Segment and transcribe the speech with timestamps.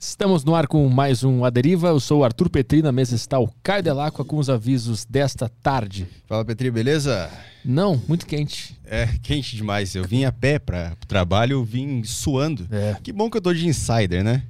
[0.00, 1.88] Estamos no ar com mais um A Deriva.
[1.88, 5.48] Eu sou o Arthur Petri, na mesa está o Caio Delacqua com os avisos desta
[5.62, 6.06] tarde.
[6.26, 7.30] Fala Petri, beleza?
[7.64, 8.78] Não, muito quente.
[8.84, 9.94] É, quente demais.
[9.94, 12.68] Eu vim a pé para o trabalho, eu vim suando.
[12.70, 12.94] É.
[13.02, 14.42] Que bom que eu tô de insider, né?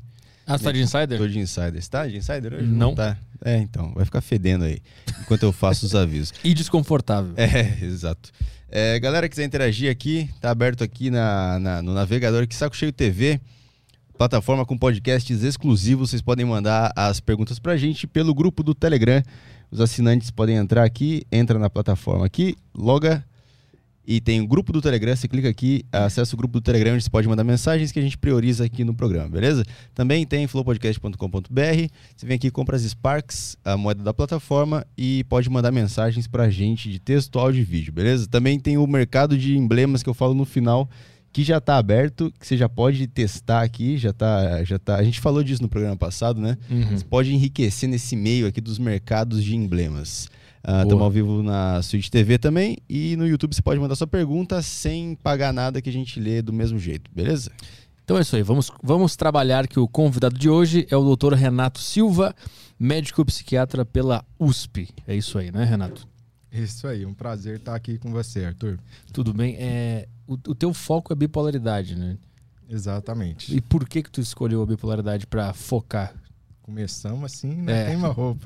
[0.45, 1.17] Ah, você tá de insider?
[1.17, 1.81] Tô de insider.
[1.81, 2.67] Você tá de insider hoje?
[2.67, 2.97] Não.
[2.97, 3.17] Tá.
[3.45, 4.79] É, então, vai ficar fedendo aí,
[5.21, 6.33] enquanto eu faço os avisos.
[6.43, 7.35] E desconfortável.
[7.37, 8.33] É, exato.
[8.69, 12.77] É, galera que quiser interagir aqui, tá aberto aqui na, na- no navegador que Saco
[12.77, 13.41] Cheio TV,
[14.17, 16.11] plataforma com podcasts exclusivos.
[16.11, 19.23] Vocês podem mandar as perguntas pra gente pelo grupo do Telegram.
[19.71, 23.25] Os assinantes podem entrar aqui, entra na plataforma aqui, loga
[24.07, 25.15] e tem o grupo do Telegram.
[25.15, 28.03] Você clica aqui, acessa o grupo do Telegram onde você pode mandar mensagens que a
[28.03, 29.65] gente prioriza aqui no programa, beleza?
[29.95, 31.91] Também tem flowpodcast.com.br.
[32.17, 36.49] Você vem aqui, compra as Sparks, a moeda da plataforma, e pode mandar mensagens pra
[36.49, 38.27] gente de texto, áudio e vídeo, beleza?
[38.29, 40.89] Também tem o mercado de emblemas que eu falo no final,
[41.37, 44.97] que já tá aberto, que você já pode testar aqui, já tá, já tá.
[44.97, 46.57] A gente falou disso no programa passado, né?
[46.71, 46.97] Uhum.
[46.97, 50.31] Você pode enriquecer nesse meio aqui dos mercados de emblemas.
[50.67, 51.05] Estamos Boa.
[51.05, 55.15] ao vivo na Switch TV também e no YouTube você pode mandar sua pergunta sem
[55.15, 57.51] pagar nada que a gente lê do mesmo jeito, beleza?
[58.03, 61.35] Então é isso aí, vamos, vamos trabalhar que o convidado de hoje é o doutor
[61.35, 62.35] Renato Silva,
[62.81, 64.89] médico psiquiatra pela USP.
[65.07, 66.09] É isso aí, né, Renato?
[66.51, 68.79] Isso aí, um prazer estar aqui com você, Arthur.
[69.13, 69.57] Tudo bem.
[69.59, 72.17] É, o, o teu foco é bipolaridade, né?
[72.69, 73.55] Exatamente.
[73.55, 76.15] E por que que tu escolheu a bipolaridade pra focar?
[76.63, 77.83] Começamos assim, né?
[77.83, 77.87] É.
[77.87, 78.45] Tem uma roupa.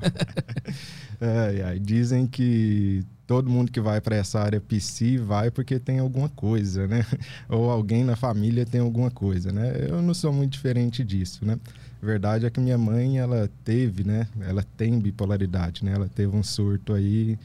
[1.19, 5.99] Ai, ai, Dizem que todo mundo que vai para essa área PC vai porque tem
[5.99, 7.05] alguma coisa, né?
[7.47, 9.87] Ou alguém na família tem alguma coisa, né?
[9.87, 11.59] Eu não sou muito diferente disso, né?
[12.01, 14.27] A verdade é que minha mãe, ela teve, né?
[14.41, 15.93] Ela tem bipolaridade, né?
[15.93, 17.37] Ela teve um surto aí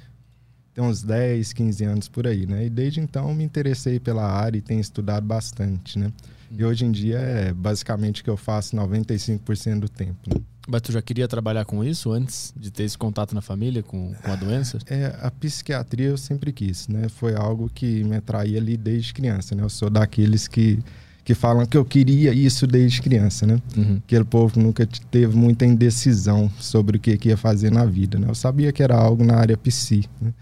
[0.76, 2.66] tem uns 10, 15 anos por aí, né?
[2.66, 6.12] E desde então me interessei pela área e tenho estudado bastante, né?
[6.50, 10.18] E hoje em dia é basicamente o que eu faço 95% do tempo.
[10.28, 10.42] Né?
[10.68, 14.12] Mas tu já queria trabalhar com isso antes de ter esse contato na família com,
[14.12, 14.78] com a doença?
[14.86, 17.08] É, a psiquiatria eu sempre quis, né?
[17.08, 19.62] Foi algo que me atraía ali desde criança, né?
[19.62, 20.78] Eu sou daqueles que,
[21.24, 23.62] que falam que eu queria isso desde criança, né?
[23.74, 23.96] Uhum.
[24.04, 28.28] Aquele povo nunca teve muita indecisão sobre o que, que ia fazer na vida, né?
[28.28, 30.34] Eu sabia que era algo na área psi, né?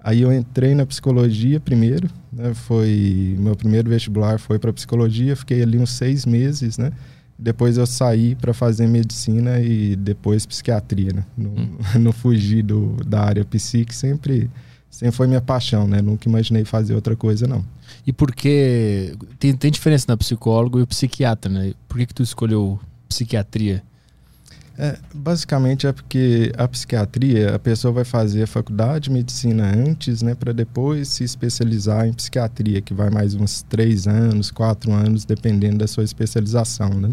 [0.00, 2.54] Aí eu entrei na psicologia primeiro, né?
[2.54, 6.92] Foi meu primeiro vestibular foi para psicologia, fiquei ali uns seis meses, né?
[7.38, 11.24] Depois eu saí para fazer medicina e depois psiquiatria, né?
[11.36, 11.52] Não,
[12.00, 14.50] não fugi do, da área psi, que sempre,
[14.90, 16.02] sempre foi minha paixão, né?
[16.02, 17.64] Nunca imaginei fazer outra coisa, não.
[18.06, 19.14] E por que.
[19.38, 21.74] Tem, tem diferença na psicólogo e o psiquiatra, né?
[21.88, 22.78] Por que, que tu escolheu
[23.08, 23.82] psiquiatria?
[24.80, 30.22] É, basicamente é porque a psiquiatria, a pessoa vai fazer a faculdade de medicina antes,
[30.22, 35.24] né, para depois se especializar em psiquiatria, que vai mais uns três anos, quatro anos,
[35.24, 37.12] dependendo da sua especialização, né?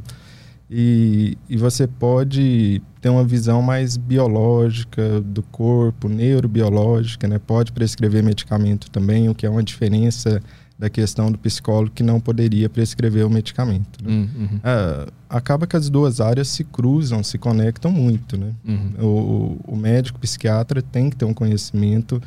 [0.70, 7.40] E, e você pode ter uma visão mais biológica do corpo, neurobiológica, né?
[7.40, 10.42] Pode prescrever medicamento também, o que é uma diferença
[10.78, 14.04] da questão do psicólogo que não poderia prescrever o medicamento.
[14.04, 14.12] né?
[14.12, 18.52] Hum, uhum, É, acaba que as duas áreas se cruzam, se conectam muito, né?
[18.68, 19.58] uhum.
[19.66, 22.22] O, o médico psiquiatra tem que ter um conhecimento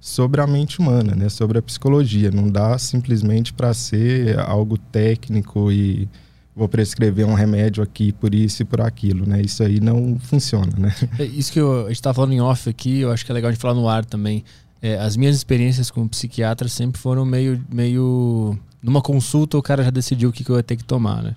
[0.00, 1.28] sobre a mente humana, né?
[1.28, 2.28] Sobre a psicologia.
[2.32, 6.08] Não dá simplesmente para ser algo técnico e
[6.56, 9.40] vou prescrever um remédio aqui por isso e por aquilo, né?
[9.40, 10.92] Isso aí não funciona, né?
[11.20, 13.34] É Isso que eu, a gente estava falando em off aqui, eu acho que é
[13.34, 14.44] legal a gente falar no ar também.
[14.82, 18.58] É, as minhas experiências como psiquiatra sempre foram meio, meio.
[18.82, 21.36] Numa consulta, o cara já decidiu o que, que eu ia ter que tomar, né?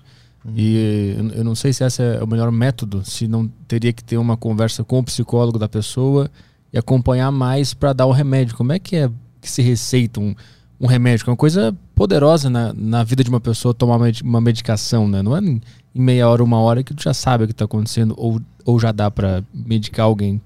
[0.54, 4.16] E eu- não sei se esse é o melhor método, se não teria que ter
[4.16, 6.28] uma conversa com o psicólogo da pessoa
[6.72, 8.56] e acompanhar mais para dar o remédio.
[8.56, 10.34] Como é que é que se receita um,
[10.80, 11.24] um remédio?
[11.24, 14.40] Que é uma coisa poderosa na, na vida de uma pessoa tomar uma medi- uma
[14.40, 15.22] medicação, né?
[15.22, 15.60] Não é em,
[15.94, 18.78] em meia hora, uma hora que tu já sabe o que está acontecendo ou, ou
[18.80, 20.40] já dá para medicar alguém.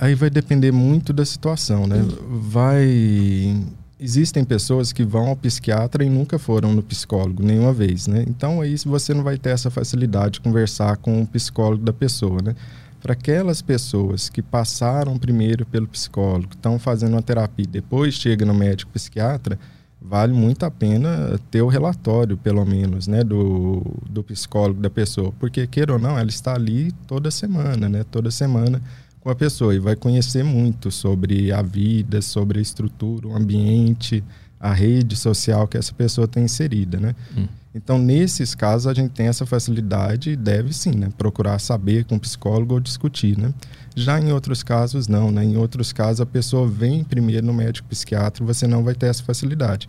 [0.00, 2.04] Aí vai depender muito da situação, né?
[2.28, 3.56] Vai.
[3.98, 8.24] Existem pessoas que vão ao psiquiatra e nunca foram no psicólogo nenhuma vez, né?
[8.28, 12.42] Então aí você não vai ter essa facilidade de conversar com o psicólogo da pessoa,
[12.42, 12.54] né?
[13.00, 18.44] Para aquelas pessoas que passaram primeiro pelo psicólogo, estão fazendo uma terapia, e depois chega
[18.44, 19.58] no médico psiquiatra,
[20.02, 25.32] vale muito a pena ter o relatório, pelo menos, né, do, do psicólogo da pessoa,
[25.38, 28.04] porque queira ou não, ela está ali toda semana, né?
[28.10, 28.82] Toda semana
[29.26, 34.22] com a pessoa e vai conhecer muito sobre a vida, sobre a estrutura, o ambiente,
[34.60, 37.12] a rede social que essa pessoa tem inserida, né?
[37.36, 37.48] Hum.
[37.74, 41.08] Então, nesses casos, a gente tem essa facilidade e deve sim, né?
[41.18, 43.52] Procurar saber com o psicólogo ou discutir, né?
[43.96, 45.44] Já em outros casos, não, né?
[45.44, 49.06] Em outros casos, a pessoa vem primeiro no médico psiquiatra e você não vai ter
[49.06, 49.88] essa facilidade.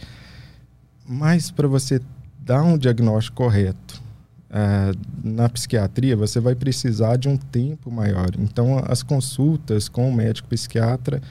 [1.08, 2.02] Mas para você
[2.40, 4.02] dar um diagnóstico correto
[4.50, 4.92] é,
[5.24, 8.30] na psiquiatria você vai precisar de um tempo maior.
[8.40, 11.22] Então, as consultas com o médico psiquiatra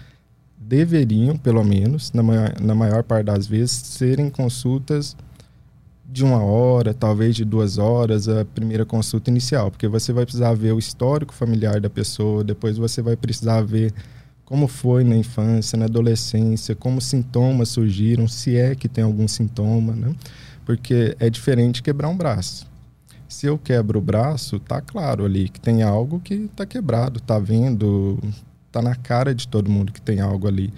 [0.59, 5.17] deveriam, pelo menos, na maior, na maior parte das vezes, serem consultas
[6.09, 10.55] de uma hora, talvez de duas horas, a primeira consulta inicial, porque você vai precisar
[10.55, 13.93] ver o histórico familiar da pessoa, depois você vai precisar ver
[14.45, 19.93] como foi na infância, na adolescência, como sintomas surgiram, se é que tem algum sintoma,
[19.93, 20.15] né?
[20.65, 22.67] Porque é diferente quebrar um braço.
[23.28, 27.38] Se eu quebro o braço, tá claro ali que tem algo que tá quebrado, tá
[27.38, 28.19] vendo,
[28.70, 30.73] tá na cara de todo mundo que tem algo ali.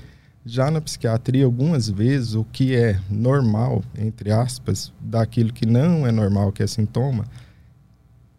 [0.44, 6.10] Já na psiquiatria, algumas vezes o que é normal, entre aspas, daquilo que não é
[6.10, 7.26] normal, que é sintoma,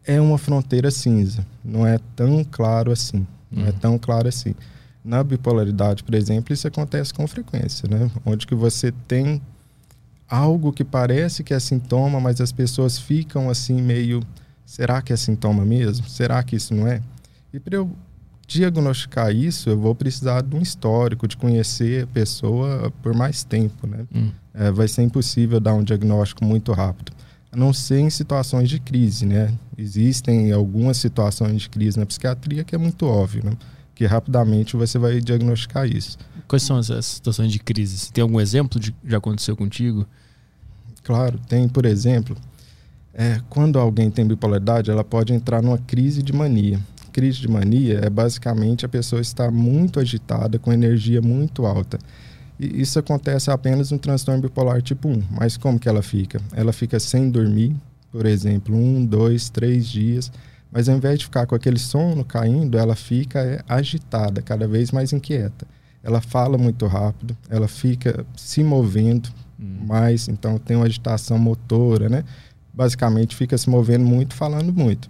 [0.03, 1.45] é uma fronteira cinza.
[1.63, 3.27] Não é tão claro assim.
[3.51, 3.69] Não é uhum.
[3.69, 4.55] é tão claro assim.
[5.05, 8.09] Na bipolaridade, por exemplo, isso acontece com frequência, né?
[8.25, 9.39] Onde que você tem
[10.29, 14.21] algo que parece que é sintoma, mas as pessoas ficam assim meio,
[14.65, 16.07] será que é sintoma mesmo?
[16.07, 17.01] Será que isso não é?
[17.53, 17.89] E para eu
[18.49, 23.85] diagnosticar isso, eu vou precisar de um histórico, de conhecer a pessoa por mais tempo,
[23.85, 24.05] né?
[24.13, 24.31] Hum.
[24.53, 27.11] É, vai ser impossível dar um diagnóstico muito rápido,
[27.51, 29.53] a não ser em situações de crise, né?
[29.77, 33.51] Existem algumas situações de crise na psiquiatria que é muito óbvio, né?
[33.93, 36.17] Que rapidamente você vai diagnosticar isso.
[36.49, 38.11] Quais são as situações de crise?
[38.11, 40.07] Tem algum exemplo de já aconteceu contigo?
[41.03, 42.35] Claro, tem, por exemplo,
[43.13, 46.79] é, quando alguém tem bipolaridade, ela pode entrar numa crise de mania.
[47.13, 51.99] Crise de mania é basicamente a pessoa estar muito agitada, com energia muito alta.
[52.59, 55.23] E isso acontece apenas no transtorno bipolar tipo 1.
[55.29, 56.41] Mas como que ela fica?
[56.51, 57.75] Ela fica sem dormir,
[58.11, 60.31] por exemplo, um, dois, três dias.
[60.71, 64.91] Mas ao invés de ficar com aquele sono caindo, ela fica é, agitada, cada vez
[64.91, 65.67] mais inquieta.
[66.03, 69.29] Ela fala muito rápido, ela fica se movendo,
[69.61, 69.85] Hum.
[69.85, 72.23] mais, então tem uma agitação motora, né?
[72.73, 75.09] Basicamente fica se movendo muito, falando muito.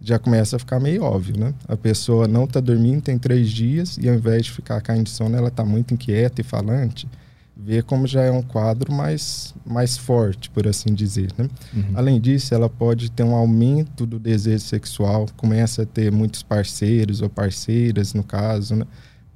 [0.00, 1.52] Já começa a ficar meio óbvio, né?
[1.66, 5.10] A pessoa não está dormindo, tem três dias, e ao invés de ficar caindo de
[5.10, 7.08] sono, ela está muito inquieta e falante.
[7.56, 11.32] Vê como já é um quadro mais, mais forte, por assim dizer.
[11.36, 11.48] Né?
[11.74, 11.90] Uhum.
[11.96, 17.20] Além disso, ela pode ter um aumento do desejo sexual, começa a ter muitos parceiros
[17.20, 18.84] ou parceiras, no caso, né?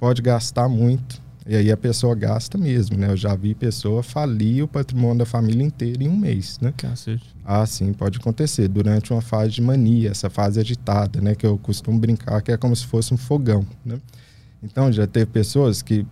[0.03, 3.13] Pode gastar muito, e aí a pessoa gasta mesmo, né?
[3.13, 6.75] Eu já vi pessoa falir o patrimônio da família inteira em um mês, né?
[6.77, 7.25] Cacete.
[7.45, 8.67] Ah, sim, pode acontecer.
[8.67, 11.37] Durante uma fase de mania, essa fase agitada, né?
[11.37, 14.01] Que eu costumo brincar que é como se fosse um fogão, né?
[14.61, 16.05] Então, já teve pessoas que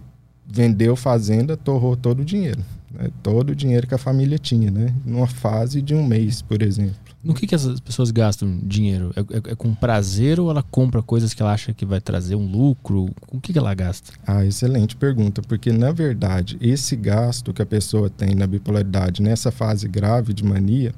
[0.47, 2.63] vendeu fazenda, torrou todo o dinheiro.
[2.93, 3.11] Né?
[3.25, 4.95] Todo o dinheiro que a família tinha, né?
[5.05, 7.10] Numa fase de um mês, por exemplo.
[7.23, 9.13] No que, que as pessoas gastam dinheiro?
[9.15, 12.35] É, é, é, com prazer ou ela compra coisas que ela acha que vai trazer
[12.35, 13.11] um lucro?
[13.27, 14.13] Com o que, que ela gasta?
[14.27, 19.51] Ah, excelente pergunta, porque na verdade esse gasto que a pessoa tem na bipolaridade nessa
[19.51, 20.95] fase grave de mania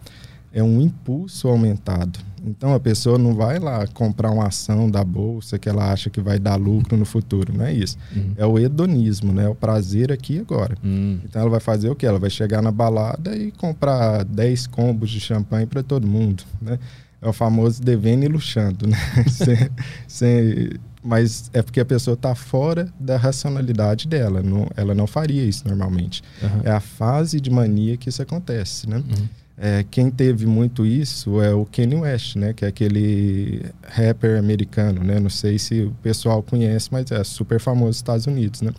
[0.53, 2.19] é um impulso aumentado.
[2.45, 6.21] Então a pessoa não vai lá comprar uma ação da bolsa que ela acha que
[6.21, 7.97] vai dar lucro no futuro, não é isso.
[8.15, 8.33] Uhum.
[8.37, 9.45] É o hedonismo, né?
[9.45, 10.77] É o prazer aqui e agora.
[10.83, 11.21] Uhum.
[11.25, 12.05] Então ela vai fazer o que?
[12.05, 16.79] Ela vai chegar na balada e comprar 10 combos de champanhe para todo mundo, né?
[17.21, 18.99] É o famoso devendo e luxando, né?
[19.31, 19.71] sem,
[20.09, 20.71] sem,
[21.05, 24.43] mas é porque a pessoa está fora da racionalidade dela.
[24.43, 26.21] Não, ela não faria isso normalmente.
[26.43, 26.61] Uhum.
[26.65, 28.97] É a fase de mania que isso acontece, né?
[28.97, 29.29] Uhum.
[29.57, 32.53] É, quem teve muito isso é o Kanye West, né?
[32.53, 35.21] Que é aquele rapper americano, né?
[35.21, 38.73] Não sei se o pessoal conhece, mas é super famoso nos Estados Unidos, né?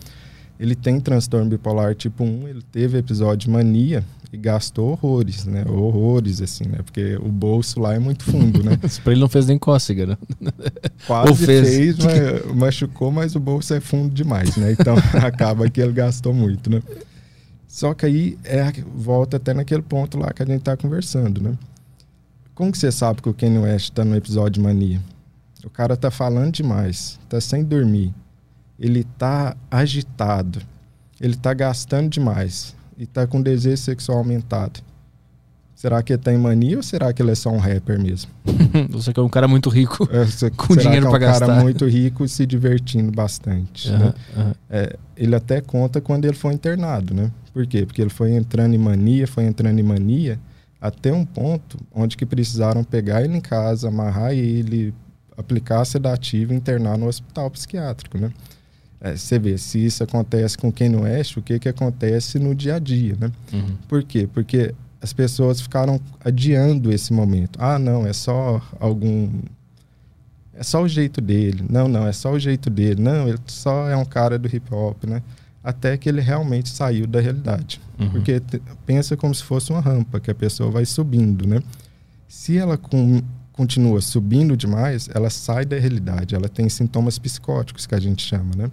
[0.60, 5.64] Ele tem transtorno bipolar tipo 1, ele teve episódio de mania e gastou horrores, né?
[5.68, 6.80] Horrores, assim, né?
[6.84, 8.80] Porque o bolso lá é muito fundo, né?
[8.84, 10.18] Isso pra ele não fez nem cócega, né?
[11.06, 14.72] Quase fez, fez mas machucou, mas o bolso é fundo demais, né?
[14.72, 16.82] Então acaba que ele gastou muito, né?
[17.74, 21.58] Só que aí é, volta até naquele ponto lá que a gente está conversando, né?
[22.54, 25.02] Como que você sabe que o Kanye West está no episódio de mania?
[25.66, 28.14] O cara tá falando demais, tá sem dormir,
[28.80, 30.62] ele tá agitado,
[31.20, 34.80] ele tá gastando demais e tá com desejo sexual aumentado.
[35.74, 38.30] Será que ele tá mania ou será que ele é só um rapper mesmo?
[38.92, 41.48] você que é um cara muito rico, é, você, com dinheiro para é um gastar.
[41.48, 43.90] cara muito rico se divertindo bastante.
[43.90, 44.14] Uhum, né?
[44.38, 44.52] uhum.
[44.70, 47.32] É, ele até conta quando ele foi internado, né?
[47.54, 47.86] Por quê?
[47.86, 50.40] Porque ele foi entrando em mania, foi entrando em mania,
[50.82, 54.94] até um ponto onde que precisaram pegar ele em casa, amarrar ele,
[55.38, 58.32] aplicar sedativo e internar no hospital psiquiátrico, né?
[59.00, 62.56] É, você vê, se isso acontece com quem não é, o que, que acontece no
[62.56, 63.32] dia a dia, né?
[63.52, 63.76] Uhum.
[63.88, 64.28] Por quê?
[64.34, 67.60] Porque as pessoas ficaram adiando esse momento.
[67.62, 69.30] Ah, não, é só algum...
[70.54, 71.66] É só o jeito dele.
[71.70, 73.02] Não, não, é só o jeito dele.
[73.02, 75.22] Não, ele só é um cara do hip hop, né?
[75.64, 77.80] Até que ele realmente saiu da realidade.
[77.98, 78.10] Uhum.
[78.10, 78.42] Porque
[78.86, 81.62] pensa como se fosse uma rampa que a pessoa vai subindo, né?
[82.28, 83.22] Se ela com,
[83.54, 88.52] continua subindo demais, ela sai da realidade, ela tem sintomas psicóticos, que a gente chama,
[88.58, 88.70] né?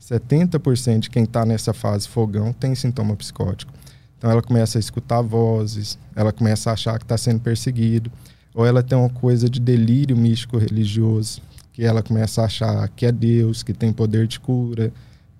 [0.00, 3.72] 70% de quem está nessa fase fogão tem sintoma psicótico.
[4.18, 8.12] Então ela começa a escutar vozes, ela começa a achar que está sendo perseguido,
[8.54, 11.40] ou ela tem uma coisa de delírio místico religioso,
[11.72, 14.92] que ela começa a achar que é Deus, que tem poder de cura,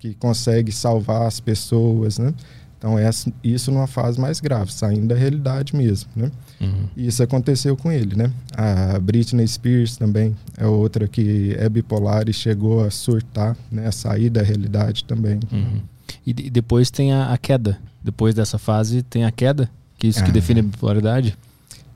[0.05, 2.33] que consegue salvar as pessoas, né?
[2.77, 6.29] Então, essa, isso numa fase mais grave, saindo da realidade mesmo, né?
[6.61, 6.87] Uhum.
[6.95, 8.31] Isso aconteceu com ele, né?
[8.55, 13.87] A Britney Spears também é outra que é bipolar e chegou a surtar, né?
[13.87, 15.39] A sair da realidade também.
[15.51, 15.81] Uhum.
[16.25, 17.79] E, e, depois tem a, a, queda.
[18.03, 20.23] Depois dessa fase tem a queda, que isso ah.
[20.23, 21.35] que define a bipolaridade?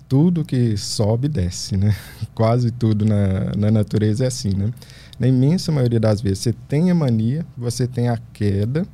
[0.08, 1.96] Tudo que sobe, desce, né?
[2.34, 4.72] Quase tudo na, na natureza é assim, né?
[5.20, 8.88] Na imensa maioria das vezes, você tem a mania, você tem a queda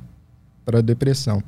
[0.64, 1.40] para a depressão.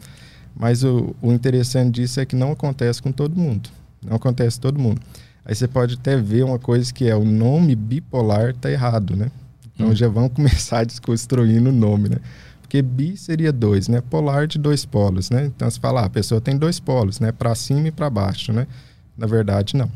[0.55, 3.69] Mas o, o interessante disso é que não acontece com todo mundo.
[4.07, 5.01] Não acontece com todo mundo.
[5.45, 9.33] Aí você pode até ver uma coisa que é o nome bipolar tá errado, né?
[9.75, 9.97] Então hum.
[9.97, 12.19] já vamos começar desconstruindo o nome, né?
[12.61, 14.01] Porque bi seria dois, né?
[14.01, 15.47] Polar de dois polos, né?
[15.47, 17.33] Então você fala, ah, a pessoa tem dois polos, né?
[17.33, 18.67] Para cima e para baixo, né?
[19.17, 19.91] Na verdade, não.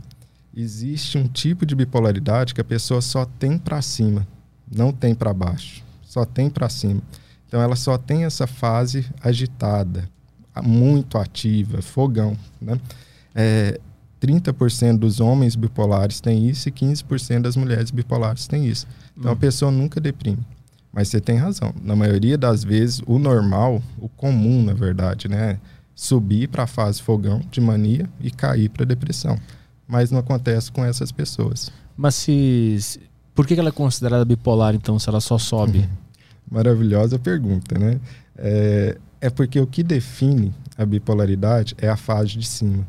[0.56, 4.26] Existe um tipo de bipolaridade que a pessoa só tem para cima
[4.74, 7.02] não tem para baixo, só tem para cima.
[7.46, 10.08] Então ela só tem essa fase agitada,
[10.62, 12.36] muito ativa, fogão.
[12.60, 12.80] Né?
[13.34, 13.80] É,
[14.20, 18.86] 30% dos homens bipolares têm isso e 15% das mulheres bipolares têm isso.
[19.16, 19.38] Então a hum.
[19.38, 20.38] pessoa nunca deprime.
[20.92, 21.74] Mas você tem razão.
[21.82, 25.58] Na maioria das vezes, o normal, o comum, na verdade, né?
[25.94, 29.38] Subir para a fase fogão de mania e cair para depressão.
[29.88, 31.70] Mas não acontece com essas pessoas.
[31.96, 33.00] Mas se,
[33.34, 35.78] por que ela é considerada bipolar, então, se ela só sobe?
[35.78, 35.88] Uhum.
[36.50, 37.98] Maravilhosa pergunta, né?
[38.36, 42.86] É, é porque o que define a bipolaridade é a fase de cima.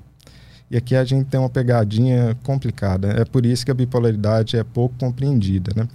[0.69, 3.09] E aqui a gente tem uma pegadinha complicada.
[3.09, 5.87] É por isso que a bipolaridade é pouco compreendida, né?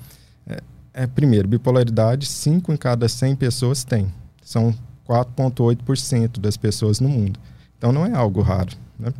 [0.46, 4.06] É, é primeiro, bipolaridade, 5 em cada 100 pessoas têm.
[4.42, 4.74] São
[5.08, 7.40] 4,8% das pessoas no mundo.
[7.76, 9.12] Então não é algo raro, né?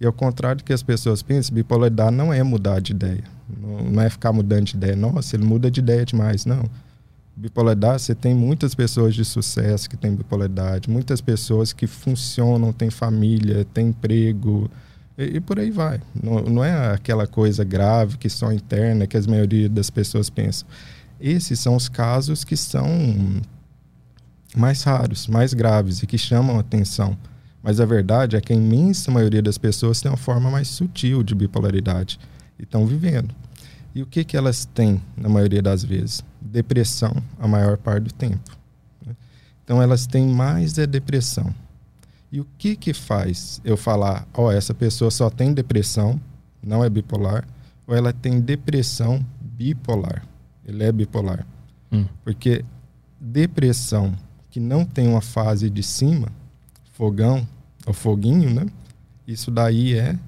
[0.00, 3.24] E ao contrário do que as pessoas pensam, bipolaridade não é mudar de ideia.
[3.48, 4.96] Não, é ficar mudando de ideia.
[4.96, 6.44] Nossa, ele muda de ideia demais.
[6.44, 6.64] Não.
[7.36, 12.88] Bipolaridade, você tem muitas pessoas de sucesso que têm bipolaridade, muitas pessoas que funcionam, têm
[12.88, 14.70] família, têm emprego,
[15.18, 16.00] e, e, por aí vai.
[16.14, 20.68] Não, não é aquela coisa grave que só interna, que a maioria das pessoas pensam.
[21.20, 22.86] Esses são os casos que são
[24.54, 27.16] mais raros, mais graves e que chamam atenção.
[27.62, 31.22] Mas a verdade é que a imensa maioria das pessoas tem uma forma mais sutil
[31.22, 32.18] de bipolaridade
[32.58, 33.34] e estão vivendo.
[33.94, 36.22] E o que, que elas têm, na maioria das vezes?
[36.40, 38.50] Depressão, a maior parte do tempo.
[39.04, 39.16] Né?
[39.64, 41.54] Então, elas têm mais é depressão.
[42.30, 46.20] E o que, que faz eu falar, ó, oh, essa pessoa só tem depressão,
[46.62, 47.46] não é bipolar,
[47.86, 50.26] ou ela tem depressão bipolar?
[50.66, 51.46] Ele é bipolar.
[51.90, 52.04] Hum.
[52.24, 52.64] Porque
[53.20, 54.14] depressão
[54.50, 56.28] que não tem uma fase de cima,
[56.92, 57.46] fogão,
[57.86, 58.66] ou foguinho, né?
[59.26, 60.18] Isso daí é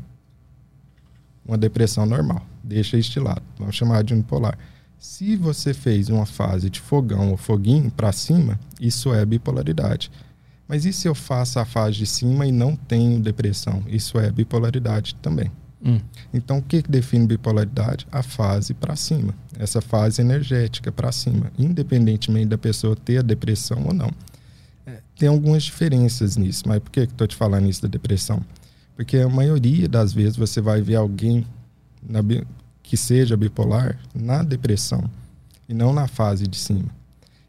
[1.48, 2.46] uma depressão normal.
[2.62, 3.42] Deixa este lado.
[3.58, 4.58] Vamos chamar de unipolar.
[4.98, 10.10] Se você fez uma fase de fogão ou foguinho para cima, isso é bipolaridade.
[10.68, 13.82] Mas e se eu faço a fase de cima e não tenho depressão?
[13.86, 15.50] Isso é bipolaridade também.
[15.82, 16.00] Hum.
[16.34, 18.06] Então, o que, que define bipolaridade?
[18.12, 19.34] A fase para cima.
[19.58, 24.10] Essa fase energética para cima, independentemente da pessoa ter a depressão ou não.
[24.84, 28.42] É, tem algumas diferenças nisso, mas por que estou te falando isso da depressão?
[28.98, 31.46] Porque a maioria das vezes você vai ver alguém
[32.02, 32.18] na,
[32.82, 35.08] que seja bipolar na depressão
[35.68, 36.90] e não na fase de cima.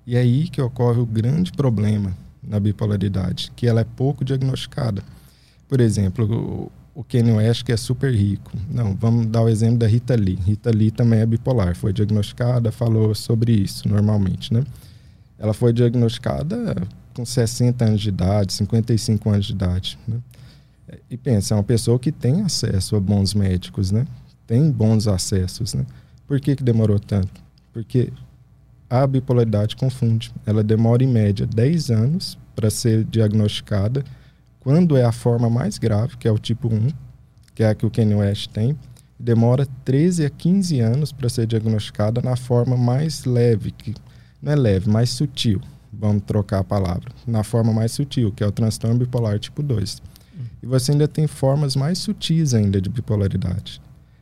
[0.06, 5.02] E é aí que ocorre o grande problema na bipolaridade, que ela é pouco diagnosticada.
[5.68, 8.52] Por exemplo, o, o Kanye West que é super rico.
[8.70, 10.36] Não, vamos dar o exemplo da Rita Lee.
[10.36, 14.64] Rita Lee também é bipolar, foi diagnosticada, falou sobre isso normalmente, né?
[15.40, 16.76] Ela foi diagnosticada
[17.16, 20.18] com 60 anos de idade, 55 anos de idade, né?
[21.10, 24.06] E pensa, é uma pessoa que tem acesso a bons médicos, né?
[24.48, 25.86] Tem bons acessos, né?
[26.28, 27.42] Por que, que demorou tanto?
[27.74, 28.12] Porque
[28.90, 30.32] a bipolaridade confunde.
[30.46, 34.04] Ela demora em média 10 anos para ser diagnosticada.
[34.60, 36.90] Quando é a forma mais grave, que é o tipo 1,
[37.54, 38.78] que é a que o Kanye West tem,
[39.20, 43.94] demora 13 a 15 anos para ser diagnosticada na forma mais leve, que
[44.42, 45.62] não é leve, mais sutil.
[45.92, 47.12] Vamos trocar a palavra.
[47.28, 50.02] Na forma mais sutil, que é o transtorno bipolar tipo 2.
[50.62, 53.82] E você ainda tem formas mais sutis ainda de bipolaridade.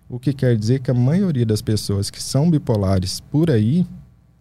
[0.10, 3.86] O que quer dizer que a maioria das pessoas que são bipolares por aí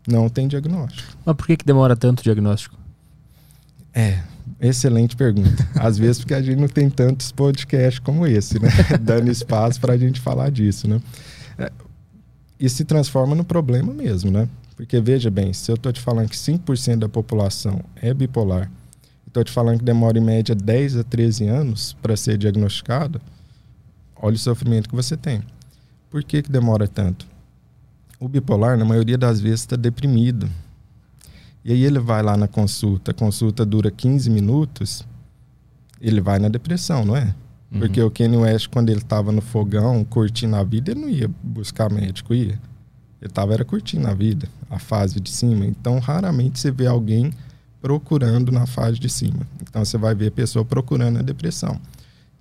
[0.07, 1.17] não tem diagnóstico.
[1.25, 2.77] Mas por que, que demora tanto o diagnóstico?
[3.93, 4.23] É,
[4.61, 5.69] Excelente pergunta.
[5.75, 8.69] Às vezes porque a gente não tem tantos podcasts como esse, né?
[9.01, 11.01] Dando espaço para a gente falar disso, né?
[11.59, 11.71] É,
[12.59, 14.49] e se transforma no problema mesmo, né?
[14.75, 18.71] Porque veja bem, se eu estou te falando que 5% da população é bipolar,
[19.27, 23.21] estou te falando que demora em média 10 a 13 anos para ser diagnosticado,
[24.17, 25.43] olha o sofrimento que você tem.
[26.11, 27.27] Por que, que demora tanto?
[28.19, 30.49] O bipolar, na maioria das vezes, está deprimido.
[31.65, 35.05] E aí ele vai lá na consulta, a consulta dura 15 minutos,
[36.01, 37.35] ele vai na depressão, não é?
[37.71, 37.81] Uhum.
[37.81, 41.29] Porque o Kanye West, quando ele estava no fogão, curtindo a vida, ele não ia
[41.43, 42.59] buscar médico, ia.
[43.21, 45.67] Ele estava era curtindo a vida, a fase de cima.
[45.67, 47.33] Então, raramente você vê alguém
[47.87, 49.47] procurando na fase de cima.
[49.63, 51.81] Então, você vai ver a pessoa procurando a depressão.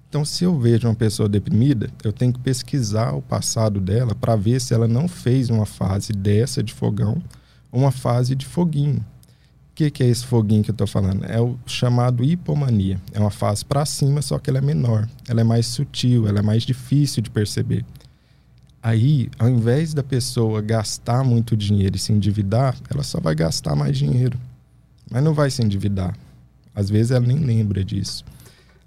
[0.09, 4.35] Então, se eu vejo uma pessoa deprimida, eu tenho que pesquisar o passado dela para
[4.35, 7.21] ver se ela não fez uma fase dessa de fogão,
[7.71, 8.97] uma fase de foguinho.
[8.97, 11.23] O que, que é esse foguinho que eu estou falando?
[11.25, 12.99] É o chamado hipomania.
[13.13, 15.07] É uma fase para cima, só que ela é menor.
[15.29, 17.85] Ela é mais sutil, ela é mais difícil de perceber.
[18.81, 23.75] Aí, ao invés da pessoa gastar muito dinheiro e se endividar, ela só vai gastar
[23.75, 24.39] mais dinheiro.
[25.09, 26.15] Mas não vai se endividar.
[26.73, 28.23] Às vezes ela nem lembra disso.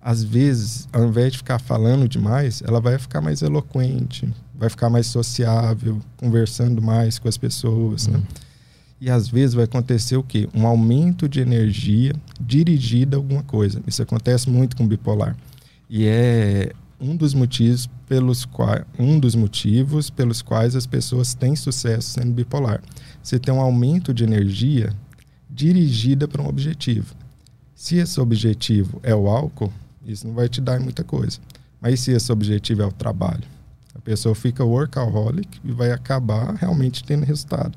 [0.00, 4.88] Às vezes, ao invés de ficar falando demais, ela vai ficar mais eloquente, vai ficar
[4.88, 8.18] mais sociável, conversando mais com as pessoas, né?
[8.18, 8.24] uhum.
[9.00, 10.48] E às vezes vai acontecer o quê?
[10.52, 13.80] Um aumento de energia dirigida a alguma coisa.
[13.86, 15.36] Isso acontece muito com bipolar.
[15.88, 21.54] E é um dos motivos pelos quais um dos motivos pelos quais as pessoas têm
[21.54, 22.82] sucesso sendo bipolar.
[23.22, 24.92] Você tem um aumento de energia
[25.58, 27.16] dirigida para um objetivo.
[27.74, 29.72] Se esse objetivo é o álcool,
[30.06, 31.40] isso não vai te dar muita coisa.
[31.80, 33.42] Mas se esse objetivo é o trabalho,
[33.92, 37.76] a pessoa fica workaholic e vai acabar realmente tendo resultado.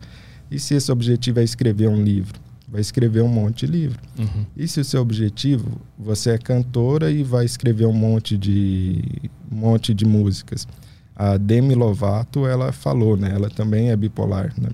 [0.49, 2.39] E se esse objetivo é escrever um livro?
[2.67, 3.99] Vai escrever um monte de livro.
[4.17, 4.45] Uhum.
[4.55, 9.03] E se o seu objetivo, você é cantora e vai escrever um monte de,
[9.51, 10.67] um monte de músicas.
[11.15, 13.31] A Demi Lovato, ela falou, né?
[13.33, 14.69] Ela também é bipolar, né?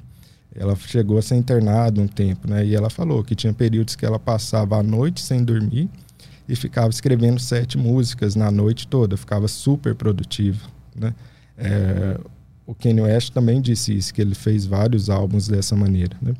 [0.57, 2.65] Ela chegou a ser internada um tempo, né?
[2.65, 5.89] E ela falou que tinha períodos que ela passava a noite sem dormir
[6.49, 11.13] e ficava escrevendo sete músicas na noite toda, ficava super produtiva, né?
[11.57, 12.19] É,
[12.67, 16.15] o Kanye West também disse isso, que ele fez vários álbuns dessa maneira.
[16.21, 16.33] Né?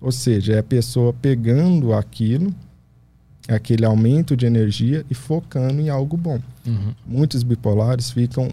[0.00, 2.54] Ou seja, é a pessoa pegando aquilo,
[3.48, 6.38] aquele aumento de energia e focando em algo bom.
[6.66, 6.94] Uhum.
[7.06, 8.50] Muitos bipolares ficam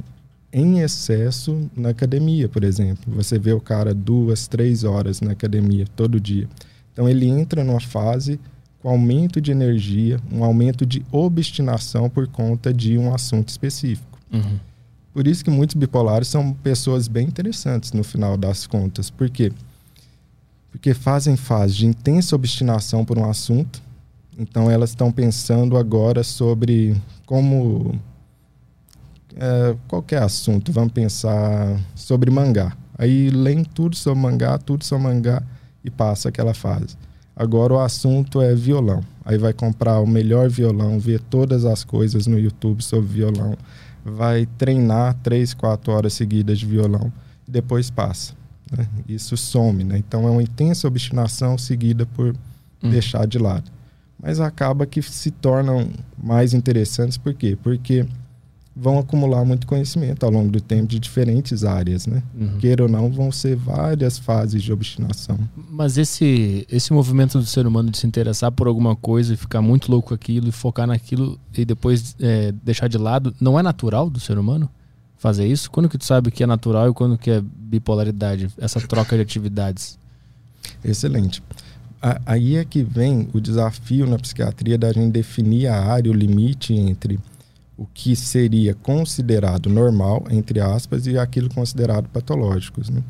[0.52, 3.14] em excesso na academia, por exemplo.
[3.16, 6.48] Você vê o cara duas, três horas na academia todo dia.
[6.94, 8.40] Então ele entra numa fase
[8.82, 14.18] com aumento de energia, um aumento de obstinação por conta de um assunto específico.
[14.32, 14.60] Uhum.
[15.14, 19.10] Por isso que muitos bipolares são pessoas bem interessantes no final das contas.
[19.10, 19.52] Por quê?
[20.72, 23.82] Porque fazem fase de intensa obstinação por um assunto.
[24.38, 28.00] Então elas estão pensando agora sobre como
[29.40, 30.72] é, qualquer assunto.
[30.72, 32.76] Vamos pensar sobre mangá.
[32.98, 35.42] Aí leem tudo sobre mangá, tudo sobre mangá
[35.84, 36.98] e passa aquela fase.
[37.36, 39.04] Agora o assunto é violão.
[39.24, 43.56] Aí vai comprar o melhor violão, ver todas as coisas no YouTube sobre violão
[44.10, 47.12] vai treinar três, quatro horas seguidas de violão
[47.48, 48.34] e depois passa.
[48.72, 48.88] Né?
[49.08, 49.98] Isso some, né?
[49.98, 52.34] Então é uma intensa obstinação seguida por
[52.82, 52.90] hum.
[52.90, 53.70] deixar de lado.
[54.22, 57.58] Mas acaba que se tornam mais interessantes, por quê?
[57.62, 58.06] Porque
[58.80, 62.22] vão acumular muito conhecimento ao longo do tempo de diferentes áreas, né?
[62.40, 62.58] Uhum.
[62.60, 65.38] Queira ou não, vão ser várias fases de obstinação.
[65.70, 69.62] Mas esse, esse movimento do ser humano de se interessar por alguma coisa e ficar
[69.62, 73.64] muito louco com aquilo e focar naquilo e depois é, deixar de lado, não é
[73.64, 74.70] natural do ser humano
[75.18, 75.72] fazer isso?
[75.72, 79.24] Quando que tu sabe que é natural e quando que é bipolaridade, essa troca de
[79.24, 79.98] atividades?
[80.84, 81.42] Excelente.
[82.26, 86.76] Aí é que vem o desafio na psiquiatria da gente definir a área, o limite
[86.76, 87.20] entre
[87.78, 92.90] o que seria considerado normal, entre aspas, e aquilo considerado patológicos.
[92.90, 93.04] Né?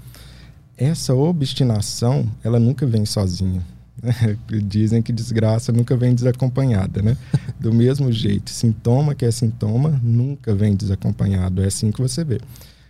[0.77, 3.63] Essa obstinação, ela nunca vem sozinha.
[4.03, 4.38] Né?
[4.67, 7.17] Dizem que desgraça nunca vem desacompanhada, né?
[7.60, 11.63] Do mesmo jeito, sintoma que é sintoma nunca vem desacompanhado.
[11.63, 12.39] É assim que você vê.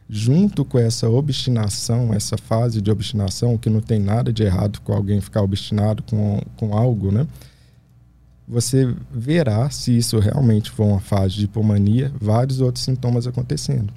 [0.10, 4.94] Junto com essa obstinação, essa fase de obstinação, que não tem nada de errado com
[4.94, 7.28] alguém ficar obstinado com, com algo, né?
[8.48, 13.94] Você verá, se isso realmente for uma fase de hipomania, vários outros sintomas acontecendo.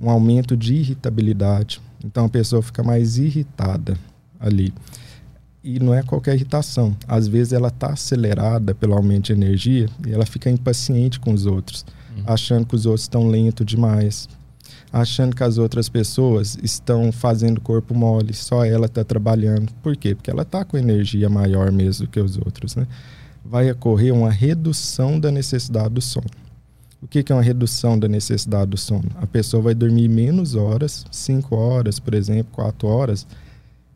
[0.00, 3.98] Um aumento de irritabilidade, então a pessoa fica mais irritada
[4.40, 4.72] ali.
[5.62, 6.96] E não é qualquer irritação.
[7.06, 11.44] Às vezes ela está acelerada pelo aumento de energia e ela fica impaciente com os
[11.44, 11.84] outros,
[12.16, 12.24] uhum.
[12.26, 14.28] achando que os outros estão lentos demais,
[14.90, 19.70] achando que as outras pessoas estão fazendo corpo mole, só ela está trabalhando.
[19.82, 20.14] Por quê?
[20.14, 22.86] Porque ela está com energia maior mesmo que os outros, né?
[23.44, 26.26] Vai ocorrer uma redução da necessidade do sono.
[27.02, 29.10] O que, que é uma redução da necessidade do sono?
[29.16, 33.26] A pessoa vai dormir menos horas, 5 horas, por exemplo, 4 horas,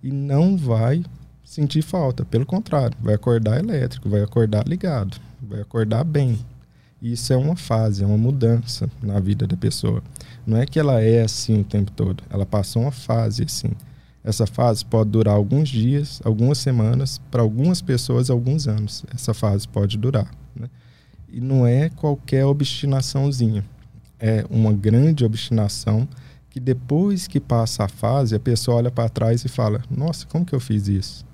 [0.03, 1.05] e não vai
[1.45, 2.25] sentir falta.
[2.25, 6.39] Pelo contrário, vai acordar elétrico, vai acordar ligado, vai acordar bem.
[7.01, 10.03] Isso é uma fase, é uma mudança na vida da pessoa.
[10.45, 13.71] Não é que ela é assim o tempo todo, ela passou uma fase assim.
[14.27, 19.05] Essa fase pode durar alguns dias, algumas semanas, para algumas pessoas, alguns anos.
[19.15, 20.29] Essa fase pode durar.
[20.53, 20.69] Né?
[21.29, 23.65] E não é qualquer obstinaçãozinha.
[24.19, 26.09] É uma grande obstinação
[26.51, 30.45] que depois que passa a fase, a pessoa olha para trás e fala: Nossa, como
[30.45, 31.25] que eu fiz isso?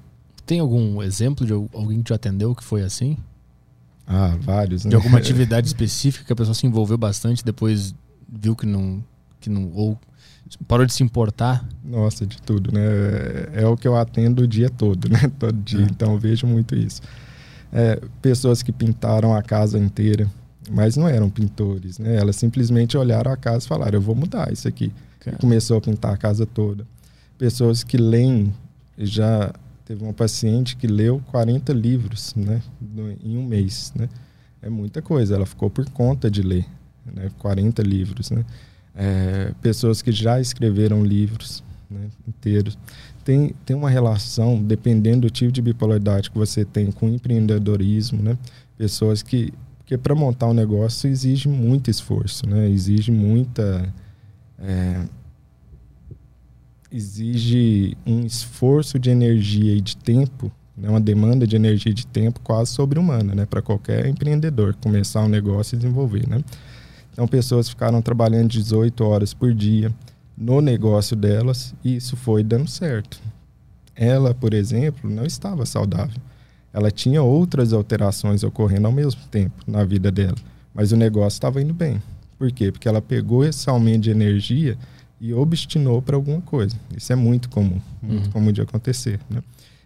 [0.45, 3.17] Tem algum exemplo de alguém que te atendeu que foi assim?
[4.07, 4.85] Ah, vários.
[4.85, 4.91] Né?
[4.91, 7.95] De alguma atividade específica que a pessoa se envolveu bastante, depois
[8.29, 9.03] viu que não,
[9.41, 9.99] que não ou
[10.67, 11.67] parou de se importar?
[11.85, 12.81] Nossa, de tudo, né?
[13.55, 15.31] É, é o que eu atendo o dia todo, né?
[15.39, 15.81] Todo dia.
[15.81, 15.85] É.
[15.85, 17.01] Então vejo muito isso
[17.73, 20.31] é, pessoas que pintaram a casa inteira,
[20.71, 22.17] mas não eram pintores, né?
[22.17, 24.93] Elas simplesmente olharam a casa e falaram: eu vou mudar isso aqui.
[25.27, 26.87] E começou a pintar a casa toda.
[27.39, 28.53] Pessoas que leem,
[28.99, 29.53] já
[29.85, 32.61] teve uma paciente que leu 40 livros, né?
[33.25, 34.09] em um mês, né?
[34.61, 35.35] É muita coisa.
[35.35, 36.67] Ela ficou por conta de ler,
[37.07, 37.31] né?
[37.39, 38.45] 40 livros, né?
[38.95, 42.09] É, pessoas que já escreveram livros né?
[42.29, 42.77] inteiros
[43.25, 48.37] tem, tem uma relação, dependendo do tipo de bipolaridade que você tem com empreendedorismo, né?
[48.77, 49.53] Pessoas que.
[49.79, 52.69] Porque para montar um negócio exige muito esforço, né?
[52.69, 53.93] Exige muita.
[54.59, 55.05] É,
[56.91, 60.89] exige um esforço de energia e de tempo, né?
[60.89, 63.47] uma demanda de energia e de tempo quase sobre-humana, né?
[63.47, 66.43] Para qualquer empreendedor começar um negócio e desenvolver, né?
[67.13, 69.93] Então, pessoas ficaram trabalhando 18 horas por dia
[70.37, 73.21] no negócio delas e isso foi dando certo.
[73.95, 76.21] Ela, por exemplo, não estava saudável.
[76.73, 80.39] Ela tinha outras alterações ocorrendo ao mesmo tempo na vida dela,
[80.75, 82.03] mas o negócio estava indo bem.
[82.39, 82.73] Por quê?
[82.73, 84.77] Porque ela pegou esse aumento de energia
[85.21, 86.75] e obstinou para alguma coisa.
[86.97, 88.33] Isso é muito comum, muito uhum.
[88.33, 89.43] comum de acontecer, né?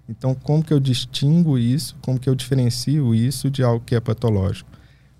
[0.09, 1.97] Então, como que eu distingo isso?
[2.01, 4.71] Como que eu diferencio isso de algo que é patológico?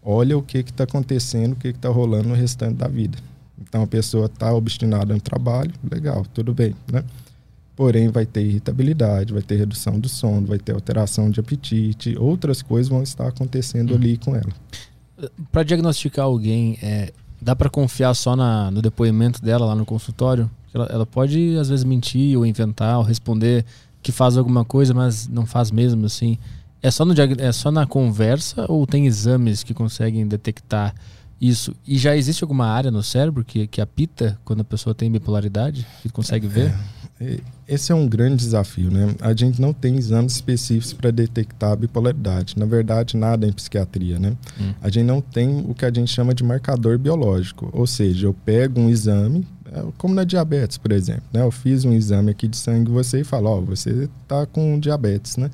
[0.09, 3.19] Olha o que está acontecendo, o que está rolando no restante da vida.
[3.61, 7.03] Então a pessoa está obstinada no trabalho, legal, tudo bem, né?
[7.75, 12.63] Porém, vai ter irritabilidade, vai ter redução do sono, vai ter alteração de apetite, outras
[12.63, 13.97] coisas vão estar acontecendo uhum.
[13.97, 14.53] ali com ela.
[15.51, 20.49] Para diagnosticar alguém, é, dá para confiar só na, no depoimento dela lá no consultório?
[20.73, 23.65] Ela, ela, pode, às vezes, mentir ou inventar ou responder
[24.03, 26.39] que faz alguma coisa, mas não faz mesmo, assim.
[26.87, 30.95] É só, no, é só na conversa ou tem exames que conseguem detectar
[31.41, 31.75] isso.
[31.85, 35.85] E já existe alguma área no cérebro que, que apita quando a pessoa tem bipolaridade?
[36.01, 36.73] Que consegue ver?
[37.21, 39.17] É, esse é um grande desafio, né?
[39.21, 42.57] A gente não tem exames específicos para detectar a bipolaridade.
[42.57, 44.37] Na verdade, nada em psiquiatria, né?
[44.61, 44.73] Hum.
[44.81, 47.69] A gente não tem o que a gente chama de marcador biológico.
[47.73, 51.25] Ou seja, eu pego um exame, é, como na diabetes, por exemplo.
[51.33, 51.43] Né?
[51.43, 54.79] Eu fiz um exame aqui de sangue você e falo, ó, oh, você está com
[54.79, 55.51] diabetes, né?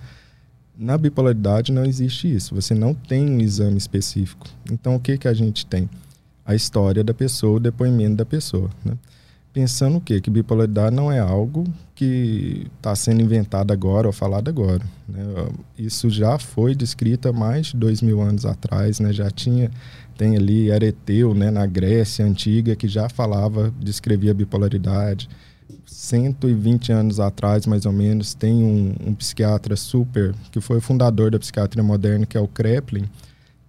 [0.76, 2.54] Na bipolaridade não existe isso.
[2.54, 4.46] Você não tem um exame específico.
[4.70, 5.88] Então, o que, que a gente tem?
[6.44, 8.70] A história da pessoa, o depoimento da pessoa.
[8.84, 8.94] Né?
[9.52, 10.20] Pensando o quê?
[10.20, 14.82] Que bipolaridade não é algo que está sendo inventado agora ou falado agora.
[15.06, 15.22] Né?
[15.78, 18.98] Isso já foi descrito há mais de dois mil anos atrás.
[18.98, 19.12] Né?
[19.12, 19.70] Já tinha,
[20.16, 21.50] tem ali Areteu, né?
[21.50, 25.28] na Grécia Antiga, que já falava, descrevia bipolaridade.
[25.92, 31.30] 120 anos atrás, mais ou menos, tem um, um, psiquiatra super, que foi o fundador
[31.30, 33.04] da psiquiatria moderna, que é o Kreplin,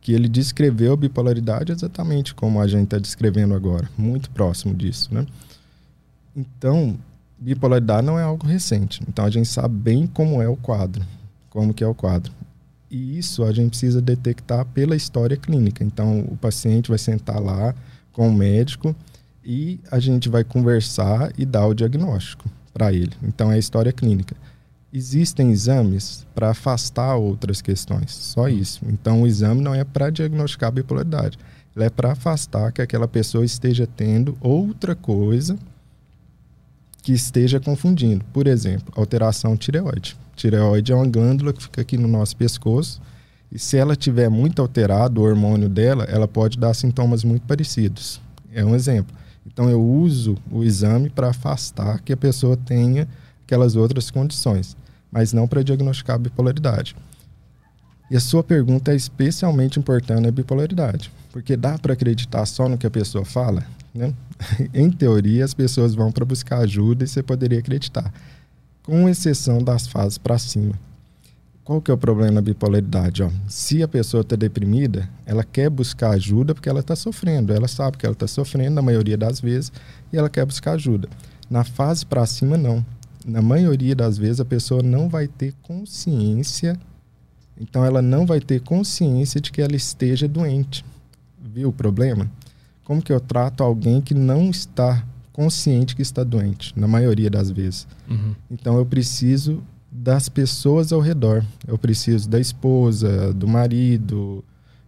[0.01, 5.13] que ele descreveu a bipolaridade exatamente como a gente está descrevendo agora, muito próximo disso,
[5.13, 5.25] né?
[6.35, 6.97] Então,
[7.37, 9.01] bipolaridade não é algo recente.
[9.07, 11.05] Então, a gente sabe bem como é o quadro,
[11.49, 12.31] como que é o quadro.
[12.89, 15.83] E isso a gente precisa detectar pela história clínica.
[15.83, 17.75] Então, o paciente vai sentar lá
[18.11, 18.95] com o médico
[19.45, 23.13] e a gente vai conversar e dar o diagnóstico para ele.
[23.21, 24.35] Então é história clínica.
[24.91, 28.81] Existem exames para afastar outras questões, só isso.
[28.87, 31.37] Então o exame não é para diagnosticar a bipolaridade,
[31.75, 35.57] ele é para afastar que aquela pessoa esteja tendo outra coisa
[37.01, 38.23] que esteja confundindo.
[38.31, 40.15] Por exemplo, alteração tireoide.
[40.35, 43.01] Tireoide é uma glândula que fica aqui no nosso pescoço
[43.51, 48.21] e se ela tiver muito alterado o hormônio dela, ela pode dar sintomas muito parecidos.
[48.51, 49.15] É um exemplo.
[49.45, 53.07] Então eu uso o exame para afastar que a pessoa tenha
[53.45, 54.75] aquelas outras condições,
[55.11, 56.95] mas não para diagnosticar a bipolaridade.
[58.09, 62.77] E a sua pergunta é especialmente importante na bipolaridade, porque dá para acreditar só no
[62.77, 64.13] que a pessoa fala, né?
[64.73, 68.13] em teoria, as pessoas vão para buscar ajuda e você poderia acreditar,
[68.83, 70.73] com exceção das fases para cima.
[71.63, 73.23] Qual que é o problema na bipolaridade?
[73.23, 73.29] Ó?
[73.47, 77.53] Se a pessoa está deprimida, ela quer buscar ajuda porque ela está sofrendo.
[77.53, 79.71] Ela sabe que ela está sofrendo na maioria das vezes
[80.11, 81.07] e ela quer buscar ajuda.
[81.49, 82.85] Na fase para cima, não.
[83.25, 86.77] Na maioria das vezes, a pessoa não vai ter consciência.
[87.57, 90.83] Então, ela não vai ter consciência de que ela esteja doente.
[91.41, 92.29] Viu o problema?
[92.83, 96.77] Como que eu trato alguém que não está consciente que está doente?
[96.77, 97.87] Na maioria das vezes.
[98.09, 98.35] Uhum.
[98.51, 99.63] Então, eu preciso
[100.03, 101.45] das pessoas ao redor.
[101.65, 104.43] Eu preciso da esposa, do marido,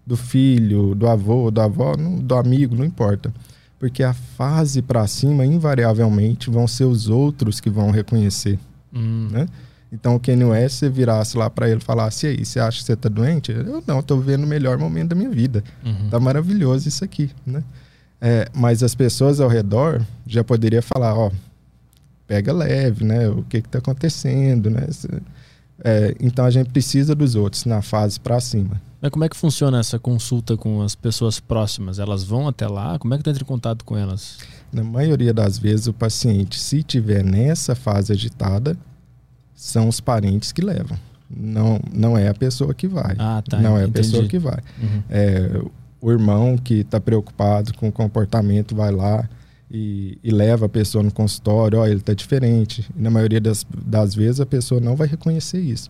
[0.06, 3.34] do filho, do avô, da avó, do amigo, não importa.
[3.80, 8.60] Porque a fase para cima, invariavelmente, vão ser os outros que vão reconhecer.
[8.94, 9.30] Hum.
[9.32, 9.48] Né?
[9.90, 12.80] Então, o Kanye West, você virasse lá para ele e falasse: e aí, você acha
[12.80, 13.54] que você está doente?
[13.54, 15.64] Eu não, estou vivendo o melhor momento da minha vida.
[15.86, 16.10] Uhum.
[16.10, 17.32] Tá maravilhoso isso aqui.
[17.46, 17.64] Né?
[18.20, 21.32] É, mas as pessoas ao redor já poderiam falar: ó,
[22.28, 23.30] pega leve, né?
[23.30, 24.88] O que está acontecendo, né?
[25.84, 28.82] É, então a gente precisa dos outros na fase para cima.
[29.02, 32.00] Mas como é que funciona essa consulta com as pessoas próximas?
[32.00, 32.98] Elas vão até lá?
[32.98, 34.38] Como é que tu entra em contato com elas?
[34.72, 38.76] Na maioria das vezes, o paciente, se tiver nessa fase agitada,
[39.54, 40.98] são os parentes que levam.
[41.30, 43.16] Não, não é a pessoa que vai.
[43.18, 43.60] Ah, tá.
[43.60, 44.60] Não é a pessoa que vai.
[44.82, 45.04] Uhum.
[45.10, 45.62] É,
[46.02, 49.28] o irmão que está preocupado com o comportamento vai lá
[49.76, 52.90] e, e, leva a pessoa no consultório, ó, oh, ele está diferente.
[52.98, 55.90] E na maioria das, das vezes a pessoa não vai reconhecer isso.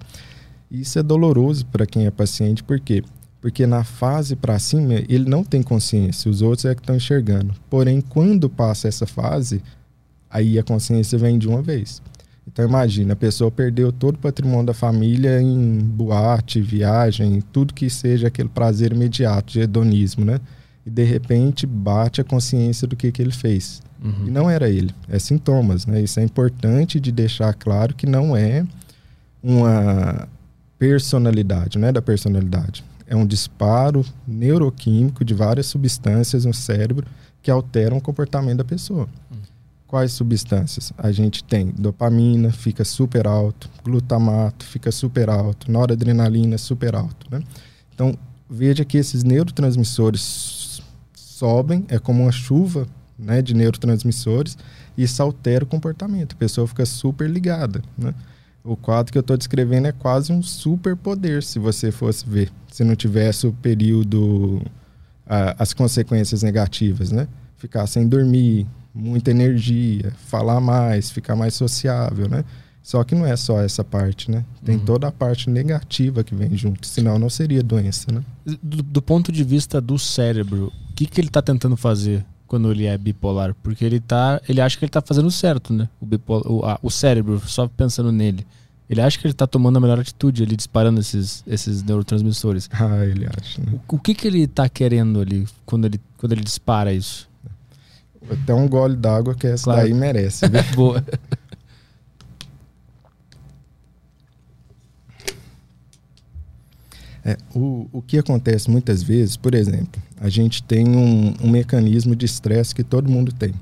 [0.71, 3.03] Isso é doloroso para quem é paciente, por quê?
[3.39, 7.53] Porque na fase para cima ele não tem consciência, os outros é que estão enxergando.
[7.69, 9.61] Porém, quando passa essa fase,
[10.31, 12.01] aí a consciência vem de uma vez.
[12.47, 17.87] Então imagina, a pessoa perdeu todo o patrimônio da família em boate, viagem, tudo que
[17.87, 20.39] seja aquele prazer imediato de hedonismo, né?
[20.85, 23.81] E de repente bate a consciência do que, que ele fez.
[24.03, 24.27] Uhum.
[24.27, 26.01] E não era ele, é sintomas, né?
[26.01, 28.65] Isso é importante de deixar claro que não é
[29.41, 30.27] uma
[30.77, 32.83] personalidade, não é da personalidade.
[33.07, 37.07] É um disparo neuroquímico de várias substâncias no cérebro
[37.41, 39.07] que alteram o comportamento da pessoa.
[39.31, 39.37] Uhum.
[39.87, 40.91] Quais substâncias?
[40.97, 47.27] A gente tem dopamina, fica super alto, glutamato, fica super alto, noradrenalina, super alto.
[47.29, 47.41] Né?
[47.93, 48.17] Então,
[48.49, 50.64] veja que esses neurotransmissores
[51.35, 52.87] sobem, é como uma chuva
[53.19, 54.57] né, de neurotransmissores,
[54.97, 56.33] e isso altera o comportamento.
[56.33, 57.81] A pessoa fica super ligada.
[57.97, 58.13] Né?
[58.63, 62.83] O quadro que eu estou descrevendo é quase um superpoder, se você fosse ver, se
[62.83, 64.61] não tivesse o período,
[65.59, 67.27] as consequências negativas, né?
[67.57, 72.43] Ficar sem dormir, muita energia, falar mais, ficar mais sociável, né?
[72.81, 74.43] Só que não é só essa parte, né?
[74.63, 74.85] Tem uhum.
[74.85, 78.23] toda a parte negativa que vem junto, senão não seria doença, né?
[78.63, 82.85] Do, do ponto de vista do cérebro, que, que ele está tentando fazer quando ele
[82.85, 83.53] é bipolar?
[83.61, 85.89] Porque ele tá, ele acha que ele está fazendo certo, né?
[85.99, 88.45] O, bipolar, o, o cérebro, só pensando nele.
[88.89, 92.69] Ele acha que ele está tomando a melhor atitude ali, disparando esses, esses neurotransmissores.
[92.73, 93.61] Ah, ele acha.
[93.61, 93.79] Né?
[93.87, 97.27] O, o, que, que ele está querendo ali quando ele, quando ele dispara isso?
[98.29, 99.81] Até um gole d'água que essa claro.
[99.81, 100.45] daí merece.
[100.75, 101.03] Boa.
[107.23, 112.15] É, o, o que acontece muitas vezes, por exemplo, a gente tem um, um mecanismo
[112.15, 113.53] de estresse que todo mundo tem.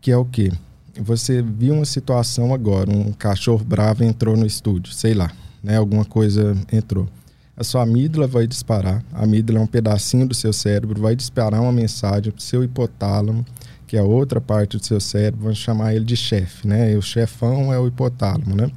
[0.00, 0.52] Que é o quê?
[0.98, 5.30] Você viu uma situação agora, um cachorro bravo entrou no estúdio, sei lá,
[5.62, 5.76] né?
[5.76, 7.08] Alguma coisa entrou.
[7.56, 11.60] A sua amígdala vai disparar, a amígdala é um pedacinho do seu cérebro, vai disparar
[11.60, 13.44] uma mensagem para o seu hipotálamo,
[13.86, 16.92] que é outra parte do seu cérebro, vamos chamar ele de chefe, né?
[16.92, 18.70] E o chefão é o hipotálamo, né?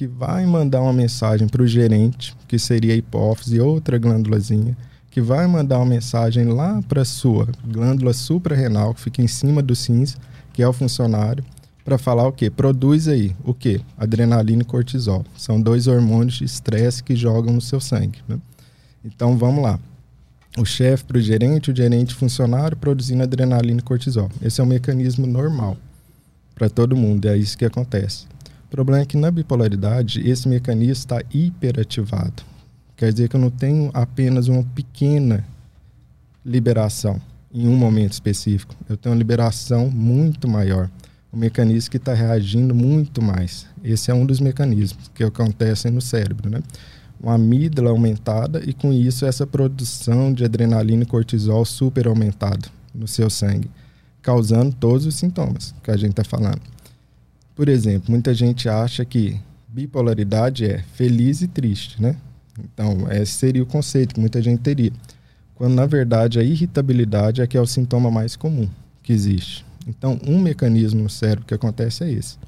[0.00, 4.74] que vai mandar uma mensagem para o gerente, que seria a hipófise, outra glândulazinha,
[5.10, 9.60] que vai mandar uma mensagem lá para a sua glândula suprarrenal, que fica em cima
[9.60, 10.16] do cinza,
[10.52, 11.44] que é o funcionário,
[11.84, 12.48] para falar o quê?
[12.48, 13.80] Produz aí o quê?
[13.98, 15.24] Adrenalina e cortisol.
[15.36, 18.20] São dois hormônios de estresse que jogam no seu sangue.
[18.28, 18.38] Né?
[19.04, 19.80] Então vamos lá.
[20.56, 24.30] O chefe para o gerente, o gerente funcionário produzindo adrenalina e cortisol.
[24.42, 25.76] Esse é um mecanismo normal
[26.54, 28.26] para todo mundo, é isso que acontece.
[28.66, 32.49] O problema é que na bipolaridade esse mecanismo está hiperativado.
[33.00, 35.42] Quer dizer que eu não tenho apenas uma pequena
[36.44, 37.18] liberação
[37.50, 38.76] em um momento específico.
[38.90, 40.90] Eu tenho uma liberação muito maior.
[41.32, 43.66] Um mecanismo que está reagindo muito mais.
[43.82, 46.60] Esse é um dos mecanismos que acontecem no cérebro, né?
[47.18, 53.08] Uma amígdala aumentada e com isso essa produção de adrenalina e cortisol super aumentada no
[53.08, 53.70] seu sangue,
[54.20, 56.60] causando todos os sintomas que a gente está falando.
[57.56, 62.14] Por exemplo, muita gente acha que bipolaridade é feliz e triste, né?
[62.72, 64.92] Então, esse seria o conceito que muita gente teria.
[65.54, 68.68] Quando, na verdade, a irritabilidade é que é o sintoma mais comum
[69.02, 69.64] que existe.
[69.86, 72.38] Então, um mecanismo no cérebro que acontece é esse.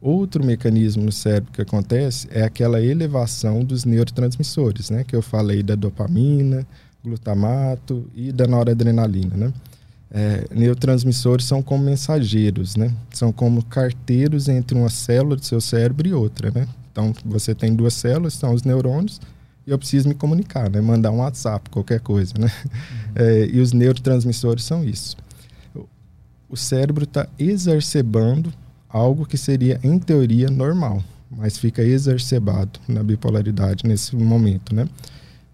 [0.00, 5.02] Outro mecanismo no cérebro que acontece é aquela elevação dos neurotransmissores, né?
[5.02, 6.66] Que eu falei da dopamina,
[7.02, 9.52] glutamato e da noradrenalina, né?
[10.10, 12.94] É, neurotransmissores são como mensageiros, né?
[13.12, 16.68] São como carteiros entre uma célula do seu cérebro e outra, né?
[16.92, 19.20] Então, você tem duas células, são os neurônios,
[19.66, 20.80] e eu preciso me comunicar, né?
[20.80, 22.50] Mandar um WhatsApp, qualquer coisa, né?
[22.64, 23.12] Uhum.
[23.16, 25.16] É, e os neurotransmissores são isso.
[26.48, 28.52] O cérebro está exacerbando
[28.88, 34.88] algo que seria, em teoria, normal, mas fica exacerbado na bipolaridade nesse momento, né?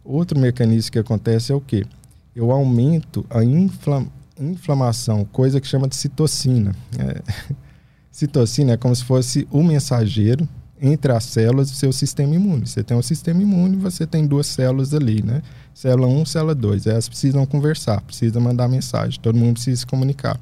[0.04, 1.86] Outro mecanismo que acontece é o quê?
[2.34, 4.06] Eu aumento a infla
[4.38, 6.74] inflamação, coisa que chama de citocina.
[6.98, 7.22] É,
[8.10, 10.48] citocina é como se fosse o mensageiro
[10.80, 12.66] entre as células do seu sistema imune.
[12.66, 15.42] Você tem um sistema imune, você tem duas células ali, né?
[15.74, 16.86] Célula 1, célula 2.
[16.86, 20.40] Elas precisam conversar, precisam mandar mensagem, todo mundo precisa se comunicar.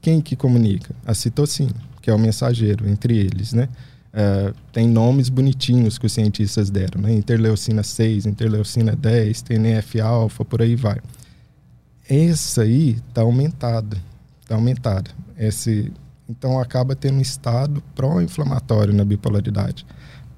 [0.00, 0.94] Quem que comunica?
[1.04, 1.74] A citocina
[2.06, 3.68] que é o mensageiro entre eles, né?
[4.14, 7.12] Uh, tem nomes bonitinhos que os cientistas deram, né?
[7.12, 11.00] Interleucina 6, interleucina 10, TNF-alfa, por aí vai.
[12.08, 14.00] Essa aí está aumentada,
[14.40, 15.10] está aumentada.
[15.36, 15.92] Esse,
[16.28, 19.86] então acaba tendo um estado pró-inflamatório na bipolaridade.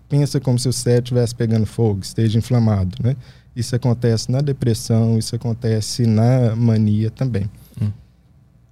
[0.08, 3.16] Pensa como se o cérebro estivesse pegando fogo, esteja inflamado, né?
[3.54, 7.50] Isso acontece na depressão, isso acontece na mania também.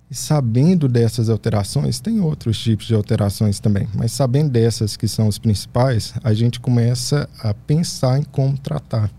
[0.08, 5.26] E sabendo dessas alterações, tem outros tipos de alterações também, mas sabendo dessas que são
[5.26, 9.10] os principais, a gente começa a pensar em como tratar.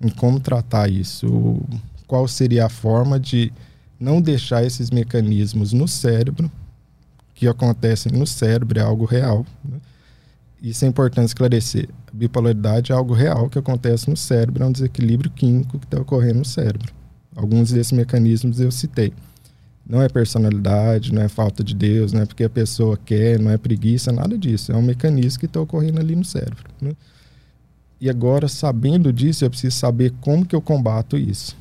[0.00, 1.60] Em como tratar isso.
[2.06, 3.52] Qual seria a forma de
[3.98, 6.50] não deixar esses mecanismos no cérebro,
[7.36, 9.44] que acontecem no cérebro, é algo real.
[9.62, 9.78] Né?
[10.60, 11.86] Isso é importante esclarecer.
[12.08, 16.00] A bipolaridade é algo real que acontece no cérebro, é um desequilíbrio químico que está
[16.00, 16.92] ocorrendo no cérebro.
[17.36, 19.12] Alguns desses mecanismos eu citei.
[19.86, 23.50] Não é personalidade, não é falta de Deus, não é porque a pessoa quer, não
[23.50, 24.72] é preguiça, nada disso.
[24.72, 26.64] É um mecanismo que está ocorrendo ali no cérebro.
[26.80, 26.92] Né?
[28.00, 31.54] E agora, sabendo disso, eu preciso saber como que eu combato isso.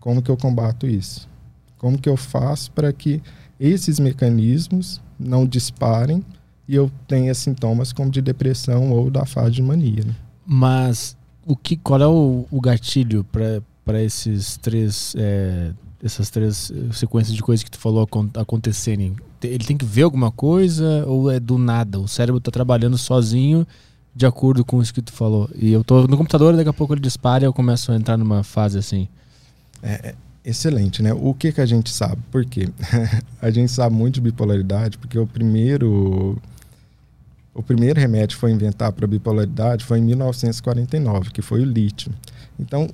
[0.00, 1.28] Como que eu combato isso?
[1.76, 3.22] Como que eu faço para que
[3.60, 6.22] esses mecanismos não disparem
[6.68, 10.04] e eu tenha sintomas como de depressão ou da fase de mania.
[10.04, 10.14] Né?
[10.46, 13.24] Mas o que, qual é o, o gatilho
[13.84, 19.16] para esses três é, essas três eh, sequências de coisas que tu falou acontecerem?
[19.42, 21.98] Ele tem que ver alguma coisa ou é do nada?
[21.98, 23.66] O cérebro está trabalhando sozinho
[24.14, 25.48] de acordo com isso que tu falou.
[25.54, 28.16] E eu tô no computador, daqui a pouco ele dispara e eu começo a entrar
[28.16, 29.08] numa fase assim.
[29.82, 30.14] É, é
[30.48, 31.12] excelente, né?
[31.12, 32.20] O que que a gente sabe?
[32.30, 32.68] Por quê?
[33.40, 36.40] a gente sabe muito de bipolaridade porque o primeiro
[37.54, 42.12] o primeiro remédio que foi inventado para bipolaridade foi em 1949, que foi o lítio.
[42.58, 42.88] Então,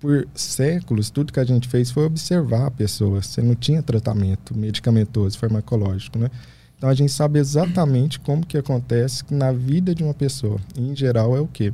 [0.00, 3.22] por séculos, tudo que a gente fez foi observar a pessoa.
[3.22, 6.30] Você não tinha tratamento medicamentoso, farmacológico, né?
[6.76, 10.58] Então a gente sabe exatamente como que acontece na vida de uma pessoa.
[10.76, 11.72] E, em geral é o quê?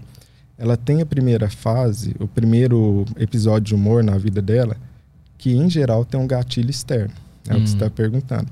[0.58, 4.76] Ela tem a primeira fase, o primeiro episódio de humor na vida dela,
[5.42, 7.12] que em geral tem um gatilho externo.
[7.48, 7.56] É hum.
[7.56, 7.90] o que você está hum.
[7.90, 8.46] perguntando.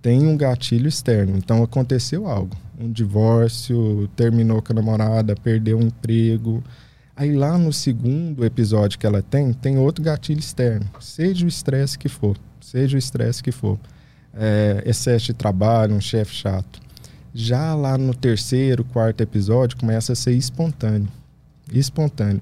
[0.00, 1.36] Tem um gatilho externo.
[1.36, 2.56] Então aconteceu algo.
[2.78, 6.62] Um divórcio, terminou com a namorada, perdeu o um emprego,
[7.16, 10.88] Aí lá no segundo episódio que ela tem, tem outro gatilho externo.
[11.00, 13.78] Seja o estresse que for, seja o estresse que for.
[14.32, 16.80] É, excesso de trabalho, um chefe chato.
[17.34, 21.08] Já lá no terceiro, quarto episódio, começa a ser espontâneo.
[21.70, 22.40] Espontâneo.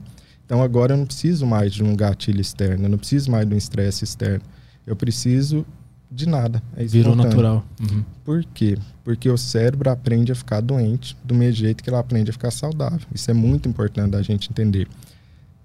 [0.48, 3.54] Então agora eu não preciso mais de um gatilho externo, eu não preciso mais de
[3.54, 4.40] um estresse externo.
[4.86, 5.66] Eu preciso
[6.10, 6.62] de nada.
[6.74, 7.62] É Virou natural.
[7.78, 8.02] Uhum.
[8.24, 8.78] Por quê?
[9.04, 12.50] Porque o cérebro aprende a ficar doente do mesmo jeito que ele aprende a ficar
[12.50, 13.06] saudável.
[13.14, 14.88] Isso é muito importante da gente entender.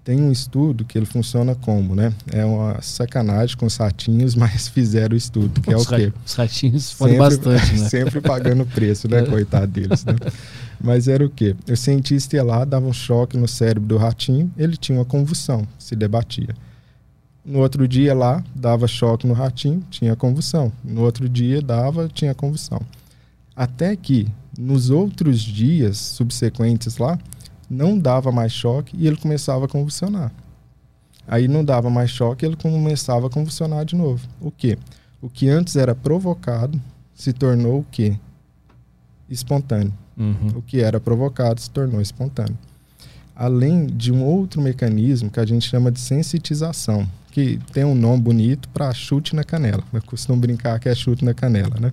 [0.04, 2.12] Tem um estudo que ele funciona como, né?
[2.30, 6.12] É uma sacanagem com os ratinhos, mas fizeram o estudo, que é o quê?
[6.24, 7.88] Os ratinhos foram bastante, né?
[7.88, 9.22] Sempre pagando preço, né?
[9.26, 10.14] Coitado deles, né?
[10.78, 11.56] Mas era o quê?
[11.70, 15.66] O cientista ia lá, dava um choque no cérebro do ratinho, ele tinha uma convulsão,
[15.78, 16.54] se debatia.
[17.42, 20.70] No outro dia lá, dava choque no ratinho, tinha convulsão.
[20.84, 22.80] No outro dia dava, tinha convulsão.
[23.56, 27.18] Até que nos outros dias subsequentes lá,
[27.74, 30.32] não dava mais choque e ele começava a convulsionar.
[31.26, 34.26] Aí não dava mais choque, ele começava a convulsionar de novo.
[34.40, 34.78] O que?
[35.20, 36.80] O que antes era provocado
[37.14, 38.16] se tornou o quê?
[39.28, 39.92] Espontâneo.
[40.16, 40.52] Uhum.
[40.56, 42.56] O que era provocado se tornou espontâneo.
[43.34, 48.22] Além de um outro mecanismo que a gente chama de sensitização que tem um nome
[48.22, 49.82] bonito para chute na canela.
[49.92, 51.90] Eu costumo brincar que é chute na canela, né?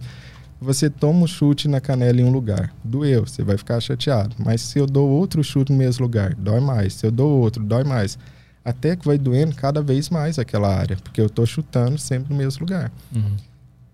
[0.62, 4.36] Você toma um chute na canela em um lugar, doeu, você vai ficar chateado.
[4.38, 6.94] Mas se eu dou outro chute no mesmo lugar, dói mais.
[6.94, 8.16] Se eu dou outro, dói mais.
[8.64, 12.38] Até que vai doendo cada vez mais aquela área, porque eu estou chutando sempre no
[12.38, 12.92] mesmo lugar.
[13.14, 13.36] Uhum.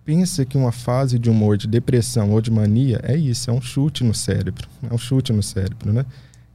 [0.04, 3.62] pensa que uma fase de humor, de depressão ou de mania é isso, é um
[3.62, 4.68] chute no cérebro.
[4.90, 6.06] É um chute no cérebro, né?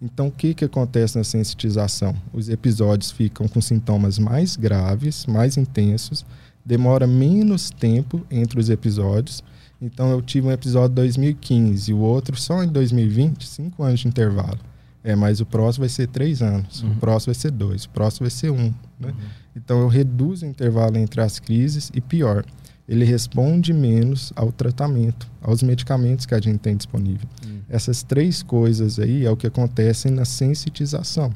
[0.00, 2.14] Então, o que, que acontece na sensitização?
[2.34, 6.24] Os episódios ficam com sintomas mais graves, mais intensos,
[6.64, 9.42] demora menos tempo entre os episódios.
[9.82, 13.98] Então, eu tive um episódio em 2015 e o outro só em 2020, cinco anos
[13.98, 14.60] de intervalo.
[15.02, 16.92] É, mas o próximo vai ser três anos, uhum.
[16.92, 18.72] o próximo vai ser dois, o próximo vai ser um.
[19.00, 19.08] Né?
[19.08, 19.14] Uhum.
[19.56, 22.44] Então, eu reduzo o intervalo entre as crises e, pior,
[22.88, 27.28] ele responde menos ao tratamento, aos medicamentos que a gente tem disponível.
[27.44, 27.60] Hum.
[27.68, 31.32] Essas três coisas aí é o que acontece na sensitização,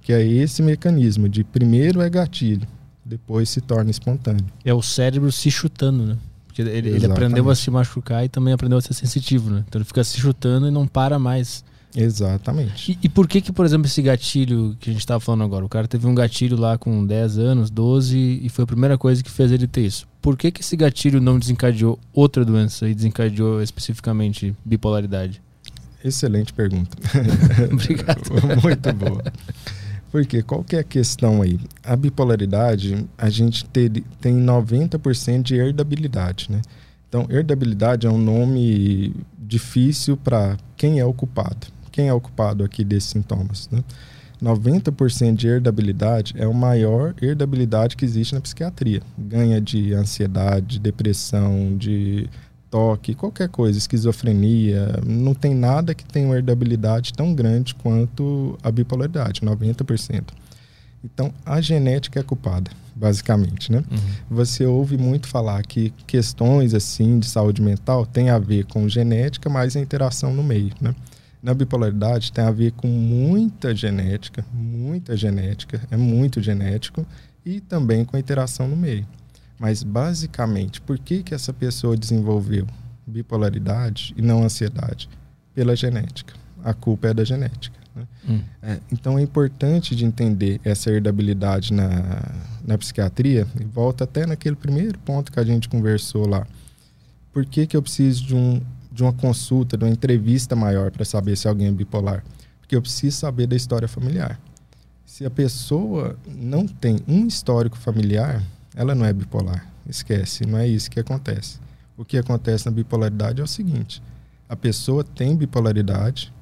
[0.00, 2.66] que é esse mecanismo de primeiro é gatilho,
[3.04, 4.46] depois se torna espontâneo.
[4.64, 6.16] É o cérebro se chutando, né?
[6.64, 9.64] Porque ele, ele aprendeu a se machucar e também aprendeu a ser sensitivo, né?
[9.66, 11.64] Então ele fica se chutando e não para mais.
[11.94, 12.92] Exatamente.
[12.92, 15.64] E, e, por que que, por exemplo, esse gatilho que a gente estava falando agora,
[15.64, 19.22] o cara teve um gatilho lá com 10 anos, 12 e foi a primeira coisa
[19.22, 20.06] que fez ele ter isso.
[20.22, 25.42] Por que que esse gatilho não desencadeou outra doença e desencadeou especificamente bipolaridade?
[26.04, 26.96] Excelente pergunta.
[27.72, 28.30] Obrigado.
[28.62, 29.22] Muito boa.
[30.10, 31.58] Porque qual que é a questão aí?
[31.84, 33.90] A bipolaridade, a gente ter,
[34.20, 36.60] tem 90% de herdabilidade, né?
[37.08, 42.64] Então, herdabilidade é um nome difícil para quem é o culpado quem é o culpado
[42.64, 43.68] aqui desses sintomas.
[43.70, 43.82] Né?
[44.42, 49.02] 90% de herdabilidade é a maior herdabilidade que existe na psiquiatria.
[49.18, 52.28] Ganha de ansiedade, depressão, de
[52.70, 55.00] toque, qualquer coisa, esquizofrenia.
[55.04, 60.24] Não tem nada que tenha uma herdabilidade tão grande quanto a bipolaridade, 90%.
[61.02, 63.82] Então, a genética é culpada, basicamente, né?
[63.90, 63.98] Uhum.
[64.36, 69.48] Você ouve muito falar que questões assim de saúde mental têm a ver com genética,
[69.48, 70.94] mas a interação no meio, né?
[71.42, 77.06] na bipolaridade tem a ver com muita genética, muita genética, é muito genético,
[77.44, 79.06] e também com a interação no meio.
[79.60, 82.66] Mas, basicamente, por que, que essa pessoa desenvolveu
[83.06, 85.08] bipolaridade e não ansiedade?
[85.54, 86.32] Pela genética.
[86.64, 87.78] A culpa é da genética.
[87.94, 88.06] Né?
[88.28, 88.40] Hum.
[88.62, 91.90] É, então, é importante de entender essa herdabilidade na,
[92.66, 96.46] na psiquiatria, e volta até naquele primeiro ponto que a gente conversou lá.
[97.30, 98.62] Por que, que eu preciso de um
[99.00, 102.24] de uma consulta, de uma entrevista maior para saber se alguém é bipolar.
[102.60, 104.38] Porque eu preciso saber da história familiar.
[105.06, 108.42] Se a pessoa não tem um histórico familiar,
[108.74, 109.66] ela não é bipolar.
[109.88, 111.58] Esquece, não é isso que acontece.
[111.96, 114.02] O que acontece na bipolaridade é o seguinte:
[114.48, 116.32] a pessoa tem bipolaridade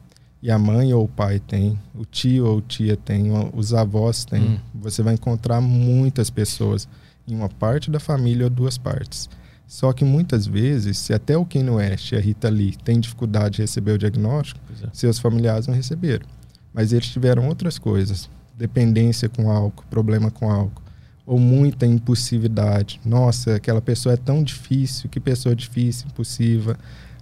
[0.42, 4.42] e a mãe ou o pai tem, o tio ou tia tem, os avós têm.
[4.42, 4.58] Hum.
[4.74, 6.88] Você vai encontrar muitas pessoas
[7.26, 9.28] em uma parte da família ou duas partes.
[9.66, 13.56] Só que muitas vezes, se até o Kanye West e a Rita Lee têm dificuldade
[13.56, 14.88] de receber o diagnóstico, é.
[14.94, 16.26] seus familiares não receberam.
[16.72, 20.82] Mas eles tiveram outras coisas, dependência com álcool, problema com álcool,
[21.28, 23.00] ou muita impulsividade.
[23.04, 26.76] Nossa, aquela pessoa é tão difícil, que pessoa difícil, impulsiva.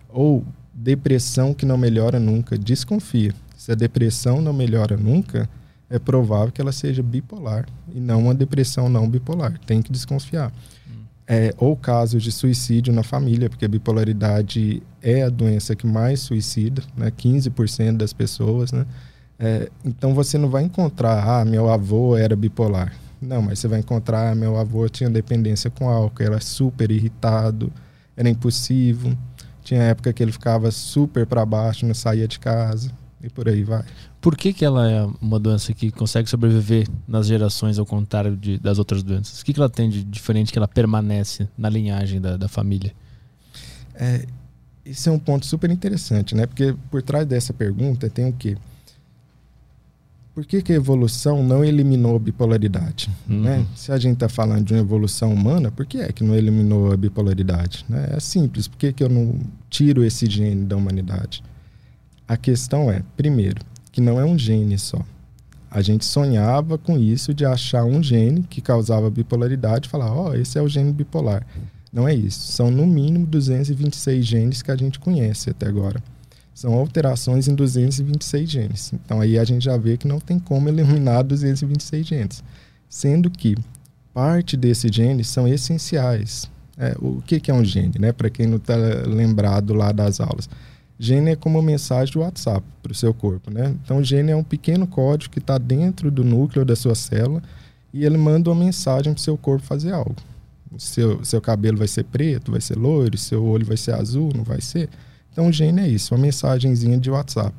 [0.08, 2.56] Ou depressão que não melhora nunca.
[2.56, 3.34] Desconfia.
[3.56, 5.50] Se a depressão não melhora nunca,
[5.90, 9.58] é provável que ela seja bipolar e não uma depressão não bipolar.
[9.66, 10.52] Tem que desconfiar
[11.26, 16.20] é, ou casos de suicídio na família, porque a bipolaridade é a doença que mais
[16.20, 17.10] suicida, né?
[17.10, 18.86] 15% das pessoas, né?
[19.38, 22.94] É, então você não vai encontrar, ah, meu avô era bipolar.
[23.20, 27.72] Não, mas você vai encontrar, meu avô tinha dependência com álcool, era super irritado,
[28.16, 29.16] era impulsivo,
[29.62, 32.90] tinha época que ele ficava super para baixo, não saía de casa
[33.22, 33.84] e por aí vai.
[34.20, 38.58] Por que, que ela é uma doença que consegue sobreviver nas gerações ao contrário de,
[38.58, 39.40] das outras doenças?
[39.40, 42.92] O que, que ela tem de diferente que ela permanece na linhagem da, da família?
[43.94, 44.26] É,
[44.84, 46.46] esse é um ponto super interessante, né?
[46.46, 48.56] Porque por trás dessa pergunta tem o quê?
[50.36, 53.08] Por que, que a evolução não eliminou a bipolaridade?
[53.26, 53.40] Uhum.
[53.40, 53.66] Né?
[53.74, 56.92] Se a gente está falando de uma evolução humana, por que é que não eliminou
[56.92, 57.86] a bipolaridade?
[57.88, 58.10] Né?
[58.10, 61.42] É simples, por que, que eu não tiro esse gene da humanidade?
[62.28, 65.00] A questão é, primeiro, que não é um gene só.
[65.70, 70.28] A gente sonhava com isso de achar um gene que causava bipolaridade e falar, ó,
[70.28, 71.46] oh, esse é o gene bipolar.
[71.90, 72.52] Não é isso.
[72.52, 76.02] São no mínimo 226 genes que a gente conhece até agora.
[76.56, 78.92] São alterações em 226 genes.
[78.94, 82.42] Então aí a gente já vê que não tem como eliminar 226 genes.
[82.88, 83.56] Sendo que
[84.14, 86.50] parte desses genes são essenciais.
[86.78, 88.10] É, o que, que é um gene, né?
[88.10, 88.74] Para quem não está
[89.06, 90.48] lembrado lá das aulas
[90.98, 93.74] Gene é como uma mensagem do WhatsApp para o seu corpo, né?
[93.84, 97.42] Então, gene é um pequeno código que está dentro do núcleo da sua célula
[97.92, 100.16] e ele manda uma mensagem para o seu corpo fazer algo.
[100.78, 104.42] Seu, seu cabelo vai ser preto, vai ser loiro, seu olho vai ser azul, não
[104.42, 104.88] vai ser.
[105.36, 107.54] Então, gene é isso, uma mensagenzinha de WhatsApp.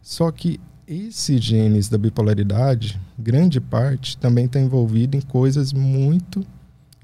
[0.00, 0.58] Só que
[0.88, 6.42] esses genes da bipolaridade, grande parte, também está envolvido em coisas muito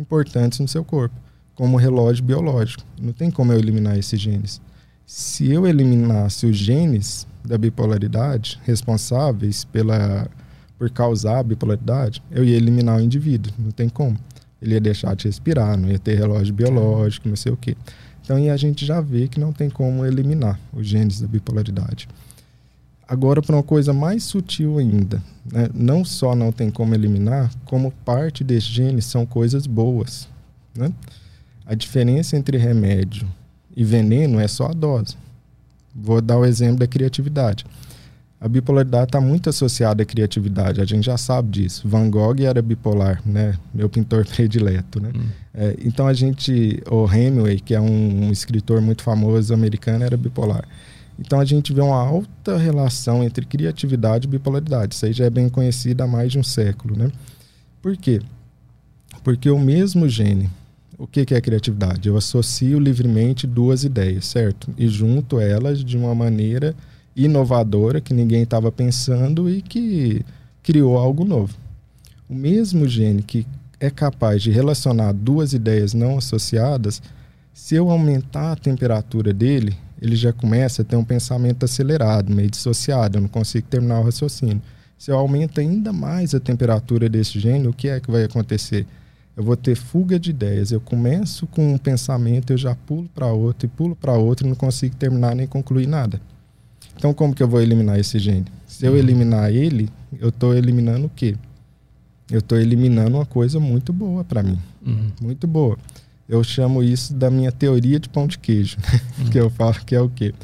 [0.00, 1.14] importantes no seu corpo,
[1.54, 2.82] como relógio biológico.
[2.98, 4.58] Não tem como eu eliminar esses genes.
[5.04, 10.30] Se eu eliminasse os genes da bipolaridade responsáveis pela
[10.78, 13.52] por causar a bipolaridade, eu ia eliminar o indivíduo.
[13.58, 14.18] Não tem como.
[14.62, 17.76] Ele ia deixar de respirar, não ia ter relógio biológico, não sei o quê.
[18.26, 22.08] Então, e a gente já vê que não tem como eliminar os genes da bipolaridade.
[23.06, 25.70] Agora, para uma coisa mais sutil ainda, né?
[25.72, 30.28] não só não tem como eliminar, como parte desses genes são coisas boas.
[30.76, 30.92] Né?
[31.64, 33.28] A diferença entre remédio
[33.76, 35.16] e veneno é só a dose.
[35.94, 37.64] Vou dar o exemplo da criatividade.
[38.38, 41.88] A bipolaridade está muito associada à criatividade, a gente já sabe disso.
[41.88, 43.58] Van Gogh era bipolar, né?
[43.74, 45.10] Meu pintor predileto, né?
[45.14, 45.26] Hum.
[45.54, 50.16] É, então a gente, o Hemingway, que é um, um escritor muito famoso americano, era
[50.16, 50.68] bipolar.
[51.18, 54.94] Então a gente vê uma alta relação entre criatividade e bipolaridade.
[54.94, 57.10] Isso aí já é bem conhecido há mais de um século, né?
[57.80, 58.20] Por quê?
[59.24, 60.50] Porque o mesmo gene,
[60.98, 62.08] o que, que é criatividade?
[62.08, 64.72] Eu associo livremente duas ideias, certo?
[64.76, 66.74] E junto elas de uma maneira
[67.16, 70.24] inovadora que ninguém estava pensando e que
[70.62, 71.54] criou algo novo.
[72.28, 73.46] O mesmo gene que
[73.80, 77.00] é capaz de relacionar duas ideias não associadas,
[77.54, 82.50] se eu aumentar a temperatura dele, ele já começa a ter um pensamento acelerado, meio
[82.50, 84.60] dissociado, eu não consigo terminar o raciocínio.
[84.98, 88.86] Se eu aumento ainda mais a temperatura desse gene, o que é que vai acontecer?
[89.36, 90.72] Eu vou ter fuga de ideias.
[90.72, 94.48] Eu começo com um pensamento, eu já pulo para outro e pulo para outro e
[94.48, 96.20] não consigo terminar nem concluir nada.
[96.96, 98.46] Então, como que eu vou eliminar esse gene?
[98.66, 99.88] Se eu eliminar ele,
[100.18, 101.36] eu estou eliminando o quê?
[102.30, 104.58] Eu estou eliminando uma coisa muito boa para mim.
[104.84, 105.10] Uhum.
[105.20, 105.78] Muito boa.
[106.28, 108.76] Eu chamo isso da minha teoria de pão de queijo,
[109.18, 109.30] uhum.
[109.30, 110.34] que eu falo que é o quê?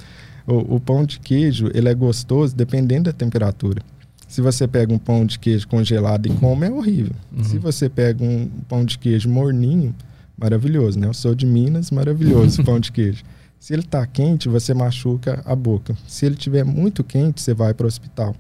[0.47, 3.83] O, o, pão de queijo ele é gostoso dependendo da temperatura.
[4.29, 7.15] Se você pega um pão de queijo congelado e come, é horrível.
[7.37, 7.45] Uhum.
[7.45, 9.95] Se você pega um pão de queijo morninho,
[10.39, 11.07] maravilhoso, né?
[11.07, 13.23] Eu sou de Minas, maravilhoso pão de queijo.
[13.63, 15.97] Se ele está quente, você machuca a boca.
[16.09, 18.35] Se ele estiver muito quente, você vai para o hospital.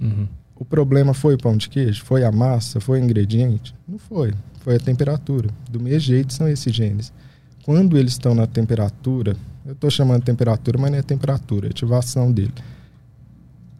[0.00, 0.26] Uhum.
[0.56, 2.02] O problema foi o pão de queijo?
[2.02, 2.80] Foi a massa?
[2.80, 3.74] Foi o ingrediente?
[3.86, 5.50] Não foi foi a temperatura.
[5.68, 7.12] Do mesmo jeito são esses genes.
[7.64, 11.70] Quando eles estão na temperatura, eu estou chamando de temperatura, mas não é temperatura, é
[11.70, 12.54] ativação dele.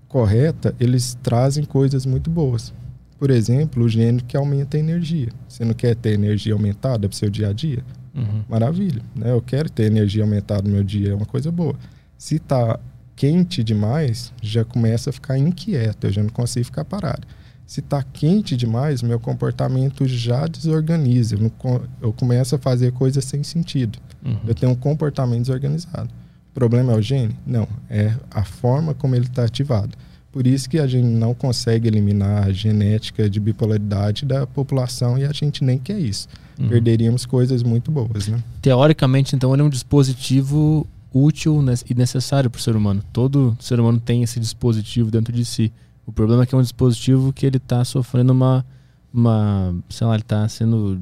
[0.09, 2.73] Correta, eles trazem coisas muito boas.
[3.19, 5.29] Por exemplo, o gene que aumenta a energia.
[5.49, 7.83] Você não quer ter energia aumentada para o seu dia a dia?
[8.15, 8.43] Uhum.
[8.49, 9.03] Maravilha.
[9.15, 9.33] Né?
[9.33, 11.75] Eu quero ter energia aumentada no meu dia, é uma coisa boa.
[12.17, 12.79] Se está
[13.17, 17.27] quente demais, já começa a ficar inquieto, eu já não consigo ficar parado.
[17.67, 21.37] Se está quente demais, meu comportamento já desorganiza.
[21.37, 23.99] Eu, não, eu começo a fazer coisas sem sentido.
[24.25, 24.41] Uhum.
[24.47, 26.11] Eu tenho um comportamento desorganizado.
[26.51, 27.35] O problema é o gene?
[27.47, 29.97] Não, é a forma como ele está ativado.
[30.31, 35.25] Por isso que a gente não consegue eliminar a genética de bipolaridade da população e
[35.25, 36.29] a gente nem quer isso.
[36.63, 36.69] Uhum.
[36.69, 38.43] Perderíamos coisas muito boas, né?
[38.61, 43.03] Teoricamente, então, ele é um dispositivo útil e necessário para o ser humano.
[43.13, 45.73] Todo ser humano tem esse dispositivo dentro de si.
[46.07, 48.65] O problema é que é um dispositivo que ele está sofrendo uma,
[49.13, 51.01] uma, sei lá, ele está sendo,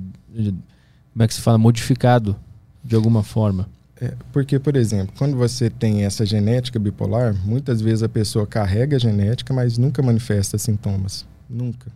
[1.12, 2.36] como é que se fala, modificado
[2.82, 3.68] de alguma forma.
[4.00, 8.96] É, porque, por exemplo, quando você tem essa genética bipolar, muitas vezes a pessoa carrega
[8.96, 11.26] a genética, mas nunca manifesta sintomas.
[11.48, 11.92] Nunca.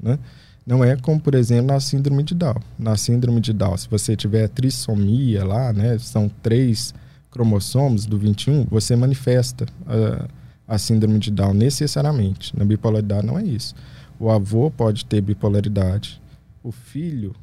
[0.00, 0.18] Né?
[0.66, 2.56] Não é como, por exemplo, na síndrome de Down.
[2.78, 6.94] Na síndrome de Down, se você tiver trissomia lá, né, são três
[7.30, 9.66] cromossomos do 21, você manifesta.
[9.82, 10.26] Uh,
[10.66, 12.56] a síndrome de Down necessariamente.
[12.56, 13.74] Na bipolaridade não é isso.
[14.18, 16.20] O avô pode ter bipolaridade.
[16.62, 17.34] O filho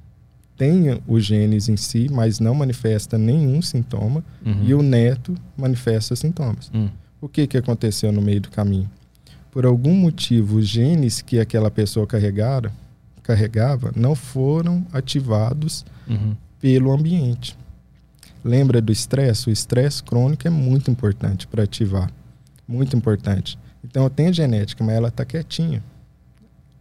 [0.57, 4.23] tem os genes em si, mas não manifesta nenhum sintoma.
[4.45, 4.63] Uhum.
[4.63, 6.71] E o neto manifesta sintomas.
[6.73, 6.89] Uhum.
[7.19, 8.89] O que, que aconteceu no meio do caminho?
[9.51, 12.71] Por algum motivo, os genes que aquela pessoa carregara,
[13.31, 16.35] carregava não foram ativados uhum.
[16.59, 17.57] pelo ambiente.
[18.43, 19.49] Lembra do estresse?
[19.49, 22.11] O estresse crônico é muito importante para ativar.
[22.67, 23.57] Muito importante.
[23.83, 25.81] Então eu tenho genética, mas ela está quietinha.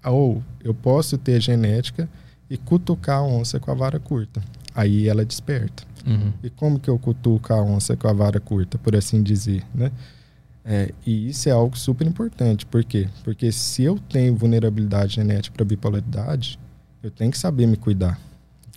[0.05, 2.09] Ou eu posso ter genética
[2.48, 4.42] e cutucar a onça com a vara curta.
[4.74, 5.84] Aí ela desperta.
[6.07, 6.32] Uhum.
[6.42, 9.92] E como que eu cutuco a onça com a vara curta, por assim dizer, né?
[10.65, 12.67] É, e isso é algo super importante.
[12.67, 13.09] Por quê?
[13.25, 16.59] Porque se eu tenho vulnerabilidade genética para bipolaridade,
[17.03, 18.21] eu tenho que saber me cuidar.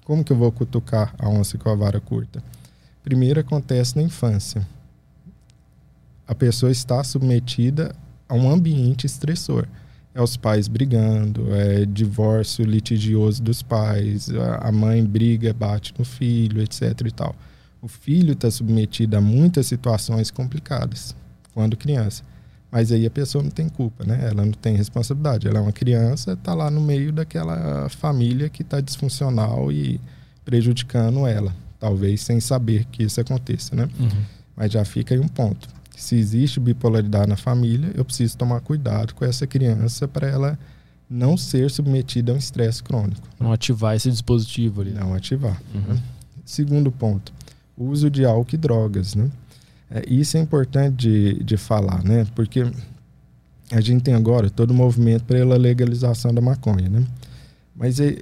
[0.03, 2.43] Como que eu vou cutucar a onça com a vara curta?
[3.03, 4.65] Primeiro acontece na infância
[6.27, 7.95] a pessoa está submetida
[8.27, 9.67] a um ambiente estressor.
[10.15, 14.29] É os pais brigando, é divórcio litigioso dos pais,
[14.59, 17.01] a mãe briga, bate no filho, etc.
[17.05, 17.35] e tal.
[17.81, 21.15] O filho está submetido a muitas situações complicadas
[21.53, 22.23] quando criança.
[22.71, 24.27] Mas aí a pessoa não tem culpa, né?
[24.31, 25.47] Ela não tem responsabilidade.
[25.47, 30.01] Ela é uma criança, está lá no meio daquela família que está disfuncional e
[30.43, 31.53] prejudicando ela.
[31.79, 33.89] talvez sem saber que isso aconteça, né?
[33.99, 34.09] Uhum.
[34.55, 35.67] Mas já fica aí um ponto.
[35.97, 40.57] Se existe bipolaridade na família, eu preciso tomar cuidado com essa criança para ela
[41.09, 43.27] não ser submetida a um estresse crônico.
[43.37, 44.91] Não ativar esse dispositivo ali.
[44.91, 45.61] Não ativar.
[45.75, 45.93] Uhum.
[45.93, 46.01] Né?
[46.45, 47.33] Segundo ponto,
[47.77, 49.29] o uso de álcool e drogas, né?
[49.93, 52.25] É, isso é importante de, de falar, né?
[52.33, 52.65] Porque
[53.71, 57.05] a gente tem agora todo o movimento pela legalização da maconha, né?
[57.75, 58.17] Mas é,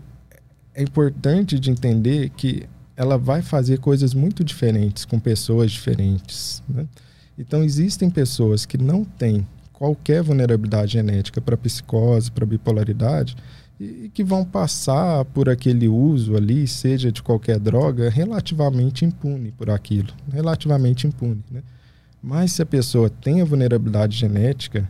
[0.76, 2.68] é importante de entender que
[2.98, 6.86] ela vai fazer coisas muito diferentes com pessoas diferentes, né?
[7.38, 13.36] Então existem pessoas que não têm qualquer vulnerabilidade genética para psicose, para bipolaridade,
[13.82, 19.72] e que vão passar por aquele uso ali, seja de qualquer droga, relativamente impune por
[19.72, 21.64] aquilo, relativamente impune, né?
[22.22, 24.88] Mas se a pessoa tem a vulnerabilidade genética,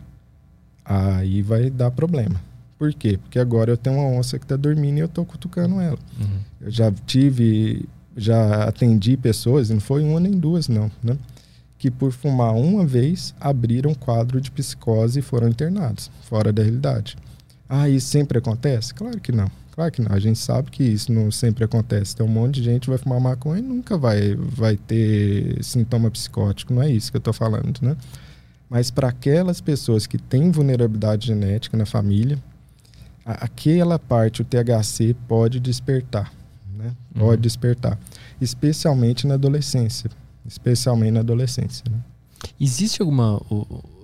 [0.84, 2.38] aí vai dar problema.
[2.78, 3.16] Por quê?
[3.16, 5.98] Porque agora eu tenho uma onça que está dormindo e eu estou cutucando ela.
[6.20, 6.38] Uhum.
[6.60, 11.16] Eu já tive, já atendi pessoas, e não foi uma nem duas não, né?
[11.78, 17.16] Que por fumar uma vez abriram quadro de psicose e foram internados, fora da realidade.
[17.74, 18.92] Ah, isso sempre acontece?
[18.92, 19.50] Claro que não.
[19.74, 20.12] Claro que não.
[20.14, 22.14] A gente sabe que isso não sempre acontece.
[22.14, 26.10] Tem um monte de gente que vai fumar maconha e nunca vai, vai ter sintoma
[26.10, 26.74] psicótico.
[26.74, 27.96] Não é isso que eu estou falando, né?
[28.68, 32.38] Mas para aquelas pessoas que têm vulnerabilidade genética na família,
[33.24, 36.30] aquela parte, o THC, pode despertar.
[36.76, 36.92] Né?
[37.14, 37.40] Pode Uhum.
[37.40, 37.98] despertar.
[38.38, 40.10] Especialmente na adolescência.
[40.44, 41.84] Especialmente na adolescência.
[41.90, 41.98] Né?
[42.60, 43.40] Existe alguma,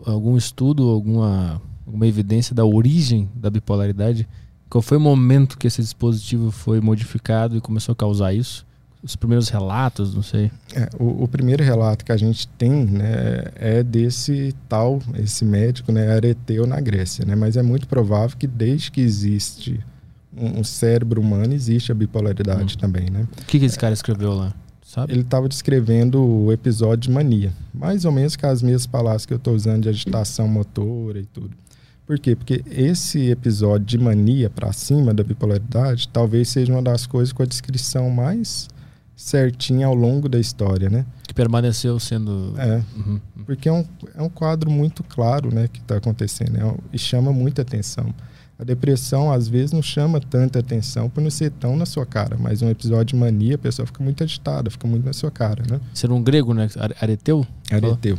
[0.07, 4.29] algum estudo, alguma, alguma evidência da origem da bipolaridade?
[4.69, 8.67] Qual foi o momento que esse dispositivo foi modificado e começou a causar isso?
[9.03, 10.51] Os primeiros relatos, não sei.
[10.75, 15.91] É, o, o primeiro relato que a gente tem né, é desse tal, esse médico,
[15.93, 17.25] né, Areteu na Grécia.
[17.25, 17.35] Né?
[17.35, 19.81] Mas é muito provável que desde que existe
[20.37, 22.79] um, um cérebro humano, existe a bipolaridade Hum.
[22.81, 23.09] também.
[23.09, 23.27] Né?
[23.41, 24.53] O que, que esse cara escreveu lá?
[24.83, 25.13] Sabe?
[25.13, 27.53] Ele estava descrevendo o episódio de mania.
[27.73, 31.25] Mais ou menos com as mesmas palavras que eu estou usando de agitação motora e
[31.27, 31.51] tudo.
[32.09, 32.35] Por quê?
[32.35, 37.43] Porque esse episódio de mania para cima da bipolaridade talvez seja uma das coisas com
[37.43, 38.67] a descrição mais
[39.15, 41.05] certinha ao longo da história, né?
[41.27, 42.55] Que permaneceu sendo.
[42.57, 43.21] É, Uhum.
[43.45, 43.85] porque é um,
[44.17, 48.15] é um quadro muito claro, né, que está acontecendo é um- e chama muita atenção.
[48.59, 52.37] A depressão, às vezes, não chama tanta atenção por não ser tão na sua cara,
[52.41, 55.63] mas um episódio de mania, a pessoa fica muito agitada, fica muito na sua cara,
[55.71, 55.79] né?
[55.95, 56.69] Ser um grego, né?
[56.77, 57.47] Are- Areteu?
[57.71, 58.19] Areteu,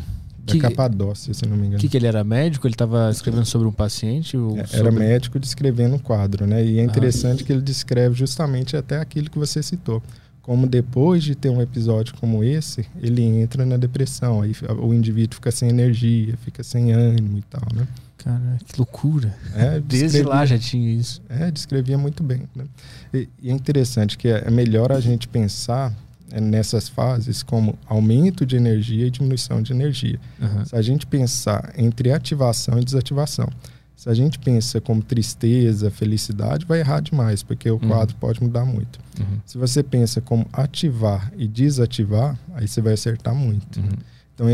[0.49, 1.79] da Que- Capadócia, se não me O engano.
[1.79, 2.67] que, que ele era médico?
[2.67, 4.35] Ele estava escrevendo sobre um paciente?
[4.37, 6.57] É, Era sobre- médico descrevendo um quadro, né?
[6.57, 6.61] Ah.
[6.61, 10.01] E é interessante que ele descreve justamente até aquilo que você citou.
[10.41, 14.41] Como depois de ter um episódio como esse, ele entra na depressão.
[14.41, 17.87] Aí o indivíduo fica sem energia, fica sem ânimo e tal, né?
[18.17, 19.33] Cara, que loucura.
[19.55, 21.21] É, Desde lá já tinha isso.
[21.29, 22.41] É, descrevia muito bem.
[22.55, 22.65] Né?
[23.13, 25.93] E, e é interessante que é é melhor a gente pensar
[26.41, 30.19] nessas fases como aumento de energia e diminuição de energia.
[30.41, 30.65] Aham.
[30.65, 33.47] Se a gente pensar entre ativação e desativação,
[33.95, 37.87] se a gente pensa como tristeza, felicidade, vai errar demais, porque o Uhum.
[37.89, 38.99] quadro pode mudar muito.
[39.19, 39.39] Uhum.
[39.45, 43.79] Se você pensa como ativar e desativar, aí você vai acertar muito.
[43.79, 43.89] Uhum.
[44.33, 44.47] Então,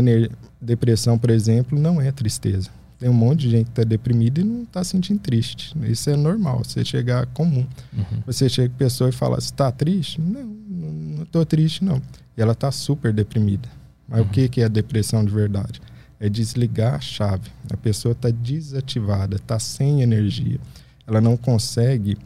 [0.60, 2.70] depressão, por exemplo, não é tristeza.
[2.98, 5.76] Tem um monte de gente que está deprimida e não está sentindo triste.
[5.84, 7.66] Isso é normal, você chegar comum.
[7.92, 8.22] Uhum.
[8.24, 10.20] Você chega com a pessoa e fala, você está triste?
[10.20, 12.00] Não, não, tô triste, não.
[12.36, 13.68] E ela está super deprimida.
[14.08, 14.26] Mas Uhum.
[14.26, 15.80] o que, que é depressão de verdade?
[16.18, 17.50] É desligar a chave.
[17.70, 20.58] A pessoa está desativada, está sem energia.
[21.06, 22.16] Ela não consegue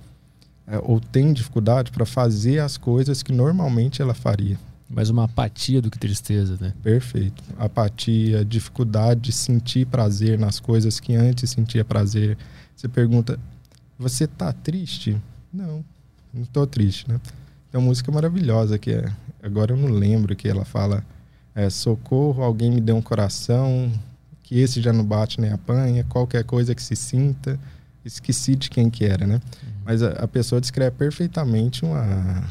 [0.66, 4.56] é, ou tem dificuldade para fazer as coisas que normalmente ela faria.
[4.90, 6.74] Mais uma apatia do que tristeza, né?
[6.82, 7.40] Perfeito.
[7.56, 12.36] Apatia, dificuldade de sentir prazer nas coisas que antes sentia prazer.
[12.74, 13.38] Você pergunta,
[13.96, 15.16] você tá triste?
[15.54, 15.84] Não,
[16.34, 17.20] não tô triste, né?
[17.70, 21.04] Tem uma música maravilhosa que é, agora eu não lembro que ela fala,
[21.54, 23.92] é, socorro, alguém me deu um coração,
[24.42, 27.60] que esse já não bate nem apanha, qualquer coisa que se sinta.
[28.04, 29.40] Esqueci de quem que era, né?
[29.84, 32.42] Mas a, a pessoa descreve perfeitamente uma,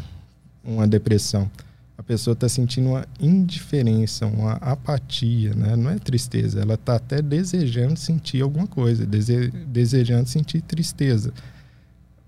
[0.64, 1.52] uma depressão
[2.00, 5.76] a pessoa está sentindo uma indiferença, uma apatia, né?
[5.76, 11.34] não é tristeza, ela está até desejando sentir alguma coisa, dese desejando sentir tristeza,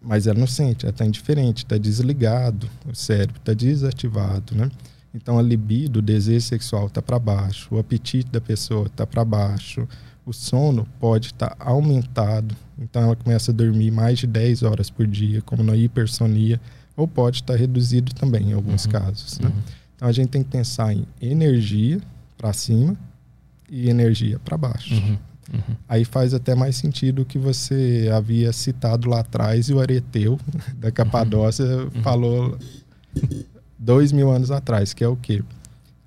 [0.01, 4.69] mas ela não sente, ela está indiferente, está desligado, o cérebro está desativado, né?
[5.13, 9.23] Então a libido, o desejo sexual está para baixo, o apetite da pessoa está para
[9.23, 9.87] baixo,
[10.25, 14.89] o sono pode estar tá aumentado, então ela começa a dormir mais de 10 horas
[14.89, 16.59] por dia, como na hipersonia,
[16.95, 18.91] ou pode estar reduzido também em alguns Uhum.
[18.91, 19.39] casos.
[19.39, 19.47] Né?
[19.49, 19.61] Uhum.
[19.95, 21.99] Então a gente tem que pensar em energia
[22.37, 22.95] para cima
[23.69, 24.93] e energia para baixo.
[24.93, 25.17] Uhum.
[25.53, 25.75] Uhum.
[25.89, 30.39] Aí faz até mais sentido o que você havia citado lá atrás e o Areteu
[30.79, 31.65] da Capadócia
[32.01, 32.57] falou
[33.77, 35.43] dois mil anos atrás, que é o quê?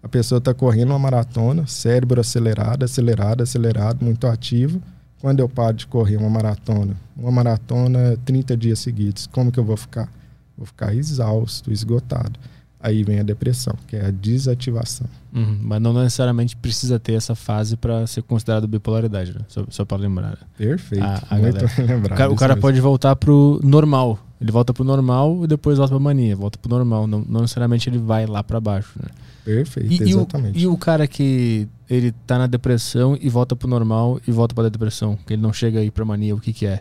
[0.02, 4.80] A pessoa está correndo uma maratona, cérebro acelerado, acelerado, acelerado, muito ativo.
[5.20, 9.64] Quando eu paro de correr uma maratona, uma maratona 30 dias seguidos, como que eu
[9.64, 10.08] vou ficar?
[10.56, 12.38] Vou ficar exausto, esgotado.
[12.80, 15.06] Aí vem a depressão, que é a desativação.
[15.32, 19.40] Uhum, mas não necessariamente precisa ter essa fase para ser considerado bipolaridade, né?
[19.48, 20.38] Só, só para lembrar.
[20.58, 21.02] Perfeito.
[21.02, 22.12] A, a muito lembrado.
[22.12, 24.18] O cara, o cara pode voltar pro normal.
[24.38, 26.36] Ele volta pro normal e depois volta pra mania.
[26.36, 27.06] Volta pro normal.
[27.06, 29.08] Não, não necessariamente ele vai lá para baixo, né?
[29.44, 30.58] Perfeito, e, exatamente.
[30.58, 34.32] E o, e o, cara que ele tá na depressão e volta pro normal e
[34.32, 36.80] volta pra depressão, que ele não chega aí pra mania, o que que é?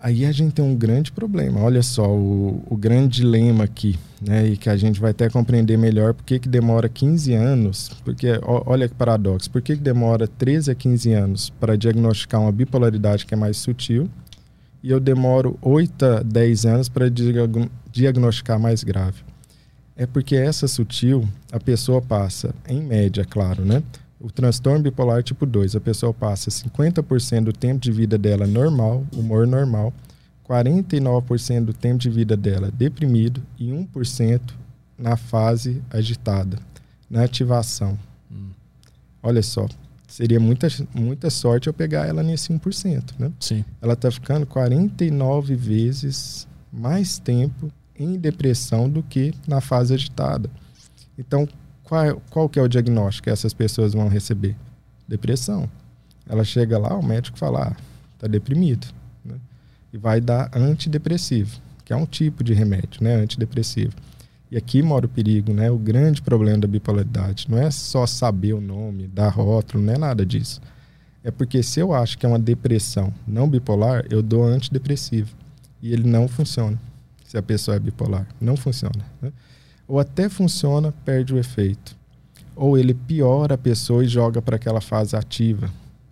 [0.00, 1.60] Aí a gente tem um grande problema.
[1.60, 4.46] Olha só, o, o grande dilema aqui, né?
[4.46, 7.90] E que a gente vai até compreender melhor por que, que demora 15 anos.
[8.04, 12.52] Porque, olha que paradoxo, por que, que demora 13 a 15 anos para diagnosticar uma
[12.52, 14.08] bipolaridade que é mais sutil
[14.82, 17.06] e eu demoro 8 a 10 anos para
[17.90, 19.22] diagnosticar mais grave?
[19.96, 23.82] É porque essa sutil, a pessoa passa, em média, claro, né?
[24.20, 29.06] O transtorno bipolar tipo 2, a pessoa passa 50% do tempo de vida dela normal,
[29.14, 29.92] humor normal,
[30.48, 34.40] 49% do tempo de vida dela deprimido e 1%
[34.98, 36.58] na fase agitada,
[37.08, 37.96] na ativação.
[38.30, 38.50] Hum.
[39.22, 39.68] Olha só,
[40.08, 43.30] seria muita, muita sorte eu pegar ela nesse 1%, né?
[43.38, 43.64] Sim.
[43.80, 50.50] Ela está ficando 49 vezes mais tempo em depressão do que na fase agitada.
[51.16, 51.48] Então,
[51.88, 54.54] qual, qual que é o diagnóstico que essas pessoas vão receber?
[55.08, 55.68] Depressão.
[56.28, 57.76] Ela chega lá, o médico fala, ah,
[58.18, 58.86] tá deprimido.
[59.24, 59.36] Né?
[59.92, 63.14] E vai dar antidepressivo, que é um tipo de remédio, né?
[63.14, 63.94] Antidepressivo.
[64.50, 65.70] E aqui mora o perigo, né?
[65.70, 67.46] O grande problema da bipolaridade.
[67.50, 70.60] Não é só saber o nome, dar rótulo, não é nada disso.
[71.24, 75.34] É porque se eu acho que é uma depressão não bipolar, eu dou antidepressivo.
[75.82, 76.78] E ele não funciona.
[77.24, 78.26] Se a pessoa é bipolar.
[78.40, 79.04] Não funciona.
[79.20, 79.32] Né?
[79.88, 81.96] Ou até funciona, perde o efeito.
[82.54, 85.70] Ou ele piora a pessoa e joga para aquela fase ativa.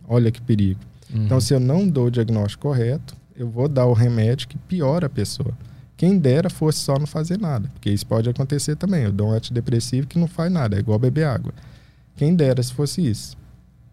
[0.08, 0.80] Olha que perigo.
[1.12, 1.26] Uhum.
[1.26, 5.06] Então, se eu não dou o diagnóstico correto, eu vou dar o remédio que piora
[5.06, 5.52] a pessoa.
[5.96, 9.04] Quem dera fosse só não fazer nada, porque isso pode acontecer também.
[9.04, 11.52] Eu dou um antidepressivo que não faz nada, é igual beber água.
[12.16, 13.36] Quem dera se fosse isso.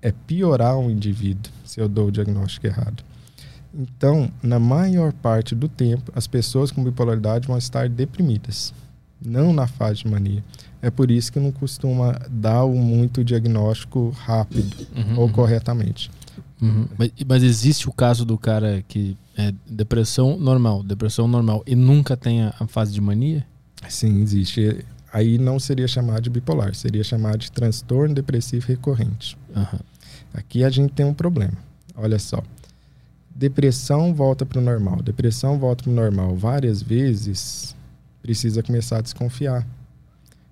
[0.02, 3.04] É piorar um indivíduo se eu dou o diagnóstico errado.
[3.74, 8.74] Então, na maior parte do tempo, as pessoas com bipolaridade vão estar deprimidas
[9.26, 10.44] não na fase de mania.
[10.82, 15.32] É por isso que não costuma dar muito diagnóstico rápido uhum, ou uhum.
[15.32, 16.12] corretamente.
[16.62, 16.88] Uhum.
[16.98, 22.16] Mas, mas, existe o caso do cara que é depressão normal, depressão normal e nunca
[22.16, 23.46] tem a, a fase de mania?
[23.90, 24.86] Sim, existe.
[25.12, 29.38] Aí não seria chamado de bipolar, seria chamado de transtorno depressivo recorrente.
[30.34, 31.58] Aqui a gente tem um problema.
[31.96, 32.42] Olha só.
[33.36, 37.73] Depressão volta para o normal, depressão volta para o normal várias vezes
[38.24, 39.68] precisa começar a desconfiar.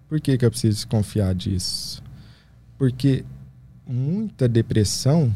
[0.10, 2.04] Por que, que eu preciso desconfiar disso?
[2.78, 3.24] Porque
[3.88, 5.34] muita depressão,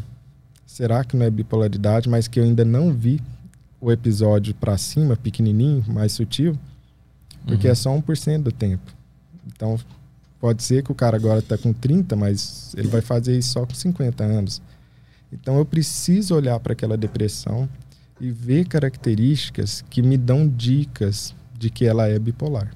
[0.66, 3.22] será que não é bipolaridade, mas que eu ainda não vi
[3.80, 6.60] o episódio para cima, pequenininho, mais sutil?
[7.46, 7.72] Porque uhum.
[7.72, 8.94] é só 1% do tempo.
[9.48, 9.80] Então,
[10.38, 13.66] pode ser que o cara agora está com 30, mas ele vai fazer isso só
[13.66, 14.62] com 50 anos.
[15.32, 17.70] Então, eu preciso olhar para aquela depressão
[18.20, 22.72] e ver características que me dão dicas de que ela é bipolar.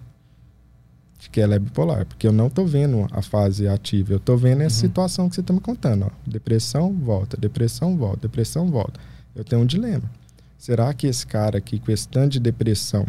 [1.19, 2.05] De que ela é bipolar.
[2.05, 4.87] Porque eu não estou vendo a fase ativa, eu estou vendo essa uhum.
[4.89, 6.05] situação que você está me contando.
[6.05, 6.09] Ó.
[6.25, 8.99] Depressão, volta, depressão, volta, depressão, volta.
[9.35, 10.09] Eu tenho um dilema.
[10.57, 13.05] Será que esse cara aqui, com esse tanto de depressão,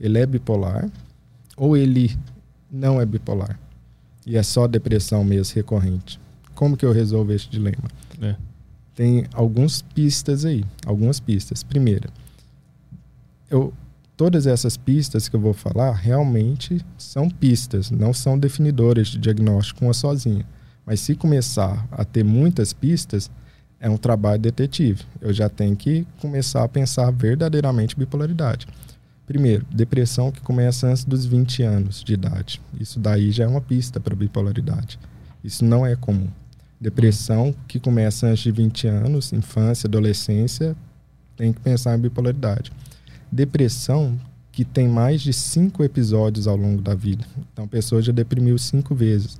[0.00, 0.90] ele é bipolar?
[1.56, 2.16] Ou ele
[2.70, 3.58] não é bipolar?
[4.26, 6.20] E é só depressão mesmo, recorrente?
[6.54, 7.88] Como que eu resolvo esse dilema?
[8.20, 8.36] É.
[8.94, 11.62] Tem algumas pistas aí, algumas pistas.
[11.62, 12.10] Primeira,
[13.48, 13.72] eu
[14.18, 19.84] todas essas pistas que eu vou falar realmente são pistas, não são definidoras de diagnóstico
[19.84, 20.44] uma sozinha.
[20.84, 23.30] Mas se começar a ter muitas pistas,
[23.78, 25.04] é um trabalho detetive.
[25.20, 28.66] Eu já tenho que começar a pensar verdadeiramente bipolaridade.
[29.24, 32.60] Primeiro, depressão que começa antes dos 20 anos de idade.
[32.80, 34.98] Isso daí já é uma pista para bipolaridade.
[35.44, 36.28] Isso não é comum.
[36.80, 40.74] Depressão que começa antes de 20 anos, infância, adolescência,
[41.36, 42.72] tem que pensar em bipolaridade
[43.30, 44.18] depressão
[44.50, 47.24] que tem mais de cinco episódios ao longo da vida.
[47.52, 49.38] Então, a pessoa já deprimiu cinco vezes.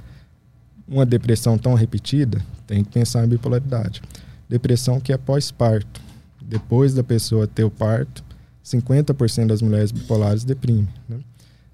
[0.87, 4.01] Uma depressão tão repetida, tem que pensar em bipolaridade.
[4.49, 6.01] Depressão que é pós-parto.
[6.41, 8.23] Depois da pessoa ter o parto,
[8.65, 10.89] 50% das mulheres bipolares deprimem.
[11.09, 11.19] Né?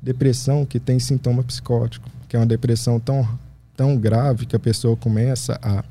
[0.01, 3.29] Depressão que tem sintoma psicótico, que é uma depressão tão,
[3.77, 5.85] tão grave que a pessoa começa a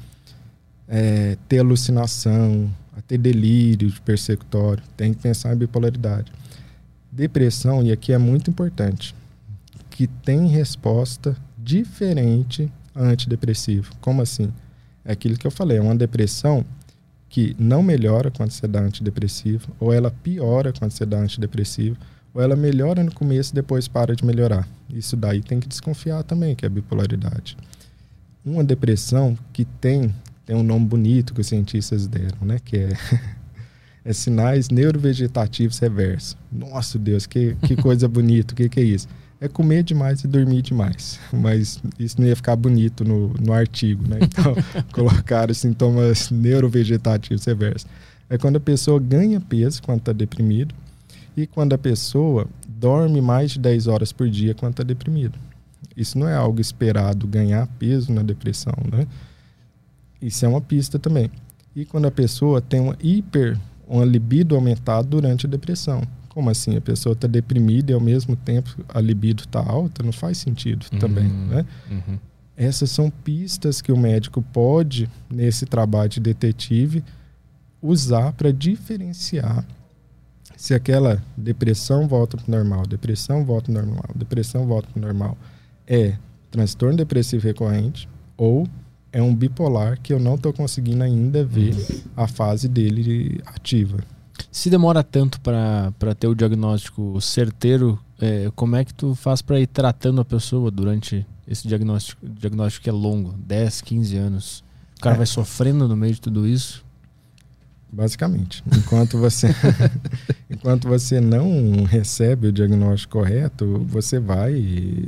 [0.88, 6.32] é, ter alucinação, a ter delírio de persecutório, tem que pensar em bipolaridade.
[7.12, 9.16] Depressão, e aqui é muito importante,
[9.90, 13.92] que tem resposta diferente a antidepressivo.
[14.02, 14.52] Como assim?
[15.06, 16.66] É aquilo que eu falei, é uma depressão
[17.30, 21.98] que não melhora quando você dá antidepressivo, ou ela piora quando você dá antidepressivo,
[22.34, 24.68] ou ela melhora no começo e depois para de melhorar.
[24.90, 27.58] Isso daí tem que desconfiar também, que é bipolaridade.
[28.46, 30.14] Uma depressão que tem,
[30.46, 32.60] tem um nome bonito que os cientistas deram, né?
[32.64, 32.98] Que é,
[34.06, 36.38] é sinais neurovegetativos reversos.
[36.52, 39.08] Nossa Deus, que, que coisa bonita, o que, que é isso?
[39.44, 41.20] é comer demais e dormir demais.
[41.34, 44.20] Mas isso não ia ficar bonito no, no artigo, né?
[44.22, 44.56] Então,
[44.94, 47.86] colocaram sintomas neurovegetativos severos.
[48.30, 50.74] É quando a pessoa ganha peso quando está deprimido
[51.36, 55.38] e quando a pessoa dorme mais de 10 horas por dia quando está deprimido.
[55.96, 59.06] Isso não é algo esperado, ganhar peso na depressão, né?
[60.24, 61.30] Isso é uma pista também.
[61.76, 66.02] E quando a pessoa tem uma hiper, uma libido aumentada durante a depressão.
[66.30, 66.78] Como assim?
[66.78, 70.02] A pessoa está deprimida e ao mesmo tempo a libido está alta?
[70.02, 71.66] Não faz sentido uhum, também, né?
[71.92, 72.18] Uhum.
[72.56, 77.04] Essas são pistas que o médico pode, nesse trabalho de detetive,
[77.82, 79.66] usar para diferenciar
[80.56, 85.00] se aquela depressão volta para o normal, depressão volta para o normal, depressão volta para
[85.00, 85.38] o normal,
[85.86, 86.16] é
[86.50, 88.08] transtorno depressivo recorrente
[88.38, 88.66] ou
[89.14, 92.02] é um bipolar que eu não estou conseguindo ainda ver uhum.
[92.18, 94.00] a fase dele ativa.
[94.52, 99.60] Se demora tanto para ter o diagnóstico certeiro, é, como é que tu faz para
[99.60, 104.64] ir tratando a pessoa durante esse diagnóstico, diagnóstico que é longo, 10, 15 anos?
[104.98, 105.18] O cara é.
[105.18, 106.84] vai sofrendo no meio de tudo isso?
[107.92, 108.64] Basicamente.
[108.76, 109.50] Enquanto você,
[110.50, 115.08] enquanto você não recebe o diagnóstico correto, você vai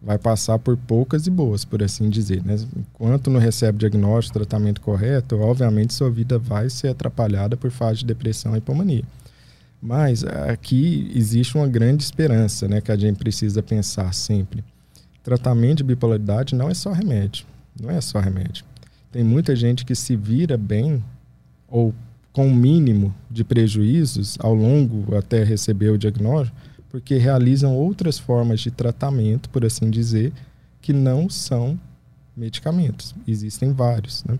[0.00, 2.44] vai passar por poucas e boas, por assim dizer.
[2.44, 2.56] Né?
[2.76, 8.06] Enquanto não recebe diagnóstico, tratamento correto, obviamente sua vida vai ser atrapalhada por fase de
[8.06, 9.04] depressão e hipomania.
[9.80, 14.64] Mas aqui existe uma grande esperança né, que a gente precisa pensar sempre.
[15.22, 17.44] Tratamento de bipolaridade não é só remédio.
[17.80, 18.64] Não é só remédio.
[19.12, 21.02] Tem muita gente que se vira bem
[21.68, 21.94] ou
[22.32, 26.56] com o mínimo de prejuízos ao longo até receber o diagnóstico
[26.88, 30.32] porque realizam outras formas de tratamento, por assim dizer,
[30.80, 31.78] que não são
[32.36, 33.14] medicamentos.
[33.26, 34.24] Existem vários.
[34.24, 34.38] Né?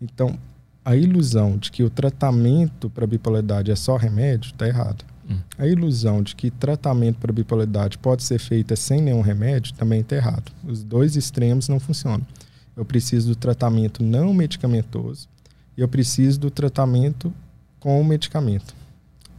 [0.00, 0.38] Então,
[0.84, 5.04] a ilusão de que o tratamento para bipolaridade é só remédio está errada.
[5.28, 5.38] Hum.
[5.58, 10.16] A ilusão de que tratamento para bipolaridade pode ser feita sem nenhum remédio também está
[10.16, 10.52] errado.
[10.64, 12.26] Os dois extremos não funcionam.
[12.76, 15.28] Eu preciso do tratamento não medicamentoso
[15.76, 17.32] e eu preciso do tratamento
[17.80, 18.74] com o medicamento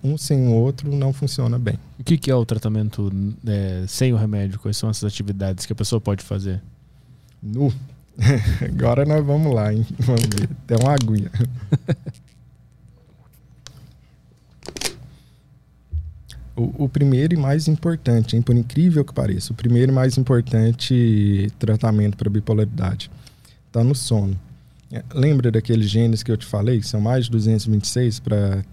[0.03, 1.79] um sem o outro não funciona bem.
[1.99, 3.11] O que, que é o tratamento
[3.45, 4.59] é, sem o remédio?
[4.59, 6.61] Quais são essas atividades que a pessoa pode fazer?
[7.41, 7.73] Nu.
[8.61, 9.85] Agora nós vamos lá, hein?
[9.99, 10.49] Vamos ver.
[10.65, 11.31] Tem uma aguinha.
[16.55, 18.41] o, o, primeiro e mais importante, hein?
[18.41, 23.11] por incrível que pareça, o primeiro e mais importante tratamento para bipolaridade
[23.67, 24.35] está no sono.
[24.91, 28.63] É, lembra daqueles genes que eu te falei, são mais de 226 para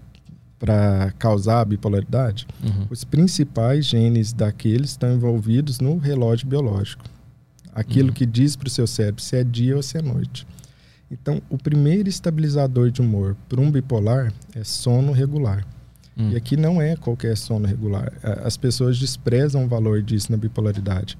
[0.65, 2.87] para causar a bipolaridade, uhum.
[2.89, 7.03] os principais genes daqueles estão envolvidos no relógio biológico.
[7.71, 8.13] Aquilo uhum.
[8.15, 10.47] que diz para o seu cérebro se é dia ou se é noite.
[11.11, 15.63] Então, o primeiro estabilizador de humor para um bipolar é sono regular.
[16.17, 16.31] Uhum.
[16.31, 18.11] E aqui não é qualquer sono regular.
[18.43, 21.15] As pessoas desprezam o valor disso na bipolaridade.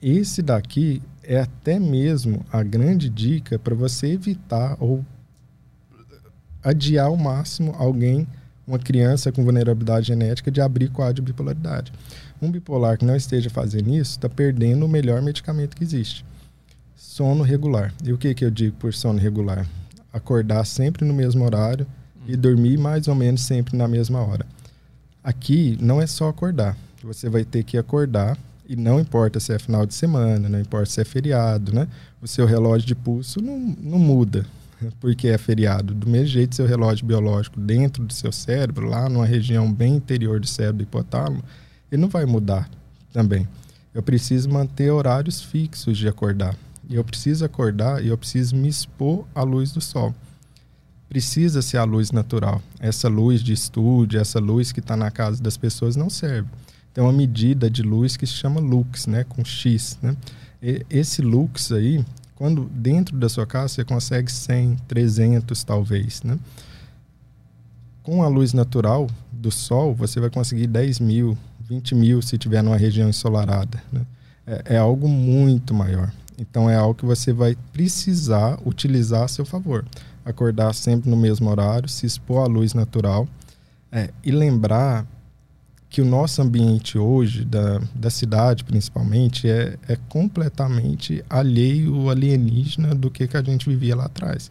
[0.00, 5.04] Esse daqui é até mesmo a grande dica para você evitar ou
[6.68, 8.26] adiar ao máximo alguém,
[8.66, 11.92] uma criança com vulnerabilidade genética, de abrir quadro de bipolaridade.
[12.40, 16.24] Um bipolar que não esteja fazendo isso está perdendo o melhor medicamento que existe.
[16.94, 17.92] Sono regular.
[18.04, 19.66] E o que, que eu digo por sono regular?
[20.12, 21.86] Acordar sempre no mesmo horário
[22.26, 24.46] e dormir mais ou menos sempre na mesma hora.
[25.24, 26.76] Aqui não é só acordar.
[27.02, 28.36] Você vai ter que acordar
[28.68, 31.88] e não importa se é final de semana, não importa se é feriado, né?
[32.20, 34.44] O seu relógio de pulso não, não muda
[35.00, 35.94] porque é feriado.
[35.94, 40.40] Do mesmo jeito, seu relógio biológico dentro do seu cérebro, lá numa região bem interior
[40.40, 41.42] do cérebro do hipotálamo,
[41.90, 42.68] ele não vai mudar
[43.12, 43.48] também.
[43.94, 46.56] Eu preciso manter horários fixos de acordar.
[46.88, 50.14] E eu preciso acordar e eu preciso me expor à luz do sol.
[51.08, 52.62] Precisa ser a luz natural.
[52.80, 56.48] Essa luz de estúdio, essa luz que está na casa das pessoas não serve.
[56.92, 59.98] Tem uma medida de luz que se chama lux, né, com X.
[60.02, 60.16] Né?
[60.62, 62.04] E esse lux aí,
[62.38, 66.38] quando dentro da sua casa você consegue 100, 300 talvez, né?
[68.00, 72.62] Com a luz natural do sol, você vai conseguir 10 mil, 20 mil se tiver
[72.62, 73.82] numa região ensolarada.
[73.92, 74.06] Né?
[74.46, 76.12] É, é, algo muito maior.
[76.38, 79.84] Então é algo que você vai precisar utilizar a seu favor.
[80.24, 83.26] Acordar sempre no mesmo horário, se expor à luz natural
[83.90, 85.04] é, e lembrar
[85.90, 93.10] que o nosso ambiente hoje, da, da cidade principalmente, é, é completamente alheio, alienígena do
[93.10, 94.50] que, que a gente vivia lá atrás.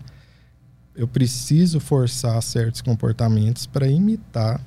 [0.95, 4.59] Eu preciso forçar certos comportamentos para imitar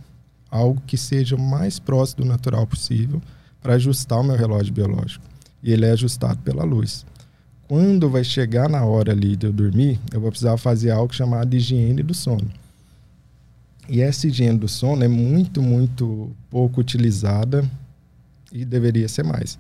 [0.48, 3.20] algo que seja o mais próximo do natural possível
[3.60, 5.24] para ajustar o meu relógio biológico.
[5.62, 7.04] E ele é ajustado pela luz.
[7.68, 11.54] Quando vai chegar na hora ali de eu dormir, eu vou precisar fazer algo chamado
[11.54, 12.50] higiene do sono.
[13.92, 17.68] E essa higiene do sono é muito, muito pouco utilizada
[18.52, 19.58] e deveria ser mais.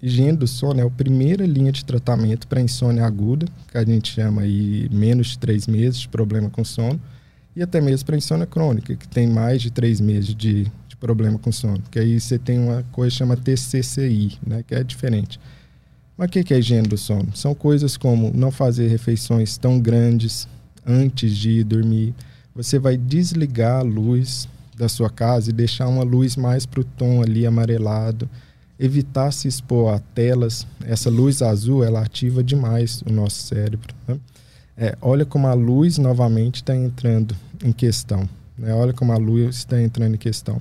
[0.00, 4.12] Higiene do sono é a primeira linha de tratamento para insônia aguda, que a gente
[4.12, 7.00] chama aí menos de três meses de problema com sono,
[7.56, 11.36] e até mesmo para insônia crônica, que tem mais de três meses de, de problema
[11.36, 11.82] com sono.
[11.90, 15.40] Que aí você tem uma coisa chama TCCI, né, que é diferente.
[16.16, 17.34] Mas o que é higiene do sono?
[17.34, 20.46] São coisas como não fazer refeições tão grandes
[20.86, 22.14] antes de ir dormir,
[22.54, 26.84] você vai desligar a luz da sua casa e deixar uma luz mais para o
[26.84, 28.28] tom ali amarelado.
[28.78, 30.66] Evitar se expor a telas.
[30.84, 33.94] Essa luz azul ela ativa demais o nosso cérebro.
[34.06, 34.18] Né?
[34.76, 38.28] É, olha como a luz novamente está entrando em questão.
[38.58, 38.74] Né?
[38.74, 40.60] Olha como a luz está entrando em questão.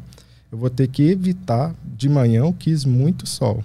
[0.51, 3.63] Eu vou ter que evitar de manhã eu quis muito sol.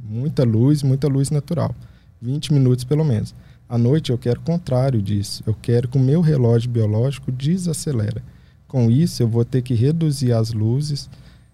[0.00, 1.74] Muita luz, muita luz natural.
[2.22, 3.34] 20 minutos pelo menos.
[3.74, 5.42] À noite eu quero o contrário disso.
[5.44, 8.22] Eu quero que o meu relógio biológico desacelera.
[8.68, 11.10] Com isso eu vou ter que reduzir as luzes.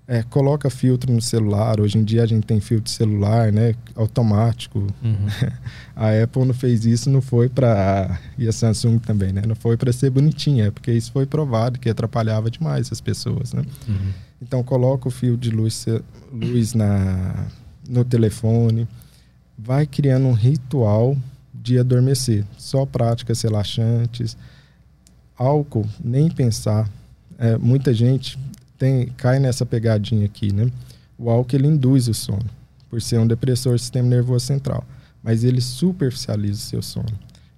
[0.07, 1.81] É, coloca filtro no celular.
[1.81, 4.81] Hoje em dia a gente tem filtro celular, né, automático.
[5.03, 5.27] Uhum.
[5.97, 9.43] A Apple não fez isso, não foi para e a Samsung também, né?
[9.49, 13.55] Não foi para ser bonitinha, é porque isso foi provado que atrapalhava demais as pessoas,
[13.55, 13.63] né?
[13.89, 14.13] Uhum.
[14.43, 15.87] Então coloca o fio de luz,
[16.31, 17.47] luz na
[17.89, 18.87] no telefone,
[19.59, 21.17] vai criando um ritual
[21.63, 22.45] de adormecer.
[22.57, 24.37] Só práticas relaxantes.
[25.37, 26.89] Álcool, nem pensar.
[27.39, 28.39] É, muita gente
[28.79, 30.71] tem, cai nessa pegadinha aqui, né?
[31.19, 32.47] O álcool ele induz o sono,
[32.89, 34.85] por ser um depressor do sistema nervoso central,
[35.23, 37.13] mas ele superficializa o seu sono.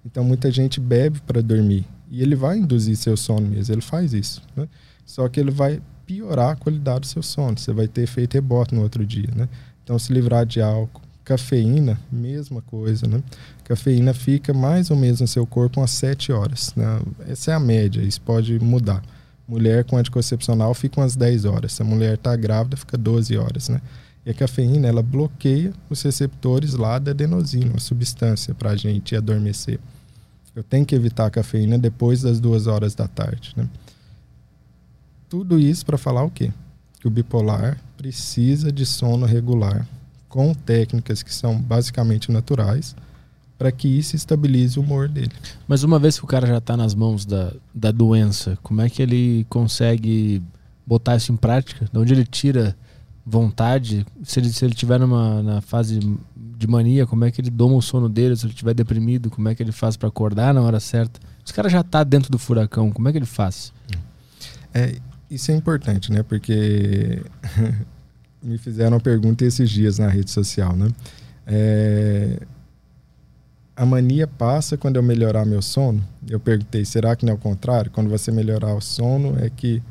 [0.05, 4.13] Então muita gente bebe para dormir e ele vai induzir seu sono mesmo, ele faz
[4.13, 4.67] isso, né?
[5.05, 8.75] Só que ele vai piorar a qualidade do seu sono, você vai ter efeito rebote
[8.75, 9.47] no outro dia, né?
[9.81, 13.23] Então se livrar de álcool, Cafeína, mesma coisa, né?
[13.63, 16.73] Cafeína fica mais ou menos no seu corpo umas 7 horas.
[16.75, 16.85] Né?
[17.27, 19.01] Essa é a média, isso pode mudar.
[19.47, 21.73] Mulher com anticoncepcional fica umas 10 horas.
[21.73, 23.81] Se a mulher está grávida, fica 12 horas, né?
[24.25, 29.15] E a cafeína, ela bloqueia os receptores lá da adenosina, uma substância para a gente
[29.15, 29.79] adormecer.
[30.55, 33.67] Eu tenho que evitar a cafeína depois das duas horas da tarde, né?
[35.27, 36.51] Tudo isso para falar o quê?
[36.99, 39.85] Que o bipolar precisa de sono regular
[40.33, 42.95] com técnicas que são basicamente naturais
[43.55, 45.31] para que isso estabilize o humor dele.
[45.67, 48.89] Mas uma vez que o cara já está nas mãos da, da doença, como é
[48.89, 50.41] que ele consegue
[50.87, 51.85] botar isso em prática?
[51.85, 52.75] De onde ele tira
[53.23, 54.07] vontade?
[54.23, 55.99] Se ele, se ele tiver numa na fase
[56.35, 58.35] de mania, como é que ele doma o sono dele?
[58.35, 61.19] Se ele estiver deprimido, como é que ele faz para acordar na hora certa?
[61.45, 63.71] Esse cara já está dentro do furacão, como é que ele faz?
[64.73, 64.95] É,
[65.29, 66.23] isso é importante, né?
[66.23, 67.21] Porque
[68.43, 70.91] me fizeram uma pergunta esses dias na rede social, né?
[71.47, 72.39] É,
[73.75, 76.03] a mania passa quando eu melhorar meu sono?
[76.29, 77.89] Eu perguntei, será que não é o contrário?
[77.91, 79.81] Quando você melhorar o sono, é que,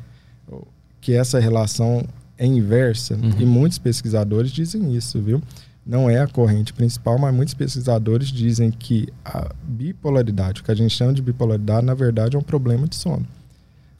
[1.01, 2.05] que essa relação
[2.37, 3.15] é inversa?
[3.15, 3.33] Uhum.
[3.39, 5.41] E muitos pesquisadores dizem isso, viu?
[5.85, 10.75] Não é a corrente principal, mas muitos pesquisadores dizem que a bipolaridade, o que a
[10.75, 13.27] gente chama de bipolaridade, na verdade é um problema de sono.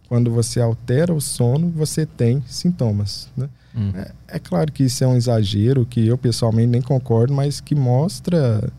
[0.07, 3.49] Quando você altera o sono, você tem sintomas, né?
[3.75, 3.91] Hum.
[3.95, 7.73] É, é, claro que isso é um exagero, que eu pessoalmente nem concordo, mas que
[7.73, 8.71] mostra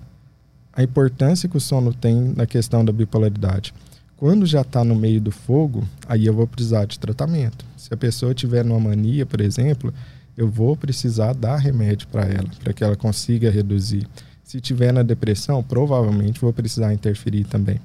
[0.73, 3.75] a importância que o sono tem na questão da bipolaridade.
[4.17, 7.65] Quando já está no meio do fogo, aí eu vou precisar de tratamento.
[7.77, 9.93] Se a pessoa tiver numa mania, por exemplo,
[10.37, 14.07] eu vou precisar dar remédio para ela, para que ela consiga reduzir.
[14.43, 17.81] Se tiver na depressão, provavelmente vou precisar interferir também.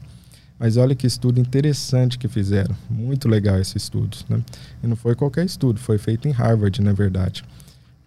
[0.60, 2.76] Mas olha que estudo interessante que fizeram.
[2.90, 4.18] Muito legal esse estudo.
[4.28, 4.42] Né?
[4.84, 7.46] E não foi qualquer estudo, foi feito em Harvard, na verdade.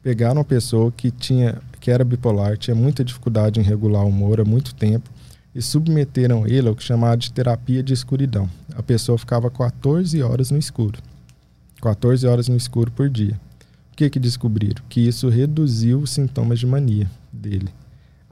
[0.02, 4.40] Pegaram uma pessoa que, tinha, que era bipolar, tinha muita dificuldade em regular o humor
[4.40, 5.08] há muito tempo
[5.54, 8.48] e submeteram ele ao que chamava de terapia de escuridão.
[8.74, 10.98] A pessoa ficava 14 horas no escuro.
[11.80, 13.40] 14 horas no escuro por dia.
[13.92, 14.82] O que, que descobriram?
[14.88, 17.68] Que isso reduziu os sintomas de mania dele.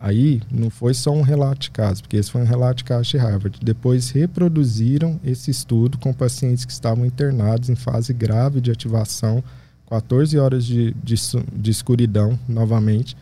[0.02, 3.10] Aí não foi só um relato de caso, porque esse foi um relato de caso
[3.10, 3.58] de Harvard.
[3.62, 9.44] Depois reproduziram esse estudo com pacientes que estavam internados em fase grave de ativação,
[9.90, 11.14] 14 horas de, de,
[11.54, 13.14] de escuridão novamente,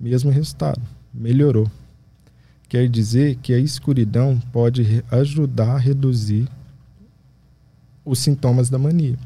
[0.00, 0.82] mesmo resultado,
[1.12, 1.70] melhorou.
[2.68, 6.48] Quer dizer que a escuridão pode ajudar a reduzir
[8.04, 9.16] os sintomas da mania.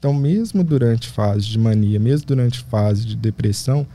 [0.00, 3.86] Então, mesmo durante fase de mania, mesmo durante fase de depressão,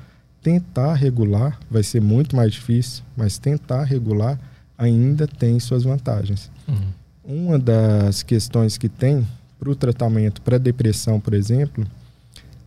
[0.45, 4.39] tentar regular vai ser muito mais difícil, mas tentar regular
[4.77, 6.51] ainda tem suas vantagens.
[6.67, 7.47] Uhum.
[7.47, 9.27] Uma das questões que tem
[9.59, 11.83] para o tratamento para depressão, por exemplo,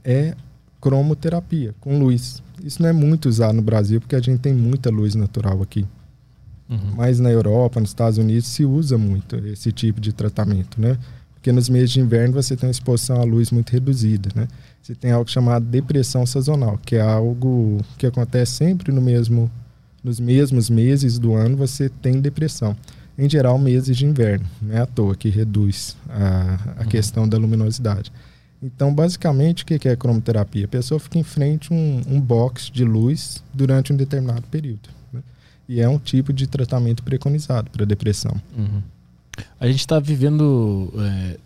[0.03, 0.35] é
[0.81, 2.43] cromoterapia com luz.
[2.64, 5.87] Isso não é muito usado no Brasil porque a gente tem muita luz natural aqui.
[6.68, 6.95] Uhum.
[6.97, 10.99] Mas na Europa, nos Estados Unidos, se usa muito esse tipo de tratamento, né?
[11.35, 14.49] Porque nos meses de inverno você tem uma exposição à luz muito reduzida, né?
[14.89, 19.51] Você tem algo chamado depressão sazonal, que é algo que acontece sempre no mesmo,
[20.03, 22.74] nos mesmos meses do ano você tem depressão.
[23.18, 26.89] Em geral, meses de inverno, não é à toa que reduz a, a uhum.
[26.89, 28.11] questão da luminosidade.
[28.62, 30.64] Então, basicamente, o que é cromoterapia?
[30.64, 34.89] A pessoa fica em frente a um, um box de luz durante um determinado período.
[35.12, 35.20] Né?
[35.68, 38.34] E é um tipo de tratamento preconizado para depressão.
[38.57, 38.82] Uhum.
[39.61, 41.36] A gente está vivendo é,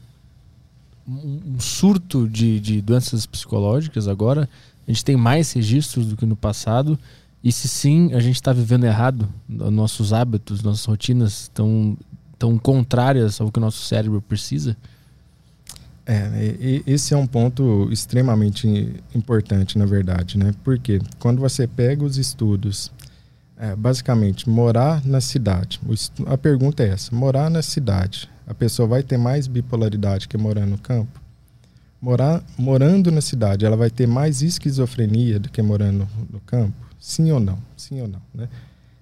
[1.06, 4.48] um surto de, de doenças psicológicas agora.
[4.86, 6.98] A gente tem mais registros do que no passado.
[7.42, 11.96] E se sim, a gente está vivendo errado, nossos hábitos, nossas rotinas estão
[12.38, 14.76] tão contrárias ao que o nosso cérebro precisa.
[16.04, 20.52] É, esse é um ponto extremamente importante, na verdade, né?
[20.64, 22.90] Porque quando você pega os estudos,
[23.56, 25.80] é, basicamente, morar na cidade,
[26.26, 30.66] a pergunta é essa: morar na cidade, a pessoa vai ter mais bipolaridade que morar
[30.66, 31.20] no campo?
[32.00, 36.74] Morar, morando na cidade, ela vai ter mais esquizofrenia do que morando no campo?
[37.00, 37.58] Sim ou não?
[37.76, 38.48] Sim ou não, né?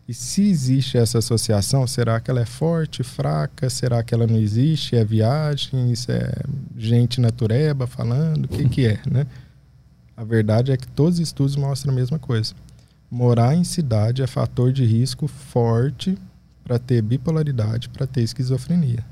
[0.06, 3.68] E se existe essa associação, será que ela é forte, fraca?
[3.70, 4.96] Será que ela não existe?
[4.96, 5.90] É viagem?
[5.90, 6.32] Isso é
[6.76, 8.44] gente natureba falando?
[8.44, 9.26] O que, que é, né?
[10.16, 12.54] A verdade é que todos os estudos mostram a mesma coisa.
[13.10, 16.16] Morar em cidade é fator de risco forte
[16.62, 19.04] para ter bipolaridade, para ter esquizofrenia.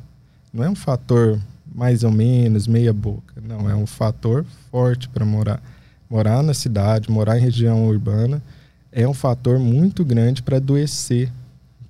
[0.53, 1.38] Não é um fator
[1.74, 3.34] mais ou menos, meia boca.
[3.40, 5.62] Não, é um fator forte para morar.
[6.09, 8.42] Morar na cidade, morar em região urbana
[8.90, 11.30] é um fator muito grande para adoecer,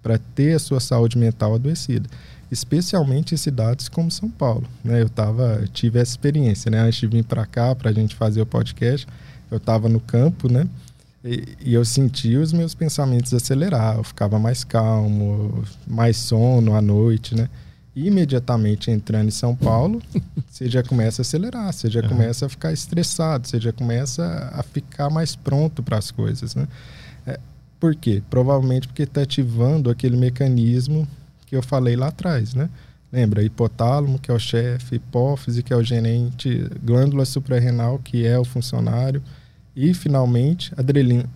[0.03, 2.09] para ter a sua saúde mental adoecida,
[2.51, 4.67] especialmente em cidades como São Paulo.
[4.85, 5.01] Né?
[5.01, 6.81] Eu tava, tive essa experiência, né?
[6.81, 9.07] Antes de vir para cá para a gente fazer o podcast,
[9.51, 10.67] eu estava no campo, né?
[11.25, 16.81] E, e, eu sentia os meus pensamentos acelerar, eu ficava mais calmo, mais sono à
[16.81, 17.49] noite, né?
[18.07, 20.03] Imediatamente entrando em São Paulo,
[20.49, 22.09] você já começa a acelerar, você já uhum.
[22.09, 26.69] começa a ficar estressado, você já começa a ficar mais pronto para as coisas, né?
[27.27, 27.41] É,
[27.81, 28.23] por quê?
[28.29, 31.07] Provavelmente porque está ativando aquele mecanismo
[31.47, 32.69] que eu falei lá atrás, né?
[33.11, 38.39] Lembra, hipotálamo, que é o chefe, hipófise, que é o gerente, glândula suprarrenal, que é
[38.39, 39.23] o funcionário,
[39.75, 40.73] e, finalmente,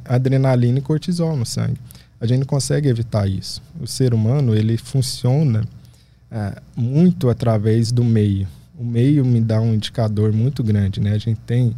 [0.04, 1.78] adrenalina e cortisol no sangue.
[2.20, 3.62] A gente não consegue evitar isso.
[3.80, 5.64] O ser humano, ele funciona
[6.32, 8.48] é, muito através do meio.
[8.78, 11.12] O meio me dá um indicador muito grande, né?
[11.12, 11.74] A gente tem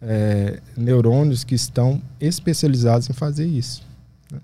[0.00, 3.82] é, neurônios que estão especializados em fazer isso.
[4.32, 4.40] Né?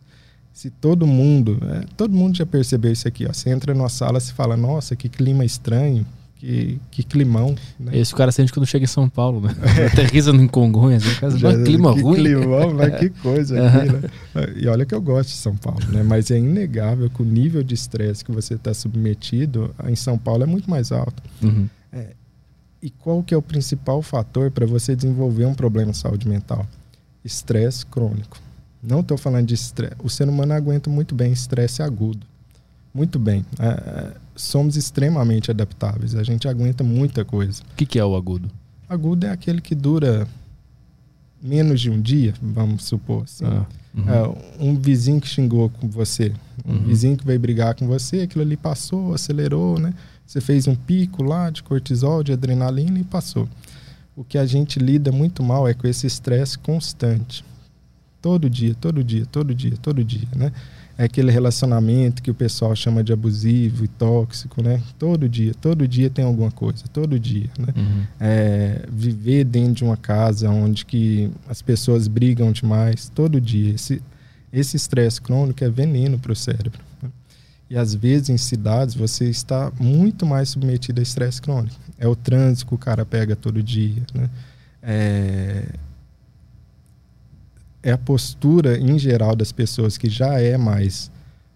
[0.53, 3.33] Se todo mundo, é, todo mundo já percebeu isso aqui, ó.
[3.33, 6.07] Você entra numa sala e fala, nossa, que clima estranho,
[6.45, 7.55] que, que climão.
[7.81, 7.99] Né?
[7.99, 9.55] Esse cara sente quando chega em São Paulo, né?
[9.91, 11.31] Aterriza no Congonhas, né?
[11.37, 12.17] Já, clima que ruim.
[12.17, 14.11] Climão, mas que coisa aqui, né?
[14.57, 16.03] E olha que eu gosto de São Paulo, né?
[16.03, 20.43] Mas é inegável que o nível de estresse que você está submetido em São Paulo
[20.43, 21.23] é muito mais alto.
[21.43, 21.67] Uhum.
[21.93, 22.09] É,
[22.83, 26.67] e qual que é o principal fator para você desenvolver um problema de saúde mental?
[27.25, 28.39] Estresse crônico.
[28.83, 29.95] Não estou falando de estresse.
[30.03, 32.27] O ser humano aguenta muito bem estresse agudo.
[32.95, 33.45] Muito bem.
[33.59, 36.15] É, é somos extremamente adaptáveis.
[36.15, 37.63] A gente aguenta muita coisa.
[37.73, 38.51] O que, que é o agudo?
[38.89, 40.27] Agudo é aquele que dura
[41.43, 43.25] menos de um dia, vamos supor.
[43.25, 43.45] Assim.
[43.45, 44.09] Ah, uhum.
[44.09, 46.33] é, um vizinho que xingou com você,
[46.65, 46.85] um uhum.
[46.85, 49.93] vizinho que veio brigar com você, aquilo ali passou, acelerou, né?
[50.27, 53.47] Você fez um pico lá de cortisol, de adrenalina e passou.
[54.17, 57.45] O que a gente lida muito mal é com esse estresse constante.
[58.23, 60.51] Todo dia, todo dia, todo dia, todo dia, né?
[60.97, 64.81] É aquele relacionamento que o pessoal chama de abusivo e tóxico, né?
[64.99, 67.69] Todo dia, todo dia tem alguma coisa, todo dia, né?
[67.77, 68.03] Uhum.
[68.21, 73.75] É, viver dentro de uma casa onde que as pessoas brigam demais, todo dia.
[73.75, 74.01] Esse
[74.53, 76.79] esse estresse crônico é veneno para o cérebro.
[77.03, 77.11] Né?
[77.69, 81.75] E às vezes em cidades você está muito mais submetido a estresse crônico.
[81.99, 84.31] É o trânsito que o cara pega todo dia, né?
[84.81, 85.65] É,
[87.85, 91.13] é a postura em geral das pessoas que já é mais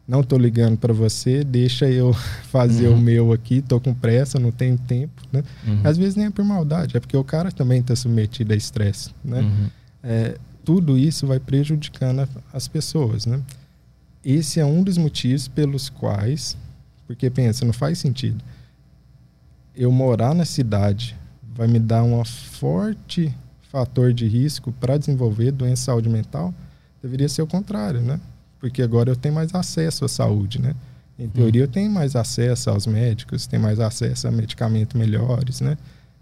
[0.07, 2.15] não estou ligando para você, deixa eu
[2.51, 2.95] fazer uhum.
[2.95, 5.45] o meu aqui, estou com pressa, não tenho tempo, né?
[5.67, 5.81] Uhum.
[5.85, 9.11] Às vezes nem é por maldade, é porque o cara também está submetido a estresse,
[9.23, 9.41] né?
[9.41, 9.67] Uhum.
[10.03, 13.39] É, tudo isso vai prejudicando a, as pessoas, né?
[14.25, 16.57] Esse é um dos motivos pelos quais,
[17.07, 18.43] porque pensa, não faz sentido
[19.79, 21.17] eu morar na cidade
[21.55, 23.33] vai me dar um forte
[23.69, 26.55] fator de risco para desenvolver doença de saúde mental,
[27.03, 28.21] deveria ser o contrário, né?
[28.59, 30.75] Porque agora eu tenho mais acesso à saúde, né?
[31.19, 35.77] Em teoria, eu tenho mais acesso aos médicos, tenho mais acesso a medicamentos melhores, né?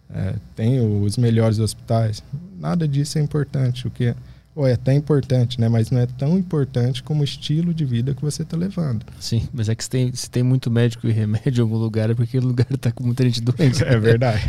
[0.08, 2.22] É, tenho os melhores hospitais.
[2.58, 3.86] Nada disso é importante.
[3.86, 4.14] O que
[4.56, 5.68] ou é até importante, né?
[5.68, 9.04] Mas não é tão importante como o estilo de vida que você está levando.
[9.20, 12.08] Sim, mas é que se tem, se tem muito médico e remédio em algum lugar,
[12.08, 13.84] é porque o lugar está com muita gente doente.
[13.84, 14.42] É verdade.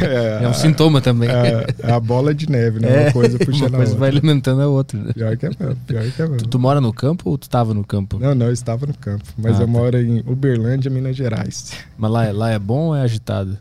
[0.00, 1.28] é, é, um sintoma também.
[1.28, 2.88] É, é, a bola de neve, né?
[2.88, 4.96] Uma é, coisa puxando uma coisa vai alimentando a outra.
[4.96, 5.12] Né?
[5.12, 6.38] Pior que é mesmo, pior que é mesmo.
[6.38, 8.20] Tu, tu, mora no campo ou tu estava no campo?
[8.20, 9.24] Não, não, eu estava no campo.
[9.36, 9.72] Mas ah, eu tá.
[9.72, 11.72] moro em Uberlândia, Minas Gerais.
[11.98, 13.58] Mas lá, lá é bom ou é agitado?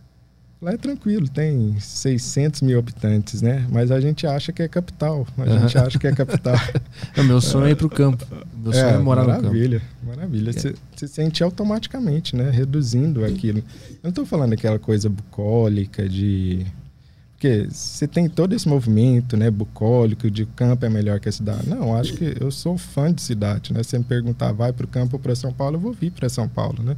[0.65, 3.67] Lá é tranquilo, tem 600 mil habitantes, né?
[3.71, 5.27] Mas a gente acha que é capital.
[5.37, 6.55] A gente acha que é capital.
[7.15, 8.25] o meu sonho é ir para o campo.
[8.57, 10.17] Meu sonho é, é morar maravilha, no campo.
[10.17, 10.73] Maravilha, Você
[11.03, 11.07] é.
[11.07, 12.49] sente automaticamente, né?
[12.49, 13.59] Reduzindo aquilo.
[13.59, 16.65] Eu não estou falando aquela coisa bucólica de...
[17.33, 19.51] Porque você tem todo esse movimento, né?
[19.51, 21.69] Bucólico, de campo é melhor que a cidade.
[21.69, 23.83] Não, acho que eu sou fã de cidade, né?
[23.83, 26.11] Se você me perguntar, vai para o campo ou para São Paulo, eu vou vir
[26.11, 26.97] para São Paulo, né?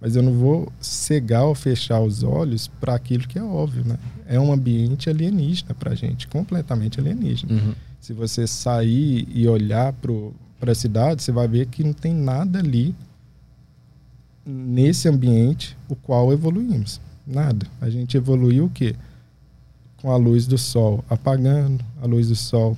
[0.00, 3.98] Mas eu não vou cegar ou fechar os olhos para aquilo que é óbvio, né?
[4.26, 7.52] É um ambiente alienígena para a gente, completamente alienígena.
[7.52, 7.74] Uhum.
[8.00, 9.92] Se você sair e olhar
[10.60, 12.94] para a cidade, você vai ver que não tem nada ali
[14.46, 17.00] nesse ambiente o qual evoluímos.
[17.26, 17.66] Nada.
[17.80, 18.94] A gente evoluiu o quê?
[20.00, 22.76] Com a luz do sol apagando, a luz do sol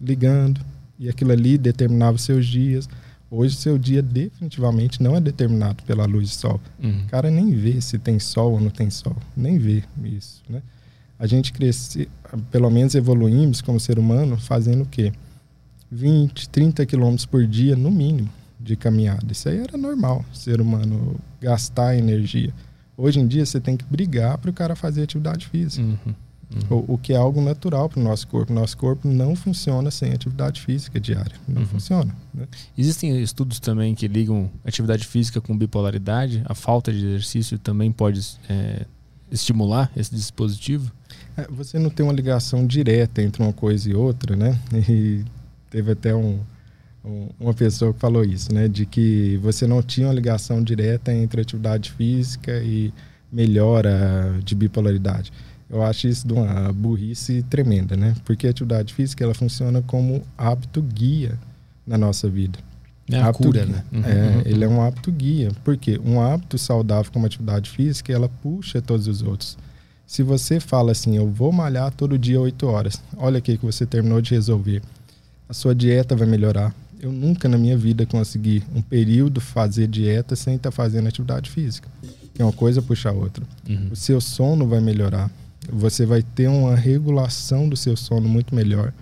[0.00, 0.60] ligando,
[0.98, 2.88] e aquilo ali determinava os seus dias
[3.34, 6.60] Hoje, seu dia definitivamente não é determinado pela luz do sol.
[6.78, 7.04] Uhum.
[7.06, 9.16] O cara nem vê se tem sol ou não tem sol.
[9.34, 10.60] Nem vê isso, né?
[11.18, 12.10] A gente cresce,
[12.50, 15.14] pelo menos evoluímos como ser humano, fazendo o quê?
[15.90, 18.28] 20, 30 quilômetros por dia, no mínimo,
[18.60, 19.32] de caminhada.
[19.32, 22.52] Isso aí era normal, ser humano gastar energia.
[22.98, 25.82] Hoje em dia, você tem que brigar para o cara fazer atividade física.
[25.82, 26.14] Uhum.
[26.70, 26.84] Uhum.
[26.88, 28.52] O, o, que é algo natural para o nosso corpo.
[28.52, 31.34] Nosso corpo não funciona sem atividade física diária.
[31.48, 31.68] Não uhum.
[31.68, 32.14] funciona.
[32.32, 32.46] Né?
[32.76, 36.42] Existem estudos também que ligam atividade física com bipolaridade.
[36.44, 38.86] A falta de exercício também pode é,
[39.30, 40.92] estimular esse dispositivo?
[41.36, 44.58] É, você não tem uma ligação direta entre uma coisa e outra, né?
[44.88, 45.24] E
[45.70, 46.38] teve até um,
[47.02, 48.68] um, uma pessoa que falou isso, né?
[48.68, 52.92] De que você não tinha uma ligação direta entre atividade física e
[53.32, 55.32] melhora de bipolaridade.
[55.72, 58.14] Eu acho isso de uma burrice tremenda, né?
[58.26, 61.38] Porque a atividade física ela funciona como hábito guia
[61.86, 62.58] na nossa vida.
[63.10, 63.74] É a hábito cura, guia.
[63.74, 63.84] né?
[63.90, 64.42] Uhum, é, uhum.
[64.44, 65.50] Ele é um hábito guia.
[65.64, 69.56] Porque um hábito saudável como atividade física, ela puxa todos os outros.
[70.06, 73.86] Se você fala assim, eu vou malhar todo dia 8 horas, olha aqui que você
[73.86, 74.82] terminou de resolver.
[75.48, 76.74] A sua dieta vai melhorar.
[77.00, 81.88] Eu nunca na minha vida consegui um período fazer dieta sem estar fazendo atividade física.
[82.34, 83.42] Que é uma coisa puxa a outra.
[83.66, 83.88] Uhum.
[83.90, 85.30] O seu sono vai melhorar
[85.70, 88.92] você vai ter uma regulação do seu sono muito melhor.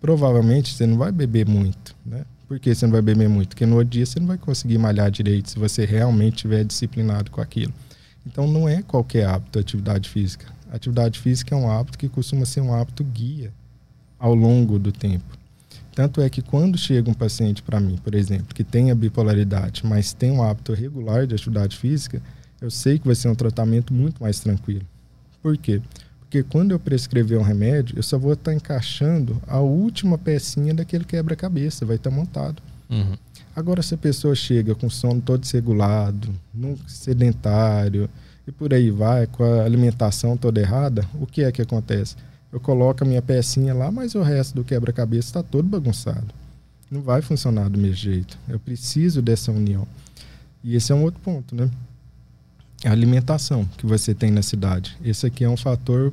[0.00, 2.24] Provavelmente você não vai beber muito, né?
[2.48, 3.50] Por que você não vai beber muito?
[3.50, 7.30] Porque no outro dia você não vai conseguir malhar direito se você realmente estiver disciplinado
[7.30, 7.72] com aquilo.
[8.26, 10.46] Então não é qualquer hábito atividade física.
[10.72, 13.52] Atividade física é um hábito que costuma ser um hábito guia
[14.18, 15.38] ao longo do tempo.
[15.94, 19.84] Tanto é que quando chega um paciente para mim, por exemplo, que tem a bipolaridade,
[19.84, 22.22] mas tem um hábito regular de atividade física,
[22.60, 24.86] eu sei que vai ser um tratamento muito mais tranquilo.
[25.42, 25.80] Por quê?
[26.20, 30.72] Porque quando eu prescrever um remédio, eu só vou estar tá encaixando a última pecinha
[30.72, 32.62] daquele quebra-cabeça, vai estar tá montado.
[32.88, 33.16] Uhum.
[33.54, 36.32] Agora, se a pessoa chega com sono todo desregulado,
[36.86, 38.08] sedentário
[38.46, 42.16] e por aí vai, com a alimentação toda errada, o que é que acontece?
[42.52, 46.34] Eu coloco a minha pecinha lá, mas o resto do quebra-cabeça está todo bagunçado.
[46.90, 48.38] Não vai funcionar do mesmo jeito.
[48.48, 49.86] Eu preciso dessa união.
[50.62, 51.70] E esse é um outro ponto, né?
[52.84, 54.96] A alimentação que você tem na cidade.
[55.04, 56.12] Esse aqui é um fator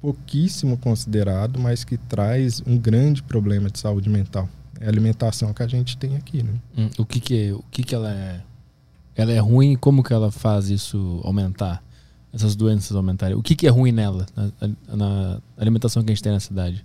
[0.00, 4.48] pouquíssimo considerado, mas que traz um grande problema de saúde mental.
[4.80, 6.52] É a alimentação que a gente tem aqui, né?
[6.76, 8.40] Hum, o que que, o que que ela é?
[9.16, 11.82] Ela é ruim e como que ela faz isso aumentar?
[12.32, 13.36] Essas doenças aumentarem?
[13.36, 16.84] O que que é ruim nela, na, na alimentação que a gente tem na cidade?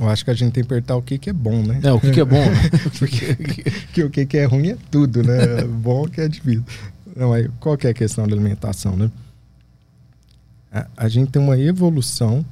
[0.00, 1.80] Eu acho que a gente tem que apertar o que, que é bom, né?
[1.82, 2.40] É, o que, que é bom.
[2.40, 2.70] Né?
[2.98, 3.34] Porque
[3.92, 5.64] que, o que, que é ruim é tudo, né?
[5.64, 6.64] bom que é difícil.
[7.14, 9.10] Não, aí, qual que é a questão da alimentação, né?
[10.72, 12.44] A, a, gente tem uma evolução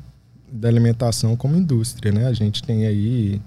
[0.52, 2.26] da alimentação como indústria, né?
[2.26, 3.40] A gente tem aí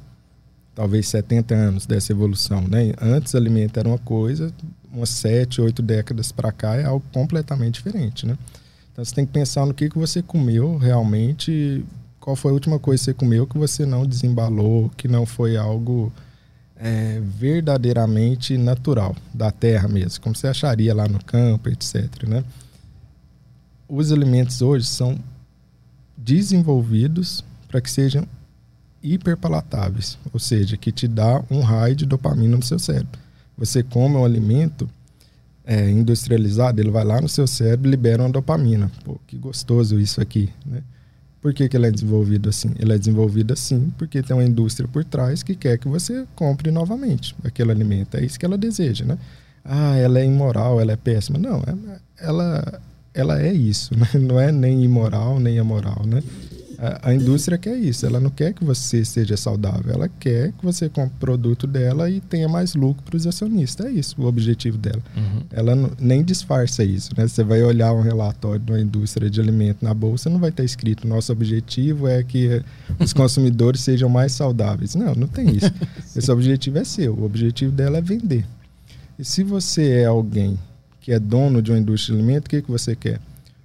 [0.74, 2.94] talvez 70 anos dessa evolução, né?
[2.99, 4.52] Antes alimento era uma coisa,
[4.91, 8.36] umas 7, 8 décadas para cá é algo completamente diferente, né?
[8.91, 11.86] Então você tem que pensar no que, que você comeu realmente
[12.23, 15.57] qual foi a última coisa que você comeu que você não desembalou, que não foi
[15.57, 16.09] algo
[16.77, 22.23] é, verdadeiramente natural, da terra mesmo, como você acharia lá no campo, etc.
[22.25, 22.45] Né?
[23.89, 25.19] os alimentos hoje são
[26.17, 28.25] desenvolvidos para que sejam
[29.03, 33.19] hiperpalatáveis, ou seja, que te dá um raio de dopamina no seu cérebro.
[33.57, 34.89] Você come um alimento
[35.65, 38.89] é, industrializado, ele vai lá no seu cérebro e libera uma dopamina.
[39.03, 40.81] Pô, que gostoso isso aqui, né?
[41.44, 42.72] Por que, que ele é desenvolvido assim?
[42.80, 46.72] Ele é desenvolvido assim porque tem uma indústria por trás que quer que você compre
[46.72, 48.15] novamente aquele alimento.
[48.15, 49.18] É isso que ela deseja, né?
[49.65, 51.38] Ah, ela é imoral, ela é péssima.
[51.38, 52.82] Não, é, ela,
[53.14, 54.07] ela é isso, né?
[54.22, 56.24] não é nem imoral nem amoral, né?
[56.84, 60.65] A, a, indústria quer isso, ela não quer que você seja saudável, ela quer que
[60.65, 63.85] você compre produto dela e tenha mais lucro para os acionistas.
[63.85, 65.01] É isso o objetivo dela.
[65.15, 65.43] Uhum.
[65.49, 67.26] Ela não, nem disfarça isso, né?
[67.26, 70.65] Você vai olhar um relatório de uma indústria de alimento na bolsa, não vai estar
[70.65, 72.61] escrito nosso objetivo é que
[72.99, 74.93] os consumidores sejam mais saudáveis.
[74.93, 75.72] Não, não tem isso.
[76.14, 78.45] Esse objetivo é seu, o objetivo dela é vender.
[79.18, 80.60] E se você é alguém
[80.99, 83.22] que é dono de uma indústria de alimento, o que, que você quer?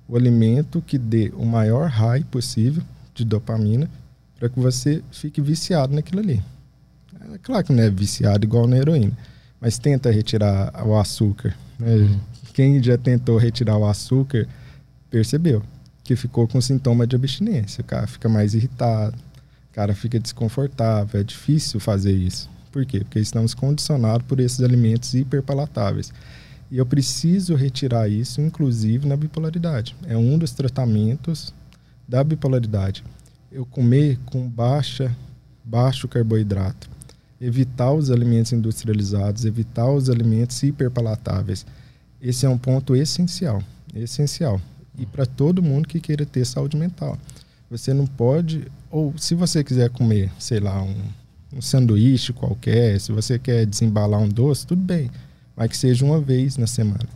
[0.09, 2.81] O alimento que dê o maior high possível
[3.19, 3.89] de dopamina
[4.39, 6.43] para que você fique viciado naquilo ali.
[7.35, 9.17] É claro que não é viciado igual na heroína,
[9.61, 11.55] mas tenta retirar o açúcar.
[11.79, 11.95] Né?
[11.95, 12.21] Uhum.
[12.55, 14.47] Quem já tentou retirar o açúcar
[15.11, 15.63] percebeu
[16.05, 17.83] que ficou com sintoma de abstinência.
[17.83, 19.17] O cara fica mais irritado,
[19.71, 22.49] o cara fica desconfortável, é difícil fazer isso.
[22.73, 23.01] Por quê?
[23.01, 26.13] Porque estamos condicionados por esses alimentos hiperpalatáveis.
[26.71, 29.97] E eu preciso retirar isso, inclusive na bipolaridade.
[30.07, 31.53] É um dos tratamentos
[32.09, 33.05] da bipolaridade.
[33.53, 35.15] Eu comer com baixa,
[35.63, 36.89] baixo carboidrato,
[37.41, 41.67] evitar os alimentos industrializados, evitar os alimentos hiperpalatáveis.
[42.21, 43.63] Esse é um ponto essencial,
[43.95, 44.61] essencial.
[44.99, 47.17] E para todo mundo que queira ter saúde mental.
[47.71, 50.97] Você não pode, ou se você quiser comer, sei lá, um,
[51.53, 55.11] um sanduíche qualquer, se você quer desembalar um doce, tudo bem,
[55.55, 57.07] mas que seja uma vez na semana.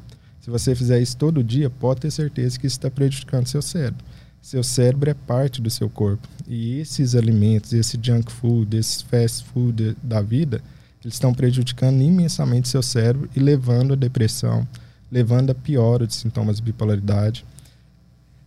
[0.40, 4.05] Se você fizer isso todo dia, pode ter certeza que isso está prejudicando seu cérebro.
[4.43, 6.27] Seu cérebro é parte do seu corpo.
[6.48, 10.60] E esses alimentos, esse junk food, esse fast food da vida,
[11.02, 14.66] eles estão prejudicando imensamente seu cérebro e levando a depressão,
[15.10, 17.44] levando a piora de sintomas de bipolaridade.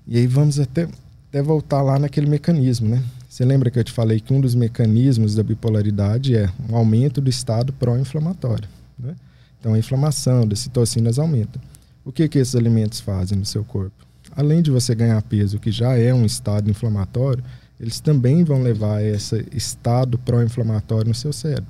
[0.05, 0.87] E aí vamos até,
[1.29, 3.01] até voltar lá naquele mecanismo, né?
[3.29, 7.19] Você lembra que eu te falei que um dos mecanismos da bipolaridade é um aumento
[7.19, 8.67] do estado pró-inflamatório.
[8.97, 9.15] Né?
[9.59, 11.59] Então, a inflamação das citocinas aumenta.
[12.05, 14.04] O que, que esses alimentos fazem no seu corpo?
[14.35, 17.43] Além de você ganhar peso, que já é um estado inflamatório,
[17.79, 21.65] eles também vão levar a esse estado pró-inflamatório no seu cérebro.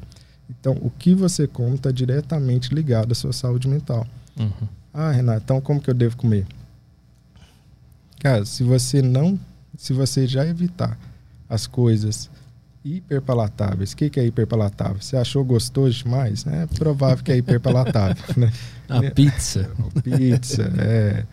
[0.49, 4.05] Então, o que você come está diretamente ligado à sua saúde mental.
[4.39, 4.67] Uhum.
[4.93, 6.45] Ah, Renato, então como que eu devo comer?
[8.19, 9.39] Cara, se você não,
[9.77, 10.97] se você já evitar
[11.49, 12.29] as coisas
[12.83, 13.93] hiperpalatáveis.
[13.93, 15.01] O que, que é hiperpalatável?
[15.01, 16.45] Você achou gostoso demais?
[16.45, 18.23] É provável que é hiperpalatável.
[18.37, 18.51] né?
[18.87, 19.71] A pizza.
[20.03, 21.25] pizza, é,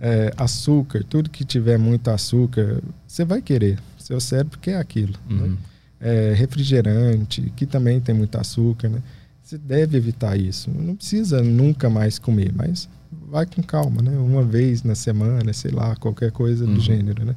[0.00, 3.78] é, açúcar, tudo que tiver muito açúcar, você vai querer.
[3.98, 5.14] Seu cérebro quer aquilo.
[5.28, 5.42] Né?
[5.42, 5.48] Uhum.
[5.48, 5.56] Né?
[6.00, 8.88] É, refrigerante, que também tem muito açúcar.
[8.88, 9.02] Né?
[9.42, 10.70] Você deve evitar isso.
[10.70, 12.88] Não precisa nunca mais comer, mas
[13.28, 14.16] vai com calma, né?
[14.16, 16.74] Uma vez na semana, sei lá, qualquer coisa uhum.
[16.74, 17.36] do gênero, né?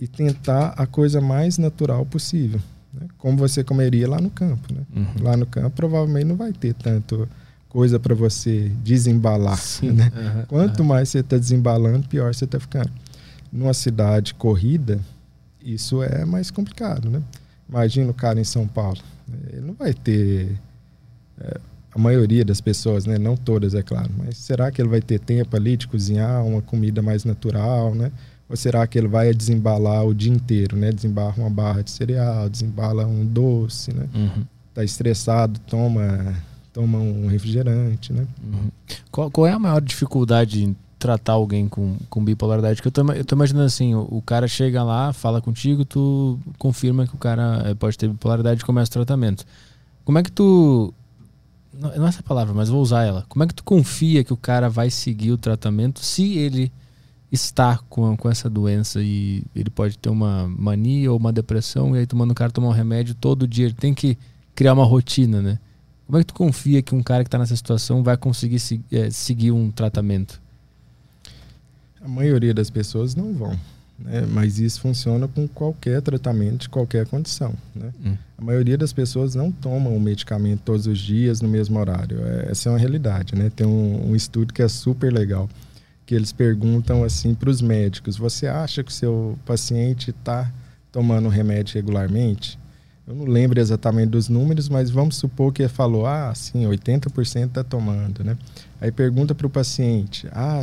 [0.00, 2.60] e tentar a coisa mais natural possível,
[2.92, 3.08] né?
[3.18, 4.72] como você comeria lá no campo.
[4.72, 4.82] Né?
[4.94, 5.22] Uhum.
[5.22, 7.28] Lá no campo provavelmente não vai ter tanto
[7.68, 9.58] coisa para você desembalar.
[9.58, 9.92] Sim.
[9.92, 10.10] Né?
[10.14, 10.46] Uhum.
[10.46, 10.86] Quanto uhum.
[10.86, 12.90] mais você está desembalando, pior você está ficando.
[13.52, 15.00] Numa cidade corrida,
[15.62, 17.10] isso é mais complicado.
[17.10, 17.22] Né?
[17.68, 18.98] Imagina o cara em São Paulo.
[19.52, 20.58] Ele não vai ter.
[21.40, 21.60] É,
[21.94, 23.18] a maioria das pessoas, né?
[23.18, 26.60] não todas, é claro, mas será que ele vai ter tempo ali de cozinhar uma
[26.60, 28.12] comida mais natural, né?
[28.48, 30.90] Ou será que ele vai desembalar o dia inteiro, né?
[30.90, 34.06] Desembarra uma barra de cereal, desembala um doce, né?
[34.14, 34.44] Uhum.
[34.72, 36.34] Tá estressado, toma,
[36.78, 38.24] toma um refrigerante, né?
[38.40, 38.70] Uhum.
[39.10, 42.80] Qual, qual, é a maior dificuldade em tratar alguém com, com bipolaridade?
[42.80, 46.38] Que eu tô, eu tô imaginando assim, o, o, cara chega lá, fala contigo, tu
[46.56, 49.44] confirma que o cara eh, pode ter bipolaridade e começa o tratamento.
[50.04, 50.94] Como é que tu
[51.74, 53.24] não, não é essa palavra, mas vou usar ela.
[53.28, 56.70] Como é que tu confia que o cara vai seguir o tratamento se ele
[57.32, 61.98] está com, com essa doença e ele pode ter uma mania ou uma depressão e
[61.98, 64.16] aí tomando o cara tomar um remédio todo dia, ele tem que
[64.54, 65.58] criar uma rotina, né?
[66.08, 68.80] Como é que tu confia que um cara que está nessa situação vai conseguir se,
[68.90, 70.40] é, seguir um tratamento?
[72.00, 73.60] A maioria das pessoas não vão,
[73.98, 74.26] né?
[74.26, 77.52] mas isso funciona com qualquer tratamento de qualquer condição.
[77.74, 77.92] Né?
[78.02, 78.16] Hum.
[78.38, 82.24] A maioria das pessoas não tomam o medicamento todos os dias no mesmo horário.
[82.24, 83.34] É, essa é uma realidade.
[83.34, 83.52] Né?
[83.54, 85.46] Tem um, um estudo que é super legal
[86.06, 90.50] que eles perguntam assim para os médicos: você acha que o seu paciente está
[90.90, 92.58] tomando remédio regularmente?
[93.08, 97.46] Eu não lembro exatamente dos números, mas vamos supor que ele falou, ah, sim, 80%
[97.46, 98.36] está tomando, né?
[98.78, 100.60] Aí pergunta para o paciente, ah,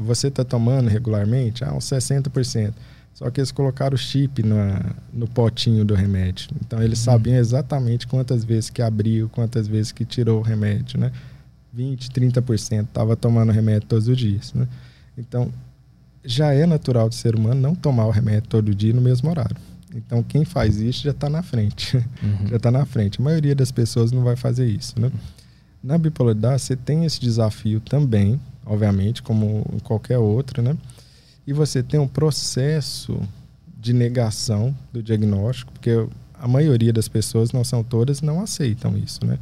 [0.00, 1.62] você está tomando regularmente?
[1.62, 2.74] Ah, uns 60%.
[3.14, 6.48] Só que eles colocaram o chip na, no potinho do remédio.
[6.60, 7.04] Então eles uhum.
[7.04, 11.12] sabiam exatamente quantas vezes que abriu, quantas vezes que tirou o remédio, né?
[11.72, 14.66] 20, 30% estava tomando remédio todos os dias, né?
[15.16, 15.48] Então
[16.24, 19.56] já é natural do ser humano não tomar o remédio todo dia no mesmo horário.
[19.94, 21.96] Então, quem faz isso já está na frente.
[21.96, 22.48] Uhum.
[22.50, 23.20] já está na frente.
[23.20, 24.98] A maioria das pessoas não vai fazer isso.
[24.98, 25.10] Né?
[25.82, 30.76] Na bipolaridade, você tem esse desafio também, obviamente, como em qualquer outro, né?
[31.46, 33.20] E você tem um processo
[33.78, 35.90] de negação do diagnóstico, porque
[36.40, 39.38] a maioria das pessoas, não são todas, não aceitam isso, né?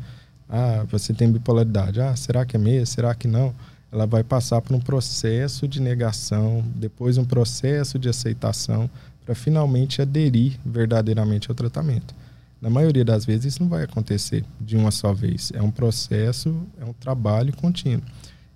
[0.49, 2.01] Ah, você tem bipolaridade.
[2.01, 2.87] Ah, será que é mesmo?
[2.87, 3.55] Será que não?
[3.91, 8.91] Ela vai passar por um processo de negação, depois um processo de aceitação,
[9.25, 12.15] para finalmente aderir verdadeiramente ao tratamento.
[12.61, 15.51] Na maioria das vezes isso não vai acontecer de uma só vez.
[15.55, 18.05] É um processo, é um trabalho contínuo.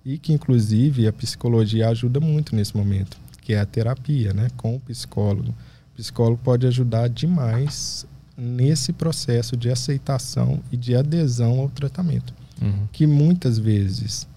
[0.05, 4.75] E que inclusive a psicologia ajuda muito nesse momento, que é a terapia, né, com
[4.75, 5.53] o psicólogo.
[5.93, 8.05] O psicólogo pode ajudar demais
[8.37, 12.87] nesse processo de aceitação e de adesão ao tratamento, uhum.
[12.91, 14.27] que muitas vezes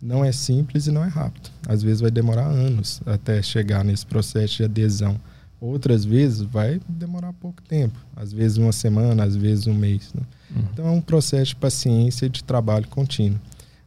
[0.00, 1.50] não é simples e não é rápido.
[1.66, 5.18] Às vezes vai demorar anos até chegar nesse processo de adesão
[5.60, 10.12] Outras vezes vai demorar pouco tempo, às vezes uma semana, às vezes um mês.
[10.14, 10.22] Né?
[10.54, 10.64] Uhum.
[10.72, 13.40] Então é um processo de paciência e de trabalho contínuo.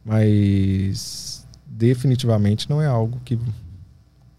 [0.04, 3.38] Mas definitivamente não é algo que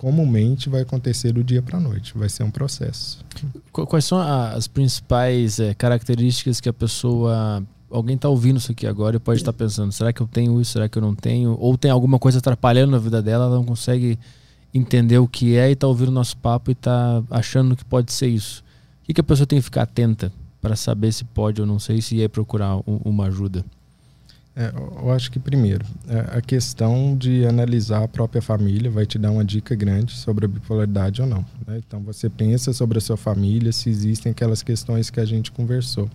[0.04, 2.16] comumente vai acontecer do dia para a noite.
[2.16, 3.24] Vai ser um processo.
[3.72, 7.64] Quais são as principais é, características que a pessoa.
[7.90, 10.74] Alguém está ouvindo isso aqui agora e pode estar pensando: será que eu tenho isso?
[10.74, 11.56] Será que eu não tenho?
[11.60, 14.20] Ou tem alguma coisa atrapalhando na vida dela, ela não consegue
[14.74, 18.12] entender o que é e tá ouvindo o nosso papo e tá achando que pode
[18.12, 18.64] ser isso.
[19.02, 20.32] O que, que a pessoa tem que ficar atenta
[20.62, 23.64] para saber se pode ou não sei se é procurar um, uma ajuda?
[24.56, 24.72] É,
[25.02, 29.32] eu acho que primeiro, é, a questão de analisar a própria família vai te dar
[29.32, 31.44] uma dica grande sobre a bipolaridade ou não.
[31.68, 31.82] Né?
[31.86, 36.08] Então você pensa sobre a sua família, se existem aquelas questões que a gente conversou.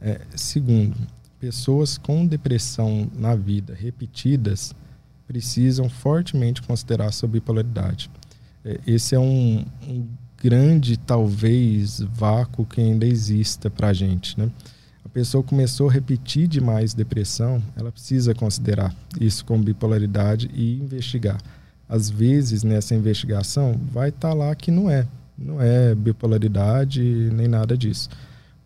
[0.00, 0.96] É, segundo,
[1.40, 4.72] pessoas com depressão na vida repetidas,
[5.26, 8.10] precisam fortemente considerar sua bipolaridade.
[8.64, 10.06] É, esse é um, um
[10.42, 14.38] grande, talvez, vácuo que ainda exista para a gente.
[14.38, 14.50] Né?
[15.04, 21.40] A pessoa começou a repetir demais depressão, ela precisa considerar isso como bipolaridade e investigar.
[21.88, 25.06] Às vezes, nessa investigação, vai estar tá lá que não é.
[25.38, 28.08] Não é bipolaridade nem nada disso.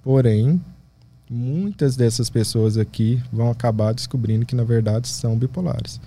[0.03, 0.61] Porém,
[1.29, 6.01] muitas dessas pessoas aqui vão acabar descobrindo que, na verdade, são bipolares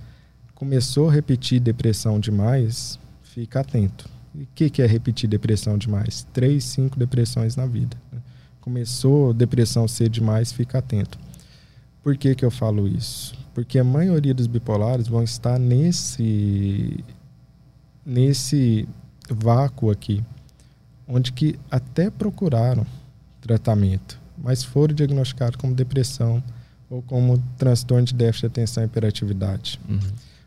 [0.63, 4.09] começou a repetir depressão demais, fica atento.
[4.33, 6.25] E o que, que é repetir depressão demais?
[6.31, 7.97] Três, cinco depressões na vida.
[8.09, 8.19] Né?
[8.61, 11.19] Começou depressão ser demais, fica atento.
[12.01, 13.35] Por que, que eu falo isso?
[13.53, 17.03] Porque a maioria dos bipolares vão estar nesse
[18.05, 18.87] nesse
[19.29, 20.23] vácuo aqui,
[21.05, 22.85] onde que até procuraram
[23.41, 26.41] tratamento, mas foram diagnosticados como depressão
[26.89, 29.79] ou como transtorno de déficit de atenção e hiperatividade.
[29.89, 29.99] Uhum.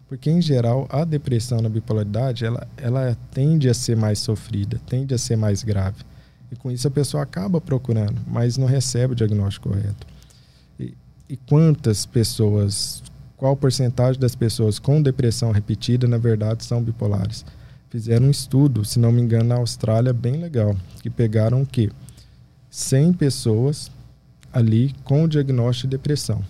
[0.09, 5.13] Porque, em geral, a depressão na bipolaridade, ela, ela tende a ser mais sofrida, tende
[5.13, 6.05] a ser mais grave.
[6.51, 10.07] E com isso a pessoa acaba procurando, mas não recebe o diagnóstico correto.
[10.79, 10.95] E,
[11.29, 13.03] e quantas pessoas,
[13.37, 17.45] qual porcentagem das pessoas com depressão repetida, na verdade, são bipolares?
[17.91, 21.91] Fizeram um estudo, se não me engano, na Austrália, bem legal, que pegaram o quê?
[22.71, 23.91] 100 pessoas
[24.53, 26.45] ali com o diagnóstico de depressão.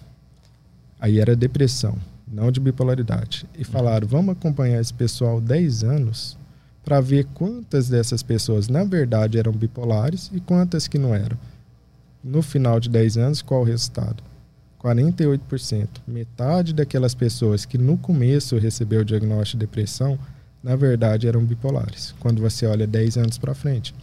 [1.01, 1.97] Aí era depressão
[2.27, 3.47] não de bipolaridade.
[3.57, 6.37] E falaram: vamos acompanhar esse pessoal 10 anos
[6.85, 11.37] para ver quantas dessas pessoas na verdade eram bipolares e quantas que não eram.
[12.23, 14.23] No final de 10 anos, qual o resultado?
[14.83, 15.89] 48%.
[16.07, 20.19] Metade daquelas pessoas que no começo recebeu o diagnóstico de depressão,
[20.63, 23.95] na verdade eram bipolares, quando você olha 10 anos para frente.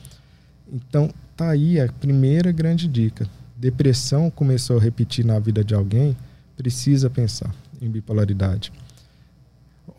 [0.72, 3.28] Então, tá aí a primeira grande dica.
[3.56, 6.18] Depressão começou a repetir na vida de alguém,
[6.58, 7.54] precisa pensar
[7.84, 8.72] em bipolaridade.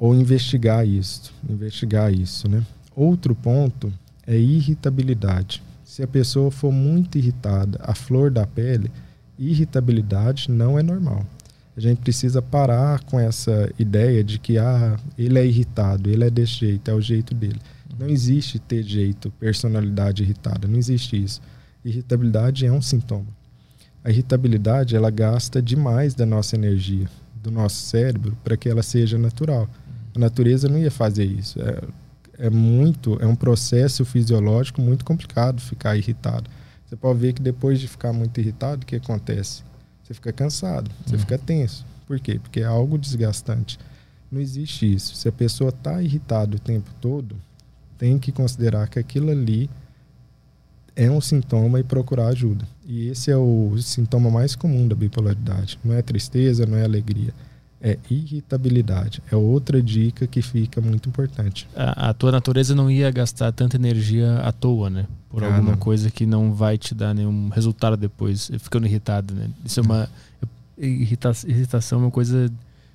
[0.00, 2.64] Ou investigar isso, investigar isso, né?
[2.96, 3.92] Outro ponto
[4.26, 5.62] é irritabilidade.
[5.84, 8.90] Se a pessoa for muito irritada, a flor da pele,
[9.38, 11.24] irritabilidade não é normal.
[11.76, 16.30] A gente precisa parar com essa ideia de que ah, ele é irritado, ele é
[16.30, 17.60] desse jeito, é o jeito dele.
[17.98, 21.40] Não existe ter jeito, personalidade irritada, não existe isso.
[21.84, 23.26] Irritabilidade é um sintoma.
[24.02, 27.08] A irritabilidade, ela gasta demais da nossa energia
[27.44, 29.68] do nosso cérebro para que ela seja natural.
[30.16, 31.60] A natureza não ia fazer isso.
[31.60, 36.50] É, é muito, é um processo fisiológico muito complicado ficar irritado.
[36.86, 39.62] Você pode ver que depois de ficar muito irritado, o que acontece?
[40.02, 41.20] Você fica cansado, você uhum.
[41.20, 41.84] fica tenso.
[42.06, 42.38] Por quê?
[42.42, 43.78] Porque é algo desgastante.
[44.30, 45.14] Não existe isso.
[45.14, 47.36] Se a pessoa está irritada o tempo todo,
[47.98, 49.70] tem que considerar que aquilo ali
[50.96, 52.66] é um sintoma e procurar ajuda.
[52.86, 55.78] E esse é o sintoma mais comum da bipolaridade.
[55.84, 57.34] Não é tristeza, não é alegria.
[57.80, 59.22] É irritabilidade.
[59.30, 61.68] É outra dica que fica muito importante.
[61.74, 65.06] A, a tua natureza não ia gastar tanta energia à toa, né?
[65.28, 65.78] Por ah, alguma não.
[65.78, 69.50] coisa que não vai te dar nenhum resultado depois, ficando irritado, né?
[69.64, 70.08] Isso é uma.
[70.78, 72.50] Irrita, irritação é uma coisa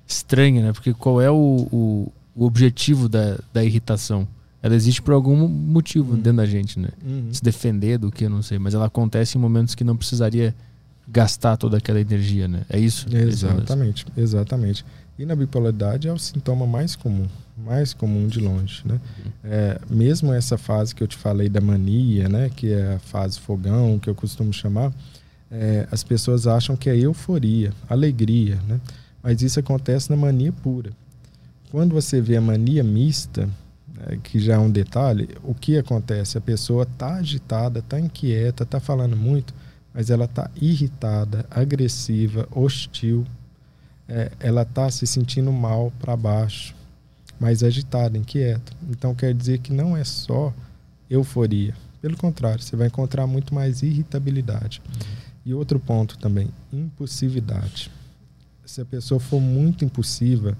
[0.06, 0.72] estranha, né?
[0.72, 4.26] Porque qual é o, o, o objetivo da, da irritação?
[4.62, 6.16] Ela existe por algum motivo uhum.
[6.16, 6.90] dentro da gente, né?
[7.04, 7.32] Uhum.
[7.32, 8.58] Se defender do que, eu não sei.
[8.58, 10.54] Mas ela acontece em momentos que não precisaria
[11.08, 12.62] gastar toda aquela energia, né?
[12.68, 13.06] É isso?
[13.14, 14.84] Exatamente, é exatamente.
[15.18, 17.26] E na bipolaridade é o sintoma mais comum,
[17.58, 18.94] mais comum de longe, né?
[18.94, 19.32] Uhum.
[19.44, 22.50] É, mesmo essa fase que eu te falei da mania, né?
[22.54, 24.92] Que é a fase fogão, que eu costumo chamar,
[25.50, 28.80] é, as pessoas acham que é euforia, alegria, né?
[29.22, 30.90] Mas isso acontece na mania pura.
[31.70, 33.48] Quando você vê a mania mista,
[34.06, 36.38] é, que já é um detalhe, o que acontece?
[36.38, 39.52] A pessoa está agitada, está inquieta, está falando muito,
[39.92, 43.26] mas ela está irritada, agressiva, hostil,
[44.08, 46.74] é, ela está se sentindo mal para baixo,
[47.38, 48.72] mais agitada, inquieta.
[48.88, 50.52] Então quer dizer que não é só
[51.08, 51.74] euforia.
[52.00, 54.80] Pelo contrário, você vai encontrar muito mais irritabilidade.
[54.86, 55.20] Uhum.
[55.44, 57.90] E outro ponto também, impulsividade.
[58.64, 60.56] Se a pessoa for muito impulsiva,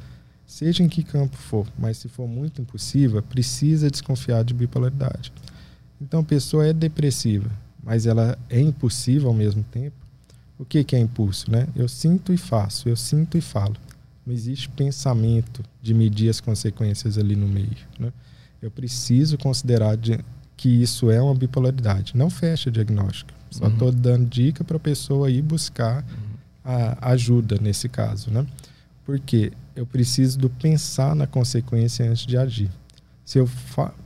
[0.51, 5.33] seja em que campo for, mas se for muito impulsiva, precisa desconfiar de bipolaridade.
[6.03, 7.49] Então, a pessoa é depressiva,
[7.81, 9.95] mas ela é impulsiva ao mesmo tempo.
[10.59, 11.49] O que, que é impulso?
[11.51, 11.69] Né?
[11.77, 13.77] Eu sinto e faço, eu sinto e falo.
[14.27, 17.77] Não existe pensamento de medir as consequências ali no meio.
[17.99, 18.13] Né?
[18.61, 20.19] Eu preciso considerar de,
[20.57, 22.17] que isso é uma bipolaridade.
[22.17, 23.33] Não fecha diagnóstico.
[23.53, 23.95] Só estou uhum.
[23.95, 26.37] dando dica para a pessoa ir buscar uhum.
[26.65, 28.33] a ajuda nesse caso.
[28.33, 28.45] Né?
[29.07, 32.71] Porque eu preciso do pensar na consequência antes de agir.
[33.25, 33.49] Se eu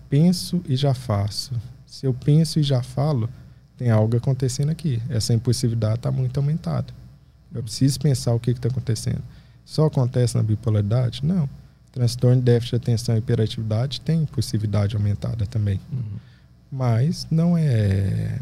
[0.09, 1.53] penso e já faço,
[1.87, 3.29] se eu penso e já falo,
[3.77, 5.01] tem algo acontecendo aqui.
[5.09, 6.93] Essa impulsividade está muito aumentada.
[7.53, 9.23] Eu preciso pensar o que está acontecendo.
[9.65, 11.25] Só acontece na bipolaridade?
[11.25, 11.49] Não.
[11.93, 15.81] Transtorno de déficit de atenção e hiperatividade tem impulsividade aumentada também.
[15.93, 16.19] Uhum.
[16.71, 18.41] Mas não é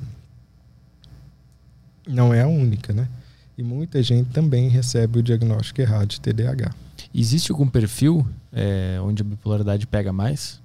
[2.09, 3.09] não é a única, né?
[3.57, 6.74] E muita gente também recebe o diagnóstico errado de TDAH.
[7.14, 10.60] Existe algum perfil é, onde a bipolaridade pega mais?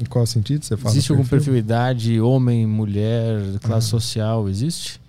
[0.00, 0.94] Em qual sentido você fala?
[0.94, 1.16] Existe perfil?
[1.16, 3.90] algum perfil idade, homem, mulher, classe ah.
[3.90, 4.48] social?
[4.48, 5.00] Existe?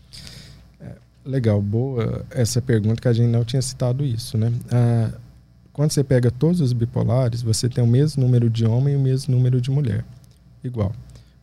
[0.79, 4.51] É, legal, boa essa pergunta que a gente não tinha citado isso, né?
[4.71, 5.11] Ah,
[5.71, 8.99] quando você pega todos os bipolares, você tem o mesmo número de homem e o
[8.99, 10.03] mesmo número de mulher.
[10.63, 10.91] Igual.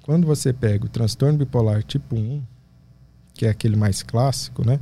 [0.02, 2.42] Quando você pega o transtorno bipolar tipo 1,
[3.34, 4.80] que é aquele mais clássico, né?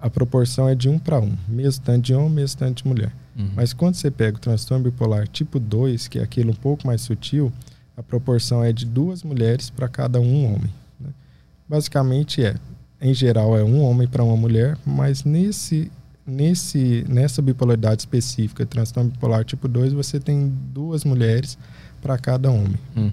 [0.00, 3.12] A proporção é de 1 para 1, mesmo tanto de homem, mesmo tanto de mulher.
[3.36, 3.50] Uhum.
[3.54, 7.00] Mas quando você pega o transtorno bipolar tipo 2, que é aquele um pouco mais
[7.00, 7.52] sutil,
[7.96, 10.72] a proporção é de duas mulheres para cada um homem.
[11.00, 11.10] Né?
[11.68, 12.54] Basicamente é,
[13.00, 15.90] em geral é um homem para uma mulher, mas nesse,
[16.24, 21.58] nesse, nessa bipolaridade específica, transtorno bipolar tipo 2, você tem duas mulheres
[22.00, 22.78] para cada homem.
[22.96, 23.12] Uhum.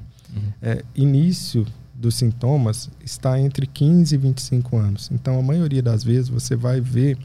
[0.62, 5.09] É, início dos sintomas está entre 15 e 25 anos.
[5.11, 7.17] Então, a maioria das vezes você vai ver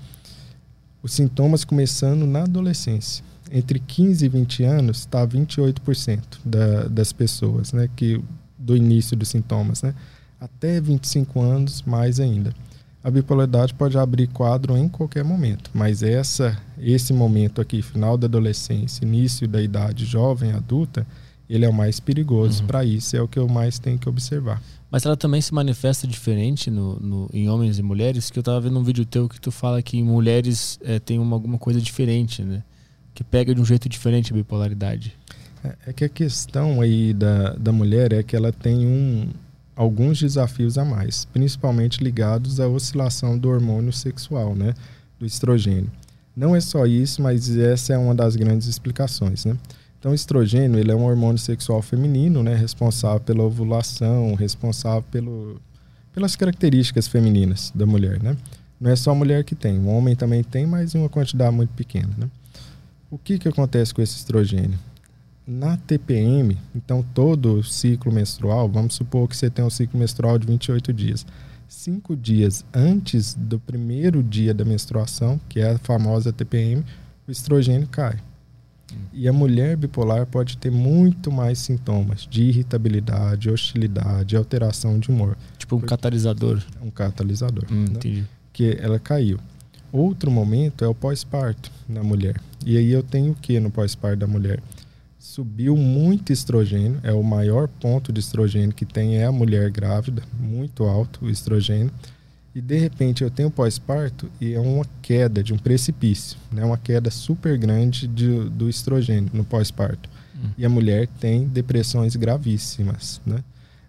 [1.02, 3.24] os sintomas começando na adolescência.
[3.50, 8.22] Entre 15 e 20 anos está 28% da, das pessoas, né, que
[8.56, 9.94] do início dos sintomas, né?
[10.38, 12.54] Até 25 anos, mais ainda.
[13.02, 18.26] A bipolaridade pode abrir quadro em qualquer momento, mas essa esse momento aqui, final da
[18.26, 21.06] adolescência, início da idade jovem adulta,
[21.50, 22.62] ele é o mais perigoso.
[22.62, 22.66] Uhum.
[22.68, 24.62] Para isso é o que eu mais tenho que observar.
[24.88, 28.60] Mas ela também se manifesta diferente no, no, em homens e mulheres, que eu estava
[28.60, 31.80] vendo um vídeo teu que tu fala que em mulheres é, tem uma, alguma coisa
[31.80, 32.62] diferente, né?
[33.12, 35.16] Que pega de um jeito diferente a bipolaridade.
[35.64, 39.28] É, é que a questão aí da, da mulher é que ela tem um,
[39.74, 44.72] alguns desafios a mais, principalmente ligados à oscilação do hormônio sexual, né?
[45.18, 45.90] Do estrogênio.
[46.36, 49.56] Não é só isso, mas essa é uma das grandes explicações, né?
[50.00, 55.60] Então, o estrogênio ele é um hormônio sexual feminino, né, responsável pela ovulação, responsável pelo,
[56.10, 58.34] pelas características femininas da mulher, né?
[58.80, 61.54] Não é só a mulher que tem, o homem também tem, mas em uma quantidade
[61.54, 62.30] muito pequena, né?
[63.10, 64.78] O que, que acontece com esse estrogênio?
[65.46, 70.46] Na TPM, então todo ciclo menstrual, vamos supor que você tem um ciclo menstrual de
[70.46, 71.26] 28 dias.
[71.68, 76.82] Cinco dias antes do primeiro dia da menstruação, que é a famosa TPM,
[77.28, 78.18] o estrogênio cai.
[79.12, 85.36] E a mulher bipolar pode ter muito mais sintomas de irritabilidade, hostilidade, alteração de humor.
[85.58, 86.62] Tipo um catalisador.
[86.82, 87.64] Um catalisador.
[87.70, 87.90] Hum, né?
[87.90, 88.24] entendi.
[88.52, 89.38] Que ela caiu.
[89.92, 92.40] Outro momento é o pós-parto na mulher.
[92.64, 94.62] E aí eu tenho o que no pós-parto da mulher?
[95.18, 100.22] Subiu muito estrogênio, é o maior ponto de estrogênio que tem é a mulher grávida,
[100.38, 101.90] muito alto o estrogênio.
[102.60, 106.62] E de repente eu tenho pós-parto e é uma queda de um precipício, né?
[106.62, 110.10] uma queda super grande de, do estrogênio no pós-parto.
[110.36, 110.50] Hum.
[110.58, 113.18] E a mulher tem depressões gravíssimas.
[113.24, 113.42] Né?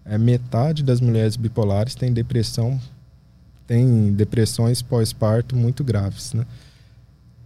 [0.06, 2.80] É, metade das mulheres bipolares tem depressão,
[3.66, 6.32] tem depressões pós-parto muito graves.
[6.32, 6.46] Né?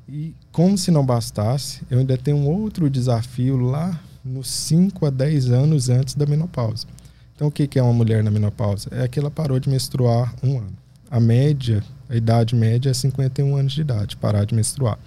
[0.09, 5.11] E como se não bastasse, eu ainda tenho um outro desafio lá nos 5 a
[5.11, 6.87] 10 anos antes da menopausa.
[7.35, 8.89] Então, o que é uma mulher na menopausa?
[8.93, 13.57] É que ela parou de menstruar um ano a média, a idade média é 51
[13.57, 14.99] anos de idade, parar de menstruar.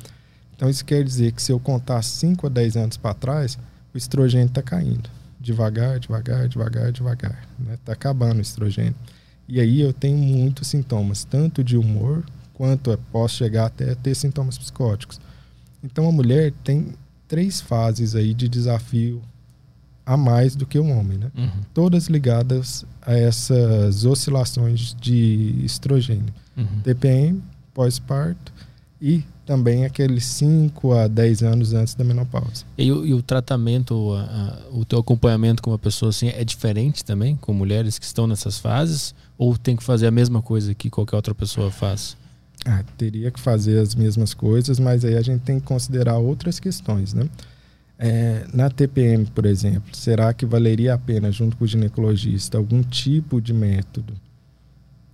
[0.55, 3.57] Então isso quer dizer que se eu contar 5 a 10 anos para trás,
[3.93, 5.09] o estrogênio está caindo.
[5.39, 7.47] Devagar, devagar, devagar, devagar.
[7.59, 7.77] Está né?
[7.85, 8.95] Tá acabando o estrogênio.
[9.47, 12.23] E aí eu tenho muitos sintomas, tanto de humor,
[12.53, 15.19] quanto posso chegar até ter sintomas psicóticos.
[15.83, 16.93] Então a mulher tem
[17.27, 19.21] três fases aí de desafio
[20.09, 21.31] a mais do que o homem, né?
[21.37, 21.61] Uhum.
[21.71, 26.33] Todas ligadas a essas oscilações de estrogênio.
[26.57, 26.81] Uhum.
[26.83, 27.43] TPM,
[27.75, 28.51] pós-parto
[28.99, 32.65] e também aqueles 5 a 10 anos antes da menopausa.
[32.75, 36.43] E o, e o tratamento, a, a, o teu acompanhamento com uma pessoa assim é
[36.43, 39.13] diferente também com mulheres que estão nessas fases?
[39.37, 42.17] Ou tem que fazer a mesma coisa que qualquer outra pessoa faz?
[42.65, 46.59] Ah, teria que fazer as mesmas coisas, mas aí a gente tem que considerar outras
[46.59, 47.29] questões, né?
[48.01, 52.81] É, na TPM, por exemplo, será que valeria a pena, junto com o ginecologista, algum
[52.81, 54.13] tipo de método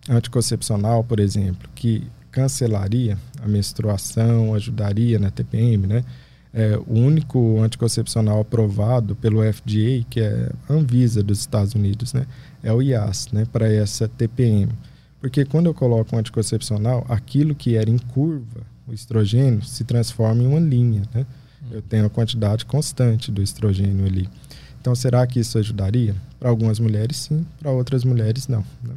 [0.07, 6.03] anticoncepcional, por exemplo, que cancelaria a menstruação, ajudaria na TPM, né?
[6.53, 12.27] É, o único anticoncepcional aprovado pelo FDA, que é a Anvisa dos Estados Unidos, né?
[12.61, 13.45] É o IAS, né?
[13.51, 14.71] Para essa TPM.
[15.19, 20.43] Porque quando eu coloco um anticoncepcional, aquilo que era em curva, o estrogênio, se transforma
[20.43, 21.25] em uma linha, né?
[21.71, 24.29] Eu tenho a quantidade constante do estrogênio ali.
[24.79, 26.15] Então, será que isso ajudaria?
[26.39, 28.63] Para algumas mulheres, sim, para outras mulheres, não.
[28.83, 28.93] Né?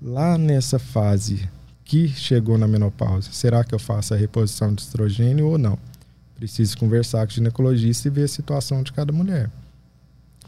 [0.00, 1.48] Lá nessa fase
[1.84, 5.78] que chegou na menopausa, será que eu faço a reposição de estrogênio ou não?
[6.36, 9.50] Preciso conversar com o ginecologista e ver a situação de cada mulher.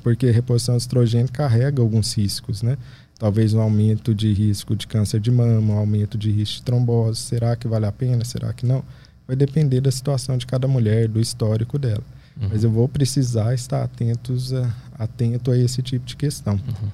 [0.05, 2.79] Porque a reposição de estrogênio carrega alguns riscos, né?
[3.19, 7.19] Talvez um aumento de risco de câncer de mama, um aumento de risco de trombose.
[7.21, 8.25] Será que vale a pena?
[8.25, 8.85] Será que não?
[9.31, 12.03] Vai depender da situação de cada mulher, do histórico dela.
[12.37, 12.49] Uhum.
[12.51, 16.55] Mas eu vou precisar estar atentos a, atento a esse tipo de questão.
[16.55, 16.89] Uhum.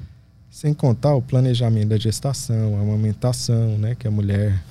[0.50, 4.62] Sem contar o planejamento da gestação, a amamentação, né, que a mulher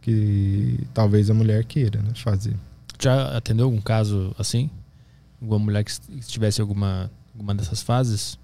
[0.00, 2.56] que talvez a mulher queira né, fazer.
[3.00, 4.68] Já atendeu algum caso assim?
[5.40, 8.36] Alguma mulher que estivesse alguma alguma dessas fases?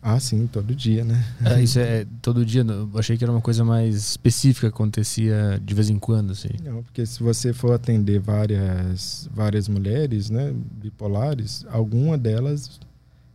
[0.00, 1.24] Ah, sim, todo dia, né?
[1.44, 2.62] É, isso é todo dia.
[2.62, 6.50] Eu achei que era uma coisa mais específica que acontecia de vez em quando, assim.
[6.64, 12.78] Não, porque se você for atender várias, várias mulheres, né, bipolares, alguma delas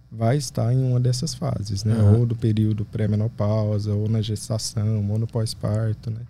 [0.09, 1.95] vai estar em uma dessas fases, né?
[1.95, 2.19] Uhum.
[2.19, 6.21] Ou do período pré-menopausa, ou na gestação, ou no pós-parto, né?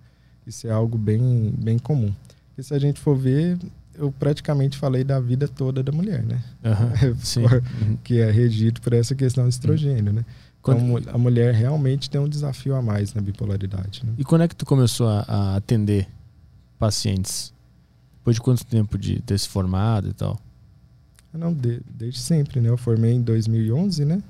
[0.47, 2.14] Isso é algo bem, bem comum.
[2.47, 3.57] Porque se a gente for ver,
[3.95, 6.41] eu praticamente falei da vida toda da mulher, né?
[6.64, 7.41] Uhum, sim.
[8.03, 10.26] Que é regido por essa questão do estrogênio, né?
[10.61, 10.99] Quando...
[10.99, 14.03] Então, a mulher realmente tem um desafio a mais na bipolaridade.
[14.06, 14.14] Né?
[14.18, 16.07] E quando é que tu começou a, a, atender
[16.80, 17.53] pacientes?
[18.20, 20.40] Depois de quanto tempo de ter se formado e tal?
[21.34, 22.70] Ah, não, de, desde sempre, né?
[22.70, 24.24] Eu formei em 2011, né?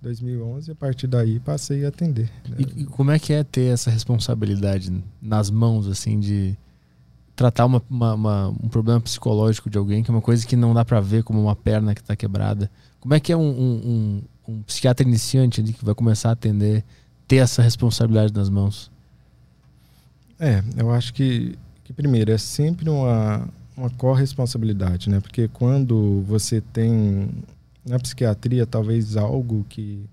[0.00, 2.30] 2011, a partir daí passei a atender.
[2.48, 2.58] Né?
[2.58, 6.56] E, e como é que é ter essa responsabilidade nas mãos, assim, de
[7.38, 10.74] tratar uma, uma, uma, um problema psicológico de alguém, que é uma coisa que não
[10.74, 12.68] dá para ver como uma perna que está quebrada.
[12.98, 16.32] Como é que é um, um, um, um psiquiatra iniciante ali que vai começar a
[16.32, 16.84] atender,
[17.28, 18.90] ter essa responsabilidade nas mãos?
[20.40, 25.20] É, eu acho que, que primeiro, é sempre uma, uma corresponsabilidade, né?
[25.20, 27.28] Porque quando você tem
[27.86, 30.04] na psiquiatria talvez algo que,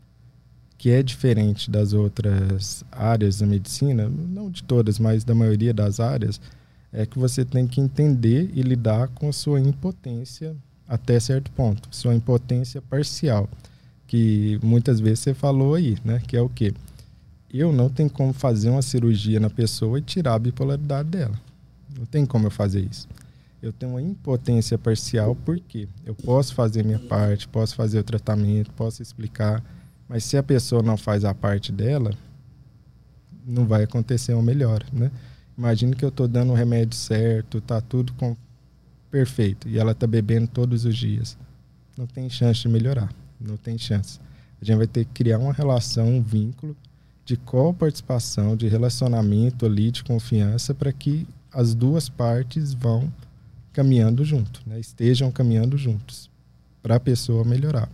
[0.77, 5.99] que é diferente das outras áreas da medicina, não de todas, mas da maioria das
[5.99, 6.39] áreas,
[6.95, 10.55] é que você tem que entender e lidar com a sua impotência
[10.87, 13.49] até certo ponto, sua impotência parcial,
[14.07, 16.21] que muitas vezes você falou aí, né?
[16.25, 16.73] Que é o quê?
[17.53, 21.37] Eu não tenho como fazer uma cirurgia na pessoa e tirar a bipolaridade dela.
[21.97, 23.07] Não tem como eu fazer isso.
[23.61, 28.71] Eu tenho uma impotência parcial porque eu posso fazer minha parte, posso fazer o tratamento,
[28.71, 29.61] posso explicar,
[30.07, 32.11] mas se a pessoa não faz a parte dela,
[33.45, 35.11] não vai acontecer uma melhora, né?
[35.57, 38.35] Imagine que eu estou dando o remédio certo, tá tudo com
[39.09, 41.37] perfeito e ela está bebendo todos os dias,
[41.97, 43.09] não tem chance de melhorar,
[43.39, 44.19] não tem chance.
[44.61, 46.75] A gente vai ter que criar uma relação, um vínculo
[47.23, 53.11] de co-participação, de relacionamento ali, de confiança, para que as duas partes vão
[53.71, 54.79] caminhando junto, né?
[54.79, 56.29] estejam caminhando juntos,
[56.83, 57.89] para a pessoa melhorar.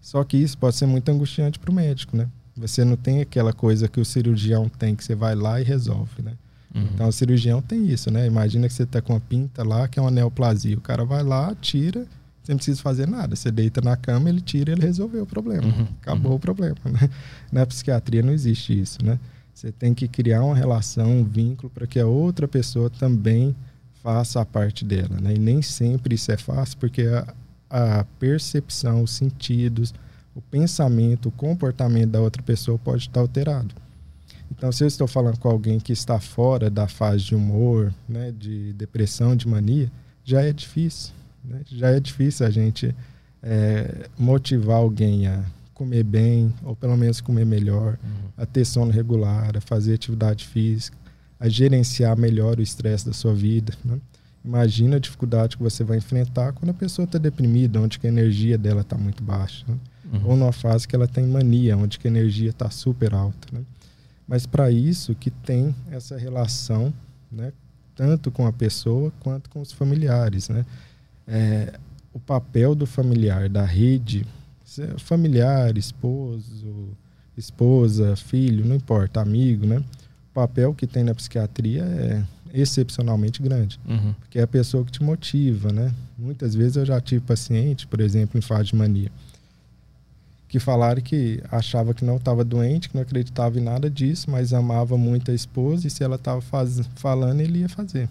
[0.00, 2.28] Só que isso pode ser muito angustiante para o médico, né?
[2.56, 6.22] Você não tem aquela coisa que o cirurgião tem, que você vai lá e resolve,
[6.22, 6.34] né?
[6.74, 6.88] Uhum.
[6.94, 8.26] Então, o cirurgião tem isso, né?
[8.26, 10.76] Imagina que você está com uma pinta lá, que é uma neoplasia.
[10.76, 12.06] O cara vai lá, tira,
[12.42, 13.36] você não precisa fazer nada.
[13.36, 15.64] Você deita na cama, ele tira, ele resolveu o problema.
[15.64, 15.86] Uhum.
[16.02, 16.36] Acabou uhum.
[16.36, 17.08] o problema, né?
[17.52, 19.18] Na psiquiatria não existe isso, né?
[19.54, 23.54] Você tem que criar uma relação, um vínculo para que a outra pessoa também
[24.02, 25.34] faça a parte dela, né?
[25.34, 27.32] E nem sempre isso é fácil, porque a,
[27.70, 29.94] a percepção, os sentidos,
[30.34, 33.74] o pensamento, o comportamento da outra pessoa pode estar alterado.
[34.50, 38.32] Então, se eu estou falando com alguém que está fora da fase de humor, né,
[38.32, 39.90] de depressão, de mania,
[40.24, 41.12] já é difícil.
[41.44, 41.60] Né?
[41.66, 42.94] Já é difícil a gente
[43.42, 45.44] é, motivar alguém a
[45.74, 48.28] comer bem, ou pelo menos comer melhor, uhum.
[48.36, 50.96] a ter sono regular, a fazer atividade física,
[51.38, 53.74] a gerenciar melhor o estresse da sua vida.
[53.84, 53.98] Né?
[54.44, 58.56] Imagina a dificuldade que você vai enfrentar quando a pessoa está deprimida, onde a energia
[58.56, 59.64] dela está muito baixa.
[59.66, 59.76] Né?
[60.12, 60.30] Uhum.
[60.30, 63.48] Ou numa fase que ela tem mania, onde a energia está super alta.
[63.52, 63.62] Né?
[64.26, 66.92] Mas para isso que tem essa relação,
[67.30, 67.52] né,
[67.94, 70.64] tanto com a pessoa quanto com os familiares, né?
[71.26, 71.78] É,
[72.12, 74.26] o papel do familiar, da rede,
[74.98, 76.88] familiar, esposo,
[77.36, 79.78] esposa, filho, não importa, amigo, né?
[79.78, 84.14] O papel que tem na psiquiatria é excepcionalmente grande, uhum.
[84.20, 85.92] porque é a pessoa que te motiva, né?
[86.16, 89.10] Muitas vezes eu já tive paciente, por exemplo, em fase de mania,
[90.54, 94.52] que falaram que achava que não estava doente, que não acreditava em nada disso, mas
[94.52, 96.40] amava muito a esposa e se ela estava
[96.94, 98.08] falando, ele ia fazer.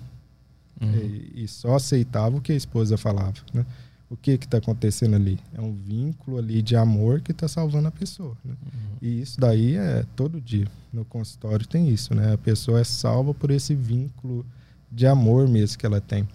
[0.82, 0.92] Uhum.
[0.92, 3.36] E, e, só aceitava o que a esposa falava.
[3.54, 3.66] Né?
[4.10, 5.40] O que está acontecendo ali?
[5.54, 8.36] É um vínculo ali de amor que está salvando a pessoa.
[8.44, 8.54] Né?
[8.62, 8.98] Uhum.
[9.02, 10.68] E isso daí é todo dia.
[10.92, 12.14] No consultório tem isso.
[12.14, 12.34] Né?
[12.34, 14.46] A pessoa é salva por esse vínculo
[14.92, 16.28] de amor mesmo que ela tem.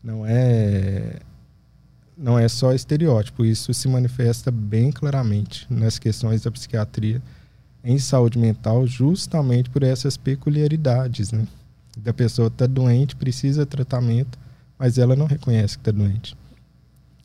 [0.00, 1.22] Não é
[2.16, 7.20] não é só estereótipo, isso se manifesta bem claramente nas questões da psiquiatria
[7.84, 11.46] em saúde mental, justamente por essas peculiaridades, né?
[11.96, 14.38] Da pessoa está doente, precisa de tratamento,
[14.78, 16.36] mas ela não reconhece que está doente.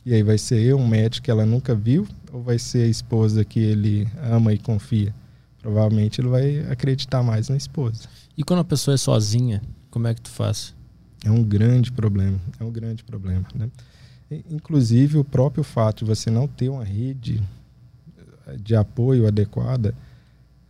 [0.06, 2.88] E aí vai ser eu, um médico que ela nunca viu, ou vai ser a
[2.88, 5.14] esposa que ele ama e confia?
[5.62, 8.08] Provavelmente ele vai acreditar mais na esposa.
[8.38, 10.76] E quando a pessoa é sozinha, como é que tu faz?
[11.24, 13.70] É um grande problema, é um grande problema, né?
[14.50, 17.42] Inclusive, o próprio fato de você não ter uma rede
[18.48, 19.94] eh, de apoio adequada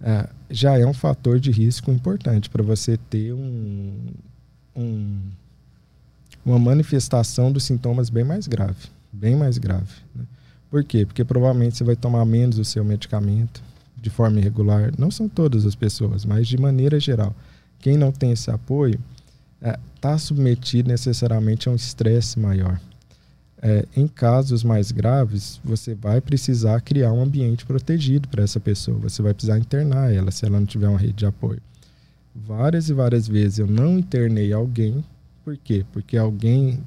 [0.01, 3.95] é, já é um fator de risco importante para você ter um,
[4.75, 5.19] um,
[6.43, 8.89] uma manifestação dos sintomas bem mais grave.
[9.13, 9.93] Bem mais grave.
[10.15, 10.25] Né?
[10.69, 11.05] Por quê?
[11.05, 13.61] Porque provavelmente você vai tomar menos o seu medicamento
[13.95, 14.91] de forma irregular.
[14.97, 17.35] Não são todas as pessoas, mas de maneira geral.
[17.77, 18.99] Quem não tem esse apoio
[19.95, 22.79] está é, submetido necessariamente a um estresse maior.
[23.63, 28.97] É, em casos mais graves, você vai precisar criar um ambiente protegido para essa pessoa.
[28.97, 31.61] Você vai precisar internar ela se ela não tiver uma rede de apoio.
[32.33, 35.03] Várias e várias vezes eu não internei alguém.
[35.43, 35.85] Por quê?
[35.91, 36.79] Porque alguém,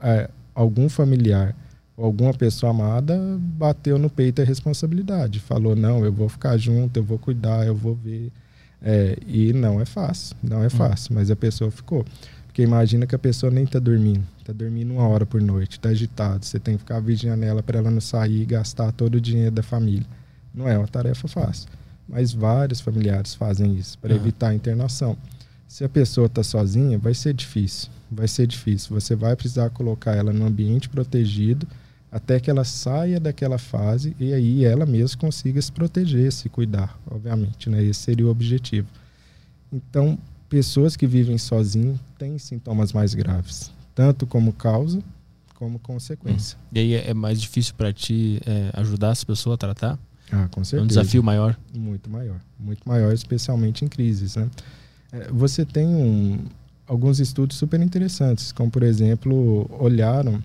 [0.00, 1.54] é, algum familiar
[1.98, 5.40] ou alguma pessoa amada bateu no peito a responsabilidade.
[5.40, 8.30] Falou: não, eu vou ficar junto, eu vou cuidar, eu vou ver.
[8.80, 10.70] É, e não é fácil, não é hum.
[10.70, 12.04] fácil, mas a pessoa ficou.
[12.46, 15.90] Porque imagina que a pessoa nem está dormindo, está dormindo uma hora por noite, está
[15.90, 19.20] agitado, você tem que ficar vigiando ela para ela não sair e gastar todo o
[19.20, 20.06] dinheiro da família.
[20.54, 21.68] Não é uma tarefa fácil.
[22.08, 24.20] Mas vários familiares fazem isso para uhum.
[24.20, 25.16] evitar a internação.
[25.66, 27.90] Se a pessoa está sozinha, vai ser difícil.
[28.10, 28.98] Vai ser difícil.
[28.98, 31.68] Você vai precisar colocar ela num ambiente protegido
[32.10, 36.98] até que ela saia daquela fase e aí ela mesma consiga se proteger, se cuidar,
[37.10, 37.68] obviamente.
[37.68, 37.84] Né?
[37.84, 38.88] Esse seria o objetivo.
[39.70, 40.18] Então,
[40.48, 45.02] pessoas que vivem sozinhos têm sintomas mais graves, tanto como causa
[45.56, 46.56] como consequência.
[46.56, 46.68] Hum.
[46.70, 49.98] E aí é mais difícil para ti é, ajudar essa pessoa a tratar?
[50.30, 50.82] Ah, com certeza.
[50.82, 51.58] É um desafio maior?
[51.74, 52.40] Muito maior.
[52.56, 54.36] Muito maior, especialmente em crises.
[54.36, 54.48] Né?
[55.10, 56.44] É, você tem um,
[56.86, 60.40] alguns estudos super interessantes, como, por exemplo, olharam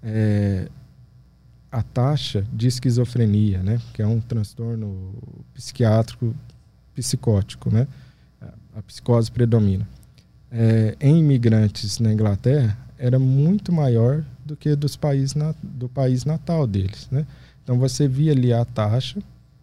[0.00, 0.68] é,
[1.72, 3.80] a taxa de esquizofrenia, né?
[3.92, 5.16] que é um transtorno
[5.52, 6.32] psiquiátrico
[6.94, 7.88] psicótico, né?
[8.76, 9.97] a psicose predomina.
[10.50, 16.24] É, em imigrantes na Inglaterra era muito maior do que dos países na, do país
[16.24, 17.26] natal deles, né?
[17.62, 19.20] Então você via ali a taxa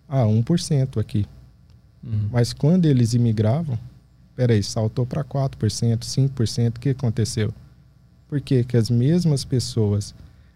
[0.08, 1.26] a ah, 1% aqui.
[2.04, 2.30] Uhum.
[2.32, 3.78] Mas quando eles imigravam,
[4.36, 7.54] peraí, saltou para 4%, 5%, o que aconteceu?
[8.28, 10.14] Por que que as mesmas pessoas,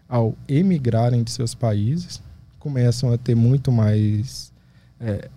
[0.08, 2.22] ao emigrarem de seus países,
[2.58, 4.52] começam a ter muito mais
[5.00, 5.28] é,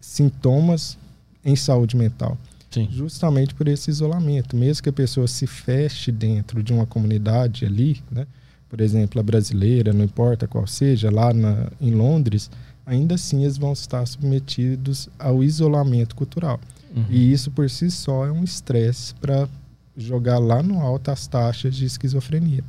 [0.00, 0.96] sintomas
[1.44, 2.38] em saúde mental?
[2.74, 2.88] Sim.
[2.90, 4.56] justamente por esse isolamento.
[4.56, 8.26] Mesmo que a pessoa se feche dentro de uma comunidade ali, né?
[8.68, 12.50] por exemplo, a brasileira, não importa qual seja, lá na, em Londres,
[12.84, 16.58] ainda assim eles vão estar submetidos ao isolamento cultural.
[16.94, 17.04] Uhum.
[17.08, 19.48] E isso por si só é um estresse para
[19.96, 22.64] jogar lá no alto as taxas de esquizofrenia.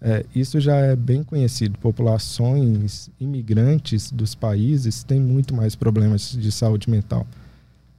[0.00, 1.78] É, isso já é bem conhecido.
[1.78, 7.26] Populações imigrantes dos países têm muito mais problemas de saúde mental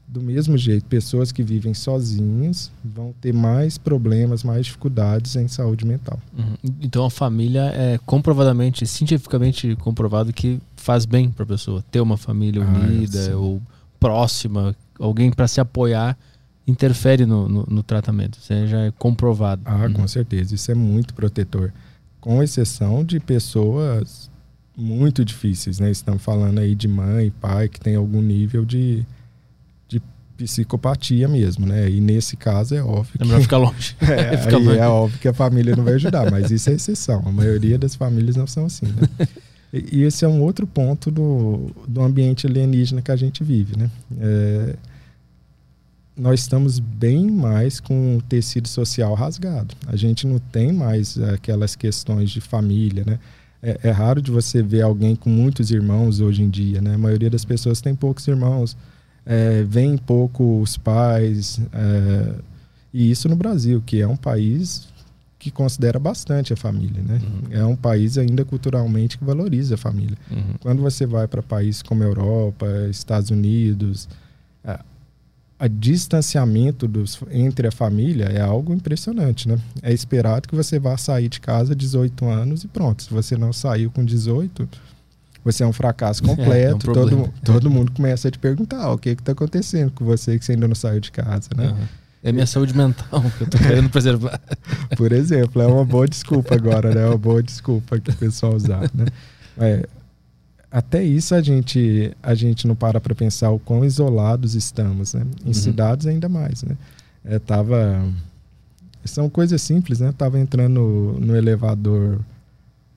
[0.07, 5.85] do mesmo jeito, pessoas que vivem sozinhas vão ter mais problemas, mais dificuldades em saúde
[5.85, 6.19] mental.
[6.37, 6.53] Uhum.
[6.81, 12.17] Então a família é comprovadamente, cientificamente comprovado que faz bem para a pessoa ter uma
[12.17, 13.31] família Ah, unida sim.
[13.33, 13.61] ou
[13.99, 16.17] próxima, alguém para se apoiar
[16.67, 18.37] interfere no, no, no tratamento.
[18.39, 19.61] Isso já é comprovado.
[19.65, 19.93] Ah, Uhum.
[19.93, 21.71] com certeza, isso é muito protetor.
[22.21, 24.29] Com exceção de pessoas
[24.77, 25.89] muito difíceis, né?
[25.91, 29.05] Estamos falando aí de mãe, pai que tem algum nível de
[30.37, 31.89] psicopatia mesmo, né?
[31.89, 33.95] E nesse caso é óbvio É que melhor ficar longe.
[34.01, 34.77] É, Fica longe.
[34.77, 37.23] é óbvio que a família não vai ajudar, mas isso é exceção.
[37.25, 39.27] A maioria das famílias não são assim, né?
[39.73, 43.77] E, e esse é um outro ponto do, do ambiente alienígena que a gente vive,
[43.77, 43.89] né?
[44.19, 44.75] É,
[46.17, 49.75] nós estamos bem mais com o tecido social rasgado.
[49.85, 53.19] A gente não tem mais aquelas questões de família, né?
[53.61, 56.95] É, é raro de você ver alguém com muitos irmãos hoje em dia, né?
[56.95, 58.77] A maioria das pessoas tem poucos irmãos,
[59.25, 62.35] é, vem pouco os pais, é,
[62.93, 64.87] e isso no Brasil, que é um país
[65.37, 67.21] que considera bastante a família, né?
[67.21, 67.41] Uhum.
[67.51, 70.17] É um país ainda culturalmente que valoriza a família.
[70.31, 70.55] Uhum.
[70.59, 74.09] Quando você vai para países como Europa, Estados Unidos,
[74.63, 74.83] a,
[75.59, 79.59] a distanciamento dos, entre a família é algo impressionante, né?
[79.83, 83.03] É esperado que você vá sair de casa a 18 anos e pronto.
[83.03, 84.67] Se você não saiu com 18,
[85.45, 86.77] você é um fracasso É, é um completo.
[86.79, 87.09] problema.
[87.09, 90.43] todo, todo mundo começa a te perguntar "Ah, o que está acontecendo com você que
[90.43, 91.67] você ainda não saiu de casa, né?
[91.69, 91.85] Uhum.
[92.23, 94.41] É minha saúde mental que eu tô querendo preservar.
[94.97, 97.03] Por exemplo, é uma boa desculpa agora, né?
[97.03, 99.05] É uma boa desculpa que o pessoal usar, né?
[99.59, 99.87] É,
[100.71, 105.21] até isso a gente a gente não para para pensar o quão isolados estamos, né?
[105.43, 105.53] Em Uhum.
[105.53, 106.75] cidades ainda mais, né?
[107.23, 108.03] É, tava
[109.03, 110.11] são coisas simples, né?
[110.17, 112.19] Tava entrando no, no elevador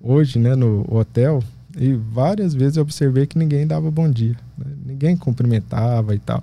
[0.00, 0.56] hoje, né?
[0.56, 1.42] No hotel
[1.78, 4.66] e várias vezes eu observei que ninguém dava bom dia, né?
[4.84, 6.42] ninguém cumprimentava e tal.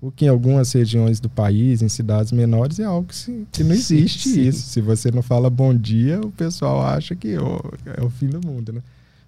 [0.00, 3.62] O que em algumas regiões do país, em cidades menores, é algo que, se- que
[3.62, 4.40] não Sim, existe sim.
[4.40, 4.68] isso.
[4.68, 7.60] Se você não fala bom dia, o pessoal acha que ô,
[7.96, 8.82] é o fim do mundo, né?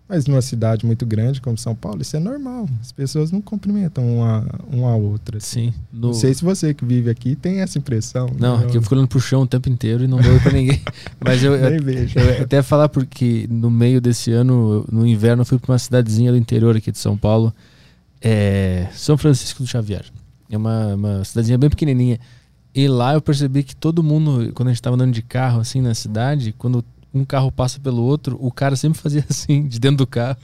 [0.06, 2.68] Mas numa cidade muito grande como São Paulo, isso é normal.
[2.80, 5.38] As pessoas não cumprimentam uma, uma a outra.
[5.38, 5.70] assim.
[5.70, 5.74] Sim.
[5.90, 6.08] No...
[6.08, 8.28] Não sei se você que vive aqui tem essa impressão.
[8.38, 8.66] Não, né?
[8.66, 10.82] aqui eu fico olhando pro chão o tempo inteiro e não dou pra ninguém.
[11.24, 15.58] Mas eu, eu, eu até falar porque no meio desse ano, no inverno, eu fui
[15.58, 17.52] pra uma cidadezinha do interior aqui de São Paulo,
[18.20, 20.04] é São Francisco do Xavier.
[20.50, 22.20] É uma, uma cidadezinha bem pequenininha.
[22.74, 25.80] E lá eu percebi que todo mundo, quando a gente tava andando de carro assim
[25.80, 26.84] na cidade, quando
[27.14, 30.36] um carro passa pelo outro, o cara sempre fazia assim, de dentro do carro.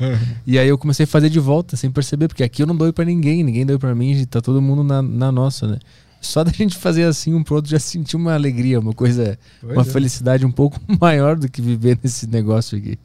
[0.47, 2.93] E aí eu comecei a fazer de volta, sem perceber, porque aqui eu não dou
[2.93, 5.79] pra ninguém, ninguém deu pra mim, tá todo mundo na, na nossa, né?
[6.21, 9.73] Só da gente fazer assim um pro outro já senti uma alegria, uma coisa, Pois
[9.73, 9.85] uma é.
[9.85, 12.99] felicidade um pouco maior do que viver nesse negócio aqui.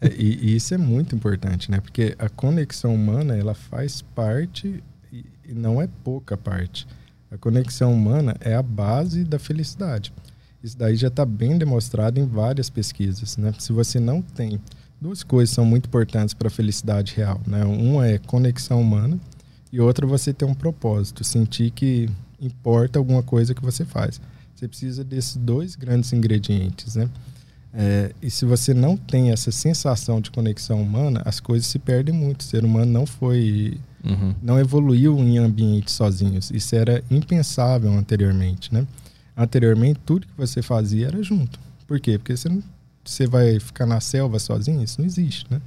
[0.00, 1.80] É, E, e isso é muito importante, né?
[1.80, 4.82] Porque a conexão humana, ela faz parte,
[5.12, 6.86] e não é pouca parte.
[7.30, 10.12] A conexão humana é a base da felicidade.
[10.62, 13.52] Isso daí já está bem demonstrado em várias pesquisas, né?
[13.58, 14.60] Se você não tem...
[15.00, 17.64] Duas coisas são muito importantes para a felicidade real, né?
[17.64, 19.18] Uma é conexão humana
[19.72, 22.08] e outra você ter um propósito, sentir que
[22.40, 24.20] importa alguma coisa que você faz.
[24.54, 27.08] Você precisa desses dois grandes ingredientes, né?
[27.74, 32.14] É, e se você não tem essa sensação de conexão humana, as coisas se perdem
[32.14, 32.42] muito.
[32.42, 34.34] O ser humano não foi, Uhum.
[34.42, 36.50] não evoluiu em ambientes sozinhos.
[36.52, 38.86] Isso era impensável anteriormente, né?
[39.36, 41.58] Anteriormente tudo que você fazia era junto.
[41.86, 42.18] Por quê?
[42.18, 42.62] Porque você não,
[43.04, 45.60] você vai ficar na selva sozinho, isso não existe, né?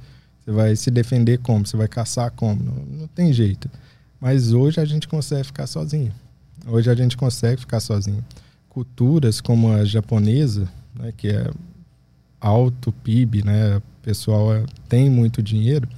[0.44, 1.66] Você vai se defender como?
[1.66, 2.62] Você vai caçar como?
[2.62, 3.68] Não, não tem jeito.
[4.20, 6.12] Mas hoje a gente consegue ficar sozinho.
[6.66, 8.24] Hoje a gente consegue ficar sozinho.
[8.68, 11.50] Culturas como a japonesa, né, que é
[12.40, 13.76] alto PIB, né?
[13.78, 15.88] O pessoal é- tem muito dinheiro.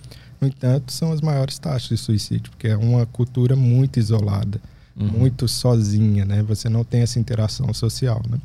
[0.41, 4.61] No entanto, são as maiores taxas de suicídio, porque é uma cultura muito isolada,
[4.99, 5.07] Uhum.
[5.07, 6.43] muito sozinha, né?
[6.43, 8.39] Você não tem essa interação social, né?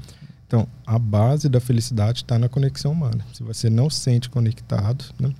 [0.45, 3.25] Então, a base da felicidade está na conexão humana.
[3.33, 5.33] Se você não se sente conectado, né?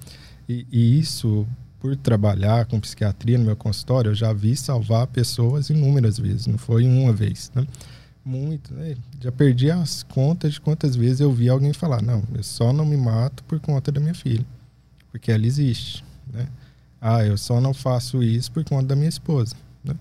[0.49, 1.47] E, e isso,
[1.79, 6.57] por trabalhar com psiquiatria no meu consultório, eu já vi salvar pessoas inúmeras vezes, não
[6.57, 7.67] foi uma vez, né?
[8.25, 8.95] Muito, né?
[9.21, 12.85] Já perdi as contas de quantas vezes eu vi alguém falar: não, eu só não
[12.85, 14.45] me mato por conta da minha filha,
[15.11, 16.47] porque ela existe, né?
[16.99, 19.55] Ah, eu só não faço isso por conta da minha esposa.
[19.83, 19.93] Né?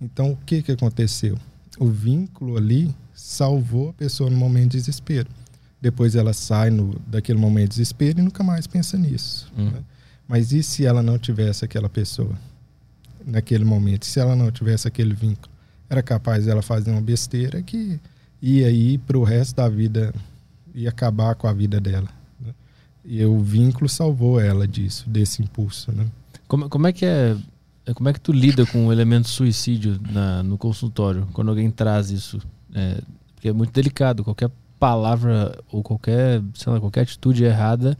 [0.00, 1.38] Então, o que, que aconteceu?
[1.78, 5.28] O vínculo ali salvou a pessoa no momento de desespero.
[5.80, 9.50] Depois ela sai no, daquele momento de desespero e nunca mais pensa nisso.
[9.56, 9.70] Hum.
[9.70, 9.82] Né?
[10.28, 12.36] Mas e se ela não tivesse aquela pessoa
[13.24, 14.06] naquele momento?
[14.06, 15.54] Se ela não tivesse aquele vínculo?
[15.88, 18.00] Era capaz dela fazer uma besteira que
[18.42, 20.12] ia ir para o resto da vida,
[20.74, 22.08] ia acabar com a vida dela.
[22.40, 22.52] Né?
[23.04, 25.92] E o vínculo salvou ela disso, desse impulso.
[25.92, 26.06] Né?
[26.48, 27.36] Como, como é que é
[27.94, 32.10] como é que tu lida com o elemento suicídio na, no consultório, quando alguém traz
[32.10, 32.40] isso?
[32.74, 33.00] É,
[33.34, 37.96] porque é muito delicado, qualquer palavra ou qualquer, sei lá, qualquer atitude errada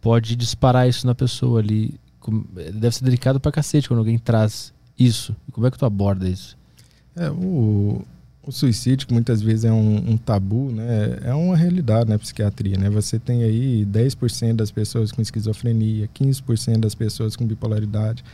[0.00, 2.00] pode disparar isso na pessoa ali.
[2.74, 5.36] Deve ser delicado pra cacete quando alguém traz isso.
[5.52, 6.56] Como é que tu aborda isso?
[7.14, 8.02] É, o,
[8.42, 11.18] o suicídio, que muitas vezes é um, um, tabu, né?
[11.24, 12.88] É uma realidade na psiquiatria, né?
[12.88, 18.24] Você tem aí 10% das pessoas com esquizofrenia, 15% das pessoas com bipolaridade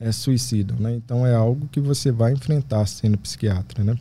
[0.00, 0.94] é, suicidam, né?
[0.94, 3.98] Então é algo que você vai enfrentar sendo psiquiatra, né?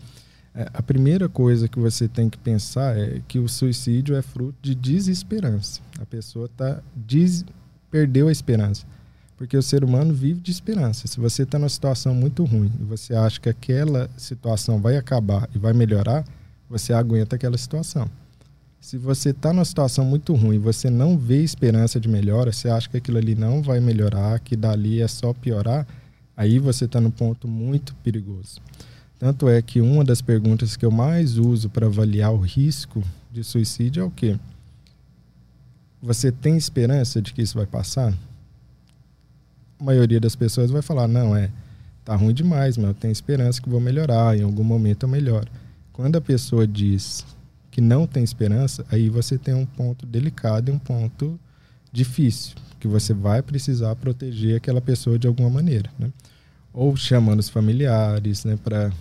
[0.53, 4.56] É, a primeira coisa que você tem que pensar é que o suicídio é fruto
[4.61, 5.82] de desesperança.
[5.99, 7.45] A pessoa tá des...
[7.91, 8.86] perdeu a esperança.
[9.38, 11.06] Porque o ser humano vive de esperança.
[11.06, 15.48] Se você está numa situação muito ruim e você acha que aquela situação vai acabar
[15.53, 16.26] e vai melhorar,
[16.68, 18.10] você aguenta aquela situação.
[18.88, 22.88] Se você está numa situação muito ruim você não vê esperança de melhora, você acha
[22.88, 25.85] que aquilo ali não vai melhorar, que dali é só piorar,
[26.38, 28.61] aí você está num ponto muito perigoso.
[29.19, 33.43] Tanto é que uma das perguntas que eu mais uso para avaliar o risco de
[33.43, 34.39] suicídio é o quê?
[36.01, 38.14] Você tem esperança de que isso vai passar?
[39.77, 41.51] A maioria das pessoas vai falar: não, é,
[42.05, 45.51] tá ruim demais, mas eu tenho esperança que vou melhorar, em algum momento eu melhoro.
[45.91, 47.26] Quando a pessoa diz
[47.78, 51.40] que não tem esperança, aí você tem um ponto delicado e um ponto
[51.91, 56.12] difícil, que você vai precisar proteger aquela pessoa de alguma maneira, né?
[56.74, 58.91] Ou chamando os familiares, né, para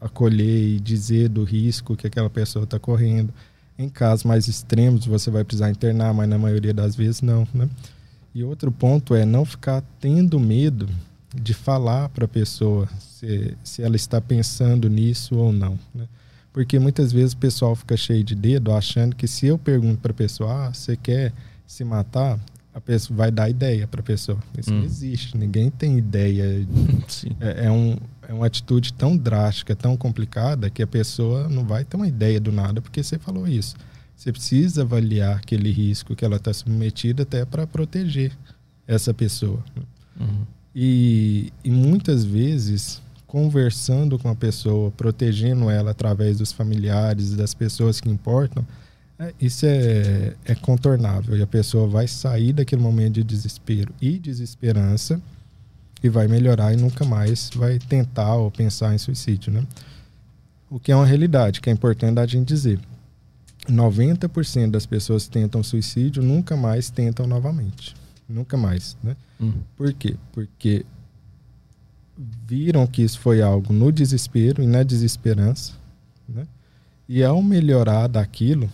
[0.00, 3.32] acolher e dizer do risco que aquela pessoa está correndo.
[3.78, 7.68] Em casos mais extremos, você vai precisar internar, mas na maioria das vezes não, né?
[8.34, 10.88] E outro ponto é não ficar tendo medo
[11.32, 16.08] de falar para a pessoa se, se ela está pensando nisso ou não, né?
[16.54, 20.12] Porque muitas vezes o pessoal fica cheio de dedo achando que se eu pergunto para
[20.12, 21.32] a pessoa, ah, você quer
[21.66, 22.38] se matar?
[22.72, 24.38] A pessoa vai dar ideia para a pessoa.
[24.56, 24.78] Isso hum.
[24.78, 26.64] não existe, ninguém tem ideia.
[27.40, 27.96] É, é, um,
[28.28, 32.40] é uma atitude tão drástica, tão complicada, que a pessoa não vai ter uma ideia
[32.40, 33.74] do nada porque você falou isso.
[34.16, 38.32] Você precisa avaliar aquele risco que ela está submetida até para proteger
[38.86, 39.62] essa pessoa.
[40.18, 40.46] Uhum.
[40.74, 43.02] E, e muitas vezes
[43.34, 48.64] conversando com a pessoa, protegendo ela através dos familiares e das pessoas que importam,
[49.18, 54.20] é, isso é, é contornável e a pessoa vai sair daquele momento de desespero e
[54.20, 55.20] desesperança
[56.00, 59.66] e vai melhorar e nunca mais vai tentar ou pensar em suicídio, né?
[60.70, 62.78] O que é uma realidade, que é importante a gente dizer.
[63.68, 67.96] 90% das pessoas que tentam suicídio nunca mais tentam novamente.
[68.28, 69.16] Nunca mais, né?
[69.40, 69.54] Hum.
[69.76, 70.14] Por quê?
[70.32, 70.86] Porque
[72.16, 75.72] viram que isso foi algo no desespero e na desesperança,
[76.28, 76.46] né?
[77.08, 78.70] E ao melhorar daquilo,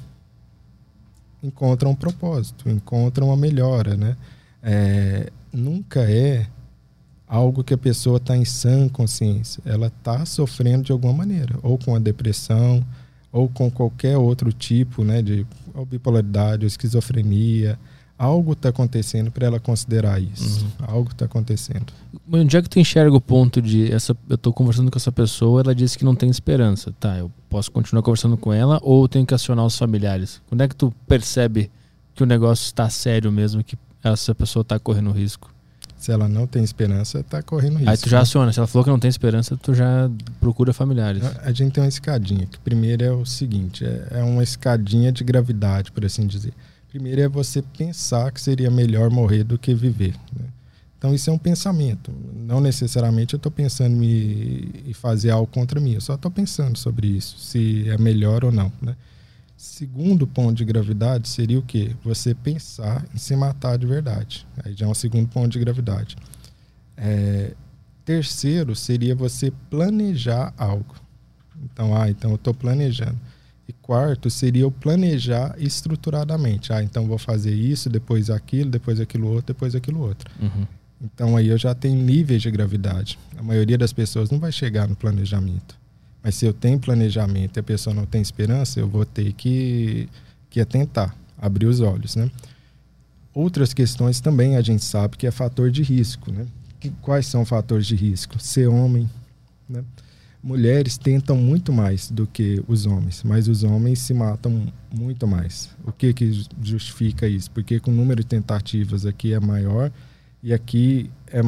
[1.43, 4.17] encontram um propósito, encontram uma melhora, né?
[4.63, 6.47] É, nunca é
[7.27, 9.63] algo que a pessoa está em sã consciência.
[9.65, 12.85] Ela está sofrendo de alguma maneira, ou com a depressão,
[13.33, 15.47] ou com qualquer outro tipo, né, de
[15.89, 17.79] bipolaridade, ou esquizofrenia,
[18.21, 20.63] algo está acontecendo para ela considerar isso.
[20.63, 20.87] Uhum.
[20.87, 21.87] Algo está acontecendo.
[22.31, 25.63] Onde é que tu enxerga o ponto de essa, eu estou conversando com essa pessoa,
[25.63, 27.17] ela disse que não tem esperança, tá?
[27.17, 30.43] Eu posso continuar conversando com ela ou tenho que acionar os familiares?
[30.51, 31.71] Quando é que tu percebe
[32.15, 35.51] que o negócio está sério mesmo, que essa pessoa está correndo risco?
[35.97, 37.91] Se ela não tem esperança, está correndo risco.
[37.91, 38.53] Aí tu já aciona.
[38.53, 41.25] Se ela falou que não tem esperança, tu já procura familiares.
[41.25, 42.47] A, a gente tem uma escadinha.
[42.47, 46.53] Que primeiro é o seguinte: é, é uma escadinha de gravidade, por assim dizer.
[46.91, 50.15] Primeiro é você pensar que seria melhor morrer do que viver.
[50.37, 50.47] Né?
[50.99, 52.13] Então isso é um pensamento.
[52.35, 55.95] Não necessariamente eu estou pensando em fazer algo contra mim.
[55.95, 58.73] Eu só estou pensando sobre isso, se é melhor ou não.
[58.83, 58.97] Né?
[59.57, 61.95] Segundo ponto de gravidade seria o quê?
[62.03, 64.47] Você pensar em se matar de verdade.
[64.65, 66.17] Aí já é um segundo ponto de gravidade.
[66.97, 67.55] É,
[68.05, 70.97] terceiro seria você planejar algo.
[71.63, 73.17] Então, ah, então eu estou planejando.
[73.71, 76.73] E quarto seria eu planejar estruturadamente.
[76.73, 80.29] Ah, então vou fazer isso, depois aquilo, depois aquilo outro, depois aquilo outro.
[80.43, 80.67] Uhum.
[81.01, 83.17] Então aí eu já tenho níveis de gravidade.
[83.39, 85.79] A maioria das pessoas não vai chegar no planejamento.
[86.21, 90.09] Mas se eu tenho planejamento e a pessoa não tem esperança, eu vou ter que,
[90.51, 92.29] que atentar, abrir os olhos, né?
[93.33, 96.45] Outras questões também a gente sabe que é fator de risco, né?
[96.81, 98.37] Que, quais são fatores de risco?
[98.41, 99.09] Ser homem,
[99.69, 99.85] né?
[100.43, 105.69] Mulheres tentam muito mais do que os homens, mas os homens se matam muito mais.
[105.85, 107.51] O que que justifica isso?
[107.51, 109.93] Porque com o número de tentativas aqui é maior
[110.43, 111.41] e aqui é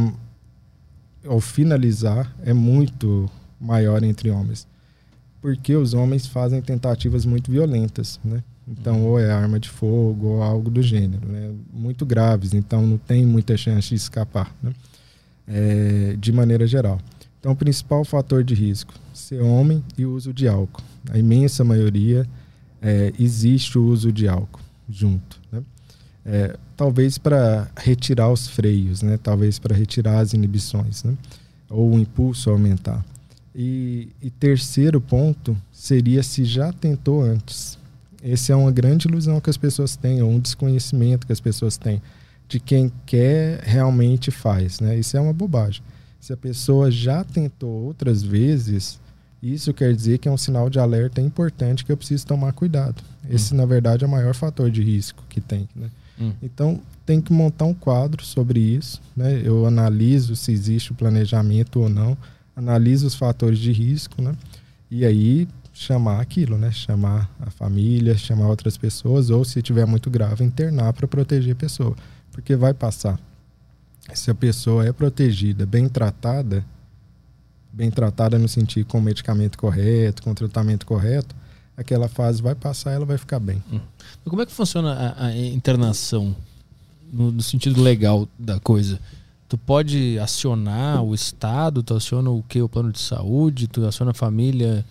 [1.27, 4.67] ao finalizar é muito maior entre homens.
[5.41, 8.43] Porque os homens fazem tentativas muito violentas, né?
[8.67, 11.51] Então, ou é arma de fogo ou algo do gênero, né?
[11.73, 14.73] Muito graves, então não tem muita chance de escapar, né?
[15.47, 17.01] É, de maneira geral.
[17.43, 20.81] Então, o principal fator de risco, ser homem e o uso de álcool.
[21.11, 22.25] A imensa maioria
[22.81, 25.61] é, existe o uso de álcool junto, né?
[26.25, 29.19] É, talvez para retirar os freios, né?
[29.21, 31.17] Talvez para retirar as inibições, né?
[31.69, 33.05] Ou o impulso aumentar.
[33.53, 37.77] E, e terceiro ponto seria se já tentou antes.
[38.23, 41.77] Essa é uma grande ilusão que as pessoas têm, ou um desconhecimento que as pessoas
[41.77, 42.01] têm
[42.47, 44.97] de quem quer realmente faz, né?
[44.97, 45.83] Isso é uma bobagem.
[46.23, 49.01] Se a pessoa já tentou outras vezes,
[49.43, 53.03] isso quer dizer que é um sinal de alerta importante que eu preciso tomar cuidado.
[53.29, 53.57] Esse, hum.
[53.57, 55.69] na verdade, é o maior fator de risco que tem.
[55.75, 55.91] Né?
[56.21, 56.33] Hum.
[56.41, 59.03] Então, tem que montar um quadro sobre isso.
[59.17, 59.43] Né?
[59.45, 62.17] Eu analiso se existe o planejamento ou não
[62.55, 64.37] analisa os fatores de risco, né?
[64.89, 66.71] E aí chamar aquilo, né?
[66.71, 71.57] Chamar a família, chamar outras pessoas, ou se tiver muito grave, internar para proteger a
[71.57, 71.97] pessoa.
[72.31, 73.19] Porque vai passar.
[74.15, 76.65] Se a pessoa é protegida, bem tratada,
[77.73, 81.35] bem tratada no sentido com o medicamento correto, com o tratamento correto,
[81.77, 83.63] aquela fase vai passar ela vai ficar bem.
[83.73, 83.81] Hum.
[84.25, 86.37] Como é que funciona a, a internação
[87.13, 88.99] no, no, sentido legal da coisa?
[89.53, 92.63] tu pode acionar o Estado, tu aciona o que?
[92.63, 94.83] O plano de saúde, tu aciona a família.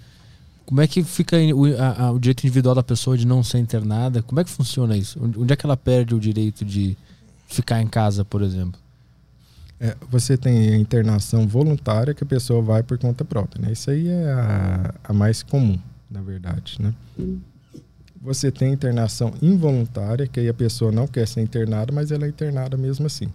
[0.67, 3.57] Como é que fica o, a, a, o direito individual da pessoa de não ser
[3.57, 4.21] internada?
[4.21, 5.19] Como é que funciona isso?
[5.19, 6.95] Onde é que ela perde o direito de
[7.47, 8.79] ficar em casa, por exemplo?
[9.81, 13.65] É, você tem a internação voluntária que a pessoa vai por conta própria.
[13.65, 13.71] Né?
[13.71, 15.79] Isso aí é a, a mais comum,
[16.09, 16.77] na verdade.
[16.79, 16.93] Né?
[18.21, 22.29] Você tem internação involuntária, que aí a pessoa não quer ser internada, mas ela é
[22.29, 23.27] internada mesmo assim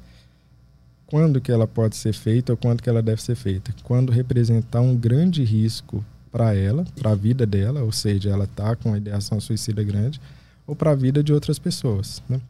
[1.06, 3.73] quando que ela pode ser feita ou quando que ela deve ser feita?
[3.85, 8.74] Quando representar um grande risco para ela, para a vida dela, ou seja, ela está
[8.74, 10.20] com uma ideação suicida grande,
[10.66, 12.23] ou para a vida de outras pessoas.
[12.28, 12.40] Né?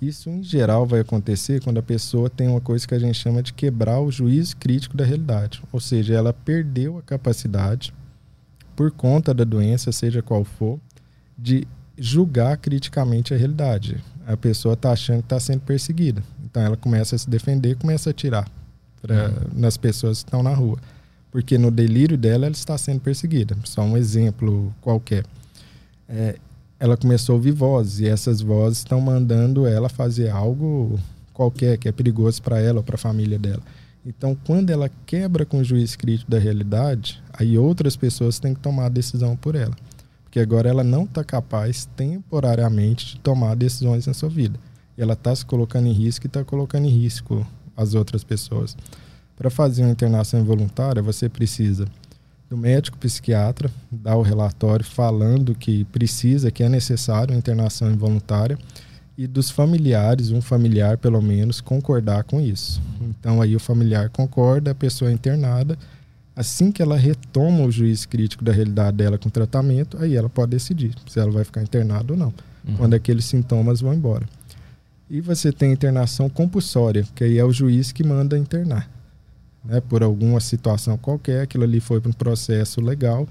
[0.00, 3.42] Isso, em geral, vai acontecer quando a pessoa tem uma coisa que a gente chama
[3.42, 5.62] de quebrar o juízo crítico da realidade.
[5.70, 7.92] Ou seja, ela perdeu a capacidade,
[8.74, 10.80] por conta da doença, seja qual for,
[11.36, 11.68] de
[11.98, 14.02] julgar criticamente a realidade.
[14.26, 16.22] A pessoa está achando que está sendo perseguida.
[16.42, 18.50] Então ela começa a se defender, começa a atirar
[19.02, 19.34] pra, uhum.
[19.52, 20.78] nas pessoas que estão na rua.
[21.30, 23.54] Porque no delírio dela ela está sendo perseguida.
[23.64, 25.24] Só um exemplo qualquer.
[26.08, 26.36] É,
[26.80, 30.98] ela começou a ouvir vozes e essas vozes estão mandando ela fazer algo
[31.32, 33.62] qualquer que é perigoso para ela ou para a família dela.
[34.04, 38.60] Então, quando ela quebra com o juiz crítico da realidade, aí outras pessoas têm que
[38.60, 39.76] tomar a decisão por ela.
[40.24, 44.58] Porque agora ela não está capaz temporariamente de tomar decisões na sua vida
[45.02, 47.46] ela está se colocando em risco e está colocando em risco
[47.76, 48.76] as outras pessoas.
[49.36, 51.86] Para fazer uma internação involuntária, você precisa
[52.50, 58.58] do médico psiquiatra dar o relatório falando que precisa, que é necessário uma internação involuntária
[59.16, 62.82] e dos familiares, um familiar pelo menos, concordar com isso.
[63.00, 65.78] Então aí o familiar concorda, a pessoa é internada.
[66.34, 70.28] Assim que ela retoma o juiz crítico da realidade dela com o tratamento, aí ela
[70.28, 72.32] pode decidir se ela vai ficar internada ou não,
[72.66, 72.76] uhum.
[72.78, 74.26] quando aqueles sintomas vão embora.
[75.08, 78.88] E você tem internação compulsória, que aí é o juiz que manda internar.
[79.70, 79.80] Né?
[79.80, 83.28] Por alguma situação qualquer, aquilo ali foi para um processo legal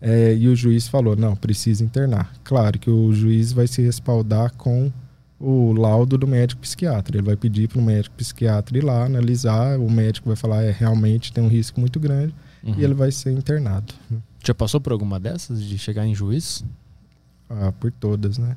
[0.00, 2.32] é, e o juiz falou: não, precisa internar.
[2.44, 4.90] Claro que o juiz vai se respaldar com
[5.38, 7.16] o laudo do médico psiquiatra.
[7.16, 10.70] Ele vai pedir para o médico psiquiatra ir lá analisar, o médico vai falar: é,
[10.70, 12.74] realmente tem um risco muito grande uhum.
[12.78, 13.92] e ele vai ser internado.
[14.44, 16.64] Já passou por alguma dessas de chegar em juiz?
[17.48, 18.56] Ah, por todas, né?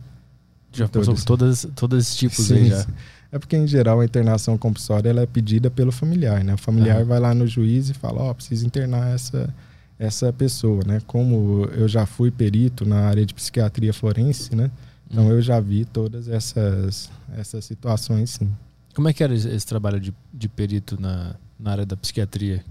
[0.71, 2.83] Já passou por todas, todos esses tipos sim, aí já.
[2.83, 2.91] Sim.
[3.33, 6.53] É porque, em geral, a internação compulsória ela é pedida pelo familiar, né?
[6.53, 7.03] O familiar ah.
[7.03, 9.51] vai lá no juiz e fala, ó, oh, preciso internar essa,
[9.97, 11.01] essa pessoa, né?
[11.07, 14.69] Como eu já fui perito na área de psiquiatria forense, né?
[15.09, 15.31] Então, hum.
[15.31, 18.51] eu já vi todas essas, essas situações, sim.
[18.93, 22.63] Como é que era esse trabalho de, de perito na, na área da psiquiatria?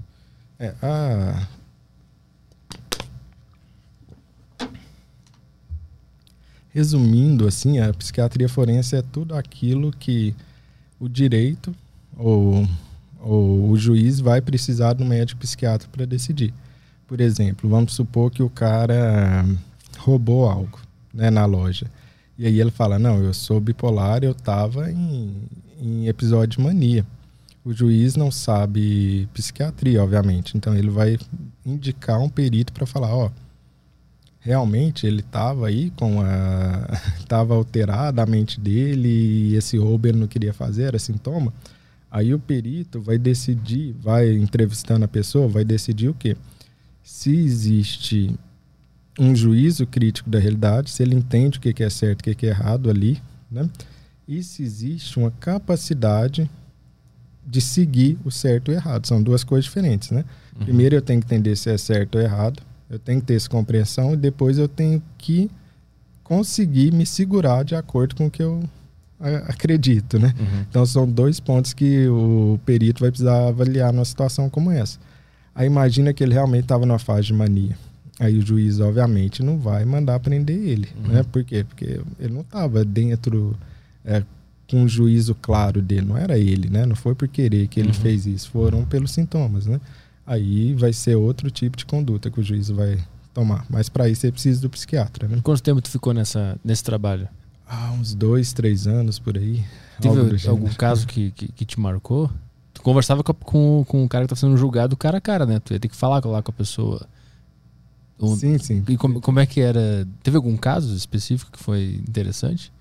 [0.61, 1.45] É, a,
[6.71, 10.37] Resumindo, assim, a psiquiatria forense é tudo aquilo que
[11.03, 11.75] o direito
[12.17, 12.65] ou,
[13.21, 16.55] ou o juiz vai precisar do médico psiquiatra para decidir.
[17.09, 19.45] Por exemplo, vamos supor que o cara
[19.99, 20.79] roubou algo
[21.13, 21.91] né, na loja.
[22.39, 25.35] E aí ele fala: Não, eu sou bipolar, eu estava em,
[25.81, 27.05] em episódio de mania.
[27.65, 30.57] O juiz não sabe psiquiatria, obviamente.
[30.57, 31.19] Então ele vai
[31.67, 33.29] indicar um perito para falar: Ó,
[34.43, 36.89] realmente ele estava aí com a.
[37.19, 41.53] estava alterada a mente dele e esse roubo ele não queria fazer, era sintoma.
[42.11, 46.37] Aí o perito vai decidir, vai entrevistando a pessoa, vai decidir o quê?
[47.03, 48.35] Se existe
[49.19, 52.47] um juízo crítico da realidade, se ele entende o que é certo e o que
[52.47, 53.21] é errado ali,
[53.51, 53.69] né?
[54.29, 56.51] E se existe uma capacidade
[57.45, 59.07] de seguir o certo e o errado.
[59.07, 60.25] São duas coisas diferentes, né?
[60.57, 60.65] Uhum.
[60.65, 62.63] Primeiro eu tenho que entender se é certo ou errado,
[62.93, 65.51] eu tenho que ter essa compreensão e depois eu tenho que
[66.23, 68.63] conseguir me segurar de acordo com o que eu
[69.49, 70.35] acredito, né?
[70.39, 70.65] Uhum.
[70.69, 74.99] Então são dois pontos que o perito vai precisar avaliar numa situação como essa.
[75.55, 77.77] Aí imagina que ele realmente estava numa fase de mania.
[78.21, 81.13] Aí o juiz, obviamente, não vai mandar prender ele, uhum.
[81.13, 81.23] né?
[81.23, 81.65] Por quê?
[81.65, 83.57] Porque ele não estava dentro
[84.05, 84.23] é,
[84.69, 86.85] com um juízo claro dele, não era ele, né?
[86.85, 87.95] Não foi por querer que ele uhum.
[87.95, 89.81] fez isso, foram pelos sintomas, né?
[90.27, 92.99] Aí vai ser outro tipo de conduta que o juiz vai
[93.35, 93.67] tomar.
[93.69, 95.41] Mas para isso ele precisa do psiquiatra, né?
[95.43, 97.29] Quanto tempo tu ficou nessa, nesse trabalho?
[97.67, 99.65] Ah, uns dois, três anos por aí.
[100.01, 102.31] Teve algum caso que, que, que, te marcou?
[102.75, 105.61] Tu conversava com, com, com o cara que tá sendo julgado cara a cara, né?
[105.61, 107.07] Tu ia ter que falar lá com a pessoa.
[108.37, 108.85] sim, sim.
[108.89, 110.07] E como, como é que era?
[110.23, 112.73] Teve algum caso específico que foi interessante?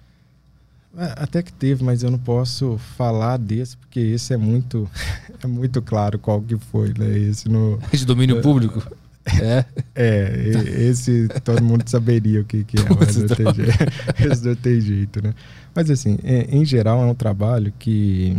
[0.97, 4.89] É, até que teve, mas eu não posso falar desse, porque esse é muito
[5.41, 7.18] é muito claro qual que foi, né?
[7.18, 7.80] Esse no.
[7.93, 8.84] Esse domínio é, público.
[9.26, 9.65] É.
[9.95, 13.72] É, esse todo mundo saberia o que, que é, mas não tem, jeito,
[14.19, 15.34] esse não tem jeito, né?
[15.73, 18.35] Mas assim, é, em geral é um trabalho que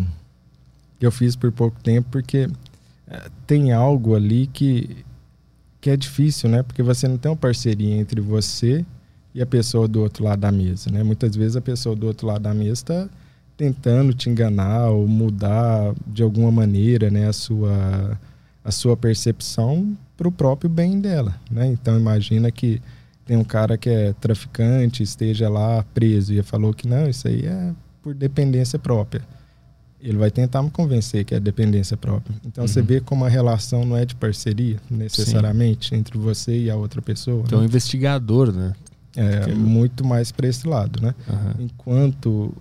[1.01, 2.49] eu fiz por pouco tempo, porque
[3.09, 5.05] é, tem algo ali que,
[5.81, 6.63] que é difícil, né?
[6.63, 8.85] Porque você não tem uma parceria entre você
[9.35, 11.03] e a pessoa do outro lado da mesa, né?
[11.03, 13.09] Muitas vezes a pessoa do outro lado da mesa está
[13.57, 18.19] tentando te enganar ou mudar de alguma maneira, né, a sua
[18.65, 21.67] a sua percepção para o próprio bem dela, né?
[21.67, 22.81] Então imagina que
[23.25, 27.45] tem um cara que é traficante, esteja lá preso e falou que não, isso aí
[27.45, 27.73] é
[28.03, 29.23] por dependência própria.
[30.01, 32.35] Ele vai tentar me convencer que é dependência própria.
[32.45, 32.69] Então uhum.
[32.69, 35.97] você vê como a relação não é de parceria necessariamente Sim.
[35.97, 37.43] entre você e a outra pessoa.
[37.47, 37.65] Então né?
[37.65, 38.73] um investigador, né?
[39.17, 41.15] É, muito mais para esse lado, né?
[41.29, 41.65] Uhum.
[41.65, 42.55] Enquanto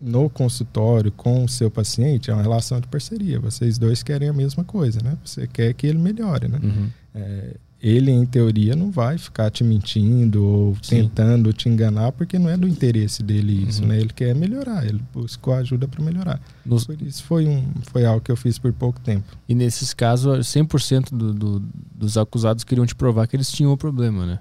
[0.00, 3.40] no consultório com o seu paciente é uma relação de parceria.
[3.40, 5.16] Vocês dois querem a mesma coisa, né?
[5.24, 6.60] Você quer que ele melhore, né?
[6.62, 6.90] Uhum.
[7.14, 11.02] É, ele, em teoria, não vai ficar te mentindo ou Sim.
[11.02, 13.88] tentando te enganar, porque não é do interesse dele isso, uhum.
[13.88, 14.00] né?
[14.00, 16.40] Ele quer melhorar, ele buscou ajuda para melhorar.
[16.64, 16.86] Nos...
[16.86, 19.24] Por isso foi, um, foi algo que eu fiz por pouco tempo.
[19.48, 21.62] E nesses casos, 100% do, do,
[21.94, 24.38] dos acusados queriam te provar que eles tinham o problema, né?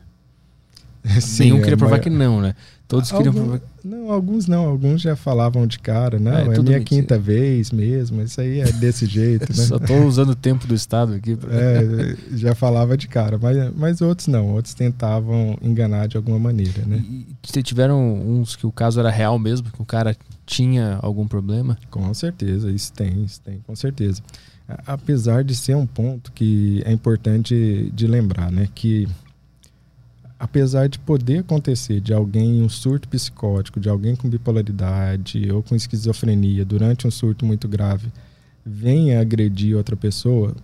[1.22, 2.56] Sim, Nenhum queria é, provar que não, né?
[2.88, 3.61] Todos queriam provar.
[3.84, 4.68] Não, alguns não.
[4.68, 6.80] Alguns já falavam de cara, não, é, é minha mentira.
[6.82, 8.22] quinta vez mesmo.
[8.22, 9.64] Isso aí é desse jeito, né?
[9.65, 11.36] Só estou usando o tempo do Estado aqui.
[11.36, 11.49] Pra...
[11.52, 13.40] É, já falava de cara.
[13.41, 14.53] Mas, mas outros não.
[14.53, 17.03] Outros tentavam enganar de alguma maneira, né?
[17.07, 19.72] E, e tiveram uns que o caso era real mesmo?
[19.72, 20.15] Que o cara
[20.45, 21.77] tinha algum problema?
[21.90, 22.69] Com certeza.
[22.69, 24.22] Isso tem, isso tem, com certeza.
[24.86, 28.68] Apesar de ser um ponto que é importante de lembrar, né?
[28.73, 29.07] Que
[30.39, 35.75] apesar de poder acontecer de alguém um surto psicótico, de alguém com bipolaridade ou com
[35.75, 38.11] esquizofrenia durante um surto muito grave,
[38.65, 40.55] venha agredir outra pessoa,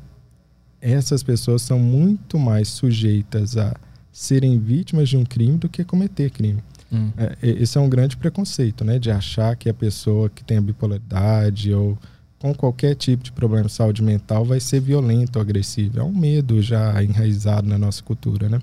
[0.82, 3.76] essas pessoas são muito mais sujeitas a
[4.12, 6.62] serem vítimas de um crime do que cometer crime.
[6.92, 7.12] Hum.
[7.16, 9.00] É, esse é um grande preconceito, né?
[9.00, 11.98] De achar que a pessoa que tem a bipolaridade ou
[12.38, 16.00] com qualquer tipo de problema de saúde mental vai ser violento ou agressivo.
[16.00, 18.60] É um medo já enraizado na nossa cultura, né?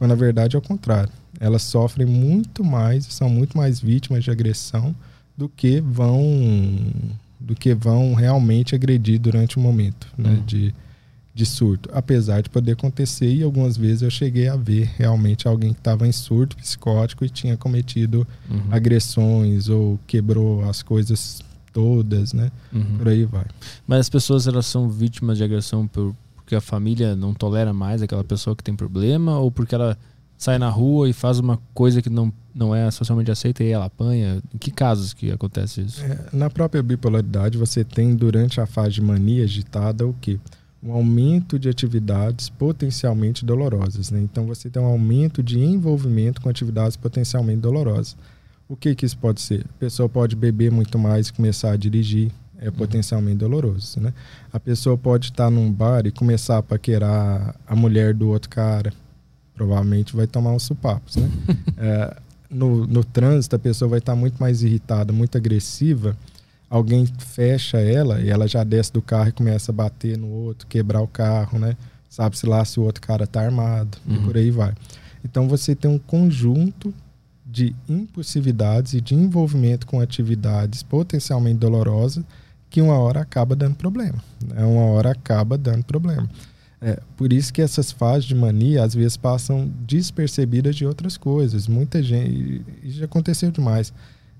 [0.00, 1.12] Quando na verdade é o contrário.
[1.38, 4.96] Elas sofrem muito mais, são muito mais vítimas de agressão
[5.36, 6.22] do que vão
[7.38, 10.44] do que vão realmente agredir durante o momento né, uhum.
[10.46, 10.74] de,
[11.34, 11.90] de surto.
[11.92, 16.08] Apesar de poder acontecer, e algumas vezes eu cheguei a ver realmente alguém que estava
[16.08, 18.62] em surto psicótico e tinha cometido uhum.
[18.70, 21.42] agressões ou quebrou as coisas
[21.74, 22.50] todas, né?
[22.72, 22.96] Uhum.
[22.96, 23.44] Por aí vai.
[23.86, 26.14] Mas as pessoas elas são vítimas de agressão por,
[26.50, 29.96] porque a família não tolera mais aquela pessoa que tem problema ou porque ela
[30.36, 33.84] sai na rua e faz uma coisa que não, não é socialmente aceita e ela
[33.84, 34.42] apanha?
[34.52, 36.02] Em que casos que acontece isso?
[36.02, 40.40] É, na própria bipolaridade, você tem durante a fase de mania agitada o que?
[40.82, 44.10] Um aumento de atividades potencialmente dolorosas.
[44.10, 44.20] Né?
[44.20, 48.16] Então, você tem um aumento de envolvimento com atividades potencialmente dolorosas.
[48.68, 49.64] O que, que isso pode ser?
[49.66, 52.32] A pessoa pode beber muito mais e começar a dirigir.
[52.60, 54.12] É potencialmente doloroso, né?
[54.52, 58.92] A pessoa pode estar num bar e começar a paquerar a mulher do outro cara,
[59.54, 61.30] provavelmente vai tomar uns supapos, né?
[61.78, 62.16] é,
[62.50, 66.16] no, no trânsito, a pessoa vai estar muito mais irritada, muito agressiva.
[66.68, 70.66] Alguém fecha ela e ela já desce do carro e começa a bater no outro,
[70.66, 71.76] quebrar o carro, né?
[72.10, 74.16] Sabe-se lá se o outro cara tá armado uhum.
[74.16, 74.74] e por aí vai.
[75.24, 76.92] Então você tem um conjunto
[77.46, 82.24] de impulsividades e de envolvimento com atividades potencialmente dolorosas
[82.70, 84.22] que uma hora acaba dando problema.
[84.42, 84.64] Né?
[84.64, 86.30] Uma hora acaba dando problema.
[86.80, 91.66] É, por isso que essas fases de mania às vezes passam despercebidas de outras coisas.
[91.66, 92.64] Muita gente.
[92.82, 93.92] Isso já aconteceu demais.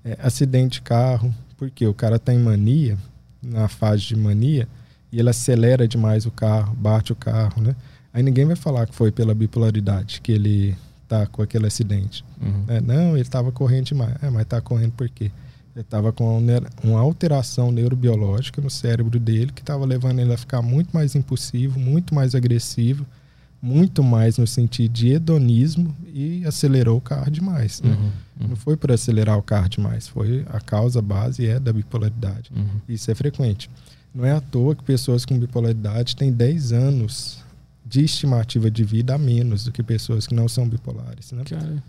[0.03, 2.97] É, acidente de carro, porque o cara está em mania,
[3.43, 4.67] na fase de mania,
[5.11, 7.75] e ele acelera demais o carro, bate o carro, né?
[8.11, 10.75] Aí ninguém vai falar que foi pela bipolaridade que ele
[11.07, 12.25] tá com aquele acidente.
[12.41, 12.63] Uhum.
[12.67, 14.15] É, não, ele estava correndo demais.
[14.21, 15.31] É, mas está correndo por quê?
[15.75, 16.43] Ele estava com
[16.83, 21.79] uma alteração neurobiológica no cérebro dele que estava levando ele a ficar muito mais impulsivo,
[21.79, 23.05] muito mais agressivo,
[23.61, 27.81] muito mais no sentido de hedonismo e acelerou o carro demais.
[27.81, 27.91] Né?
[27.91, 28.03] Uhum,
[28.41, 28.47] uhum.
[28.49, 32.51] Não foi por acelerar o carro demais, foi a causa base é da bipolaridade.
[32.55, 32.81] Uhum.
[32.89, 33.69] Isso é frequente.
[34.13, 37.39] Não é à toa que pessoas com bipolaridade têm 10 anos
[37.85, 41.31] de estimativa de vida a menos do que pessoas que não são bipolares.
[41.31, 41.43] Né?
[41.45, 41.83] Cara.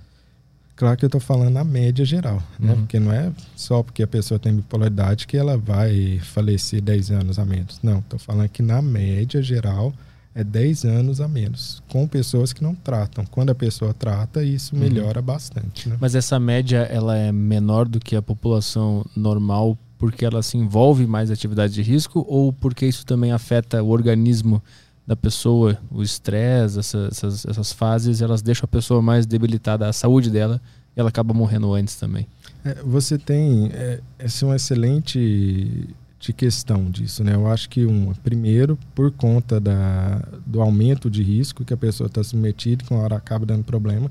[0.75, 2.73] Claro que eu estou falando a média geral, né?
[2.73, 2.81] Uhum.
[2.81, 7.39] Porque não é só porque a pessoa tem bipolaridade que ela vai falecer 10 anos
[7.39, 7.79] a menos.
[7.83, 9.93] Não, estou falando que na média geral
[10.35, 13.25] é 10 anos a menos, com pessoas que não tratam.
[13.27, 14.81] Quando a pessoa trata, isso uhum.
[14.81, 15.27] melhora uhum.
[15.27, 15.89] bastante.
[15.89, 15.97] Né?
[16.01, 21.07] Mas essa média ela é menor do que a população normal porque ela se envolve
[21.07, 24.61] mais em atividade de risco ou porque isso também afeta o organismo
[25.07, 29.93] da pessoa, o estresse, essa, essas, essas fases, elas deixam a pessoa mais debilitada, a
[29.93, 30.61] saúde dela,
[30.97, 32.27] e ela acaba morrendo antes também.
[32.65, 35.89] É, você tem é, essa é uma excelente
[36.21, 37.35] de questão disso, né?
[37.35, 42.07] Eu acho que uma, primeiro por conta da, do aumento de risco que a pessoa
[42.07, 44.09] está submetida, que uma hora acaba dando problema.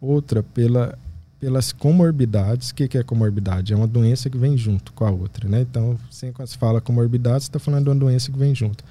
[0.00, 0.98] Outra pela
[1.38, 2.70] pelas comorbidades.
[2.70, 3.74] O que, que é comorbidade?
[3.74, 5.60] É uma doença que vem junto com a outra, né?
[5.60, 8.82] Então, sempre quando se fala comorbidade, você está falando de uma doença que vem junto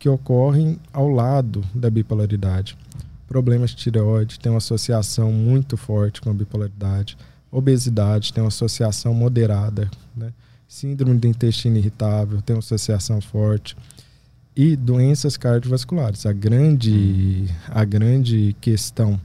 [0.00, 2.76] que ocorrem ao lado da bipolaridade.
[3.28, 7.18] Problemas de tireoide têm uma associação muito forte com a bipolaridade.
[7.52, 9.90] Obesidade tem uma associação moderada.
[10.16, 10.32] Né?
[10.66, 13.76] Síndrome do intestino irritável tem uma associação forte.
[14.56, 16.24] E doenças cardiovasculares.
[16.24, 19.20] A grande, a grande questão.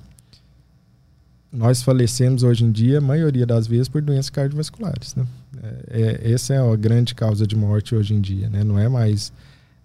[1.52, 5.15] Nós falecemos hoje em dia, a maioria das vezes, por doenças cardiovasculares.
[5.15, 5.26] Né?
[5.89, 8.49] É, é, essa é a grande causa de morte hoje em dia.
[8.49, 8.61] Né?
[8.64, 9.31] Não é mais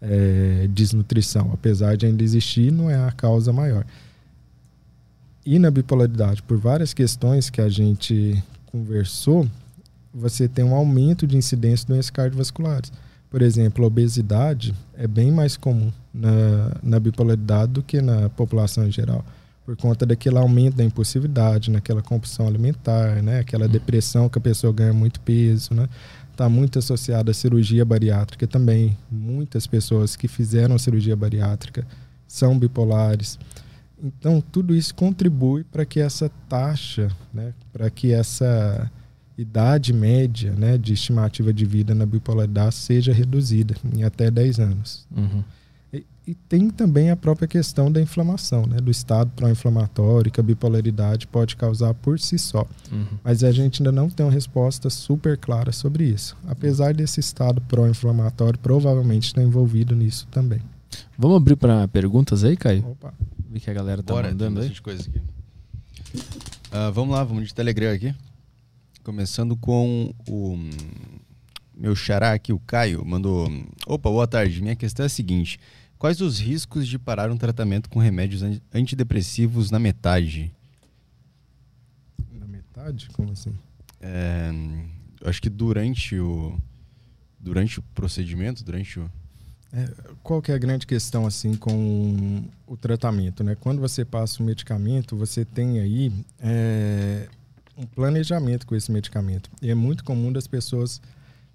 [0.01, 3.85] é, desnutrição, apesar de ainda existir, não é a causa maior.
[5.45, 9.49] E na bipolaridade, por várias questões que a gente conversou,
[10.13, 12.93] você tem um aumento de incidência de doenças cardiovasculares.
[13.31, 18.87] Por exemplo, a obesidade é bem mais comum na, na bipolaridade do que na população
[18.87, 19.25] em geral,
[19.65, 23.39] por conta daquele aumento da impulsividade, naquela compulsão alimentar, né?
[23.39, 23.71] aquela uhum.
[23.71, 25.89] depressão que a pessoa ganha muito peso, né?
[26.41, 28.97] Está muito associada à cirurgia bariátrica também.
[29.11, 31.87] Muitas pessoas que fizeram cirurgia bariátrica
[32.27, 33.39] são bipolares.
[34.03, 38.91] Então, tudo isso contribui para que essa taxa, né, para que essa
[39.37, 45.07] idade média né, de estimativa de vida na bipolaridade seja reduzida em até 10 anos.
[45.15, 45.45] Uhum.
[46.31, 48.77] E tem também a própria questão da inflamação, né?
[48.77, 52.65] do estado pró-inflamatório que a bipolaridade pode causar por si só.
[52.93, 53.19] Uhum.
[53.25, 56.37] Mas a gente ainda não tem uma resposta super clara sobre isso.
[56.47, 60.61] Apesar desse estado pró-inflamatório provavelmente estar envolvido nisso também.
[61.19, 62.87] Vamos abrir para perguntas aí, Caio?
[62.91, 63.13] Opa.
[63.49, 64.73] Vi que a galera tá Bora, mandando aí.
[64.79, 65.19] Coisa aqui.
[65.19, 68.15] Uh, vamos lá, vamos de Telegram aqui.
[69.03, 70.57] Começando com o
[71.77, 73.51] meu xará aqui, o Caio, mandou...
[73.85, 74.63] Opa, boa tarde.
[74.63, 75.59] Minha questão é a seguinte...
[76.01, 78.41] Quais os riscos de parar um tratamento com remédios
[78.73, 80.51] antidepressivos na metade?
[82.33, 83.11] Na metade?
[83.13, 83.53] Como assim?
[84.01, 84.51] É,
[85.27, 86.59] acho que durante o
[87.39, 89.11] durante o procedimento, durante o
[89.75, 89.91] é,
[90.23, 93.55] qual que é a grande questão assim com o tratamento, né?
[93.55, 96.11] Quando você passa o medicamento, você tem aí
[96.41, 97.29] é,
[97.77, 100.99] um planejamento com esse medicamento e é muito comum das pessoas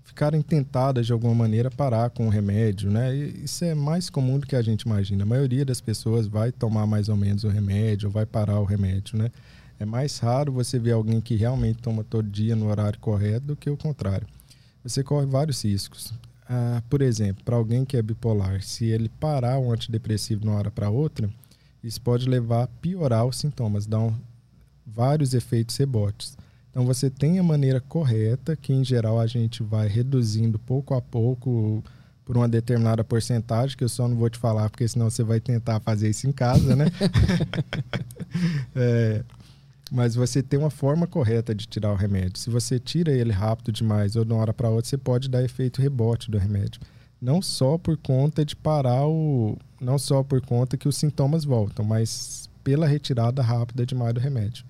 [0.06, 3.14] ficarem tentadas de alguma maneira parar com o remédio, né?
[3.14, 5.24] E isso é mais comum do que a gente imagina.
[5.24, 9.18] A maioria das pessoas vai tomar mais ou menos o remédio, vai parar o remédio,
[9.18, 9.32] né?
[9.78, 13.56] É mais raro você ver alguém que realmente toma todo dia no horário correto do
[13.56, 14.26] que o contrário.
[14.84, 16.14] Você corre vários riscos.
[16.48, 20.58] Ah, por exemplo, para alguém que é bipolar, se ele parar um antidepressivo de uma
[20.58, 21.30] hora para outra,
[21.84, 24.14] isso pode levar a piorar os sintomas, dar um,
[24.86, 26.38] vários efeitos rebotes.
[26.76, 31.02] Então você tem a maneira correta, que em geral a gente vai reduzindo pouco a
[31.02, 31.82] pouco
[32.26, 35.40] por uma determinada porcentagem, que eu só não vou te falar, porque senão você vai
[35.40, 36.88] tentar fazer isso em casa, né?
[38.76, 39.24] é,
[39.90, 42.40] mas você tem uma forma correta de tirar o remédio.
[42.40, 45.42] Se você tira ele rápido demais ou de uma hora para outra, você pode dar
[45.46, 46.82] efeito rebote do remédio.
[47.22, 49.58] Não só por conta de parar o.
[49.80, 54.66] Não só por conta que os sintomas voltam, mas pela retirada rápida demais do remédio.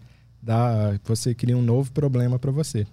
[0.45, 2.85] Dá, você cria um novo problema para você.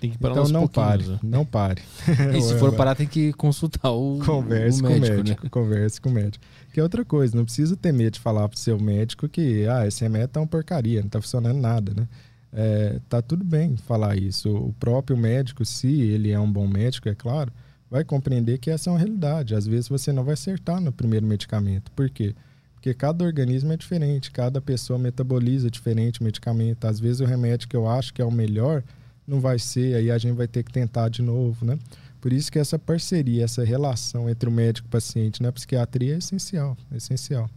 [0.00, 1.18] Tem que parar então não pare, né?
[1.22, 1.80] não pare.
[2.36, 5.44] E se for parar, tem que consultar o, converse o médico, com o médico.
[5.44, 5.50] Né?
[5.50, 6.44] Converse com o médico.
[6.72, 9.86] Que é outra coisa, não precisa ter medo de falar pro seu médico que ah,
[9.86, 12.08] esse remédio tá uma porcaria, não tá funcionando nada, né?
[12.52, 14.52] É, tá tudo bem falar isso.
[14.52, 17.52] O próprio médico, se ele é um bom médico, é claro,
[17.88, 19.54] vai compreender que essa é uma realidade.
[19.54, 21.92] Às vezes você não vai acertar no primeiro medicamento.
[21.92, 22.34] Por quê?
[22.34, 22.46] Porque
[22.94, 26.86] cada organismo é diferente, cada pessoa metaboliza diferente o medicamento.
[26.86, 28.82] Às vezes o remédio que eu acho que é o melhor
[29.26, 31.78] não vai ser, aí a gente vai ter que tentar de novo, né?
[32.20, 36.14] Por isso que essa parceria, essa relação entre o médico e o paciente na psiquiatria
[36.14, 37.48] é essencial, é essencial.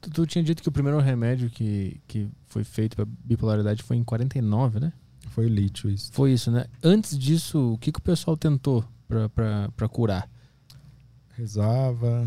[0.00, 3.96] Tu, tu, tinha dito que o primeiro remédio que, que foi feito para bipolaridade foi
[3.96, 4.92] em 49, né?
[5.30, 6.10] Foi o lítio, isso.
[6.12, 6.64] Foi isso, né?
[6.82, 10.28] Antes disso, o que, que o pessoal tentou para curar?
[11.36, 12.26] Rezava,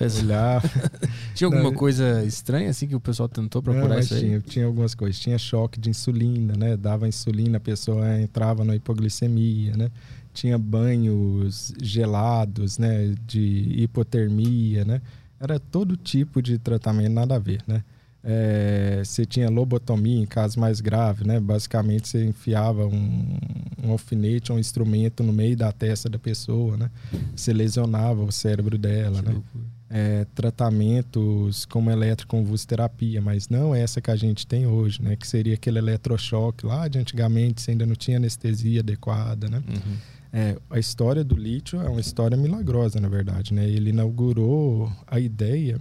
[0.00, 0.68] olhava.
[1.34, 4.20] tinha alguma não, coisa estranha assim que o pessoal tentou procurar não, isso aí?
[4.20, 5.20] Tinha, tinha algumas coisas.
[5.20, 6.76] Tinha choque de insulina, né?
[6.76, 9.90] Dava insulina, a pessoa entrava na hipoglicemia, né?
[10.32, 13.14] Tinha banhos gelados, né?
[13.26, 15.02] De hipotermia, né?
[15.38, 17.82] Era todo tipo de tratamento, nada a ver, né?
[18.22, 21.40] É, você tinha lobotomia em casos mais graves, né?
[21.40, 23.38] Basicamente você enfiava um,
[23.82, 26.90] um alfinete, um instrumento no meio da testa da pessoa, né?
[27.34, 29.42] Você lesionava o cérebro dela, que né?
[29.92, 35.16] É, tratamentos como eletroconvulsoterapia, mas não essa que a gente tem hoje, né?
[35.16, 39.60] Que seria aquele eletrochoque lá de antigamente, você ainda não tinha anestesia adequada, né?
[39.68, 39.96] Uhum.
[40.32, 43.68] É, a história do lítio é uma história milagrosa, na verdade, né?
[43.68, 45.80] Ele inaugurou a ideia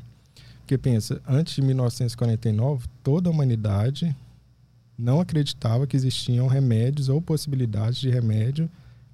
[0.70, 4.16] porque pensa, antes de 1949, toda a humanidade
[4.96, 8.70] não acreditava que existiam remédios ou possibilidades de remédio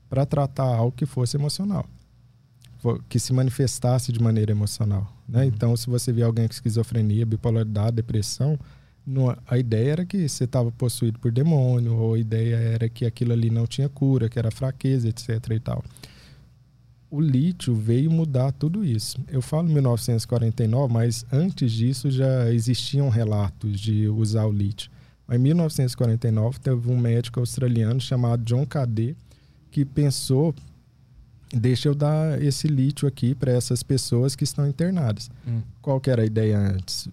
[0.09, 1.85] para tratar algo que fosse emocional,
[3.09, 5.11] que se manifestasse de maneira emocional.
[5.27, 5.41] Né?
[5.41, 5.47] Uhum.
[5.47, 8.59] Então, se você vê alguém com esquizofrenia, bipolaridade, depressão,
[9.47, 13.33] a ideia era que você estava possuído por demônio, ou a ideia era que aquilo
[13.33, 15.29] ali não tinha cura, que era fraqueza, etc.
[15.51, 15.83] e tal
[17.15, 19.17] o lítio veio mudar tudo isso.
[19.29, 24.91] Eu falo 1949, mas antes disso já existiam relatos de usar o lítio.
[25.31, 29.15] Em 1949 teve um médico australiano chamado John Cadê
[29.71, 30.53] que pensou
[31.53, 35.29] deixa eu dar esse lítio aqui para essas pessoas que estão internadas.
[35.47, 35.61] Hum.
[35.81, 37.07] Qual que era a ideia antes?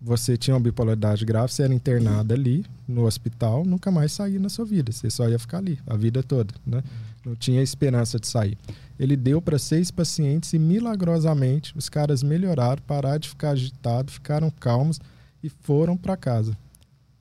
[0.00, 4.48] Você tinha uma bipolaridade grave, você era internado ali no hospital, nunca mais saía na
[4.48, 4.92] sua vida.
[4.92, 6.82] Você só ia ficar ali a vida toda, né?
[7.24, 8.56] Não tinha esperança de sair.
[8.98, 14.50] Ele deu para seis pacientes e milagrosamente os caras melhoraram, pararam de ficar agitados, ficaram
[14.50, 15.00] calmos
[15.42, 16.56] e foram para casa.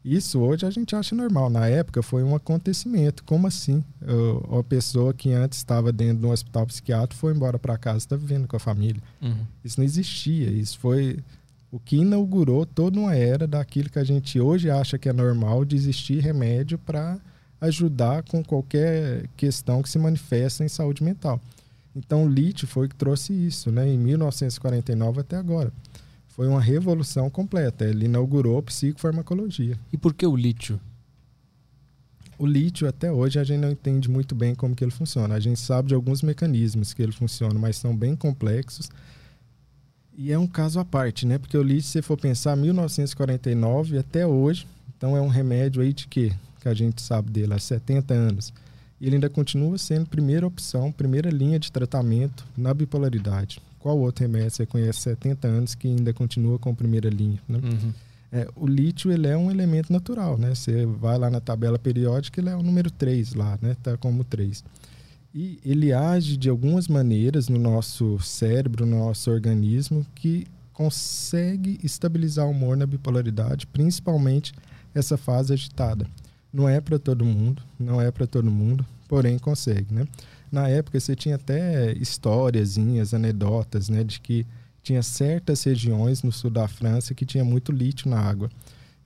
[0.08, 1.50] Isso hoje a gente acha normal.
[1.50, 3.24] Na época foi um acontecimento.
[3.24, 3.84] Como assim?
[4.48, 8.16] uma pessoa que antes estava dentro de um hospital psiquiátrico foi embora para casa, está
[8.16, 9.02] vivendo com a família.
[9.22, 9.46] Uhum.
[9.64, 10.50] Isso não existia.
[10.50, 11.20] Isso foi
[11.72, 15.66] o que inaugurou toda uma era daquilo que a gente hoje acha que é normal
[15.66, 17.20] de existir remédio para
[17.60, 21.42] ajudar com qualquer questão que se manifesta em saúde mental.
[21.96, 25.74] Então o lítio foi que trouxe isso, né, em 1949 até agora.
[26.38, 27.84] Foi uma revolução completa.
[27.84, 29.76] Ele inaugurou a psicofarmacologia.
[29.92, 30.80] E por que o lítio?
[32.38, 35.34] O lítio até hoje a gente não entende muito bem como que ele funciona.
[35.34, 38.88] A gente sabe de alguns mecanismos que ele funciona, mas são bem complexos.
[40.16, 41.40] E é um caso à parte, né?
[41.40, 46.08] Porque o lítio, se for pensar, 1949 até hoje, então é um remédio aí de
[46.08, 46.32] quê?
[46.62, 48.54] Que a gente sabe dele há 70 anos
[49.02, 53.60] e ele ainda continua sendo primeira opção, primeira linha de tratamento na bipolaridade.
[53.88, 57.40] Qual outro remédio você conhece 70 anos que ainda continua com primeira linha?
[57.48, 57.60] Né?
[57.64, 57.94] Uhum.
[58.30, 60.54] É, o lítio ele é um elemento natural, né?
[60.54, 63.78] Você vai lá na tabela periódica, ele é o número 3 lá, né?
[63.82, 64.62] Tá como 3.
[65.34, 72.46] E ele age de algumas maneiras no nosso cérebro, no nosso organismo, que consegue estabilizar
[72.46, 74.52] o humor na bipolaridade, principalmente
[74.94, 76.06] essa fase agitada.
[76.52, 80.06] Não é para todo mundo, não é para todo mundo, porém consegue, né?
[80.52, 84.46] Na época você tinha até historiazinhas, anedotas, né, de que
[84.82, 88.50] tinha certas regiões no sul da França que tinha muito lítio na água.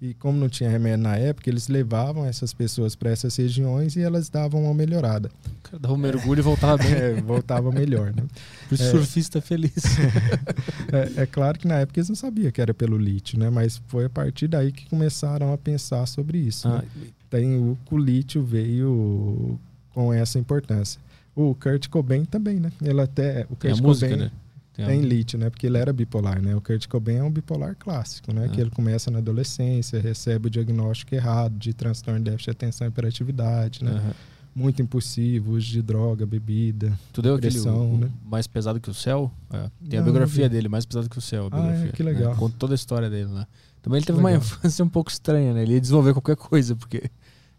[0.01, 4.01] E como não tinha remédio na época, eles levavam essas pessoas para essas regiões e
[4.01, 5.29] elas davam uma melhorada.
[5.45, 6.91] O cara dava um mergulho e voltava bem.
[6.91, 8.23] É, voltava melhor, né?
[8.67, 9.71] Por é, surfista feliz.
[10.91, 13.51] é, é, claro que na época eles não sabiam que era pelo lítio, né?
[13.51, 16.67] Mas foi a partir daí que começaram a pensar sobre isso.
[16.67, 17.07] Ah, né?
[17.29, 19.59] tem o, o lítio veio
[19.93, 20.99] com essa importância.
[21.35, 22.71] O Kurt Cobain também, né?
[22.81, 24.31] Ele até o Kurt a música, Cobain né?
[24.73, 25.03] Tem, a...
[25.03, 25.49] lítio, né?
[25.49, 26.55] Porque ele era bipolar, né?
[26.55, 28.45] O Kurt Cobain é um bipolar clássico, né?
[28.45, 28.49] É.
[28.49, 32.87] Que ele começa na adolescência, recebe o diagnóstico errado de transtorno de déficit de atenção
[32.87, 33.91] e hiperatividade, né?
[33.91, 34.13] Aham.
[34.53, 36.91] Muito impulsivo, uso de droga, bebida.
[37.13, 38.09] Tu deu aquele o- né?
[38.25, 39.31] mais pesado que o céu?
[39.49, 39.69] É.
[39.89, 40.55] Tem a Não, biografia não vi.
[40.57, 41.47] dele, mais pesado que o céu.
[41.49, 41.61] A Ah, é?
[41.61, 42.31] biografia, Que legal.
[42.31, 42.35] né?
[42.37, 43.47] Conta toda a história dele lá.
[43.81, 44.43] Também ele teve Que uma legal.
[44.45, 45.61] infância um pouco estranha, né?
[45.63, 47.09] Ele ia desenvolver qualquer coisa, porque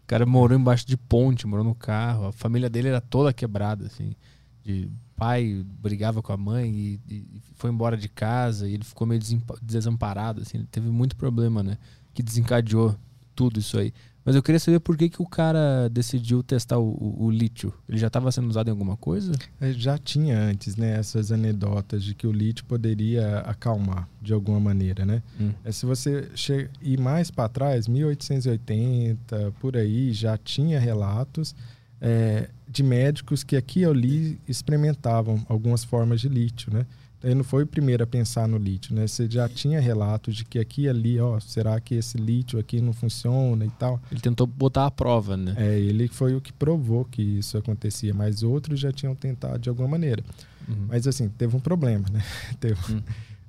[0.03, 2.25] o cara morou embaixo de ponte, morou no carro.
[2.27, 4.15] A família dele era toda quebrada, assim.
[4.63, 9.07] De pai brigava com a mãe e, e foi embora de casa e ele ficou
[9.07, 9.21] meio
[9.61, 10.57] desamparado, assim.
[10.57, 11.77] Ele teve muito problema, né?
[12.13, 12.95] Que desencadeou
[13.33, 13.93] tudo isso aí.
[14.25, 17.73] Mas eu queria saber por que, que o cara decidiu testar o, o- o lítio.
[17.89, 19.33] Ele já estava sendo usado em alguma coisa?
[19.59, 20.97] É, Já tinha antes, né?
[20.97, 25.21] Essas anedotas de que o lítio poderia acalmar de alguma maneira, né?
[25.39, 25.51] Hum.
[25.65, 31.55] É, se você che- ir mais para trás, 1880, por aí, já tinha relatos
[32.01, 36.85] é, de médicos que aqui e ali experimentavam algumas formas de lítio, né?
[37.23, 39.07] Ele não foi o primeiro a pensar no lítio, né?
[39.07, 42.81] Você já tinha relatos de que aqui e ali, ó, será que esse lítio aqui
[42.81, 44.01] não funciona e tal?
[44.11, 45.53] Ele tentou botar à prova, né?
[45.57, 49.69] É, ele foi o que provou que isso acontecia, mas outros já tinham tentado de
[49.69, 50.21] alguma maneira.
[50.67, 50.87] Uhum.
[50.89, 52.21] Mas assim, teve um problema, né?
[52.59, 53.01] Teve, Hum.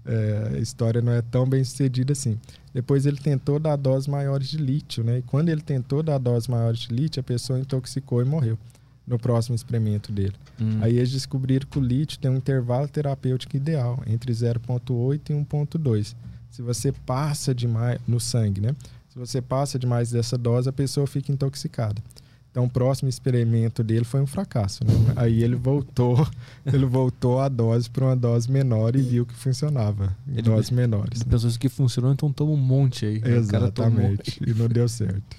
[0.06, 2.38] é, a história não é tão bem sucedida assim.
[2.72, 5.18] Depois ele tentou dar doses maiores de lítio, né?
[5.18, 8.56] E quando ele tentou dar doses maiores de lítio, a pessoa intoxicou e morreu
[9.06, 10.35] no próximo experimento dele.
[10.60, 10.78] Hum.
[10.81, 16.14] Aí eles descobriram que o lítio tem um intervalo terapêutico ideal, entre 0,8 e 1,2.
[16.51, 18.74] Se você passa demais no sangue, né?
[19.09, 22.02] Se você passa demais dessa dose, a pessoa fica intoxicada.
[22.51, 24.93] Então, o próximo experimento dele foi um fracasso, né?
[25.16, 26.24] Aí ele voltou,
[26.64, 31.18] ele voltou a dose para uma dose menor e viu que funcionava Ele- doses menores.
[31.18, 31.26] Né?
[31.28, 33.20] pensou assim que funcionou, então toma um monte aí.
[33.20, 33.36] Tomou.
[33.36, 34.40] Exatamente.
[34.47, 35.36] E não deu certo.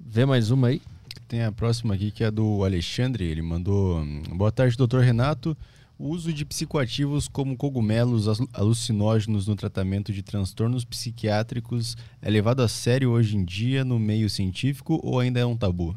[0.00, 0.80] Vê mais uma aí.
[1.28, 3.24] Tem a próxima aqui que é do Alexandre.
[3.24, 5.56] Ele mandou: hum, Boa tarde, doutor Renato.
[5.98, 12.60] O uso de psicoativos como cogumelos alu- alucinógenos no tratamento de transtornos psiquiátricos é levado
[12.60, 15.96] a sério hoje em dia no meio científico ou ainda é um tabu?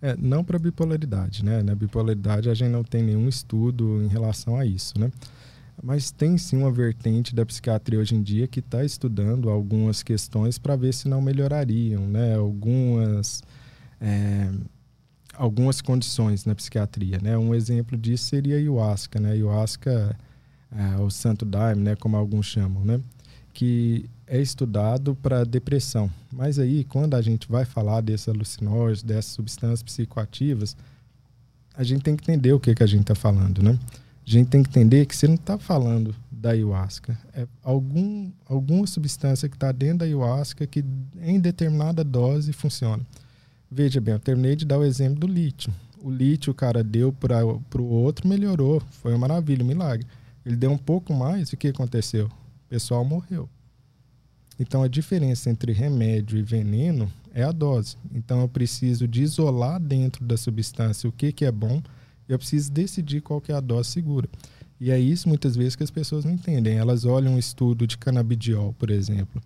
[0.00, 1.62] É, não para bipolaridade, né?
[1.62, 5.12] Na bipolaridade a gente não tem nenhum estudo em relação a isso, né?
[5.82, 10.58] Mas tem sim uma vertente da psiquiatria hoje em dia que está estudando algumas questões
[10.58, 12.34] para ver se não melhorariam, né?
[12.34, 13.42] Algumas
[14.00, 14.50] é,
[15.34, 17.38] algumas condições na psiquiatria, né?
[17.38, 19.32] Um exemplo disso seria a ayahuasca, né?
[19.32, 20.16] Ayahuasca,
[20.72, 21.96] é, o santo daime, né?
[21.96, 23.00] Como alguns chamam, né?
[23.52, 26.10] Que é estudado para depressão.
[26.32, 30.76] Mas aí, quando a gente vai falar desses alucinógenos, dessas substâncias psicoativas,
[31.74, 33.78] a gente tem que entender o que, que a gente está falando, né?
[34.26, 37.18] A gente tem que entender que você não está falando da ayahuasca.
[37.32, 40.84] É algum, alguma substância que está dentro da ayahuasca que
[41.22, 43.02] em determinada dose funciona.
[43.70, 45.72] Veja bem, eu terminei de dar o exemplo do lítio.
[46.02, 48.80] O lítio o cara deu para o outro, melhorou.
[48.90, 50.06] Foi uma maravilha, um milagre.
[50.44, 52.26] Ele deu um pouco mais, e o que aconteceu?
[52.26, 53.48] O pessoal morreu.
[54.58, 57.96] Então a diferença entre remédio e veneno é a dose.
[58.14, 61.82] Então eu preciso de isolar dentro da substância o que, que é bom,
[62.28, 64.28] eu preciso decidir qual que é a dose segura.
[64.80, 66.76] E é isso muitas vezes que as pessoas não entendem.
[66.76, 69.42] Elas olham um estudo de canabidiol, por exemplo,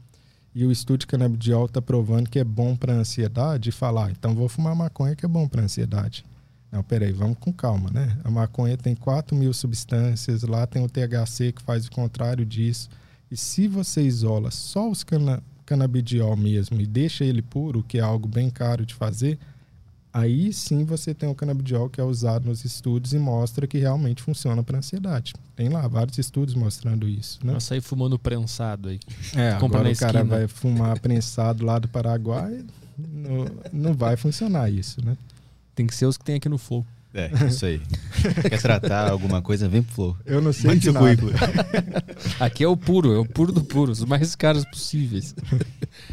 [0.54, 4.10] e o estudo de canabidiol está provando que é bom para ansiedade e falar, ah,
[4.10, 6.24] então vou fumar maconha que é bom para ansiedade.
[6.70, 8.16] Não, peraí, vamos com calma, né?
[8.24, 12.88] A maconha tem 4 mil substâncias, lá tem o THC que faz o contrário disso.
[13.30, 18.00] E se você isola só os cana canabidiol mesmo e deixa ele puro, que é
[18.00, 19.38] algo bem caro de fazer,
[20.12, 24.22] aí sim você tem o canabidiol que é usado nos estudos e mostra que realmente
[24.22, 25.34] funciona para ansiedade.
[25.56, 27.52] Tem lá vários estudos mostrando isso, né?
[27.52, 29.00] Vai sair fumando prensado aí.
[29.34, 32.64] É, Compra agora o cara vai fumar prensado lá do Paraguai,
[32.96, 35.16] não, não vai funcionar isso, né?
[35.74, 36.84] Tem que ser os que tem aqui no Flow.
[37.14, 37.80] É, isso aí.
[38.48, 39.68] Quer tratar alguma coisa?
[39.68, 40.16] Vem pro Flow.
[40.24, 41.16] Eu não sei Mande de nada.
[42.40, 45.34] Aqui é o puro, é o puro do puro, os mais caros possíveis.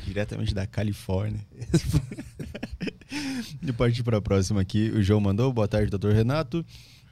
[0.05, 1.39] Diretamente da Califórnia.
[3.61, 5.51] De partir para a próxima aqui, o João mandou.
[5.51, 6.65] Boa tarde, doutor Renato.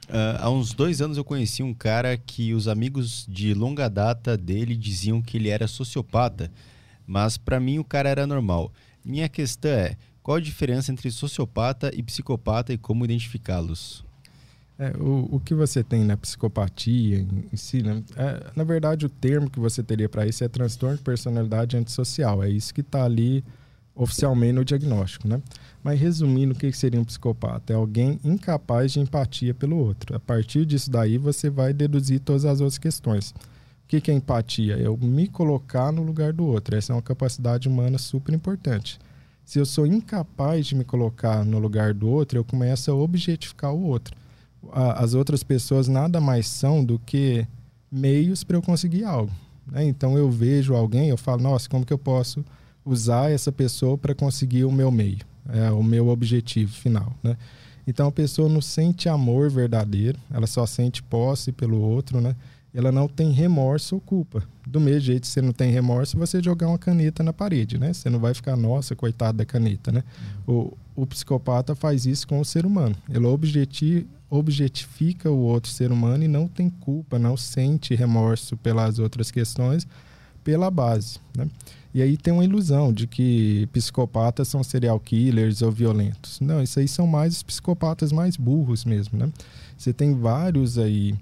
[0.08, 4.36] Ah, há uns dois anos eu conheci um cara que os amigos de longa data
[4.36, 6.50] dele diziam que ele era sociopata,
[7.06, 8.72] mas para mim o cara era normal.
[9.04, 14.04] Minha questão é: qual a diferença entre sociopata e psicopata e como identificá-los?
[14.78, 18.02] É, o, o que você tem na psicopatia em, em si, né?
[18.16, 22.44] É, na verdade, o termo que você teria para isso é transtorno de personalidade antissocial.
[22.44, 23.44] É isso que está ali
[23.98, 25.42] oficialmente no diagnóstico, né?
[25.82, 27.72] Mas resumindo, o que seria um psicopata?
[27.72, 30.14] É alguém incapaz de empatia pelo outro.
[30.16, 33.30] A partir disso daí, você vai deduzir todas as outras questões.
[33.30, 34.76] O que é empatia?
[34.76, 36.76] É eu me colocar no lugar do outro.
[36.76, 38.98] Essa é uma capacidade humana super importante.
[39.44, 43.72] Se eu sou incapaz de me colocar no lugar do outro, eu começo a objetificar
[43.72, 44.14] o outro.
[44.72, 47.46] As outras pessoas nada mais são do que
[47.90, 49.32] meios para eu conseguir algo.
[49.66, 49.84] Né?
[49.84, 52.44] Então eu vejo alguém, eu falo, nossa, como que eu posso
[52.88, 57.36] usar essa pessoa para conseguir o meu meio, é, o meu objetivo final, né?
[57.86, 62.36] Então a pessoa não sente amor verdadeiro, ela só sente posse pelo outro, né?
[62.74, 64.42] Ela não tem remorso ou culpa.
[64.66, 67.94] Do mesmo jeito, você não tem remorso, você jogar uma caneta na parede, né?
[67.94, 70.04] Você não vai ficar, nossa, coitado da caneta, né?
[70.46, 72.94] O, o psicopata faz isso com o ser humano.
[73.08, 78.98] Ele objeti, objetifica o outro ser humano e não tem culpa, não sente remorso pelas
[78.98, 79.88] outras questões,
[80.44, 81.48] pela base, né?
[81.94, 86.38] E aí tem uma ilusão de que psicopatas são serial killers ou violentos.
[86.40, 89.32] Não, isso aí são mais os psicopatas mais burros mesmo, né?
[89.76, 91.14] Você tem vários aí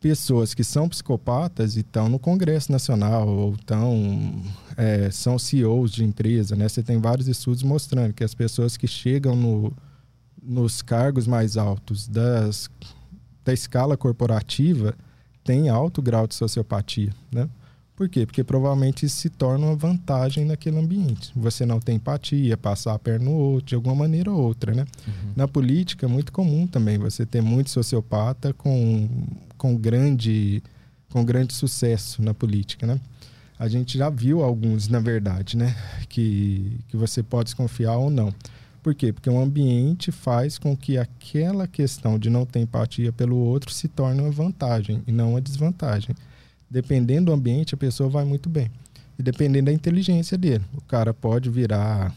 [0.00, 4.42] pessoas que são psicopatas e estão no Congresso Nacional ou estão
[4.76, 6.68] é, são CEOs de empresa, né?
[6.68, 9.72] Você tem vários estudos mostrando que as pessoas que chegam no,
[10.42, 12.70] nos cargos mais altos das,
[13.44, 14.94] da escala corporativa
[15.42, 17.48] têm alto grau de sociopatia, né?
[17.96, 18.26] Por quê?
[18.26, 21.32] Porque provavelmente isso se torna uma vantagem naquele ambiente.
[21.34, 24.84] Você não tem empatia, passar a perna no outro, de alguma maneira ou outra, né?
[25.08, 25.32] Uhum.
[25.34, 29.08] Na política é muito comum também você ter muito sociopata com,
[29.56, 30.62] com, grande,
[31.10, 33.00] com grande sucesso na política, né?
[33.58, 35.74] A gente já viu alguns, na verdade, né?
[36.06, 38.32] Que, que você pode desconfiar ou não.
[38.82, 39.10] Por quê?
[39.10, 43.88] Porque o ambiente faz com que aquela questão de não ter empatia pelo outro se
[43.88, 46.14] torne uma vantagem e não uma desvantagem
[46.70, 48.70] dependendo do ambiente, a pessoa vai muito bem.
[49.18, 50.64] E dependendo da inteligência dele.
[50.76, 52.14] O cara pode virar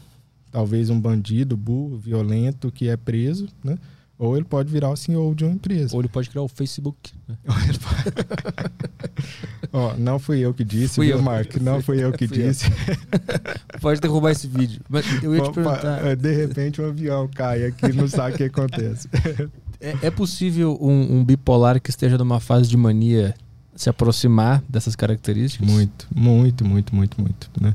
[0.52, 3.78] talvez um bandido burro, violento, que é preso, né?
[4.18, 5.96] Ou ele pode virar o CEO de uma empresa.
[5.96, 7.14] Ou ele pode criar o Facebook.
[7.26, 7.38] Né?
[9.72, 11.22] Ó, não fui eu que disse, fui viu, eu.
[11.22, 11.56] Mark?
[11.62, 12.66] Não fui eu que fui disse.
[12.66, 13.80] Eu.
[13.80, 14.82] pode derrubar esse vídeo.
[14.90, 16.06] Mas eu ia te perguntar.
[16.06, 19.08] É, de repente um avião cai aqui e não sabe o que acontece.
[19.80, 23.34] É, é possível um, um bipolar que esteja numa fase de mania
[23.80, 25.66] se aproximar dessas características?
[25.66, 27.50] Muito, muito, muito, muito, muito.
[27.62, 27.74] Né?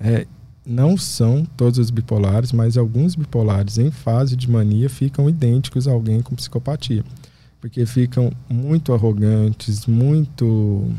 [0.00, 0.26] É,
[0.66, 5.92] não são todos os bipolares, mas alguns bipolares em fase de mania ficam idênticos a
[5.92, 7.04] alguém com psicopatia.
[7.60, 10.90] Porque ficam muito arrogantes, muito.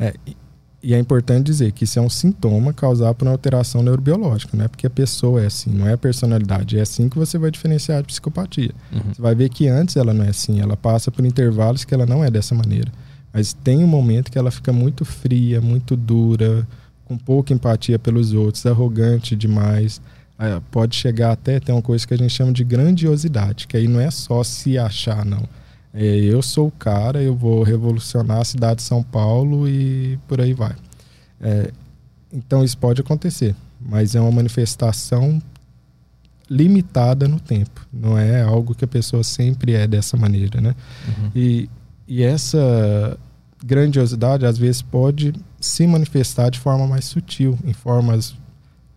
[0.00, 0.14] É,
[0.82, 4.64] e é importante dizer que isso é um sintoma causado por uma alteração neurobiológica, não
[4.64, 7.50] é porque a pessoa é assim, não é a personalidade, é assim que você vai
[7.50, 8.70] diferenciar de psicopatia.
[8.90, 9.12] Uhum.
[9.12, 12.06] Você vai ver que antes ela não é assim, ela passa por intervalos que ela
[12.06, 12.90] não é dessa maneira.
[13.32, 16.66] Mas tem um momento que ela fica muito fria, muito dura,
[17.04, 20.00] com pouca empatia pelos outros, arrogante demais.
[20.38, 23.88] É, pode chegar até ter uma coisa que a gente chama de grandiosidade, que aí
[23.88, 25.42] não é só se achar, não.
[25.92, 30.40] É, eu sou o cara, eu vou revolucionar a cidade de São Paulo e por
[30.40, 30.76] aí vai.
[31.40, 31.72] É,
[32.32, 35.42] então isso pode acontecer, mas é uma manifestação
[36.48, 37.86] limitada no tempo.
[37.92, 40.74] Não é algo que a pessoa sempre é dessa maneira, né?
[41.06, 41.30] Uhum.
[41.34, 41.70] E
[42.08, 43.18] e essa
[43.64, 48.34] grandiosidade às vezes pode se manifestar de forma mais sutil, em formas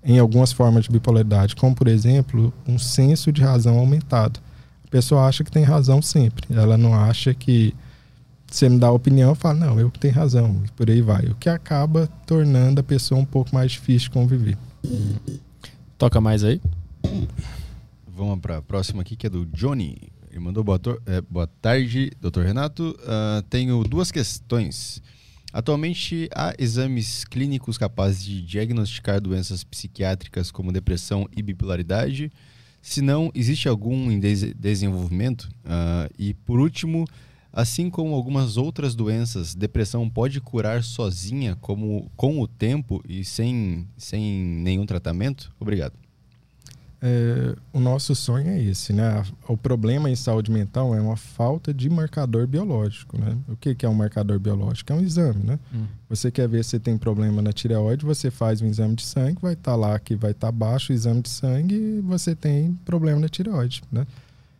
[0.04, 4.40] em algumas formas de bipolaridade, como por exemplo, um senso de razão aumentado.
[4.84, 6.48] A pessoa acha que tem razão sempre.
[6.50, 7.76] Ela não acha que
[8.48, 11.28] você me dá a opinião, fala, não, eu que tenho razão, e por aí vai.
[11.28, 14.58] O que acaba tornando a pessoa um pouco mais difícil de conviver.
[15.98, 16.60] Toca mais aí.
[18.08, 20.12] Vamos para a próxima aqui, que é do Johnny.
[20.32, 22.98] Ele mandou boa, é, boa tarde, doutor Renato.
[23.02, 25.04] Uh, tenho duas questões.
[25.52, 32.32] Atualmente, há exames clínicos capazes de diagnosticar doenças psiquiátricas como depressão e bipolaridade?
[32.82, 35.50] Se não, existe algum em des desenvolvimento?
[35.66, 37.06] Uh, e, por último,
[37.52, 43.86] assim como algumas outras doenças, depressão pode curar sozinha como, com o tempo e sem,
[43.98, 45.54] sem nenhum tratamento?
[45.60, 46.01] Obrigado.
[47.04, 49.24] É, o nosso sonho é esse, né?
[49.48, 53.36] O problema em saúde mental é uma falta de marcador biológico, né?
[53.48, 54.94] O que, que é um marcador biológico?
[54.94, 55.60] É um exame, né?
[55.74, 55.86] Hum.
[56.08, 59.54] Você quer ver se tem problema na tireoide, você faz um exame de sangue, vai
[59.54, 62.78] estar tá lá que vai estar tá baixo o exame de sangue e você tem
[62.86, 64.06] problema na tireoide, né?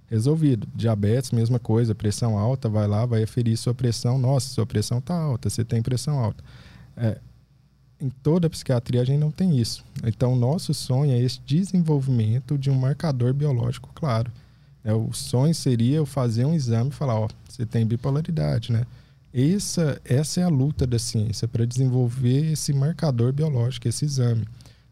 [0.08, 0.68] Resolvido.
[0.74, 4.18] Diabetes, mesma coisa, pressão alta, vai lá, vai aferir sua pressão.
[4.18, 6.44] Nossa, sua pressão está alta, você tem pressão alta.
[6.98, 7.20] É,
[8.02, 9.86] em toda a psiquiatria a gente não tem isso.
[10.04, 14.32] Então, nosso sonho é esse desenvolvimento de um marcador biológico claro.
[14.84, 18.86] É, o sonho seria eu fazer um exame e falar, ó, você tem bipolaridade, né?
[19.34, 24.46] Essa, essa é a luta da ciência para desenvolver esse marcador biológico, esse exame.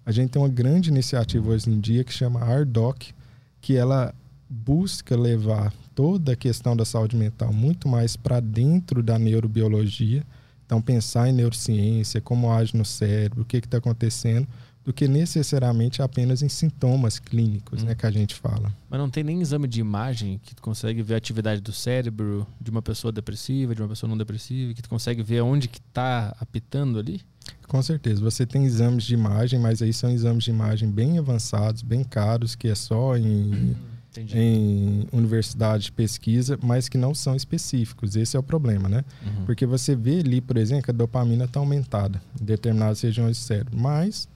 [0.06, 3.14] A gente tem uma grande iniciativa hoje em dia que chama ARDOC,
[3.60, 4.14] que ela
[4.50, 10.24] busca levar toda a questão da saúde mental muito mais para dentro da neurobiologia,
[10.70, 14.48] então, pensar em neurociência, como age no cérebro, o que está acontecendo,
[14.86, 18.72] do que necessariamente apenas em sintomas clínicos, né, que a gente fala.
[18.88, 22.46] Mas não tem nem exame de imagem que tu consegue ver a atividade do cérebro
[22.62, 25.80] de uma pessoa depressiva, de uma pessoa não depressiva, que tu consegue ver onde que
[25.80, 27.20] está apitando ali?
[27.68, 28.22] Com certeza.
[28.22, 32.54] Você tem exames de imagem, mas aí são exames de imagem bem avançados, bem caros,
[32.54, 33.76] que é só em,
[34.18, 38.16] em universidade de pesquisa, mas que não são específicos.
[38.16, 39.04] Esse é o problema, né?
[39.26, 39.46] Uhum.
[39.46, 43.42] Porque você vê ali, por exemplo, que a dopamina está aumentada em determinadas regiões do
[43.42, 44.28] cérebro, mas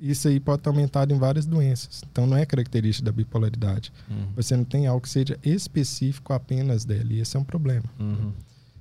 [0.00, 2.02] isso aí pode estar aumentado em várias doenças.
[2.10, 3.92] Então não é característica da bipolaridade.
[4.10, 4.32] Uhum.
[4.34, 7.12] Você não tem algo que seja específico apenas dela.
[7.12, 7.84] E esse é um problema.
[8.00, 8.32] Uhum.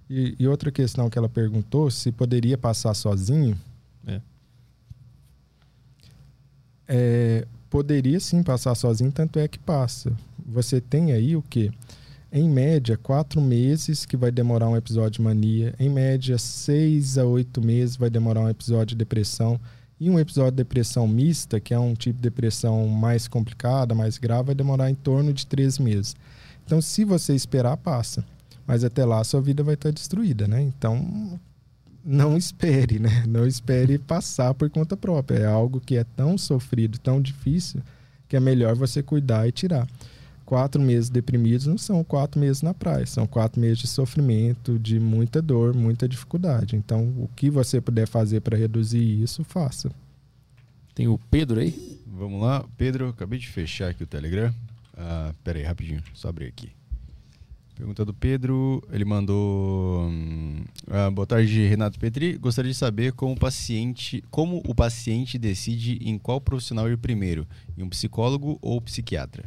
[0.09, 3.57] E, e, outra questão que ela perguntou, se poderia passar sozinho.
[4.05, 4.21] É.
[6.87, 10.11] É, poderia sim passar sozinho, tanto é que passa.
[10.45, 11.71] Você tem aí o que?
[12.31, 15.73] Em média, quatro meses que vai demorar um episódio de mania.
[15.79, 19.59] Em média, seis a oito meses vai demorar um episódio de depressão.
[19.99, 24.17] E um episódio de depressão mista, que é um tipo de depressão mais complicada, mais
[24.17, 26.15] grave, vai demorar em torno de três meses.
[26.65, 28.23] Então, se você esperar, passa
[28.71, 30.61] mas até lá a sua vida vai estar destruída, né?
[30.61, 31.37] Então,
[32.03, 33.23] não espere, né?
[33.27, 35.39] Não espere passar por conta própria.
[35.39, 37.81] É algo que é tão sofrido, tão difícil,
[38.27, 39.87] que é melhor você cuidar e tirar.
[40.45, 44.99] Quatro meses deprimidos não são quatro meses na praia, são quatro meses de sofrimento, de
[44.99, 46.75] muita dor, muita dificuldade.
[46.75, 49.89] Então, o que você puder fazer para reduzir isso, faça.
[50.93, 52.01] Tem o Pedro aí?
[52.05, 54.53] Vamos lá, Pedro, acabei de fechar aqui o Telegram.
[54.97, 56.69] Ah, pera aí, rapidinho, só abrir aqui.
[57.81, 60.07] Pergunta do Pedro, ele mandou.
[60.07, 62.37] Uh, boa tarde, Renato Petri.
[62.37, 67.47] Gostaria de saber como o paciente, como o paciente decide em qual profissional ir primeiro,
[67.75, 69.45] em um psicólogo ou psiquiatra.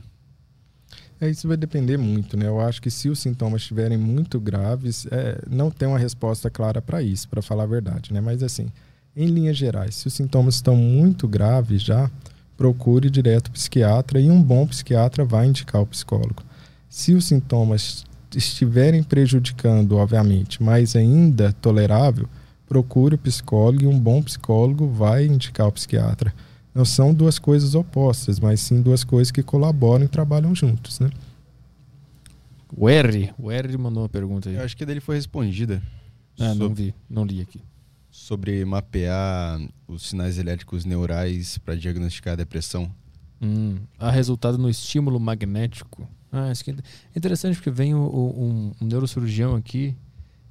[1.20, 2.48] É, isso vai depender muito, né?
[2.48, 6.82] Eu acho que se os sintomas estiverem muito graves, é, não tem uma resposta clara
[6.82, 8.20] para isso, para falar a verdade, né?
[8.20, 8.66] Mas assim,
[9.14, 12.10] em linhas gerais, se os sintomas estão muito graves já,
[12.56, 16.42] procure direto o psiquiatra e um bom psiquiatra vai indicar o psicólogo.
[16.88, 18.04] Se os sintomas
[18.34, 22.28] estiverem prejudicando, obviamente, mas ainda tolerável,
[22.66, 26.34] procure o psicólogo e um bom psicólogo vai indicar o psiquiatra.
[26.74, 31.10] Não são duas coisas opostas, mas sim duas coisas que colaboram e trabalham juntos, né?
[32.76, 34.56] O R, o R mandou uma pergunta aí.
[34.56, 35.80] Eu acho que dele foi respondida.
[36.38, 37.60] Ah, sobre, não vi, não li aqui.
[38.10, 42.90] Sobre mapear os sinais elétricos neurais para diagnosticar a depressão.
[43.40, 46.08] Hum, há resultado no estímulo magnético.
[46.34, 46.74] Ah, isso é
[47.16, 49.94] interessante porque vem o, o, um, um, neurocirurgião aqui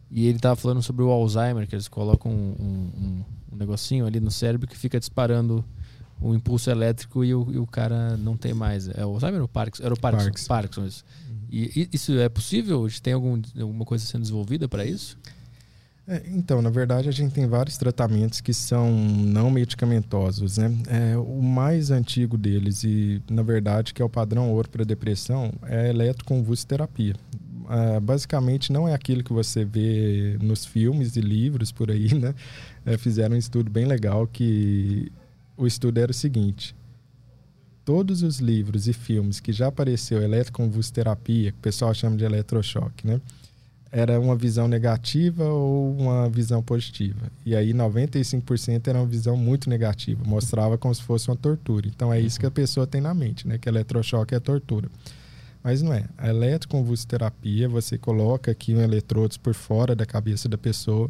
[0.10, 4.22] e ele estava falando sobre o Alzheimer, que eles colocam um, um, um, negocinho ali
[4.22, 5.64] no cérebro que fica disparando
[6.22, 8.88] o impulso elétrico e o, e o cara não tem mais.
[8.88, 9.84] É o Alzheimer ou o Parkinson?
[9.84, 10.48] Era o Parkinson.
[10.48, 11.04] Parkinson, isso.
[11.52, 12.88] E, isso é possível?
[13.02, 15.18] Tem algum, alguma coisa sendo desenvolvida para isso?
[16.06, 20.72] É, então, na verdade, a gente tem vários tratamentos que são não medicamentosos, né?
[20.88, 25.54] É, o mais antigo deles e, na verdade, que é o padrão ouro para depressão,
[25.64, 27.16] é a eletroconvulsoterapia.
[27.70, 32.36] É, basicamente, não é aquilo que você vê nos filmes e livros por aí, né?
[32.86, 35.10] É, fizeram um estudo bem legal que
[35.56, 36.76] o estudo era o seguinte:
[37.86, 43.08] todos os livros e filmes que já apareceu eletroconvulsoterapia, que o pessoal chama de eletrochoque,
[43.08, 43.22] né?
[43.96, 47.32] Era uma visão negativa ou uma visão positiva.
[47.46, 51.88] E aí 95% era uma visão muito negativa, mostrava como se fosse uma tortura.
[51.88, 52.56] Então é isso que a uhum.
[52.56, 53.60] pessoa tem na mente, né?
[53.60, 54.90] Que eletrochoque é tortura.
[55.64, 56.06] Mas não é.
[56.18, 61.08] A eletroconvulsoterapia, você coloca aqui um eletrodos por fora da cabeça da pessoa,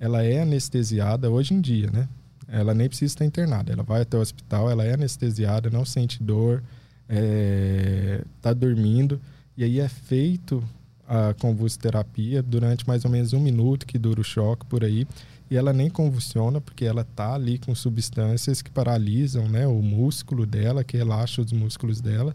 [0.00, 2.08] ela é anestesiada hoje em dia, né?
[2.48, 3.74] Ela nem precisa estar internada.
[3.74, 6.62] Ela vai até o hospital, ela é anestesiada, não sente dor,
[7.06, 9.20] é, tá dormindo.
[9.54, 10.64] E aí é feito
[11.08, 15.06] a convulsoterapia durante mais ou menos um minuto que dura o choque por aí
[15.50, 20.46] e ela nem convulsiona porque ela tá ali com substâncias que paralisam né, o músculo
[20.46, 22.34] dela, que relaxa os músculos dela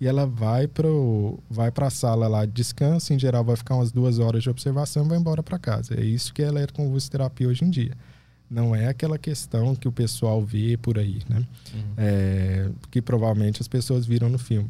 [0.00, 0.88] e ela vai para
[1.48, 5.04] vai a sala lá de descanso, em geral vai ficar umas duas horas de observação
[5.04, 5.94] e vai embora para casa.
[5.94, 7.92] É isso que ela é convulsoterapia hoje em dia.
[8.50, 11.46] Não é aquela questão que o pessoal vê por aí, né?
[11.72, 11.80] Uhum.
[11.96, 14.68] É, que provavelmente as pessoas viram no filme.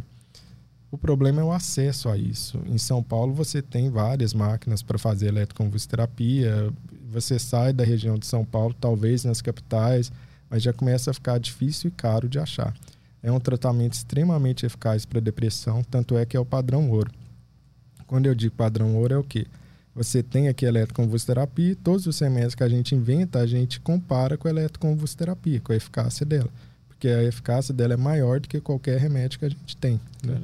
[0.92, 2.60] O problema é o acesso a isso.
[2.66, 6.70] Em São Paulo você tem várias máquinas para fazer eletroconvulsoterapia.
[7.10, 10.12] Você sai da região de São Paulo, talvez nas capitais,
[10.50, 12.74] mas já começa a ficar difícil e caro de achar.
[13.22, 17.10] É um tratamento extremamente eficaz para depressão, tanto é que é o padrão ouro.
[18.06, 19.46] Quando eu digo padrão ouro é o quê?
[19.94, 24.36] Você tem aqui a eletroconvulsoterapia todos os remédios que a gente inventa, a gente compara
[24.36, 26.50] com a eletroconvulsoterapia, com a eficácia dela.
[26.86, 29.98] Porque a eficácia dela é maior do que qualquer remédio que a gente tem.
[30.22, 30.38] Né?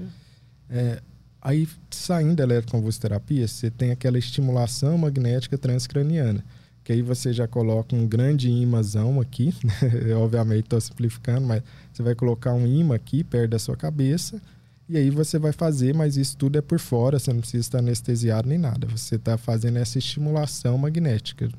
[0.71, 1.01] É,
[1.41, 6.45] aí, saindo da eletroconvulsoterapia, você tem aquela estimulação magnética transcraniana,
[6.85, 10.15] que aí você já coloca um grande imãzão aqui, né?
[10.15, 14.41] obviamente estou simplificando, mas você vai colocar um imã aqui perto da sua cabeça
[14.89, 17.79] e aí você vai fazer, mas isso tudo é por fora, você não precisa estar
[17.81, 18.87] anestesiado nem nada.
[18.87, 21.51] Você está fazendo essa estimulação magnética.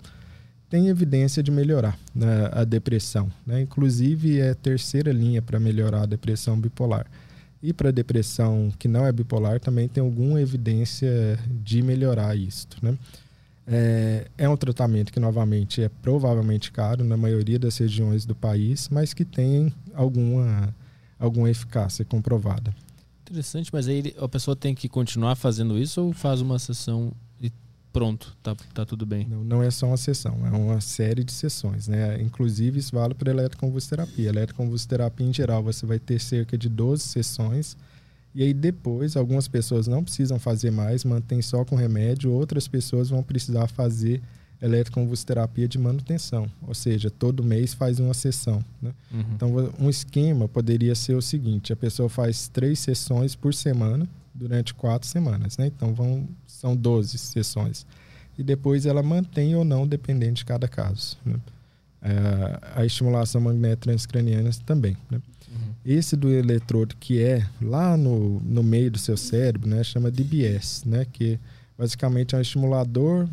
[0.68, 3.32] Tem evidência de melhorar né, a depressão.
[3.46, 3.62] Né?
[3.62, 7.06] Inclusive é terceira linha para melhorar a depressão bipolar.
[7.62, 12.68] E para depressão que não é bipolar também tem alguma evidência de melhorar isso.
[12.82, 12.98] Né?
[13.68, 18.90] É, é, um tratamento que, novamente, é provavelmente caro na maioria das regiões do país,
[18.90, 20.74] mas que tem alguma,
[21.20, 22.74] alguma eficácia comprovada.
[23.30, 27.12] Interessante, mas aí a pessoa tem que continuar fazendo isso ou faz uma sessão
[27.92, 29.26] pronto, tá, tá tudo bem?
[29.28, 32.22] Não, não é só uma sessão, é uma série de sessões, né?
[32.22, 34.30] Inclusive isso vale para eletroconvulsoterapia.
[34.30, 37.78] Eletroconvulsoterapia em geral você vai ter cerca de 12 sessões
[38.34, 43.10] e aí depois algumas pessoas não precisam fazer mais, mantém só com remédio, outras pessoas
[43.10, 44.22] vão precisar fazer
[44.62, 48.64] eletroconvulsoterapia de manutenção, ou seja, todo mês faz uma sessão.
[48.82, 48.94] Né?
[49.12, 49.26] Uhum.
[49.34, 54.08] Então, um esquema poderia ser o seguinte: a pessoa faz três sessões por semana
[54.40, 55.68] durante quatro semanas, né?
[55.68, 57.86] Então, vão, são 12 sessões.
[58.38, 61.18] E depois ela mantém ou não, dependendo de cada caso.
[61.26, 61.36] Né?
[62.02, 64.96] É, a estimulação magnética transcraniana também.
[65.12, 65.22] Né?
[65.50, 65.74] Uhum.
[65.86, 69.84] Esse do eletrodo, que é lá no, no meio do seu cérebro, né?
[69.84, 71.06] chama DBS, né?
[71.12, 71.38] que
[71.78, 73.28] basicamente é um estimulador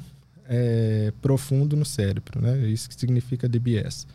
[0.48, 2.58] é, profundo no cérebro, né?
[2.68, 4.06] Isso que significa DBS.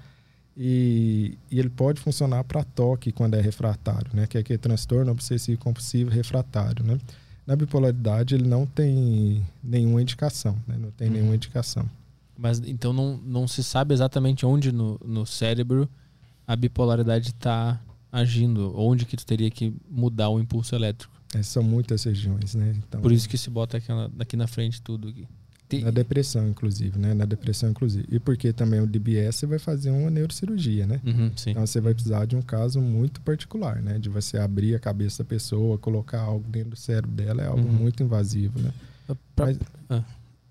[0.63, 4.27] E, e ele pode funcionar para toque quando é refratário, né?
[4.27, 6.99] Que é aquele transtorno obsessivo compulsivo refratário, né?
[7.47, 10.77] Na bipolaridade ele não tem nenhuma indicação, né?
[10.77, 11.13] Não tem uhum.
[11.15, 11.89] nenhuma indicação.
[12.37, 15.89] Mas então não, não se sabe exatamente onde no, no cérebro
[16.45, 17.81] a bipolaridade está
[18.11, 21.11] agindo, onde que tu teria que mudar o impulso elétrico.
[21.33, 22.75] É, são muitas regiões, né?
[22.77, 25.27] Então, Por isso que se bota aquela, aqui na frente tudo aqui.
[25.79, 27.13] Na depressão, inclusive, né?
[27.13, 28.05] Na depressão, inclusive.
[28.09, 30.99] E porque também o DBS você vai fazer uma neurocirurgia, né?
[31.05, 33.97] Uhum, então você vai precisar de um caso muito particular, né?
[33.97, 37.61] De você abrir a cabeça da pessoa, colocar algo dentro do cérebro dela, é algo
[37.61, 37.73] uhum.
[37.73, 38.71] muito invasivo, né?
[39.35, 39.45] Pra...
[39.47, 39.59] Mas,
[39.89, 40.03] ah.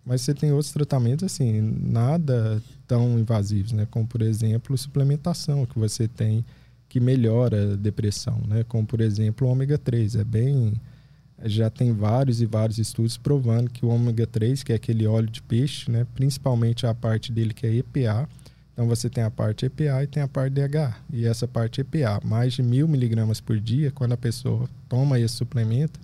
[0.05, 3.87] mas você tem outros tratamentos, assim, nada tão invasivos, né?
[3.91, 6.45] Como, por exemplo, suplementação, que você tem
[6.89, 8.65] que melhora a depressão, né?
[8.65, 10.17] Como, por exemplo, o ômega 3.
[10.17, 10.75] É bem
[11.44, 15.28] já tem vários e vários estudos provando que o ômega 3, que é aquele óleo
[15.28, 18.28] de peixe, né, principalmente a parte dele que é EPA,
[18.73, 20.97] então você tem a parte EPA e tem a parte DHA.
[21.12, 25.35] E essa parte EPA, mais de mil miligramas por dia, quando a pessoa toma esse
[25.35, 26.01] suplemento,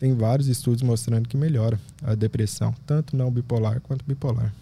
[0.00, 4.52] tem vários estudos mostrando que melhora a depressão, tanto não bipolar quanto bipolar.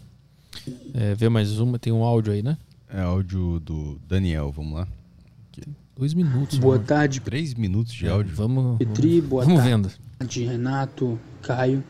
[0.95, 2.57] É, vê mais uma, tem um áudio aí, né?
[2.89, 4.89] É áudio do Daniel, vamos lá.
[5.51, 5.63] Aqui.
[5.97, 6.59] Dois minutos.
[6.59, 6.87] Boa mano.
[6.87, 7.21] tarde.
[7.21, 8.35] Três minutos de é, áudio.
[8.35, 8.79] Vamos.
[8.79, 9.71] Petri, boa vamos tarde.
[9.71, 11.85] vendo de Renato, Caio.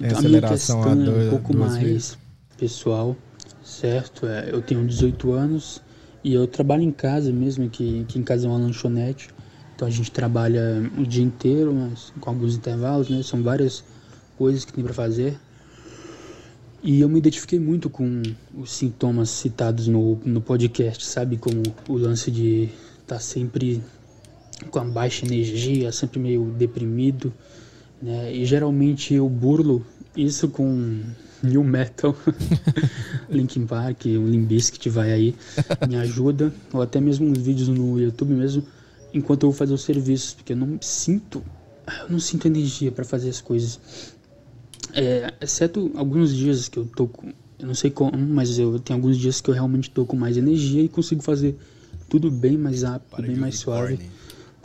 [0.00, 2.18] Então, a minha questão a dois, é um pouco mais vezes.
[2.56, 3.16] pessoal,
[3.62, 4.26] certo?
[4.26, 5.82] É, eu tenho 18 anos
[6.24, 9.30] e eu trabalho em casa mesmo, que aqui em casa é uma lanchonete.
[9.74, 13.22] Então a gente trabalha o dia inteiro, mas com alguns intervalos, né?
[13.22, 13.84] São várias
[14.36, 15.38] coisas que tem para fazer.
[16.82, 18.22] E eu me identifiquei muito com
[18.54, 21.36] os sintomas citados no, no podcast, sabe?
[21.36, 22.64] Como o lance de
[23.02, 23.82] estar tá sempre
[24.70, 27.32] com a baixa energia, sempre meio deprimido,
[28.00, 28.34] né?
[28.34, 29.84] E geralmente eu burlo
[30.16, 31.00] isso com
[31.42, 32.14] new metal,
[33.28, 35.34] Linkin Park, o que vai aí,
[35.88, 38.62] me ajuda, ou até mesmo uns vídeos no YouTube mesmo,
[39.14, 41.42] enquanto eu vou fazer os serviços, porque eu não sinto,
[42.02, 43.80] eu não sinto energia para fazer as coisas.
[44.92, 48.98] É, exceto alguns dias que eu tô com, eu não sei como, mas eu tenho
[48.98, 51.56] alguns dias que eu realmente tô com mais energia e consigo fazer
[52.08, 54.00] tudo bem mais rápido, bem mais suave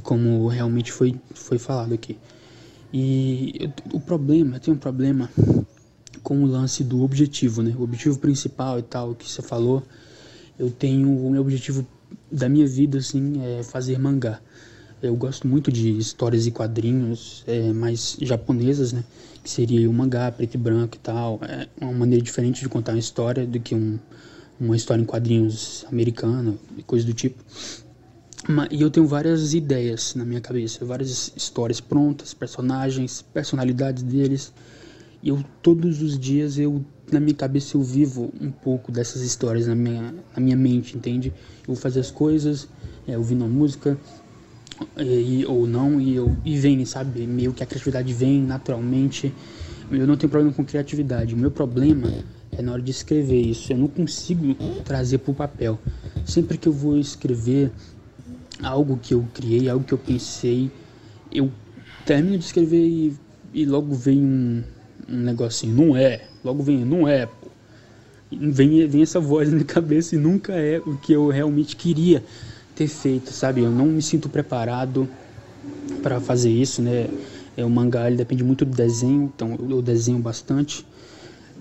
[0.06, 2.18] como realmente foi, foi falado aqui.
[2.98, 5.30] E o problema, tenho um problema
[6.24, 7.76] com o lance do objetivo, né?
[7.78, 9.84] O objetivo principal e tal que você falou.
[10.58, 11.86] Eu tenho o meu objetivo
[12.32, 14.40] da minha vida assim é fazer mangá.
[15.04, 19.04] Eu gosto muito de histórias e quadrinhos é, mais japonesas, né?
[19.44, 21.42] Que seria o mangá preto e branco e tal.
[21.44, 24.00] É uma maneira diferente de contar uma história do que um,
[24.58, 27.44] uma história em quadrinhos americana e coisa do tipo.
[28.70, 34.54] E eu tenho várias ideias na minha cabeça, várias histórias prontas, personagens, personalidades deles.
[35.24, 39.66] E eu todos os dias eu na minha cabeça eu vivo um pouco dessas histórias
[39.66, 41.30] na minha, na minha mente, entende?
[41.68, 42.68] Eu vou fazer as coisas,
[43.08, 43.98] é, ouvindo a música
[44.98, 47.26] e, ou não e eu e vem, sabe?
[47.26, 49.34] Meio que a criatividade vem naturalmente.
[49.92, 51.34] Eu não tenho problema com criatividade.
[51.34, 52.12] O meu problema
[52.52, 53.74] é na hora de escrever isso.
[53.74, 55.80] Eu não consigo trazer para o papel.
[56.26, 57.72] Sempre que eu vou escrever
[58.66, 60.72] algo que eu criei, algo que eu pensei,
[61.32, 61.52] eu
[62.06, 63.14] termino de escrever e,
[63.54, 64.64] e logo vem um,
[65.08, 67.48] um negocinho, não é, logo vem, não é, pô.
[68.32, 72.24] vem, vem essa voz na cabeça e nunca é o que eu realmente queria
[72.76, 73.62] ter feito, sabe?
[73.62, 75.08] Eu não me sinto preparado
[76.02, 77.08] para fazer isso, né?
[77.56, 80.86] É, o mangá ele depende muito do desenho, então eu desenho bastante,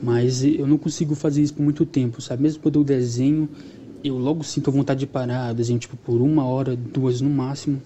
[0.02, 2.42] mas eu não consigo fazer isso por muito tempo, sabe?
[2.42, 3.49] Mesmo quando eu desenho,
[4.05, 7.81] eu logo sinto vontade de parar, desenho tipo por uma hora, duas no máximo,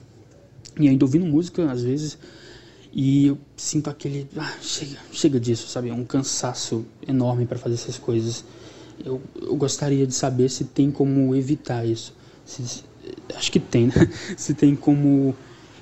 [0.78, 2.18] e ainda ouvindo música às vezes,
[2.92, 5.90] e eu sinto aquele, ah, chega, chega disso, sabe?
[5.90, 8.44] É um cansaço enorme para fazer essas coisas.
[9.05, 12.14] Eu, eu gostaria de saber se tem como evitar isso.
[12.44, 12.82] Se,
[13.36, 13.94] acho que tem, né?
[14.36, 15.34] Se tem como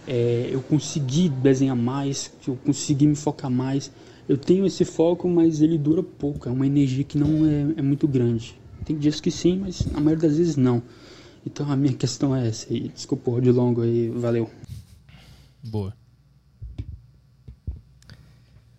[0.06, 3.90] é, eu conseguir desenhar mais, se eu conseguir me focar mais.
[4.28, 7.82] Eu tenho esse foco, mas ele dura pouco, é uma energia que não é, é
[7.82, 8.58] muito grande.
[8.86, 10.81] Tem dias que sim, mas a maioria das vezes não.
[11.44, 12.73] Então a minha questão é essa.
[12.73, 14.48] E desculpa o de longo aí, valeu.
[15.62, 15.92] Boa.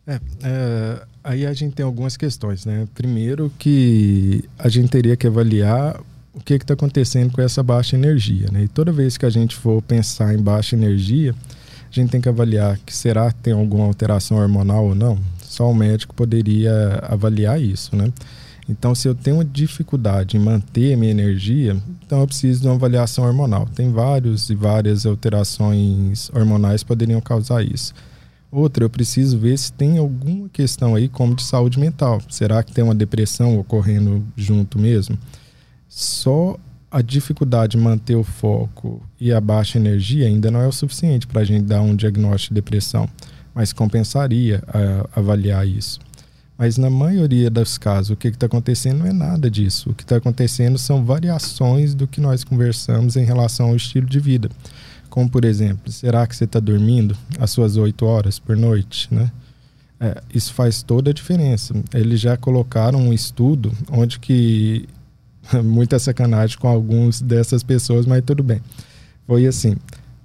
[0.07, 2.87] É, é, aí a gente tem algumas questões, né?
[2.95, 6.01] Primeiro que a gente teria que avaliar
[6.33, 8.49] o que está acontecendo com essa baixa energia.
[8.49, 8.63] Né?
[8.63, 11.35] E toda vez que a gente for pensar em baixa energia,
[11.91, 15.19] a gente tem que avaliar que será que tem alguma alteração hormonal ou não.
[15.41, 18.13] Só o médico poderia avaliar isso, né?
[18.69, 23.23] Então, se eu tenho dificuldade em manter minha energia, então eu preciso de uma avaliação
[23.23, 23.65] hormonal.
[23.73, 27.93] Tem vários e várias alterações hormonais que poderiam causar isso.
[28.51, 32.21] Outra, eu preciso ver se tem alguma questão aí como de saúde mental.
[32.29, 35.17] Será que tem uma depressão ocorrendo junto mesmo?
[35.87, 36.57] só
[36.91, 41.27] a dificuldade de manter o foco e a baixa energia ainda não é o suficiente
[41.27, 43.09] para a gente dar um diagnóstico de depressão,
[43.53, 45.99] mas compensaria a, avaliar isso.
[46.57, 49.91] Mas na maioria dos casos, o que está acontecendo não é nada disso.
[49.91, 54.19] O que está acontecendo são variações do que nós conversamos em relação ao estilo de
[54.19, 54.49] vida.
[55.09, 59.07] Como, por exemplo, será que você está dormindo as suas oito horas por noite?
[59.13, 59.31] Né?
[59.99, 61.75] É, isso faz toda a diferença.
[61.93, 64.87] Eles já colocaram um estudo onde que
[65.63, 68.61] muita sacanagem com alguns dessas pessoas, mas tudo bem.
[69.27, 69.75] Foi assim: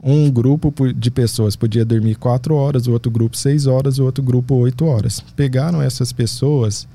[0.02, 4.22] um grupo de pessoas podia dormir quatro horas, o outro grupo seis horas, o outro
[4.22, 5.20] grupo oito horas.
[5.36, 6.88] Pegaram essas pessoas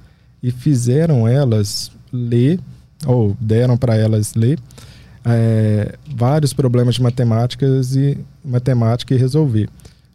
[0.43, 2.59] e fizeram elas ler,
[3.05, 4.59] ou deram para elas ler,
[5.23, 9.69] é, vários problemas de matemáticas e matemática e resolver.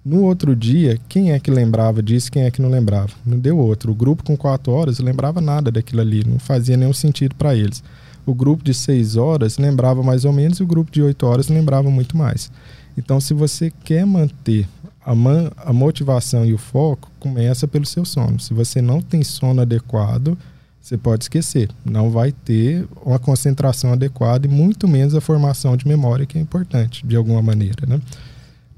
[0.05, 3.13] No outro dia, quem é que lembrava disso, quem é que não lembrava?
[3.25, 3.93] Não deu outro.
[3.93, 7.83] O grupo com quatro horas lembrava nada daquilo ali, não fazia nenhum sentido para eles.
[8.27, 11.49] O grupo de seis horas lembrava mais ou menos e o grupo de oito horas
[11.49, 12.51] lembrava muito mais.
[12.97, 14.69] Então, se você quer manter
[15.05, 18.39] a, man, a motivação e o foco, começa pelo seu sono.
[18.39, 20.37] Se você não tem sono adequado,
[20.81, 21.71] você pode esquecer.
[21.85, 26.41] Não vai ter uma concentração adequada e muito menos a formação de memória, que é
[26.41, 27.87] importante, de alguma maneira.
[27.87, 28.01] Né?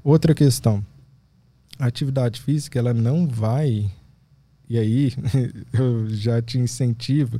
[0.03, 0.83] Outra questão.
[1.77, 3.89] A atividade física, ela não vai...
[4.67, 5.13] E aí,
[5.73, 7.39] eu já te incentivo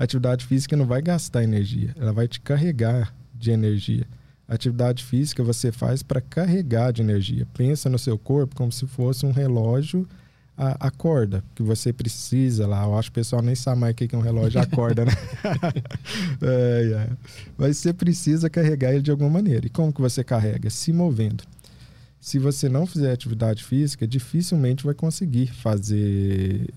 [0.00, 4.06] a atividade física não vai gastar energia, ela vai te carregar de energia.
[4.50, 7.46] Atividade física você faz para carregar de energia.
[7.54, 10.08] Pensa no seu corpo como se fosse um relógio
[10.58, 12.82] a, a, corda que você precisa lá.
[12.82, 15.04] Eu acho que o pessoal nem sabe mais o que é um relógio a corda,
[15.04, 15.12] né?
[16.42, 17.08] é, é.
[17.56, 19.66] Mas você precisa carregar ele de alguma maneira.
[19.66, 20.68] E como que você carrega?
[20.68, 21.44] Se movendo.
[22.20, 26.68] Se você não fizer atividade física, dificilmente vai conseguir fazer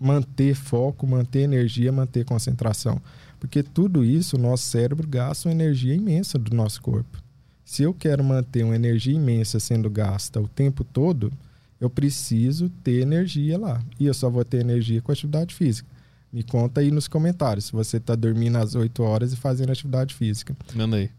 [0.00, 3.00] manter foco, manter energia, manter concentração.
[3.44, 7.22] Porque tudo isso, o nosso cérebro gasta uma energia imensa do nosso corpo.
[7.62, 11.30] Se eu quero manter uma energia imensa sendo gasta o tempo todo,
[11.78, 13.82] eu preciso ter energia lá.
[14.00, 15.86] E eu só vou ter energia com atividade física.
[16.32, 20.14] Me conta aí nos comentários se você está dormindo às 8 horas e fazendo atividade
[20.14, 20.56] física.
[20.74, 21.10] Manda aí.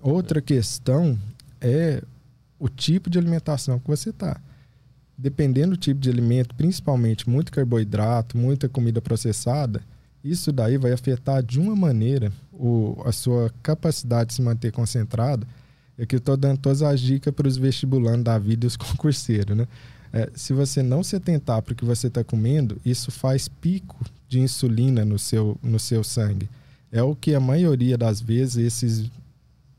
[0.00, 1.18] Outra questão
[1.60, 2.02] é
[2.58, 4.40] o tipo de alimentação que você está
[5.18, 9.82] dependendo do tipo de alimento, principalmente muito carboidrato, muita comida processada,
[10.24, 15.46] isso daí vai afetar de uma maneira o, a sua capacidade de se manter concentrado.
[15.96, 18.76] É que eu estou dando todas as dicas para os vestibulandos da vida e os
[18.76, 19.66] concurseiros, né?
[20.10, 23.96] É, se você não se atentar para o que você está comendo, isso faz pico
[24.26, 26.48] de insulina no seu, no seu sangue.
[26.90, 29.10] É o que a maioria das vezes esses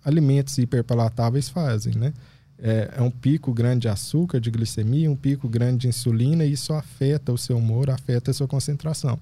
[0.05, 2.13] alimentos hiperpalatáveis fazem, né?
[2.61, 6.51] é, é, um pico grande de açúcar, de glicemia, um pico grande de insulina, e
[6.51, 9.17] isso afeta o seu humor, afeta a sua concentração.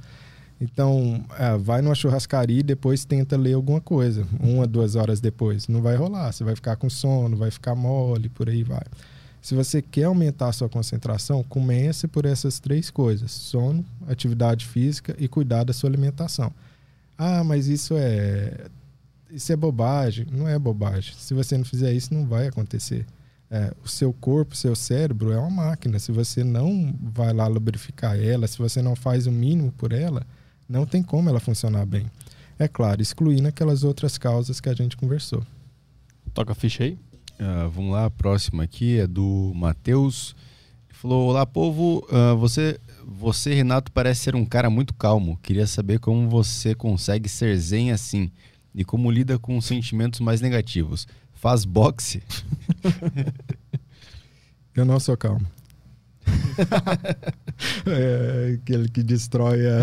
[0.60, 5.68] Então, é, vai numa churrascaria e depois tenta ler alguma coisa, uma, duas horas depois.
[5.68, 8.84] Não vai rolar, você vai ficar com sono, vai ficar mole, por aí vai.
[9.42, 15.16] Se você quer aumentar a sua concentração, comece por essas três coisas: sono, atividade física
[15.20, 16.52] e cuidar da sua alimentação.
[17.18, 18.68] Ah, mas isso é
[19.30, 20.26] isso é bobagem.
[20.32, 21.14] Não é bobagem.
[21.18, 23.06] Se você não fizer isso, não vai acontecer.
[23.50, 26.00] É, o seu corpo, o seu cérebro é uma máquina.
[26.00, 30.26] Se você não vai lá lubrificar ela, se você não faz o mínimo por ela,
[30.68, 32.06] não tem como ela funcionar bem.
[32.60, 35.44] É claro, excluindo aquelas outras causas que a gente conversou.
[36.34, 36.98] Toca a ficha aí.
[37.40, 40.36] Uh, vamos lá, a próxima aqui é do Matheus.
[40.90, 42.06] Ele falou: Olá, povo.
[42.10, 45.40] Uh, você, você, Renato, parece ser um cara muito calmo.
[45.44, 48.32] Queria saber como você consegue ser zen assim
[48.74, 51.08] e como lida com sentimentos mais negativos.
[51.34, 52.24] Faz boxe?
[54.76, 55.46] Eu não sou calmo.
[57.86, 59.82] É aquele que destrói a,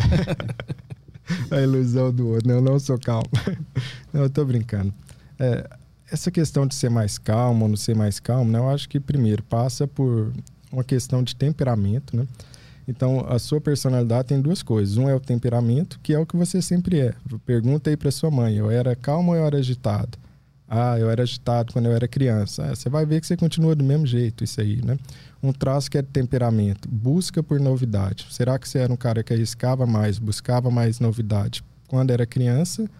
[1.56, 2.50] a ilusão do outro.
[2.50, 3.28] Eu não sou calmo.
[4.12, 4.92] Não, eu tô brincando.
[5.38, 5.68] É,
[6.10, 9.00] essa questão de ser mais calmo ou não ser mais calmo, né, eu acho que
[9.00, 10.32] primeiro passa por
[10.70, 12.26] uma questão de temperamento, né?
[12.86, 14.98] Então, a sua personalidade tem duas coisas.
[14.98, 17.14] Um é o temperamento, que é o que você sempre é.
[17.46, 20.18] Pergunta aí para sua mãe, eu era calmo ou eu era agitado?
[20.76, 22.64] Ah, eu era agitado quando eu era criança.
[22.64, 24.98] Ah, você vai ver que você continua do mesmo jeito, isso aí, né?
[25.40, 28.26] Um traço que é de temperamento, busca por novidade.
[28.30, 32.90] Será que você era um cara que arriscava mais, buscava mais novidade quando era criança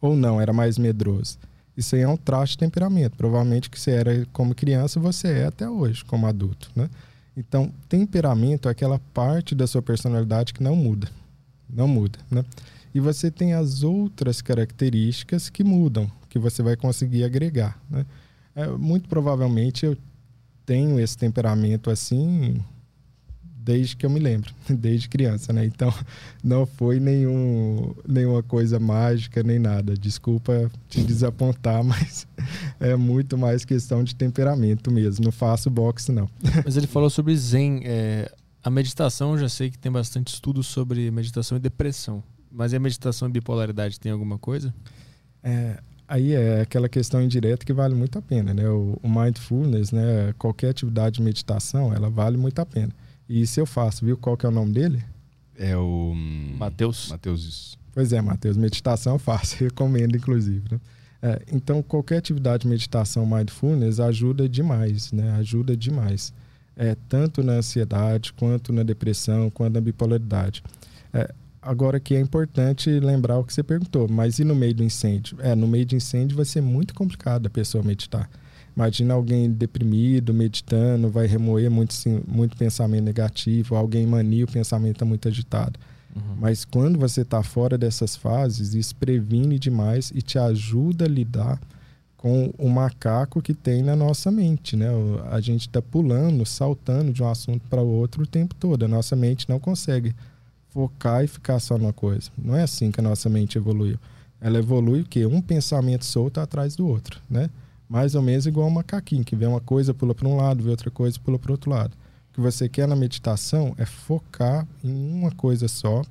[0.00, 1.36] ou não, era mais medroso?
[1.76, 3.16] Isso aí é um traço de temperamento.
[3.16, 6.88] Provavelmente que você era como criança, você é até hoje como adulto, né?
[7.36, 11.08] Então, temperamento é aquela parte da sua personalidade que não muda.
[11.68, 12.44] Não muda, né?
[12.94, 18.04] E você tem as outras características que mudam, que você vai conseguir agregar, né?
[18.54, 19.96] É, muito provavelmente eu
[20.64, 22.62] tenho esse temperamento assim
[23.66, 25.64] desde que eu me lembro, desde criança, né?
[25.64, 25.92] Então,
[26.44, 29.96] não foi nenhum, nenhuma coisa mágica nem nada.
[29.96, 32.28] Desculpa te desapontar, mas
[32.78, 35.24] é muito mais questão de temperamento mesmo.
[35.24, 36.28] Não faço boxe, não.
[36.64, 37.80] Mas ele falou sobre Zen.
[37.84, 38.30] É,
[38.62, 42.22] a meditação, eu já sei que tem bastante estudo sobre meditação e depressão.
[42.50, 44.72] Mas a meditação e bipolaridade tem alguma coisa?
[45.42, 48.68] É, aí é aquela questão indireta que vale muito a pena, né?
[48.68, 50.34] O, o mindfulness, né?
[50.38, 52.92] Qualquer atividade de meditação, ela vale muito a pena.
[53.28, 55.02] E se eu faço, viu qual que é o nome dele?
[55.58, 56.12] É o
[56.58, 57.08] Mateus.
[57.08, 57.78] Mateus isso.
[57.92, 60.64] Pois é, Mateus, meditação eu faço, recomendo inclusive.
[60.70, 60.80] Né?
[61.22, 65.32] É, então qualquer atividade de meditação mindfulness ajuda demais, né?
[65.32, 66.32] Ajuda demais.
[66.76, 70.62] É, tanto na ansiedade, quanto na depressão, quanto na bipolaridade.
[71.12, 71.32] É,
[71.66, 75.36] agora que é importante lembrar o que você perguntou, mas e no meio do incêndio?
[75.40, 78.30] É, no meio de incêndio vai ser muito complicado a pessoa meditar.
[78.76, 81.94] Imagina alguém deprimido, meditando, vai remoer muito,
[82.26, 85.78] muito pensamento negativo, alguém mania, o pensamento está muito agitado.
[86.14, 86.36] Uhum.
[86.38, 91.60] Mas quando você está fora dessas fases, isso previne demais e te ajuda a lidar
[92.16, 94.76] com o macaco que tem na nossa mente.
[94.76, 94.88] Né?
[95.30, 98.84] A gente está pulando, saltando de um assunto para o outro o tempo todo.
[98.84, 100.14] A nossa mente não consegue
[100.76, 102.30] focar e ficar só numa coisa.
[102.36, 103.98] Não é assim que a nossa mente evoluiu.
[104.38, 105.24] Ela evolui o quê?
[105.24, 107.48] Um pensamento solto atrás do outro, né?
[107.88, 110.68] mais ou menos igual um macaquinho, que vê uma coisa, pula para um lado, vê
[110.70, 111.94] outra coisa, pula para outro lado.
[112.30, 116.02] O que você quer na meditação é focar em uma coisa só,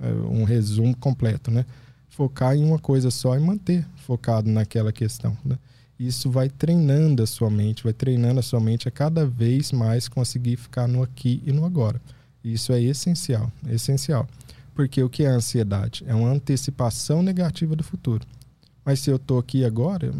[0.00, 1.64] é, um resumo completo, né?
[2.10, 5.56] Focar em uma coisa só e manter focado naquela questão, né?
[5.98, 10.08] Isso vai treinando a sua mente, vai treinando a sua mente a cada vez mais
[10.08, 12.00] conseguir ficar no aqui e no agora.
[12.44, 14.28] Isso é essencial, essencial.
[14.74, 16.02] Porque o que é a ansiedade?
[16.06, 18.26] É uma antecipação negativa do futuro.
[18.84, 20.12] Mas se eu estou aqui agora,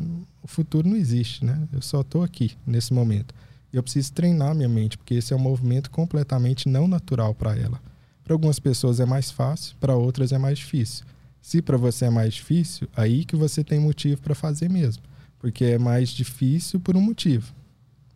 [0.42, 1.67] o futuro não existe, né?
[1.73, 3.34] Eu só estou aqui, nesse momento.
[3.73, 7.81] Eu preciso treinar minha mente, porque esse é um movimento completamente não natural para ela.
[8.23, 11.05] Para algumas pessoas é mais fácil, para outras é mais difícil.
[11.41, 15.02] Se para você é mais difícil, aí que você tem motivo para fazer mesmo.
[15.39, 17.52] Porque é mais difícil por um motivo.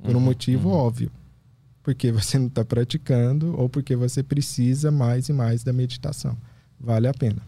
[0.01, 0.76] Por um uhum, motivo uhum.
[0.76, 1.10] óbvio.
[1.86, 6.36] Porque você não está praticando ou porque você precisa mais e mais da meditação.
[6.81, 7.40] Vale a pena.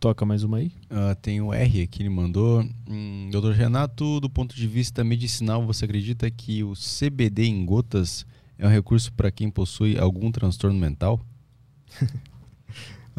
[0.00, 0.72] Toca mais uma aí?
[0.90, 2.66] Uh, tem o R aqui, ele mandou.
[2.88, 8.24] Hum, Doutor Renato, do ponto de vista medicinal, você acredita que o CBD em gotas
[8.56, 11.20] é um recurso para quem possui algum transtorno mental?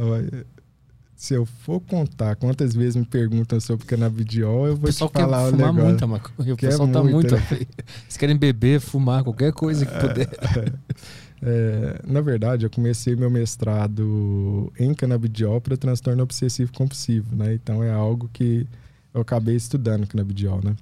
[1.23, 5.47] Se eu for contar quantas vezes me perguntam sobre canabidiol, eu vou te falar quer
[5.47, 6.53] o fumar Muita maconha.
[6.53, 7.33] O pessoal tá muito.
[7.33, 7.41] Né?
[8.03, 10.27] Eles querem beber, fumar, qualquer coisa que puder.
[11.45, 17.53] É, na verdade, eu comecei meu mestrado em canabidiol para transtorno obsessivo compulsivo, né?
[17.53, 18.65] Então é algo que
[19.13, 20.73] eu acabei estudando canabidiol, né?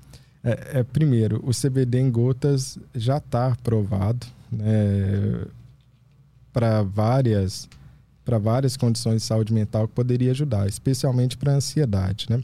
[0.43, 5.45] É, é primeiro, o CBD em gotas já está aprovado né,
[6.53, 7.67] para várias
[8.23, 12.41] para várias condições de saúde mental que poderia ajudar, especialmente para ansiedade, né?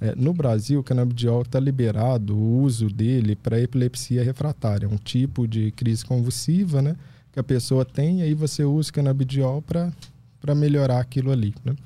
[0.00, 5.48] É, no Brasil, o canabidiol está liberado o uso dele para epilepsia refratária, um tipo
[5.48, 6.96] de crise convulsiva, né?
[7.36, 11.54] que a pessoa tem, e aí você usa canabidiol para melhorar aquilo ali.
[11.62, 11.76] Né?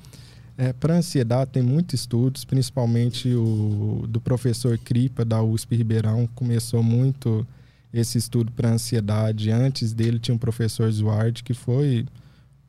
[0.57, 6.85] É, para ansiedade, tem muitos estudos, principalmente o do professor Cripa, da USP Ribeirão, começou
[6.85, 7.45] muito
[7.93, 9.51] esse estudo para ansiedade.
[9.51, 12.07] Antes dele tinha um professor Zuard, que foi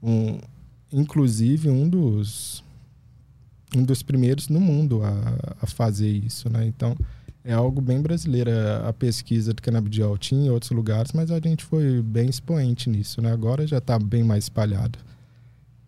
[0.02, 0.40] um
[0.92, 2.64] inclusive um dos
[3.76, 6.66] um dos primeiros no mundo a, a fazer isso, né?
[6.66, 6.96] Então
[7.44, 8.52] é algo bem brasileiro.
[8.86, 13.22] A pesquisa do canabidiol tinha em outros lugares, mas a gente foi bem expoente nisso,
[13.22, 13.32] né?
[13.32, 15.00] Agora já está bem mais espalhado.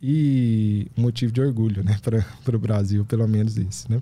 [0.01, 1.97] E motivo de orgulho, né?
[2.43, 4.01] Para o Brasil, pelo menos isso, né?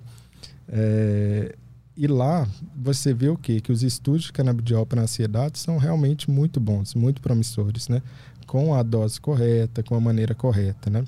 [0.68, 1.54] É,
[1.96, 3.60] e lá você vê o quê?
[3.60, 8.00] Que os estudos de canabidiol para ansiedade são realmente muito bons, muito promissores, né?
[8.52, 11.04] Com a dose correta, com a maneira correta, né?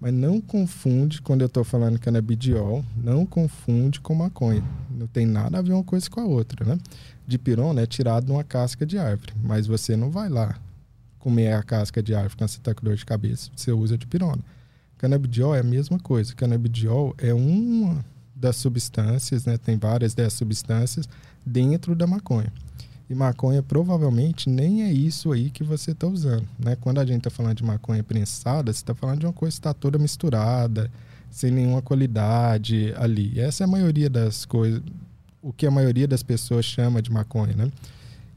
[0.00, 4.64] Mas não confunde, quando eu estou falando canabidiol, não confunde com maconha.
[4.90, 6.78] Não tem nada a ver uma coisa com a outra, né?
[7.26, 10.58] Dipirona é tirado de uma casca de árvore, mas você não vai lá
[11.18, 13.50] comer a casca de árvore quando você está com dor de cabeça.
[13.54, 14.42] Você usa dipirona.
[14.96, 16.34] Canabidiol é a mesma coisa.
[16.34, 18.02] Canabidiol é uma
[18.34, 19.58] das substâncias, né?
[19.58, 21.06] Tem várias dessas substâncias
[21.44, 22.50] dentro da maconha.
[23.08, 26.46] E maconha provavelmente nem é isso aí que você está usando.
[26.58, 26.76] Né?
[26.80, 29.60] Quando a gente está falando de maconha prensada, você está falando de uma coisa que
[29.60, 30.90] está toda misturada,
[31.30, 33.38] sem nenhuma qualidade ali.
[33.38, 34.82] Essa é a maioria das coisas,
[35.40, 37.54] o que a maioria das pessoas chama de maconha.
[37.54, 37.70] Né?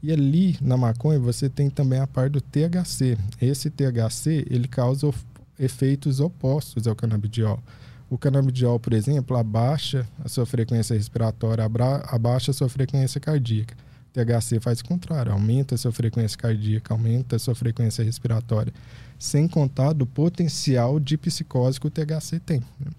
[0.02, 3.18] E ali na maconha você tem também a parte do THC.
[3.40, 5.12] Esse THC ele causa
[5.58, 7.60] efeitos opostos ao canabidiol.
[8.08, 11.64] O canabidiol, por exemplo, abaixa a sua frequência respiratória,
[12.08, 13.76] abaixa a sua frequência cardíaca.
[14.12, 18.72] THC faz o contrário, aumenta a sua frequência cardíaca, aumenta a sua frequência respiratória,
[19.18, 22.60] sem contar do potencial de psicose que o THC tem.
[22.80, 22.90] Né?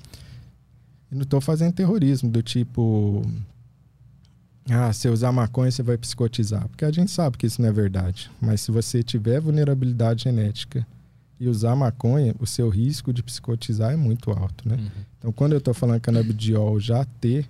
[1.11, 3.25] E não estou fazendo terrorismo do tipo,
[4.69, 7.71] ah, se usar maconha você vai psicotizar, porque a gente sabe que isso não é
[7.71, 8.31] verdade.
[8.39, 10.87] Mas se você tiver vulnerabilidade genética
[11.39, 14.75] e usar maconha, o seu risco de psicotizar é muito alto, né?
[14.75, 14.89] Uhum.
[15.17, 17.47] Então, quando eu estou falando canabidiol já ter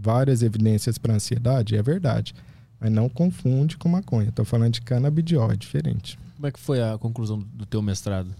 [0.00, 2.34] várias evidências para ansiedade, é verdade.
[2.80, 4.28] Mas não confunde com maconha.
[4.28, 6.18] Estou falando de canabidiol, é diferente.
[6.36, 8.32] Como é que foi a conclusão do teu mestrado?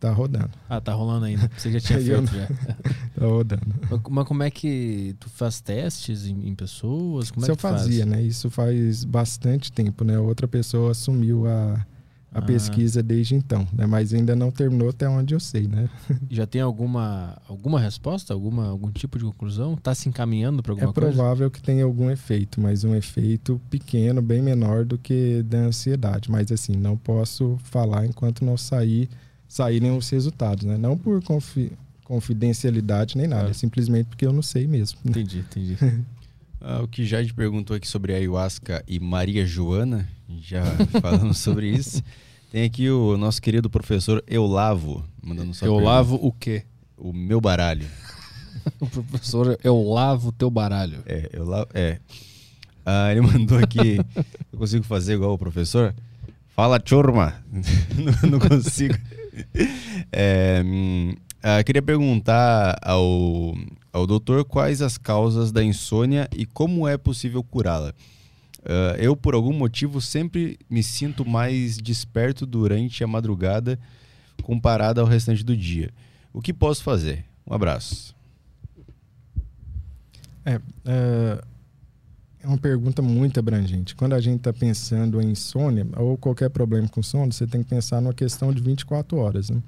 [0.00, 0.50] Tá rodando.
[0.68, 1.48] Ah, tá rolando ainda.
[1.56, 2.46] Você já tinha feito já.
[3.14, 3.72] tá rodando.
[4.10, 7.30] Mas como é que tu faz testes em, em pessoas?
[7.30, 8.10] Como Isso é eu fazia, faz?
[8.16, 8.22] né?
[8.22, 10.18] Isso faz bastante tempo, né?
[10.18, 11.86] Outra pessoa assumiu a,
[12.34, 12.42] a ah.
[12.42, 13.86] pesquisa desde então, né?
[13.86, 15.88] mas ainda não terminou até onde eu sei, né?
[16.30, 19.74] Já tem alguma, alguma resposta, alguma, algum tipo de conclusão?
[19.74, 21.08] Está se encaminhando para alguma é coisa?
[21.08, 25.58] É provável que tenha algum efeito, mas um efeito pequeno, bem menor do que da
[25.58, 26.30] ansiedade.
[26.30, 29.10] Mas assim, não posso falar enquanto não sair,
[29.46, 30.78] saírem os resultados, né?
[30.78, 31.72] Não por confi
[32.04, 33.52] confidencialidade nem nada, é.
[33.54, 34.98] simplesmente porque eu não sei mesmo.
[35.02, 35.12] Né?
[35.12, 35.78] Entendi, entendi.
[36.62, 40.08] ah, o que já te perguntou aqui sobre a ayahuasca e Maria Joana,
[40.40, 40.64] já
[41.02, 42.02] falamos sobre isso.
[42.50, 46.36] Tem aqui o nosso querido professor Eulavo mandando sua Eulavo pergunta.
[46.36, 46.62] o quê?
[46.96, 47.86] O meu baralho.
[48.80, 51.02] o professor Eulavo o teu baralho.
[51.06, 51.98] É, Eulavo, é.
[52.84, 53.98] Ah, ele mandou aqui,
[54.52, 55.94] eu consigo fazer igual o professor?
[56.54, 57.34] Fala, turma.
[58.22, 58.94] não, não, consigo.
[60.12, 63.56] É, hum, ah, queria perguntar ao,
[63.92, 67.92] ao doutor quais as causas da insônia e como é possível curá-la.
[68.60, 73.78] Uh, eu, por algum motivo, sempre me sinto mais desperto durante a madrugada
[74.42, 75.90] comparado ao restante do dia.
[76.32, 77.24] O que posso fazer?
[77.46, 78.14] Um abraço.
[80.44, 81.44] É, é,
[82.42, 83.94] é uma pergunta muito abrangente.
[83.94, 87.68] Quando a gente está pensando em insônia ou qualquer problema com sono, você tem que
[87.68, 89.50] pensar numa questão de 24 horas.
[89.50, 89.60] Né?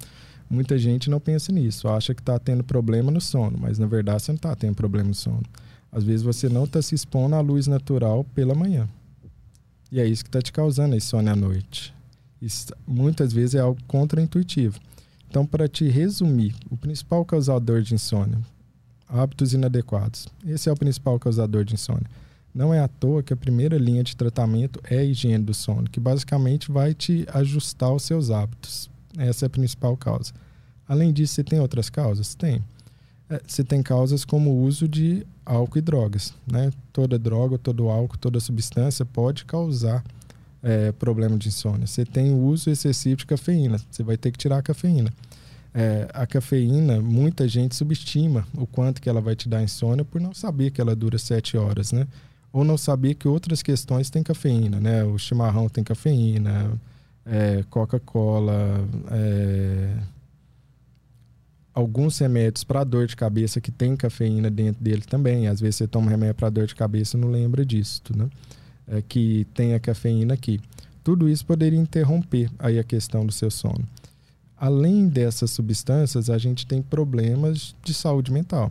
[0.49, 4.23] Muita gente não pensa nisso, acha que está tendo problema no sono, mas na verdade
[4.23, 5.43] você não está tendo problema no sono.
[5.91, 8.89] Às vezes você não está se expondo à luz natural pela manhã.
[9.91, 11.95] E é isso que está te causando insônia à noite.
[12.43, 14.79] Isso, muitas vezes é algo contraintuitivo.
[15.31, 18.39] Então, para te resumir, o principal causador de insônia,
[19.09, 20.29] hábitos inadequados.
[20.47, 22.07] Esse é o principal causador de insônia.
[22.55, 25.91] Não é à toa que a primeira linha de tratamento é a higiene do sono,
[25.91, 28.91] que basicamente vai te ajustar os seus hábitos.
[29.17, 30.33] Essa é a principal causa.
[30.89, 32.35] Além disso, você tem outras causas?
[32.35, 32.63] Tem.
[33.29, 36.35] É, você tem causas como o uso de álcool e drogas.
[36.51, 36.71] Né?
[36.93, 40.05] Toda droga, todo álcool, toda substância pode causar
[40.63, 41.87] é, problema de insônia.
[41.87, 45.13] Você tem o uso excessivo de cafeína, você vai ter que tirar a cafeína.
[45.75, 50.21] É, a cafeína, muita gente subestima o quanto que ela vai te dar insônia por
[50.21, 52.07] não saber que ela dura sete horas, né?
[52.53, 55.03] Ou não saber que outras questões têm cafeína, né?
[55.05, 56.71] O chimarrão tem cafeína,
[57.27, 59.97] é, Coca-Cola, é,
[61.73, 65.49] alguns remédios para dor de cabeça que tem cafeína dentro dele também.
[65.49, 68.29] Às vezes você toma remédio para dor de cabeça e não lembra disso, né?
[68.87, 70.61] É, que tem a cafeína aqui.
[71.03, 73.87] Tudo isso poderia interromper aí a questão do seu sono.
[74.57, 78.71] Além dessas substâncias, a gente tem problemas de saúde mental.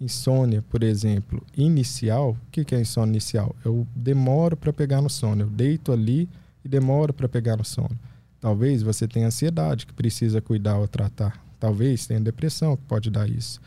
[0.00, 2.36] Insônia, por exemplo, inicial.
[2.48, 3.54] O que é insônia inicial?
[3.64, 5.42] Eu demoro para pegar no sono.
[5.42, 6.28] Eu deito ali
[6.64, 7.98] e demoro para pegar no sono.
[8.40, 11.40] Talvez você tenha ansiedade que precisa cuidar ou tratar.
[11.60, 13.60] Talvez tenha depressão que pode dar isso.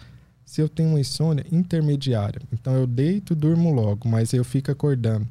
[0.45, 5.27] Se eu tenho uma insônia intermediária, então eu deito, durmo logo, mas eu fico acordando.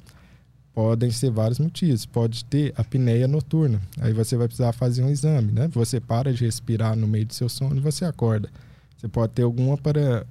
[0.75, 2.05] Podem ser vários motivos.
[2.05, 3.81] Pode ter apneia noturna.
[4.01, 5.68] Aí você vai precisar fazer um exame, né?
[5.68, 8.51] Você para de respirar no meio do seu sono e você acorda.
[8.97, 10.26] Você pode ter alguma para,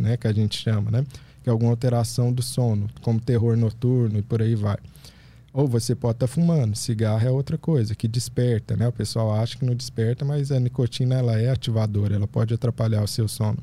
[0.00, 0.16] né?
[0.18, 1.06] Que a gente chama, né?
[1.42, 4.76] Que é alguma alteração do sono, como terror noturno e por aí vai.
[5.58, 6.76] Ou você pode estar tá fumando.
[6.76, 8.86] Cigarro é outra coisa, que desperta, né?
[8.86, 13.02] O pessoal acha que não desperta, mas a nicotina ela é ativadora, ela pode atrapalhar
[13.02, 13.58] o seu sono.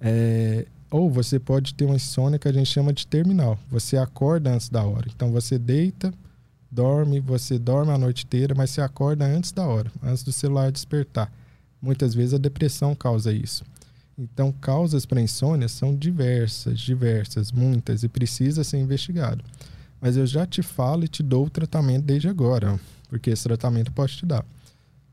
[0.00, 0.66] É...
[0.88, 3.58] Ou você pode ter uma insônia que a gente chama de terminal.
[3.72, 5.08] Você acorda antes da hora.
[5.12, 6.14] Então você deita,
[6.70, 10.70] dorme, você dorme a noite inteira, mas você acorda antes da hora, antes do celular
[10.70, 11.28] despertar.
[11.82, 13.64] Muitas vezes a depressão causa isso.
[14.16, 19.42] Então, causas para insônia são diversas, diversas, muitas, e precisa ser investigado.
[20.06, 22.78] Mas eu já te falo e te dou o tratamento desde agora,
[23.08, 24.46] porque esse tratamento pode te dar.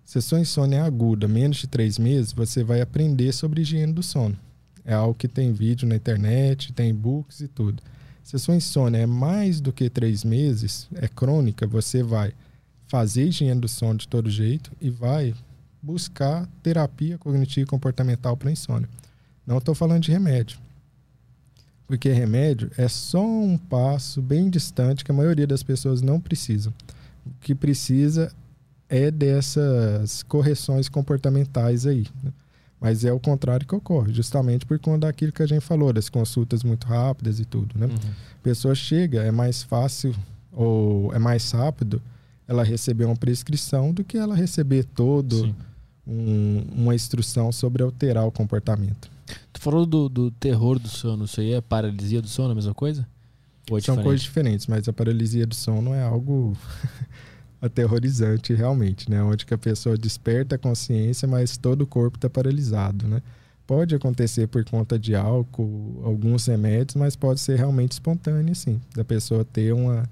[0.05, 3.91] Se a sua insônia é aguda, menos de três meses, você vai aprender sobre higiene
[3.91, 4.37] do sono.
[4.85, 7.81] É algo que tem vídeo na internet, tem e-books e tudo.
[8.23, 12.31] Se a sua insônia é mais do que três meses, é crônica, você vai
[12.85, 15.33] fazer higiene do sono de todo jeito e vai
[15.81, 18.87] buscar terapia cognitiva e comportamental para insônia.
[19.43, 20.59] Não estou falando de remédio.
[21.87, 26.73] Porque remédio é só um passo bem distante que a maioria das pessoas não precisam.
[27.25, 28.31] O que precisa
[28.89, 32.07] é dessas correções comportamentais aí.
[32.23, 32.31] Né?
[32.79, 36.09] Mas é o contrário que ocorre, justamente por conta daquilo que a gente falou, das
[36.09, 37.77] consultas muito rápidas e tudo.
[37.77, 37.85] Né?
[37.87, 37.95] Uhum.
[37.95, 40.13] A pessoa chega, é mais fácil
[40.51, 42.01] ou é mais rápido
[42.47, 45.55] ela receber uma prescrição do que ela receber todo
[46.05, 49.09] um, uma instrução sobre alterar o comportamento.
[49.51, 52.73] Tu falou do, do terror do sono, isso aí é paralisia do sono, a mesma
[52.73, 53.07] coisa?
[53.65, 54.03] É São diferente?
[54.03, 56.55] coisas diferentes, mas a paralisia do sono é algo
[57.61, 59.23] aterrorizante realmente, né?
[59.23, 63.21] Onde que a pessoa desperta a consciência, mas todo o corpo está paralisado, né?
[63.65, 68.81] Pode acontecer por conta de álcool, alguns remédios, mas pode ser realmente espontâneo, sim.
[68.93, 70.03] Da pessoa ter uma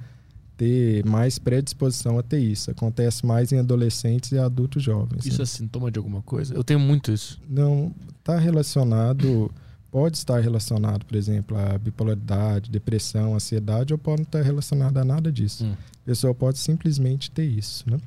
[0.62, 2.70] ter mais predisposição a ter isso.
[2.70, 5.26] Acontece mais em adolescentes e adultos jovens.
[5.26, 5.44] Isso né?
[5.44, 6.54] é sintoma de alguma coisa?
[6.54, 7.42] Eu tenho muito isso.
[7.50, 9.52] Não, está relacionado,
[9.90, 15.04] pode estar relacionado, por exemplo, a bipolaridade, depressão, ansiedade, ou pode não estar relacionado a
[15.04, 15.66] nada disso.
[15.66, 15.74] Hum.
[15.74, 17.98] A pessoa pode simplesmente ter isso, né?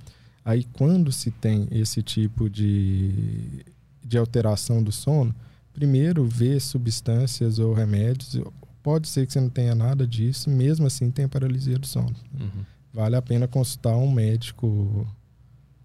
[0.44, 3.64] Aí, quando se tem esse tipo de,
[4.04, 5.34] de alteração do sono,
[5.72, 8.38] primeiro ver substâncias ou remédios
[8.84, 12.14] Pode ser que você não tenha nada disso, mesmo assim tem paralisia do sono.
[12.38, 12.66] Uhum.
[12.92, 15.08] Vale a pena consultar um médico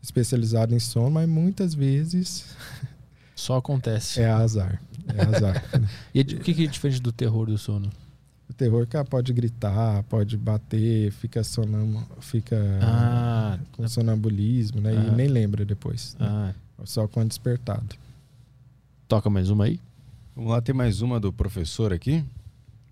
[0.04, 2.46] especializado em sono, mas muitas vezes.
[3.34, 4.20] Só acontece.
[4.20, 4.82] É azar.
[5.16, 5.64] É azar.
[6.14, 7.90] e o que, que é diferente do terror do sono?
[8.50, 14.92] O terror que pode gritar, pode bater, fica sonam, fica ah, com sonambulismo, né?
[14.92, 16.18] Ah, e nem lembra depois.
[16.20, 16.28] Né?
[16.30, 16.54] Ah.
[16.84, 17.96] Só quando despertado.
[19.08, 19.80] Toca mais uma aí?
[20.36, 22.26] Vamos lá, tem mais uma do professor aqui.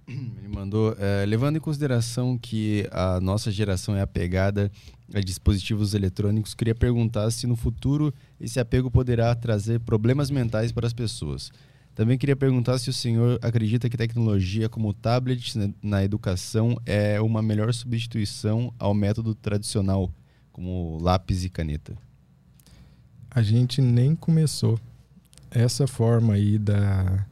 [0.38, 4.72] Ele mandou, é, levando em consideração que a nossa geração é apegada
[5.14, 10.88] a dispositivos eletrônicos, queria perguntar se no futuro esse apego poderá trazer problemas mentais para
[10.88, 11.52] as pessoas.
[11.94, 17.42] Também queria perguntar se o senhor acredita que tecnologia como tablets na educação é uma
[17.42, 20.12] melhor substituição ao método tradicional,
[20.52, 21.98] como lápis e caneta.
[23.32, 24.80] A gente nem começou
[25.50, 27.26] essa forma aí da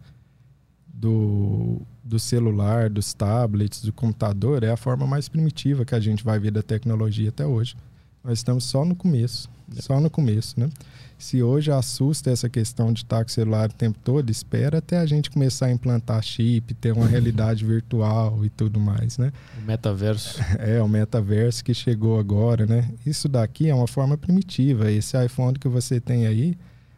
[0.88, 6.24] do do celular, dos tablets, do computador é a forma mais primitiva que a gente
[6.24, 7.76] vai ver da tecnologia até hoje.
[8.24, 10.70] Nós estamos só no começo, só no começo, né?
[11.18, 14.98] Se hoje assusta essa questão de estar com o celular o tempo todo, espera até
[14.98, 19.32] a gente começar a implantar chip, ter uma realidade virtual e tudo mais, né?
[19.62, 20.40] O metaverso.
[20.60, 22.90] É, o metaverso que chegou agora, né?
[23.06, 24.92] Isso daqui é uma forma primitiva.
[24.92, 26.58] Esse iPhone que você tem aí,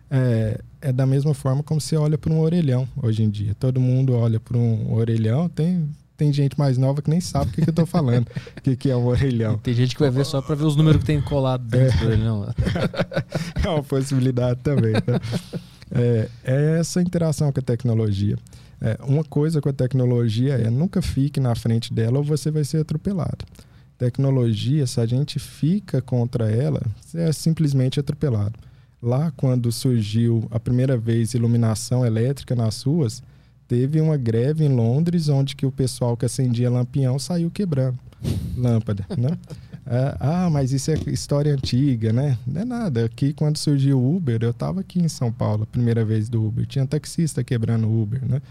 [0.10, 3.56] é, é da mesma forma como você olha para um orelhão hoje em dia.
[3.60, 7.54] Todo mundo olha para um orelhão, tem, tem gente mais nova que nem sabe o
[7.54, 8.28] que, que eu estou falando,
[8.58, 9.58] o que, que é um orelhão.
[9.58, 12.00] Tem gente que vai ver só para ver os números que tem colado dentro é.
[12.00, 12.54] do orelhão.
[13.64, 14.94] é uma possibilidade também.
[14.94, 15.20] Tá?
[15.92, 18.38] É, é, essa interação com a tecnologia.
[18.80, 22.64] É, uma coisa com a tecnologia é nunca fique na frente dela ou você vai
[22.64, 23.46] ser atropelado.
[23.98, 28.67] Tecnologia, se a gente fica contra ela, você é simplesmente atropelado.
[29.02, 33.22] Lá, quando surgiu a primeira vez iluminação elétrica nas ruas,
[33.68, 38.00] teve uma greve em Londres onde que o pessoal que acendia lampião saiu quebrando
[38.58, 39.38] lâmpada, né?
[39.90, 42.38] É, ah, mas isso é história antiga, né?
[42.46, 43.06] Não é nada.
[43.06, 46.46] Aqui, quando surgiu o Uber, eu estava aqui em São Paulo, a primeira vez do
[46.46, 46.66] Uber.
[46.68, 48.42] Tinha taxista quebrando o Uber, né?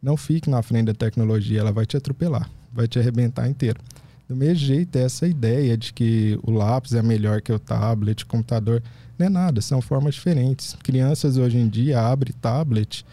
[0.00, 3.80] Não fique na frente da tecnologia, ela vai te atropelar, vai te arrebentar inteiro.
[4.28, 8.26] Do mesmo jeito, essa ideia de que o lápis é melhor que o tablet, o
[8.28, 8.80] computador,
[9.18, 10.76] não é nada, são formas diferentes.
[10.82, 13.04] Crianças hoje em dia abrem tablet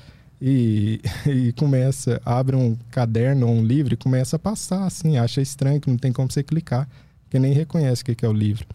[0.42, 5.42] e, e começa, abre um caderno ou um livro e começa a passar assim, acha
[5.42, 6.88] estranho que não tem como você clicar,
[7.24, 8.66] porque nem reconhece o que é o livro.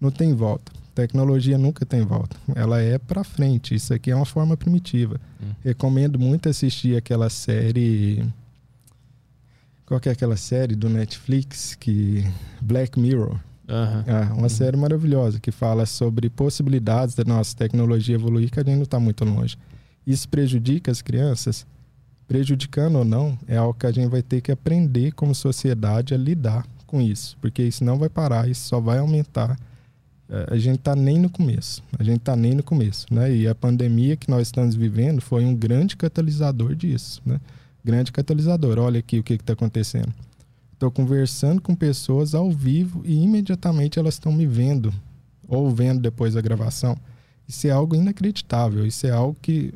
[0.00, 0.72] Não tem volta.
[0.94, 2.36] Tecnologia nunca tem volta.
[2.54, 3.74] Ela é para frente.
[3.74, 5.20] Isso aqui é uma forma primitiva.
[5.42, 5.52] Hum.
[5.62, 8.24] Recomendo muito assistir aquela série
[9.90, 12.24] qual que é aquela série do Netflix que
[12.60, 13.40] Black Mirror?
[13.70, 14.02] Uhum.
[14.06, 14.48] É uma uhum.
[14.48, 18.98] série maravilhosa que fala sobre possibilidades da nossa tecnologia evoluir que a gente não está
[18.98, 19.56] muito longe.
[20.06, 21.64] Isso prejudica as crianças?
[22.26, 26.16] Prejudicando ou não, é algo que a gente vai ter que aprender como sociedade a
[26.16, 29.56] lidar com isso, porque isso não vai parar, isso só vai aumentar.
[30.28, 33.34] É, a gente está nem no começo, a gente está nem no começo, né?
[33.34, 37.40] E a pandemia que nós estamos vivendo foi um grande catalisador disso, né?
[37.84, 38.78] grande catalisador.
[38.78, 40.12] Olha aqui o que está acontecendo.
[40.80, 44.90] Estou conversando com pessoas ao vivo e imediatamente elas estão me vendo
[45.46, 46.96] ou vendo depois da gravação.
[47.46, 48.86] Isso é algo inacreditável.
[48.86, 49.74] Isso é algo que.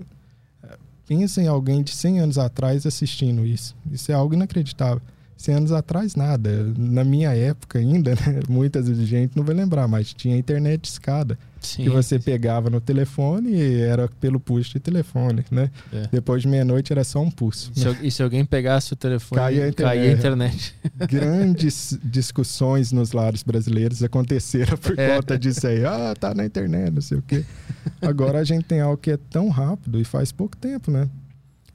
[0.62, 3.76] Eh, pensa em alguém de 100 anos atrás assistindo isso.
[3.92, 5.02] Isso é algo inacreditável.
[5.36, 6.72] 100 anos atrás, nada.
[6.74, 8.40] Na minha época ainda, né?
[8.48, 11.38] muitas gente não vai lembrar, mas tinha internet escada.
[11.64, 11.84] Sim.
[11.84, 15.70] Que você pegava no telefone e era pelo push de telefone, né?
[15.92, 16.08] É.
[16.12, 17.72] Depois de meia-noite era só um pulso.
[17.74, 17.98] Se, né?
[18.02, 19.96] E se alguém pegasse o telefone, caía a internet.
[19.96, 20.74] Caía a internet.
[21.08, 25.16] Grandes discussões nos lares brasileiros aconteceram por é.
[25.16, 25.84] conta disso aí.
[25.84, 27.44] Ah, tá na internet, não sei o quê.
[28.00, 31.08] Agora a gente tem algo que é tão rápido e faz pouco tempo, né?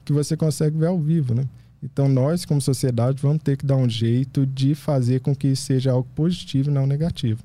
[0.04, 1.44] Que você consegue ver ao vivo, né?
[1.82, 5.92] Então, nós, como sociedade, vamos ter que dar um jeito de fazer com que seja
[5.92, 7.42] algo positivo e não negativo.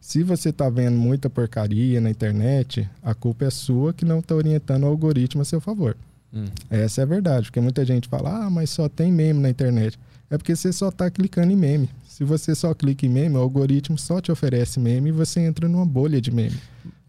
[0.00, 4.34] Se você está vendo muita porcaria na internet, a culpa é sua que não está
[4.34, 5.96] orientando o algoritmo a seu favor.
[6.32, 6.46] Hum.
[6.70, 9.98] Essa é a verdade, porque muita gente fala, ah, mas só tem meme na internet.
[10.30, 11.90] É porque você só está clicando em meme.
[12.08, 15.68] Se você só clica em meme, o algoritmo só te oferece meme e você entra
[15.68, 16.56] numa bolha de meme.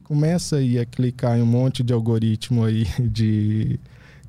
[0.03, 3.79] Começa aí a clicar em um monte de algoritmo aí de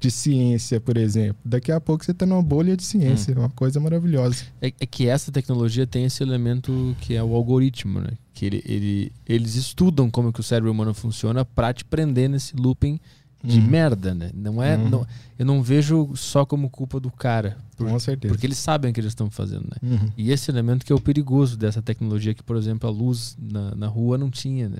[0.02, 1.36] de ciência, por exemplo.
[1.44, 3.42] Daqui a pouco você está numa bolha de ciência, hum.
[3.42, 4.44] uma coisa maravilhosa.
[4.60, 8.10] É, é, que essa tecnologia tem esse elemento que é o algoritmo, né?
[8.34, 12.56] Que ele, ele eles estudam como que o cérebro humano funciona para te prender nesse
[12.56, 12.98] looping
[13.44, 13.66] de hum.
[13.66, 14.30] merda, né?
[14.34, 14.88] Não é, hum.
[14.88, 15.06] não,
[15.38, 17.56] eu não vejo só como culpa do cara.
[17.76, 18.34] Por, Com certeza.
[18.34, 19.76] Porque eles sabem o que eles estão fazendo, né?
[19.82, 20.10] Uhum.
[20.16, 23.74] E esse elemento que é o perigoso dessa tecnologia que, por exemplo, a luz na,
[23.74, 24.78] na rua não tinha, né?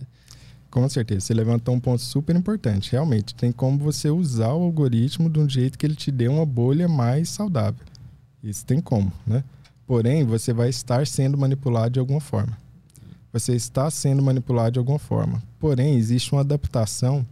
[0.73, 2.93] Com certeza, você levantou um ponto super importante.
[2.93, 6.47] Realmente, tem como você usar o algoritmo de um jeito que ele te dê uma
[6.47, 7.85] bolha mais saudável.
[8.43, 9.45] Isso tem como, né?
[9.87, 12.57] Porém, você vai estar sendo manipulado de alguma forma.
[13.35, 15.43] Você está sendo manipulado de alguma forma.
[15.61, 17.27] Porém, existe uma adaptação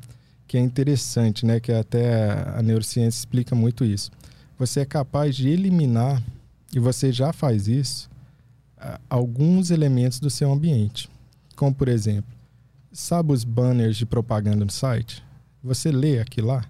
[0.46, 1.60] que é interessante, né?
[1.60, 4.10] Que até a neurociência explica muito isso.
[4.58, 6.22] Você é capaz de eliminar,
[6.74, 8.10] e você já faz isso,
[9.08, 11.08] alguns elementos do seu ambiente.
[11.56, 12.30] Como, por exemplo,
[12.92, 15.22] Sabe os banners de propaganda no site?
[15.62, 16.64] Você lê aquilo lá,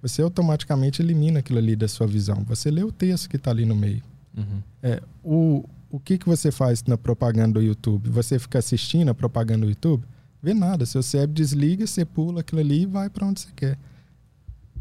[0.00, 2.42] você automaticamente elimina aquilo ali da sua visão.
[2.48, 4.02] Você lê o texto que está ali no meio.
[4.36, 4.62] Uhum.
[4.82, 8.10] É, o, o que, que você faz na propaganda do YouTube?
[8.10, 10.04] Você fica assistindo a propaganda do YouTube?
[10.42, 10.84] Vê nada.
[10.86, 13.78] Seu cérebro desliga, você pula aquilo ali e vai para onde você quer.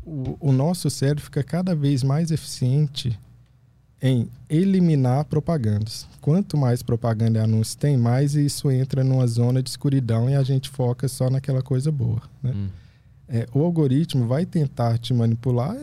[0.03, 3.19] O, o nosso cérebro fica cada vez mais eficiente
[4.01, 6.07] em eliminar propagandas.
[6.19, 10.43] Quanto mais propaganda e anúncio tem, mais isso entra numa zona de escuridão e a
[10.43, 12.21] gente foca só naquela coisa boa.
[12.41, 12.51] Né?
[12.55, 12.67] Hum.
[13.29, 15.77] É, o algoritmo vai tentar te manipular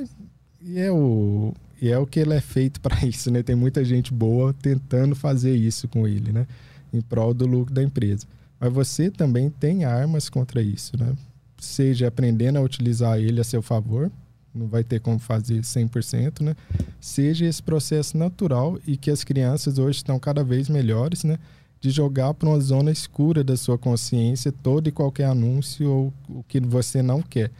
[0.60, 3.30] e é o, e é o que ele é feito para isso.
[3.30, 3.42] Né?
[3.42, 6.46] Tem muita gente boa tentando fazer isso com ele, né?
[6.92, 8.26] em prol do lucro da empresa.
[8.58, 11.14] Mas você também tem armas contra isso, né?
[11.58, 14.10] seja aprendendo a utilizar ele a seu favor
[14.54, 16.56] não vai ter como fazer 100%, né?
[17.00, 21.38] Seja esse processo natural e que as crianças hoje estão cada vez melhores, né?
[21.80, 26.42] De jogar para uma zona escura da sua consciência todo e qualquer anúncio ou o
[26.42, 27.50] que você não quer.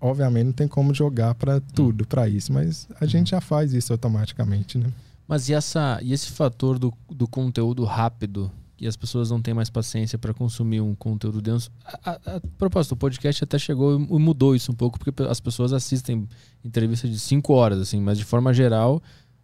[0.00, 3.92] Obviamente não tem como jogar para tudo, para isso, mas a gente já faz isso
[3.92, 4.90] automaticamente, né?
[5.28, 8.50] Mas e, essa, e esse fator do, do conteúdo rápido
[8.82, 11.70] e as pessoas não têm mais paciência para consumir um conteúdo denso.
[11.84, 15.38] A, a, a, propósito, o podcast até chegou e mudou isso um pouco, porque as
[15.38, 16.28] pessoas assistem
[16.64, 19.00] entrevistas de cinco horas, assim, mas de forma geral,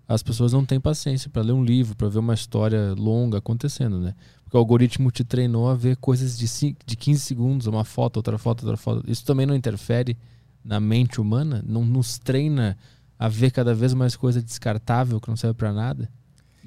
[0.08, 4.00] as pessoas não têm paciência para ler um livro, para ver uma história longa acontecendo,
[4.00, 4.12] né?
[4.42, 8.16] Porque o algoritmo te treinou a ver coisas de, cinco, de 15 segundos, uma foto,
[8.16, 9.08] outra foto, outra foto.
[9.08, 10.18] Isso também não interfere
[10.64, 11.62] na mente humana?
[11.64, 12.76] Não nos treina
[13.16, 16.10] a ver cada vez mais coisa descartável que não serve para nada?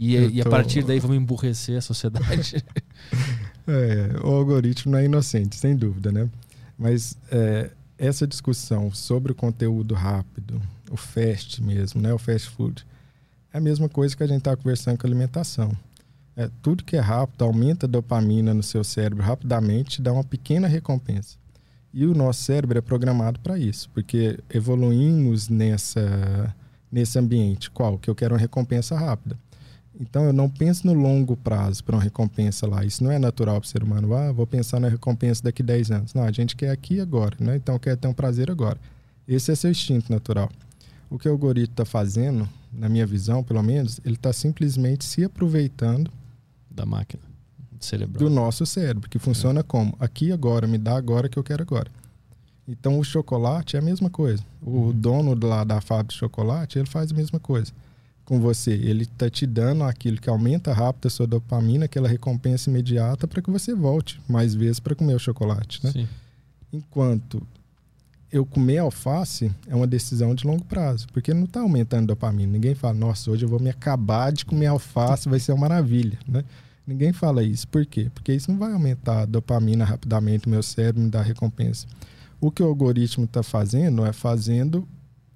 [0.02, 0.30] E, tô...
[0.34, 2.56] e, a partir daí vamos emburrecer a sociedade.
[3.68, 6.28] é, o algoritmo não é inocente, sem dúvida, né?
[6.76, 12.12] Mas é, essa discussão sobre o conteúdo rápido, o fast mesmo, né?
[12.12, 12.84] O fast food,
[13.54, 15.72] é a mesma coisa que a gente está conversando com a alimentação.
[16.36, 20.68] É, tudo que é rápido aumenta a dopamina no seu cérebro rapidamente, dá uma pequena
[20.68, 21.38] recompensa.
[21.94, 26.56] E o nosso cérebro é programado para isso, porque evoluímos nessa,
[26.92, 27.70] nesse ambiente.
[27.70, 28.00] Qual?
[28.00, 29.38] Que eu quero uma recompensa rápida.
[30.02, 32.84] Então eu não penso no longo prazo para uma recompensa lá.
[32.84, 34.16] Isso não é natural para o ser humano.
[34.16, 36.14] Ah, vou pensar na recompensa daqui a 10 anos.
[36.16, 37.56] Não, a gente quer aqui agora, né?
[37.56, 38.80] Então quer ter um prazer agora.
[39.28, 40.50] Esse é seu instinto natural.
[41.08, 45.24] O que o algoritmo está fazendo, na minha visão, pelo menos, ele está simplesmente se
[45.24, 46.10] aproveitando
[46.70, 47.22] da máquina
[47.80, 48.28] cerebral.
[48.28, 49.64] do nosso cérebro, que funciona é.
[49.64, 51.92] como aqui agora, me dá agora que eu quero agora.
[52.68, 54.44] Então o chocolate é a mesma coisa.
[54.64, 54.92] O uhum.
[54.94, 57.72] dono lá da fábrica de chocolate, ele faz a mesma coisa
[58.32, 58.72] com você.
[58.72, 63.42] Ele está te dando aquilo que aumenta rápido a sua dopamina, aquela recompensa imediata para
[63.42, 65.92] que você volte mais vezes para comer o chocolate, né?
[65.92, 66.08] Sim.
[66.72, 67.46] Enquanto
[68.32, 72.54] eu comer alface é uma decisão de longo prazo, porque não está aumentando dopamina.
[72.54, 76.18] Ninguém fala, nossa, hoje eu vou me acabar de comer alface, vai ser uma maravilha,
[76.26, 76.46] né?
[76.88, 77.68] Ninguém fala isso.
[77.68, 78.10] Por quê?
[78.14, 81.86] Porque isso não vai aumentar a dopamina rapidamente no meu cérebro, me dar recompensa.
[82.40, 84.88] O que o algoritmo está fazendo é fazendo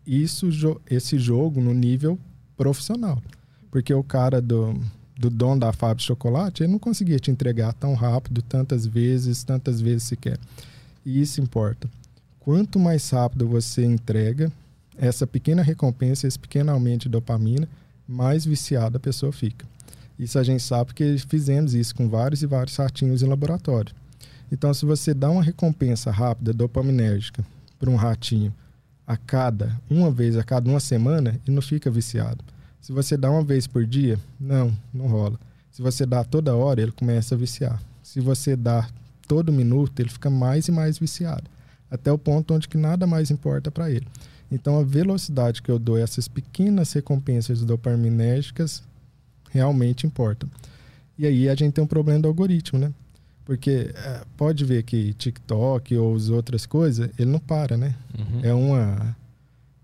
[0.07, 0.47] isso,
[0.89, 2.17] esse jogo no nível
[2.57, 3.21] profissional.
[3.69, 4.79] Porque o cara do,
[5.17, 9.43] do dono da fábrica de chocolate, ele não conseguia te entregar tão rápido, tantas vezes,
[9.43, 10.39] tantas vezes se quer.
[11.05, 11.89] E isso importa.
[12.39, 14.51] Quanto mais rápido você entrega
[14.97, 17.67] essa pequena recompensa, esse pequeno aumento de dopamina,
[18.07, 19.65] mais viciada a pessoa fica.
[20.17, 23.93] Isso a gente sabe porque fizemos isso com vários e vários ratinhos em laboratório.
[24.51, 27.43] Então, se você dá uma recompensa rápida dopaminérgica
[27.79, 28.53] para um ratinho
[29.07, 32.43] a cada, uma vez a cada uma semana, ele não fica viciado.
[32.81, 35.39] Se você dá uma vez por dia, não, não rola.
[35.71, 37.81] Se você dá toda hora, ele começa a viciar.
[38.01, 38.87] Se você dá
[39.27, 41.43] todo minuto, ele fica mais e mais viciado.
[41.89, 44.07] Até o ponto onde que nada mais importa para ele.
[44.51, 48.83] Então, a velocidade que eu dou essas pequenas recompensas dopaminérgicas
[49.49, 50.47] realmente importa.
[51.17, 52.93] E aí a gente tem um problema do algoritmo, né?
[53.45, 57.95] Porque é, pode ver que TikTok ou as outras coisas, ele não para, né?
[58.17, 58.39] Uhum.
[58.43, 59.17] É uma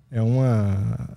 [0.09, 1.09] é uma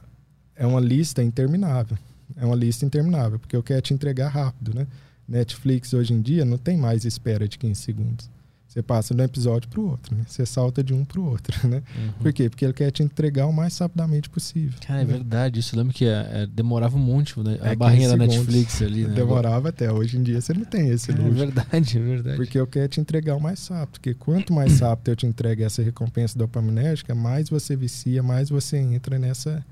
[0.55, 1.99] é uma lista interminável.
[2.37, 4.87] É uma lista interminável, porque eu quero te entregar rápido, né?
[5.27, 8.31] Netflix hoje em dia não tem mais espera de 15 segundos.
[8.75, 10.25] Você passa de um episódio para o outro, né?
[10.27, 11.81] Você salta de um para o outro, né?
[11.97, 12.13] Uhum.
[12.21, 12.51] Por quê?
[12.51, 14.77] Porque ele quer te entregar o mais rapidamente possível.
[14.85, 15.13] Cara, é né?
[15.13, 15.61] verdade.
[15.61, 17.57] Isso eu lembro que é, é, demorava um monte, né?
[17.63, 19.15] A é barrinha da Netflix ali, né?
[19.15, 19.93] Demorava até.
[19.93, 21.29] Hoje em dia você não tem esse luxo.
[21.29, 22.37] É verdade, é verdade.
[22.37, 23.93] Porque eu quero te entregar o mais rápido.
[23.93, 28.77] Porque quanto mais rápido eu te entrego essa recompensa dopaminérgica, mais você vicia, mais você
[28.79, 29.65] entra nessa,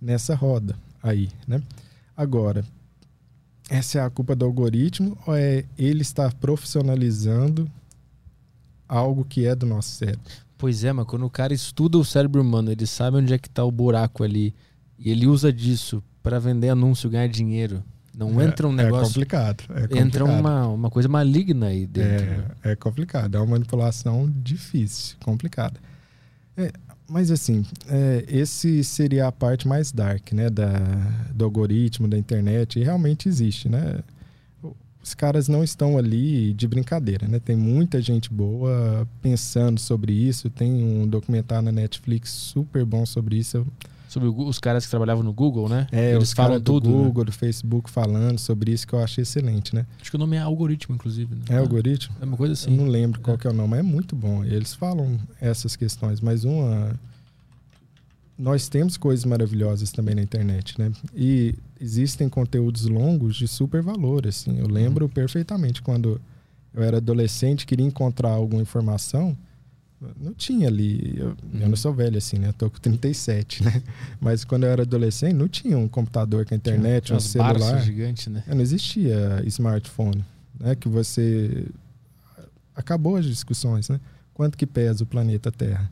[0.00, 1.60] nessa roda aí, né?
[2.16, 2.64] Agora,
[3.68, 7.68] essa é a culpa do algoritmo ou é ele estar profissionalizando
[8.88, 10.20] algo que é do nosso cérebro.
[10.58, 13.48] Pois é, mas quando o cara estuda o cérebro humano, ele sabe onde é que
[13.48, 14.54] está o buraco ali
[14.98, 17.82] e ele usa disso para vender anúncio, ganhar dinheiro.
[18.16, 19.04] Não é, entra um é negócio.
[19.04, 20.06] É complicado, é complicado.
[20.06, 22.24] Entra uma, uma coisa maligna aí dentro.
[22.24, 22.44] É, né?
[22.64, 23.34] é complicado.
[23.34, 25.78] É uma manipulação difícil, complicada.
[26.56, 26.72] É,
[27.06, 30.48] mas assim, é, esse seria a parte mais dark, né?
[30.48, 30.72] Da,
[31.34, 32.80] do algoritmo, da internet.
[32.80, 33.98] E realmente existe, né?
[35.06, 37.38] Os caras não estão ali de brincadeira, né?
[37.38, 40.50] Tem muita gente boa pensando sobre isso.
[40.50, 43.64] Tem um documentário na Netflix super bom sobre isso.
[44.08, 45.86] Sobre os caras que trabalhavam no Google, né?
[45.92, 46.96] É, Eles os falam do tudo, né?
[46.96, 47.26] Google, né?
[47.26, 49.86] do Facebook falando sobre isso que eu achei excelente, né?
[50.00, 51.36] Acho que o nome é algoritmo, inclusive.
[51.36, 51.42] Né?
[51.50, 52.16] É algoritmo?
[52.20, 52.72] É uma coisa assim.
[52.72, 53.38] Eu não lembro qual é.
[53.38, 54.42] que é o nome, mas é muito bom.
[54.42, 56.98] Eles falam essas questões, mas uma
[58.36, 60.90] nós temos coisas maravilhosas também na internet, né?
[61.14, 64.58] E existem conteúdos longos de super valor, assim.
[64.58, 65.10] Eu lembro uhum.
[65.10, 66.20] perfeitamente quando
[66.74, 69.36] eu era adolescente, queria encontrar alguma informação,
[70.20, 71.14] não tinha ali.
[71.16, 71.60] Eu, uhum.
[71.60, 72.48] eu, não sou velho assim, né?
[72.48, 73.82] Eu tô com 37, né?
[74.20, 77.82] Mas quando eu era adolescente, não tinha um computador com a internet, tinha, um celular.
[77.82, 78.44] gigante, né?
[78.46, 80.24] Não existia smartphone,
[80.60, 80.74] né?
[80.74, 81.66] Que você
[82.74, 83.98] acabou as discussões, né?
[84.34, 85.90] Quanto que pesa o planeta Terra?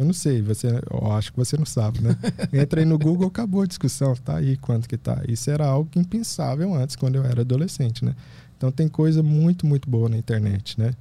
[0.00, 2.16] Eu não sei, você, eu acho que você não sabe, né?
[2.54, 5.22] Entrei no Google, acabou a discussão, tá aí quanto que tá.
[5.28, 8.16] Isso era algo impensável antes, quando eu era adolescente, né?
[8.56, 10.94] Então tem coisa muito, muito boa na internet, né?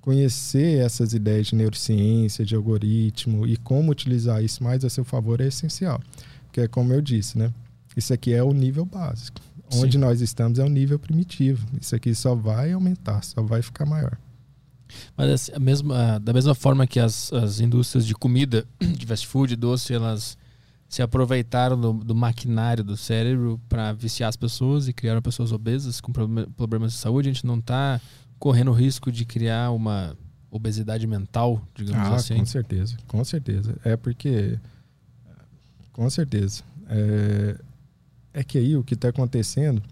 [0.00, 5.38] Conhecer essas ideias de neurociência, de algoritmo e como utilizar isso mais a seu favor
[5.42, 6.00] é essencial.
[6.46, 7.52] Porque é como eu disse, né?
[7.94, 9.38] Isso aqui é o nível básico.
[9.68, 9.84] Sim.
[9.84, 11.66] Onde nós estamos é o nível primitivo.
[11.78, 14.16] Isso aqui só vai aumentar, só vai ficar maior.
[15.16, 19.26] Mas assim, a mesma, da mesma forma que as, as indústrias de comida, de fast
[19.26, 20.36] food, doce, elas
[20.88, 26.00] se aproveitaram do, do maquinário do cérebro para viciar as pessoas e criaram pessoas obesas
[26.00, 28.00] com problemas de saúde, a gente não está
[28.38, 30.16] correndo o risco de criar uma
[30.50, 32.36] obesidade mental, digamos ah, assim.
[32.36, 33.76] Com certeza, com certeza.
[33.84, 34.58] É porque,
[35.92, 37.58] com certeza, é,
[38.32, 39.82] é que aí o que está acontecendo,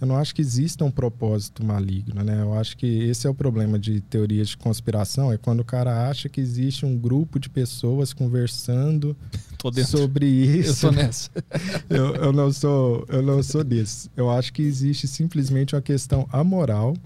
[0.00, 2.40] eu não acho que exista um propósito maligno, né?
[2.40, 6.08] Eu acho que esse é o problema de teorias de conspiração, é quando o cara
[6.08, 9.14] acha que existe um grupo de pessoas conversando
[9.86, 10.86] sobre isso.
[10.86, 11.30] Eu tô nessa.
[11.90, 14.10] eu, eu, não sou, eu não sou desse.
[14.16, 16.96] Eu acho que existe simplesmente uma questão amoral,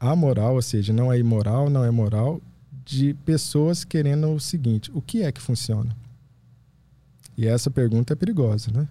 [0.00, 2.40] amoral, ou seja, não é imoral, não é moral,
[2.86, 5.94] de pessoas querendo o seguinte: o que é que funciona?
[7.36, 8.88] E essa pergunta é perigosa, né?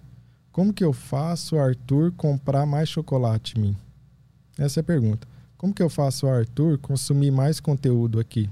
[0.56, 3.76] Como que eu faço o Arthur comprar mais chocolate em mim?
[4.56, 5.28] Essa é a pergunta.
[5.58, 8.48] Como que eu faço o Arthur consumir mais conteúdo aqui?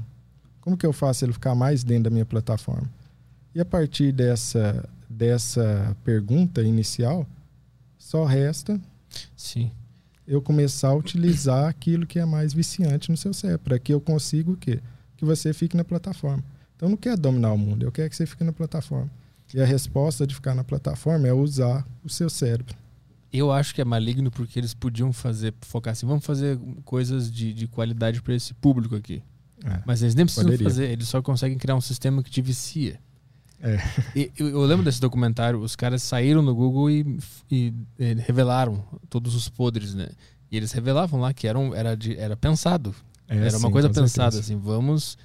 [0.60, 2.91] Como que eu faço ele ficar mais dentro da minha plataforma?
[3.55, 7.26] E a partir dessa, dessa pergunta inicial,
[7.97, 8.78] só resta
[9.34, 9.70] Sim.
[10.28, 14.00] eu começar a utilizar aquilo que é mais viciante no seu cérebro, para que eu
[14.02, 14.78] consiga o quê?
[15.16, 16.44] Que você fique na plataforma.
[16.76, 19.10] Então, não quer dominar o mundo, eu quero que você fique na plataforma.
[19.55, 22.74] E a resposta de ficar na plataforma é usar o seu cérebro.
[23.33, 27.55] Eu acho que é maligno porque eles podiam fazer, focar assim, vamos fazer coisas de,
[27.55, 29.23] de qualidade para esse público aqui.
[29.65, 30.68] É, Mas eles nem precisam poderia.
[30.68, 32.99] fazer, eles só conseguem criar um sistema que te vicia.
[33.60, 33.78] É.
[34.16, 37.18] E, eu, eu, lembro desse documentário, os caras saíram no Google e,
[37.49, 40.08] e, e, revelaram todos os podres, né?
[40.50, 42.92] E eles revelavam lá que eram, era, de, era pensado.
[43.28, 44.41] É, era uma sim, coisa pensada, certeza.
[44.41, 45.16] assim, vamos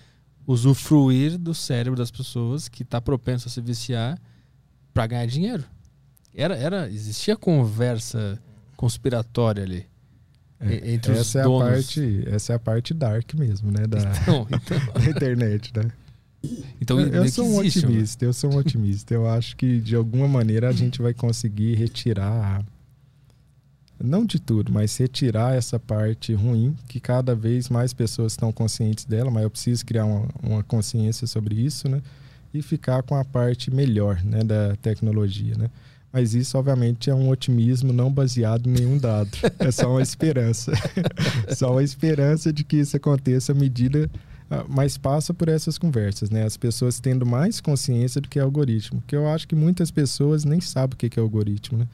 [0.50, 4.20] usufruir do cérebro das pessoas que está propenso a se viciar
[4.92, 5.64] para ganhar dinheiro.
[6.34, 8.42] Era, era, existia conversa
[8.76, 9.86] conspiratória ali.
[10.60, 11.62] É, entre essa os é donos.
[11.62, 13.86] A parte, essa é a parte dark mesmo, né?
[13.86, 14.94] Da, então, então...
[14.94, 15.92] da internet, né?
[16.82, 19.14] Então, eu, eu sou um existe, otimista, eu sou um otimista.
[19.14, 22.66] Eu acho que de alguma maneira a gente vai conseguir retirar
[24.02, 29.06] não de tudo, mas retirar essa parte ruim, que cada vez mais pessoas estão conscientes
[29.06, 32.02] dela, mas eu preciso criar uma, uma consciência sobre isso, né?
[32.54, 35.70] E ficar com a parte melhor, né, da tecnologia, né?
[36.12, 39.30] Mas isso, obviamente, é um otimismo não baseado em nenhum dado.
[39.60, 40.72] É só uma esperança.
[41.56, 44.10] só uma esperança de que isso aconteça à medida.
[44.50, 46.44] Ah, mas passa por essas conversas, né?
[46.44, 49.04] As pessoas tendo mais consciência do que é algoritmo.
[49.06, 51.88] Que eu acho que muitas pessoas nem sabem o que é algoritmo, né?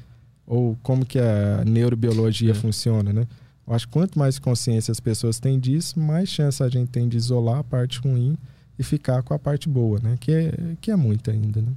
[0.45, 2.53] Ou como que a neurobiologia é.
[2.53, 3.27] funciona, né?
[3.67, 7.07] Eu acho que quanto mais consciência as pessoas têm disso, mais chance a gente tem
[7.09, 8.37] de isolar a parte ruim
[8.77, 10.17] e ficar com a parte boa, né?
[10.19, 11.71] Que é, que é muito ainda, né?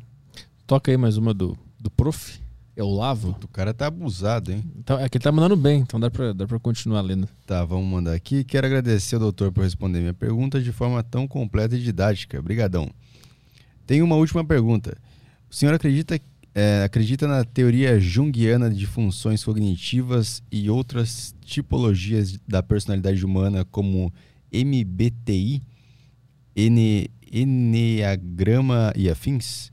[0.66, 2.38] Toca aí mais uma do, do prof.
[2.76, 3.36] É o Lavo.
[3.42, 4.62] O cara tá abusado, hein?
[4.78, 7.28] Então, é que ele tá mandando bem, então dá pra, dá pra continuar lendo.
[7.44, 8.44] Tá, vamos mandar aqui.
[8.44, 12.38] Quero agradecer ao doutor por responder minha pergunta de forma tão completa e didática.
[12.38, 12.88] Obrigadão.
[13.84, 14.96] Tenho uma última pergunta.
[15.50, 16.20] O senhor acredita
[16.54, 24.12] é, acredita na teoria junguiana de funções cognitivas e outras tipologias da personalidade humana, como
[24.52, 25.62] MBTI,
[26.56, 29.70] Ene, Enneagrama e afins?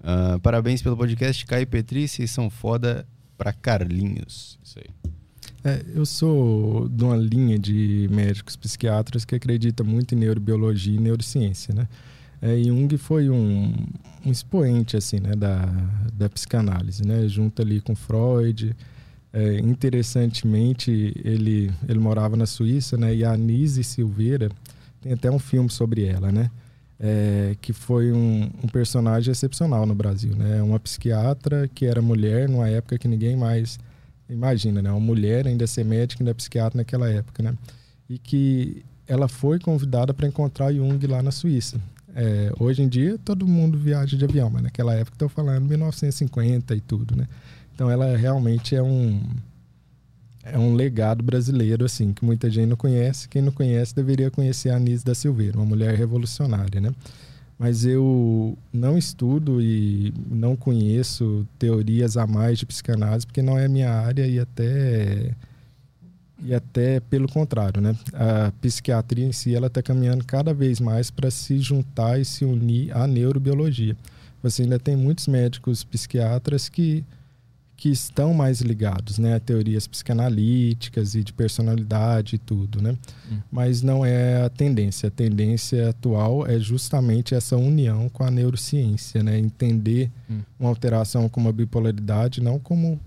[0.00, 4.58] Uh, parabéns pelo podcast, Caio e Petri, vocês são foda pra Carlinhos.
[4.62, 5.12] Isso aí.
[5.64, 11.00] É, eu sou de uma linha de médicos psiquiatras que acredita muito em neurobiologia e
[11.00, 11.86] neurociência, né?
[12.42, 13.72] É, Jung foi um,
[14.26, 15.64] um expoente assim, né, da,
[16.12, 18.74] da psicanálise, né, junto ali com Freud.
[19.32, 20.90] É, interessantemente,
[21.24, 24.50] ele, ele morava na Suíça, né, e a Anise Silveira
[25.00, 26.50] tem até um filme sobre ela, né,
[26.98, 32.48] é, que foi um, um, personagem excepcional no Brasil, né, uma psiquiatra que era mulher
[32.48, 33.78] numa época que ninguém mais
[34.28, 37.54] imagina, né, uma mulher ainda ser médica, ainda psiquiatra naquela época, né,
[38.10, 41.80] e que ela foi convidada para encontrar Jung lá na Suíça.
[42.14, 46.74] É, hoje em dia todo mundo viaja de avião, mas naquela época estou falando 1950
[46.74, 47.26] e tudo, né?
[47.74, 49.20] Então ela realmente é um
[50.44, 53.28] é um legado brasileiro assim que muita gente não conhece.
[53.28, 56.92] Quem não conhece deveria conhecer a Anise da Silveira, uma mulher revolucionária, né?
[57.58, 63.68] Mas eu não estudo e não conheço teorias a mais de psicanálise porque não é
[63.68, 65.32] minha área e até
[66.44, 67.96] e até pelo contrário, né?
[68.12, 72.44] A psiquiatria em si ela está caminhando cada vez mais para se juntar e se
[72.44, 73.96] unir à neurobiologia.
[74.42, 77.04] Você ainda tem muitos médicos psiquiatras que
[77.82, 82.96] que estão mais ligados, né, a teorias psicanalíticas e de personalidade e tudo, né?
[83.28, 83.38] Hum.
[83.50, 85.08] Mas não é a tendência.
[85.08, 89.36] A tendência atual é justamente essa união com a neurociência, né?
[89.36, 90.42] Entender hum.
[90.60, 93.00] uma alteração como a bipolaridade não como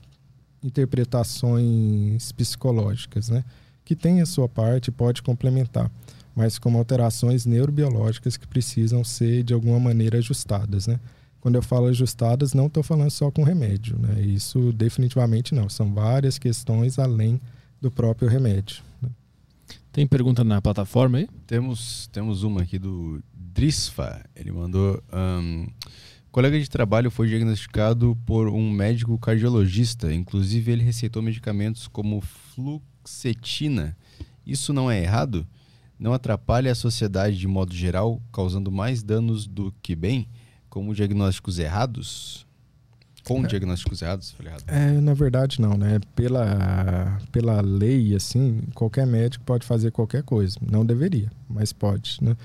[0.66, 3.44] interpretações psicológicas, né?
[3.84, 5.92] Que tem a sua parte, pode complementar,
[6.35, 11.00] mas como alterações neurobiológicas que precisam ser de alguma maneira ajustadas, né?
[11.40, 14.19] Quando eu falo ajustadas, não estou falando só com remédio, né?
[14.19, 15.69] Isso definitivamente não.
[15.69, 17.40] São várias questões além
[17.80, 18.82] do próprio remédio.
[19.00, 19.10] Né?
[19.92, 21.30] Tem pergunta na plataforma aí?
[21.45, 24.26] Temos, temos uma aqui do Drisfa.
[24.35, 25.02] Ele mandou.
[25.14, 25.68] Um,
[26.35, 30.14] colega de trabalho foi diagnosticado por um médico cardiologista.
[30.14, 33.95] Inclusive, ele receitou medicamentos como fluoxetina.
[34.45, 35.47] Isso não é errado?
[35.97, 40.27] Não atrapalha a sociedade de modo geral, causando mais danos do que bem,
[40.69, 42.45] como diagnósticos errados?
[43.23, 43.47] Com é.
[43.47, 44.31] diagnósticos errados?
[44.31, 44.65] Falei errado.
[44.67, 46.01] É, na verdade, não, né?
[46.17, 50.59] Pela, pela lei, assim, qualquer médico pode fazer qualquer coisa.
[50.61, 52.35] Não deveria, mas pode, né?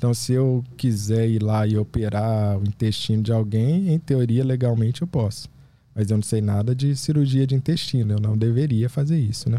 [0.00, 5.02] Então, se eu quiser ir lá e operar o intestino de alguém, em teoria, legalmente
[5.02, 5.46] eu posso.
[5.94, 9.58] Mas eu não sei nada de cirurgia de intestino, eu não deveria fazer isso, né?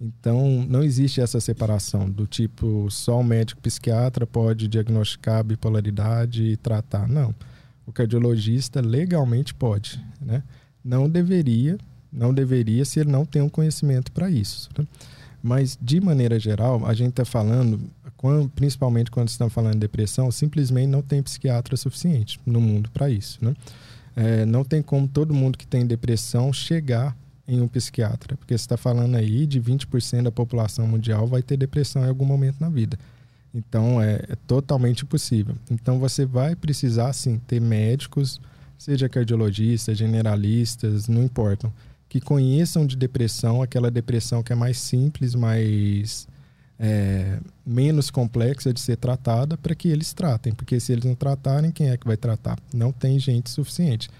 [0.00, 6.56] Então, não existe essa separação do tipo só o médico psiquiatra pode diagnosticar bipolaridade e
[6.56, 7.08] tratar.
[7.08, 7.34] Não.
[7.84, 10.44] O cardiologista legalmente pode, né?
[10.84, 11.76] Não deveria,
[12.12, 14.70] não deveria se ele não tem um conhecimento para isso.
[14.78, 14.86] Né?
[15.42, 17.80] Mas, de maneira geral, a gente está falando
[18.22, 23.10] quando, principalmente quando estamos falando de depressão, simplesmente não tem psiquiatra suficiente no mundo para
[23.10, 23.44] isso.
[23.44, 23.52] Né?
[24.14, 27.16] É, não tem como todo mundo que tem depressão chegar
[27.48, 31.56] em um psiquiatra, porque você está falando aí de 20% da população mundial vai ter
[31.56, 32.96] depressão em algum momento na vida.
[33.52, 35.56] Então é, é totalmente impossível.
[35.68, 38.40] Então você vai precisar sim ter médicos,
[38.78, 41.72] seja cardiologistas, generalistas, não importam,
[42.08, 46.28] que conheçam de depressão, aquela depressão que é mais simples, mais
[46.84, 51.70] é, menos complexa de ser tratada para que eles tratem, porque se eles não tratarem,
[51.70, 52.58] quem é que vai tratar?
[52.74, 54.10] Não tem gente suficiente.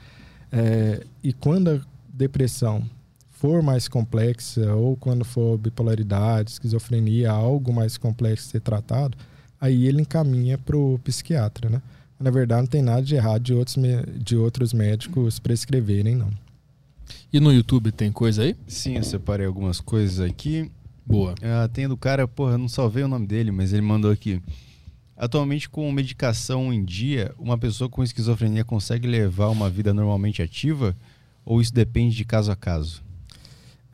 [0.52, 2.88] É, e quando a depressão
[3.32, 9.18] for mais complexa, ou quando for bipolaridade, esquizofrenia, algo mais complexo ser tratado,
[9.60, 11.82] aí ele encaminha para o psiquiatra, né?
[12.20, 13.76] Na verdade, não tem nada de errado de outros,
[14.18, 16.30] de outros médicos prescreverem, não.
[17.32, 18.54] E no YouTube tem coisa aí?
[18.68, 20.70] Sim, eu separei algumas coisas aqui.
[21.06, 21.32] Boa.
[21.32, 24.40] Uh, tem do cara, porra, eu não salvei o nome dele, mas ele mandou aqui.
[25.16, 30.96] Atualmente, com medicação em dia, uma pessoa com esquizofrenia consegue levar uma vida normalmente ativa?
[31.44, 33.02] Ou isso depende de caso a caso?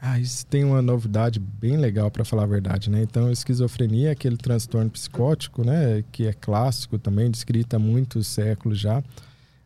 [0.00, 3.02] Ah, isso tem uma novidade bem legal para falar a verdade, né?
[3.02, 6.04] Então, esquizofrenia é aquele transtorno psicótico, né?
[6.12, 9.02] Que é clássico também, descrito há muitos séculos já.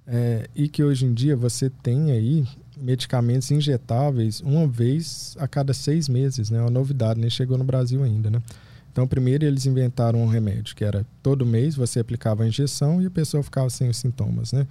[0.06, 2.46] É, e que hoje em dia você tem aí
[2.76, 6.60] medicamentos injetáveis uma vez a cada seis meses, né?
[6.60, 8.42] Uma novidade, nem chegou no Brasil ainda, né?
[8.90, 13.06] Então, primeiro eles inventaram um remédio que era todo mês você aplicava a injeção e
[13.06, 14.66] a pessoa ficava sem os sintomas, né?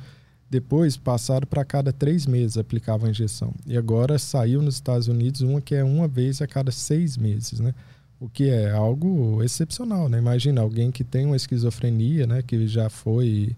[0.49, 3.53] Depois passaram para cada três meses aplicava a injeção.
[3.65, 7.59] E agora saiu nos Estados Unidos uma que é uma vez a cada seis meses,
[7.59, 7.73] né?
[8.19, 10.19] O que é algo excepcional, né?
[10.19, 12.43] Imagina alguém que tem uma esquizofrenia, né?
[12.43, 13.55] Que já foi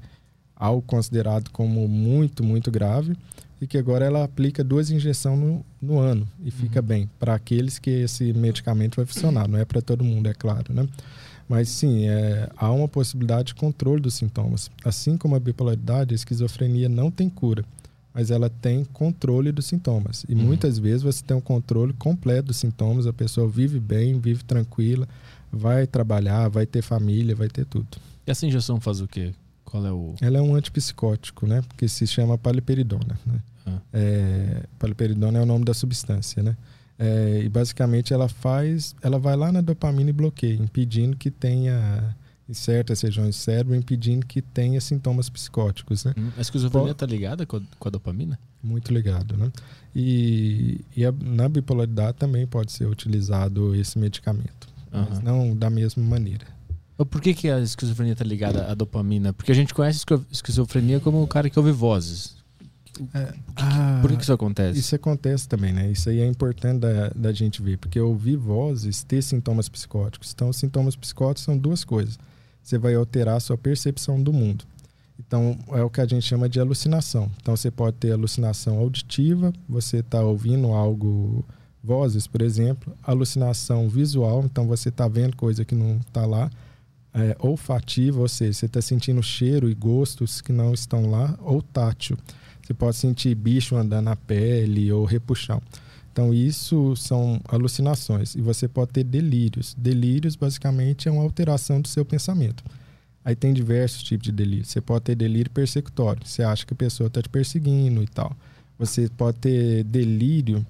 [0.55, 3.17] algo considerado como muito, muito grave
[3.63, 6.85] e que agora ela aplica duas injeções no, no ano e fica uhum.
[6.85, 9.47] bem para aqueles que esse medicamento vai funcionar.
[9.47, 10.85] Não é para todo mundo, é claro, né?
[11.47, 14.69] Mas sim, é, há uma possibilidade de controle dos sintomas.
[14.83, 17.63] Assim como a bipolaridade, a esquizofrenia não tem cura,
[18.13, 20.25] mas ela tem controle dos sintomas.
[20.27, 20.41] E uhum.
[20.41, 25.07] muitas vezes você tem um controle completo dos sintomas, a pessoa vive bem, vive tranquila,
[25.49, 27.87] vai trabalhar, vai ter família, vai ter tudo.
[28.27, 29.31] E essa injeção faz o quê?
[29.63, 30.15] Qual é o.
[30.19, 31.61] Ela é um antipsicótico, né?
[31.61, 33.17] Porque se chama paliperidona.
[33.25, 33.39] Né?
[33.65, 33.79] Ah.
[33.93, 36.55] É, paliperidona é o nome da substância, né?
[36.97, 42.15] É, e basicamente ela faz, ela vai lá na dopamina e bloqueia, impedindo que tenha
[42.47, 46.13] em certas regiões do cérebro, impedindo que tenha sintomas psicóticos, né?
[46.17, 48.37] Hum, a esquizofrenia está ligada com a, com a, dopamina?
[48.61, 49.51] Muito ligado, né?
[49.95, 55.05] E, e a, na bipolaridade também pode ser utilizado esse medicamento, uhum.
[55.09, 56.45] mas não da mesma maneira.
[56.97, 59.33] Por que, que a esquizofrenia está ligada à dopamina?
[59.33, 62.35] Porque a gente conhece esquizofrenia como o cara que ouve vozes.
[63.13, 64.79] É, ah, por que, isso acontece?
[64.79, 65.91] Isso acontece também, né?
[65.91, 70.31] Isso aí é importante da, da gente ver, porque ouvir vozes ter sintomas psicóticos.
[70.33, 72.19] Então, sintomas psicóticos são duas coisas.
[72.61, 74.65] Você vai alterar a sua percepção do mundo.
[75.19, 77.31] Então, é o que a gente chama de alucinação.
[77.41, 81.45] Então, você pode ter alucinação auditiva, você está ouvindo algo,
[81.83, 86.49] vozes, por exemplo, alucinação visual, então você está vendo coisa que não está lá,
[87.13, 91.61] é, olfativa, ou seja, você está sentindo cheiro e gostos que não estão lá, ou
[91.61, 92.17] tátil.
[92.63, 95.61] Você pode sentir bicho andando na pele ou repuxão.
[96.11, 98.35] Então, isso são alucinações.
[98.35, 99.75] E você pode ter delírios.
[99.77, 102.63] Delírios, basicamente, é uma alteração do seu pensamento.
[103.25, 104.65] Aí tem diversos tipos de delírio.
[104.65, 106.25] Você pode ter delírio persecutório.
[106.25, 108.35] Você acha que a pessoa está te perseguindo e tal.
[108.77, 110.65] Você pode ter delírio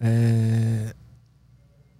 [0.00, 0.94] é,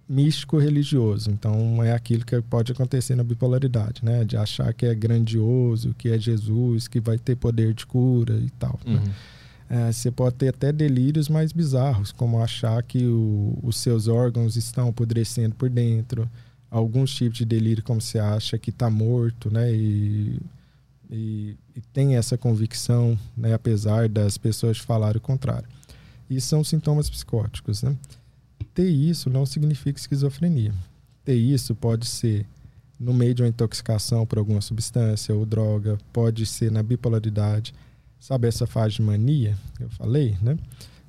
[0.07, 1.31] místico religioso.
[1.31, 4.23] Então, é aquilo que pode acontecer na bipolaridade, né?
[4.23, 8.49] De achar que é grandioso, que é Jesus, que vai ter poder de cura e
[8.51, 8.79] tal.
[8.85, 8.93] Né?
[8.93, 8.99] Uhum.
[8.99, 9.13] Né?
[9.73, 14.55] É, você pode ter até delírios mais bizarros, como achar que o, os seus órgãos
[14.55, 16.29] estão apodrecendo por dentro.
[16.69, 19.73] Alguns tipos de delírio, como você acha que está morto, né?
[19.73, 20.39] E
[21.15, 25.69] e, e tem essa convicção, né, apesar das pessoas falarem o contrário.
[26.27, 27.83] E são sintomas psicóticos.
[27.83, 27.95] Né?
[28.73, 30.73] Ter isso não significa esquizofrenia.
[31.23, 32.47] Ter isso pode ser
[32.99, 37.75] no meio de uma intoxicação por alguma substância ou droga, pode ser na bipolaridade.
[38.23, 40.57] Sabe essa fase de mania que eu falei, né?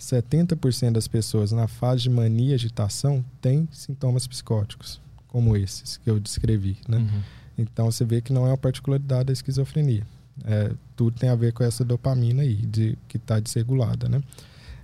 [0.01, 6.11] 70% das pessoas na fase de mania e agitação têm sintomas psicóticos, como esses que
[6.11, 6.97] eu descrevi, né?
[6.97, 7.23] Uhum.
[7.57, 10.05] Então você vê que não é uma particularidade da esquizofrenia.
[10.45, 14.21] É, tudo tem a ver com essa dopamina aí, de, que está desregulada, né?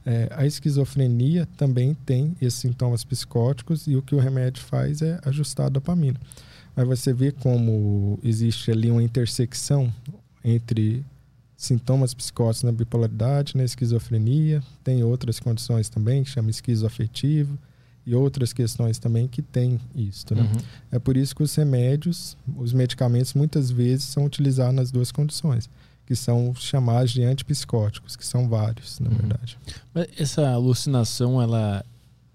[0.06, 5.18] É, a esquizofrenia também tem esses sintomas psicóticos e o que o remédio faz é
[5.24, 6.20] ajustar a dopamina.
[6.76, 9.92] Mas você vê como existe ali uma intersecção
[10.44, 11.04] entre
[11.60, 17.58] sintomas psicóticos na bipolaridade, na esquizofrenia, tem outras condições também que chama esquizoafetivo
[18.06, 20.34] e outras questões também que tem isso.
[20.34, 20.40] Né?
[20.40, 20.60] Uhum.
[20.90, 25.68] É por isso que os remédios, os medicamentos muitas vezes são utilizados nas duas condições
[26.06, 29.16] que são chamados de antipsicóticos, que são vários, na uhum.
[29.16, 29.58] verdade.
[29.92, 31.84] Mas essa alucinação, ela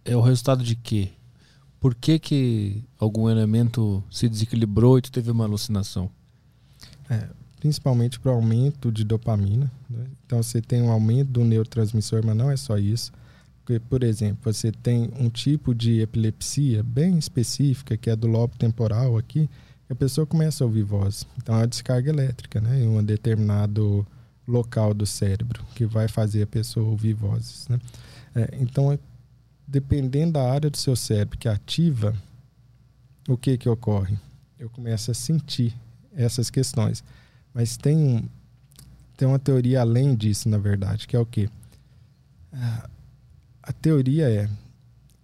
[0.06, 1.10] é o resultado de quê?
[1.80, 6.12] Por que, que algum elemento se desequilibrou e tu teve uma alucinação?
[7.10, 7.28] É,
[7.66, 9.72] principalmente para o aumento de dopamina.
[9.90, 10.06] Né?
[10.24, 13.12] Então você tem um aumento do neurotransmissor, mas não é só isso.
[13.64, 18.56] Porque, por exemplo, você tem um tipo de epilepsia bem específica, que é do lobo
[18.56, 19.50] temporal aqui,
[19.90, 21.26] a pessoa começa a ouvir voz.
[21.40, 22.84] Então, é uma descarga elétrica, né?
[22.84, 24.06] Em um determinado
[24.48, 27.80] local do cérebro, que vai fazer a pessoa ouvir vozes, né?
[28.36, 29.00] É, então,
[29.68, 32.16] dependendo da área do seu cérebro que ativa,
[33.28, 34.16] o que que ocorre?
[34.60, 35.76] Eu começo a sentir
[36.16, 37.04] essas questões.
[37.56, 38.30] Mas tem,
[39.16, 41.50] tem uma teoria além disso, na verdade, que é o quê?
[43.64, 44.50] A teoria é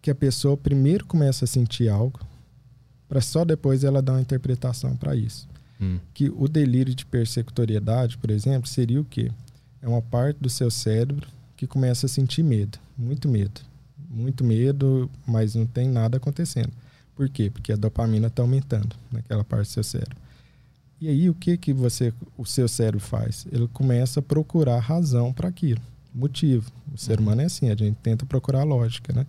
[0.02, 2.22] que a pessoa primeiro começa a sentir algo,
[3.10, 5.46] para só depois ela dar uma interpretação para isso.
[5.80, 6.00] Hum.
[6.14, 9.30] Que o delírio de persecutoriedade, por exemplo, seria o quê?
[9.82, 11.28] É uma parte do seu cérebro
[11.58, 13.60] que começa a sentir medo, muito medo.
[14.10, 16.72] Muito medo, mas não tem nada acontecendo.
[17.14, 17.50] Por quê?
[17.50, 20.18] Porque a dopamina está aumentando naquela parte do seu cérebro.
[21.02, 23.48] E aí o que que você, o seu cérebro faz?
[23.52, 25.82] Ele começa a procurar razão para aquilo,
[26.14, 26.72] motivo.
[26.94, 27.26] O ser uhum.
[27.26, 29.26] humano é assim, a gente tenta procurar lógica, né?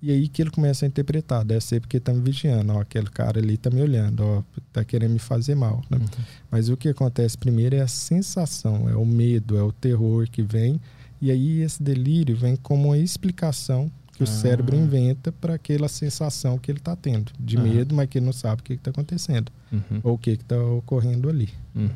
[0.00, 3.08] E aí que ele começa a interpretar, deve ser porque está me vigiando, ó, aquele
[3.08, 5.82] cara ali está me olhando, ó, tá querendo me fazer mal.
[5.90, 5.98] Né?
[5.98, 6.06] Uhum.
[6.48, 10.42] Mas o que acontece primeiro é a sensação, é o medo, é o terror que
[10.42, 10.80] vem,
[11.20, 14.80] e aí esse delírio vem como uma explicação que o cérebro ah.
[14.80, 18.62] inventa para aquela sensação que ele está tendo, de medo, mas que ele não sabe
[18.62, 20.00] o que está acontecendo, uhum.
[20.02, 21.50] ou o que está ocorrendo ali.
[21.74, 21.90] Uhum.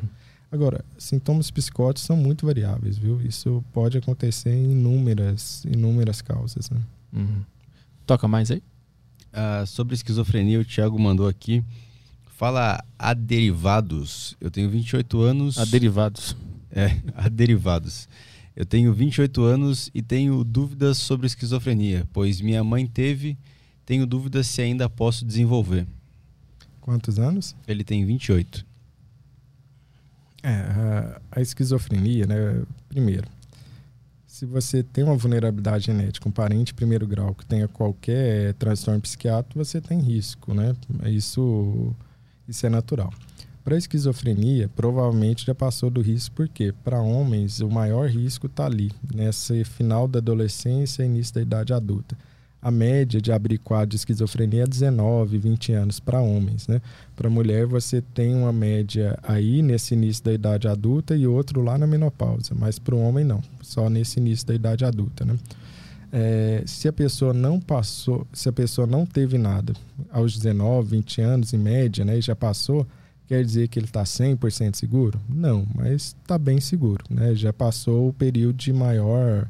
[0.51, 3.19] Agora, sintomas psicóticos são muito variáveis, viu?
[3.21, 6.81] Isso pode acontecer em inúmeras, inúmeras causas, né?
[7.13, 7.41] Uhum.
[8.05, 8.61] Toca mais aí.
[9.31, 11.63] Uh, sobre esquizofrenia, o Thiago mandou aqui.
[12.37, 14.35] Fala a derivados.
[14.41, 15.57] Eu tenho 28 anos.
[15.57, 16.35] A derivados.
[16.69, 18.07] É, a derivados.
[18.55, 23.37] Eu tenho 28 anos e tenho dúvidas sobre esquizofrenia, pois minha mãe teve.
[23.85, 25.87] Tenho dúvidas se ainda posso desenvolver.
[26.79, 27.55] Quantos anos?
[27.67, 28.65] Ele tem 28.
[30.43, 32.63] É, a, a esquizofrenia, né?
[32.89, 33.27] Primeiro,
[34.25, 38.99] se você tem uma vulnerabilidade genética, um parente de primeiro grau que tenha qualquer transtorno
[38.99, 40.75] psiquiátrico, você tem risco, né?
[41.05, 41.95] Isso,
[42.47, 43.13] isso é natural.
[43.63, 48.91] Para esquizofrenia, provavelmente já passou do risco, porque para homens o maior risco está ali,
[49.13, 52.17] nesse final da adolescência e início da idade adulta
[52.61, 56.79] a média de abrir quadro de esquizofrenia é 19, 20 anos para homens, né?
[57.15, 61.77] Para mulher você tem uma média aí nesse início da idade adulta e outro lá
[61.77, 65.37] na menopausa, mas para o homem não, só nesse início da idade adulta, né?
[66.13, 69.73] É, se a pessoa não passou, se a pessoa não teve nada
[70.11, 72.85] aos 19, 20 anos em média, né, e já passou,
[73.31, 75.17] quer dizer que ele está 100% seguro?
[75.29, 77.33] Não, mas está bem seguro, né?
[77.33, 79.49] Já passou o período de maior,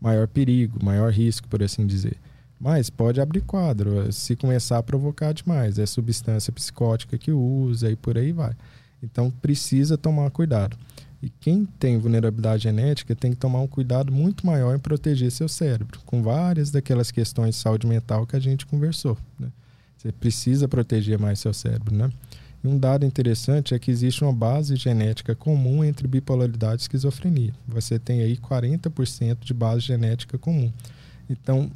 [0.00, 2.16] maior perigo, maior risco, por assim dizer.
[2.58, 5.78] Mas pode abrir quadro eh, se começar a provocar demais.
[5.78, 8.54] É substância psicótica que usa e por aí vai.
[9.02, 10.74] Então precisa tomar cuidado.
[11.22, 15.50] E quem tem vulnerabilidade genética tem que tomar um cuidado muito maior em proteger seu
[15.50, 19.18] cérebro, com várias daquelas questões de saúde mental que a gente conversou.
[19.38, 19.48] Né?
[19.98, 22.10] Você precisa proteger mais seu cérebro, né?
[22.62, 27.54] Um dado interessante é que existe uma base genética comum entre bipolaridade e esquizofrenia.
[27.66, 30.72] Você tem aí 40% de base genética comum.
[31.30, 31.70] Então,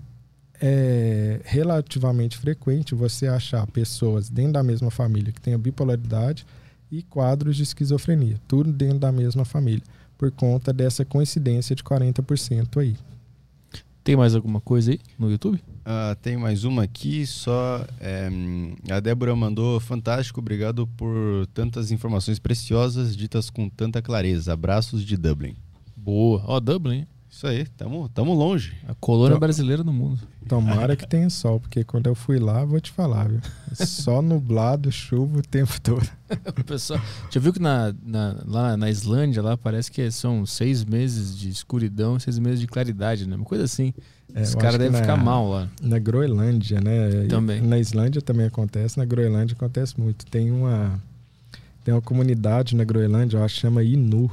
[0.61, 6.47] é relativamente frequente você achar pessoas dentro da mesma família que tenham bipolaridade
[6.91, 9.83] e quadros de esquizofrenia, tudo dentro da mesma família,
[10.19, 12.97] por conta dessa coincidência de 40% aí.
[14.05, 15.62] Tem mais alguma coisa aí no YouTube?
[15.85, 17.85] Ah, tem mais uma aqui, só.
[18.01, 18.28] é,
[18.91, 24.52] a Débora mandou fantástico, obrigado por tantas informações preciosas ditas com tanta clareza.
[24.52, 25.57] Abraços de Dublin.
[25.97, 26.43] Boa.
[26.47, 27.07] Ó, Dublin, hein?
[27.35, 28.75] Isso aí, tamo, tamo longe.
[28.86, 30.20] a colônia Então- brasileira no mundo.
[30.47, 33.41] Tomara que tenha sol, porque quando eu fui lá, vou te falar, viu?
[33.75, 36.07] Só nublado, chuva o tempo todo.
[36.61, 40.83] O pessoal, já viu que na, na- lá na Islândia lá parece que são seis
[40.85, 43.36] meses de escuridão, seis meses de claridade, né?
[43.36, 43.93] Uma coisa assim.
[44.35, 45.69] É, Os caras devem ficar mal lá.
[45.83, 47.25] Na Groenlândia, né?
[47.25, 47.61] E Também.
[47.61, 50.25] Na Islândia também acontece, na Groenlândia acontece muito.
[50.27, 50.99] Tem uma
[51.85, 54.31] tem uma comunidade na Groenlândia, eu acho que chama Inu.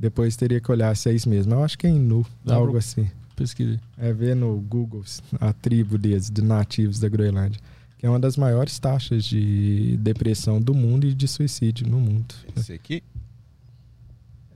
[0.00, 1.52] Depois teria que olhar se é isso mesmo.
[1.52, 3.08] Eu acho que é Inu, Dá algo assim.
[3.36, 3.78] Pesquisa.
[3.98, 5.04] É ver no Google
[5.38, 7.60] a tribo deles, de nativos da Groenlândia,
[7.98, 12.34] que é uma das maiores taxas de depressão do mundo e de suicídio no mundo.
[12.56, 13.02] Esse aqui?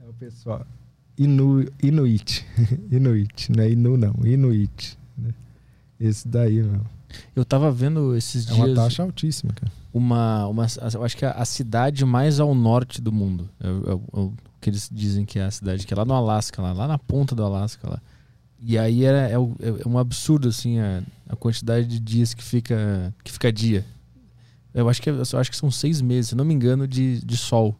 [0.03, 0.65] É o pessoal
[1.17, 2.45] Inu, Inuit,
[2.91, 4.97] Inuit, não é Inu não, Inuit.
[5.17, 5.33] né?
[5.99, 6.81] Esse daí, meu.
[7.35, 9.71] Eu tava vendo esses É uma dias taxa altíssima, cara.
[9.93, 10.65] uma, uma.
[10.93, 13.47] Eu acho que é a cidade mais ao norte do mundo.
[13.59, 14.33] É, é o- é o
[14.65, 16.97] que eles dizem que é a cidade, que é lá no Alasca, lá, lá na
[16.97, 17.87] ponta do Alasca.
[17.87, 18.01] Lá.
[18.59, 23.13] E aí é, o- é um absurdo, assim, a, a quantidade de dias que fica,
[23.23, 23.85] que fica dia.
[24.73, 27.23] Eu acho que, é- eu acho que são seis meses, se não me engano, de,
[27.23, 27.75] de sol.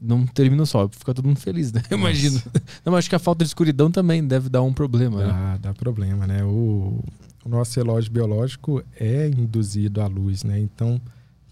[0.00, 1.82] Não termina o sol, fica todo mundo feliz, né?
[1.90, 2.40] Eu imagino.
[2.84, 5.26] Não, mas acho que a falta de escuridão também deve dar um problema, né?
[5.32, 6.44] Dá, dá problema, né?
[6.44, 7.02] O,
[7.44, 10.58] o nosso relógio biológico é induzido à luz, né?
[10.60, 11.00] Então,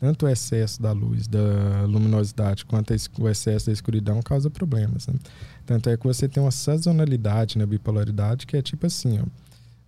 [0.01, 5.15] tanto o excesso da luz, da luminosidade, quanto o excesso da escuridão causa problemas, né?
[5.67, 9.25] Tanto é que você tem uma sazonalidade na bipolaridade que é tipo assim, ó.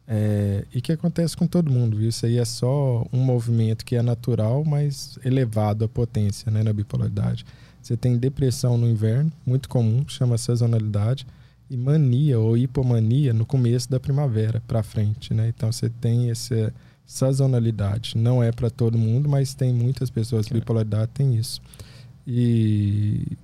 [0.07, 2.09] É, e que acontece com todo mundo, viu?
[2.09, 6.63] Isso aí é só um movimento que é natural, mas elevado a potência, né?
[6.63, 7.47] Na bipolaridade.
[7.81, 11.27] Você tem depressão no inverno, muito comum, chama sazonalidade
[11.71, 15.49] e mania ou hipomania no começo da primavera para frente, né?
[15.49, 16.73] Então você tem essa
[17.13, 18.17] sazonalidade.
[18.17, 20.59] Não é para todo mundo, mas tem muitas pessoas Cara.
[20.61, 21.61] bipolaridade tem isso.
[22.27, 23.37] E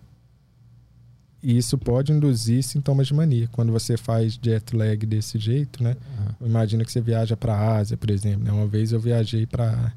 [1.41, 3.49] e isso pode induzir sintomas de mania.
[3.53, 5.97] Quando você faz jet lag desse jeito, né?
[6.19, 6.35] Aham.
[6.49, 8.43] Imagina que você viaja para a Ásia, por exemplo.
[8.45, 8.51] né?
[8.51, 9.93] Uma vez eu viajei para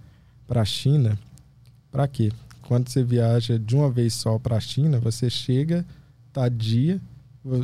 [0.49, 1.17] a China.
[1.91, 2.31] Para quê?
[2.67, 5.83] Quando você viaja de uma vez só para a China, você chega,
[6.31, 7.01] tá dia,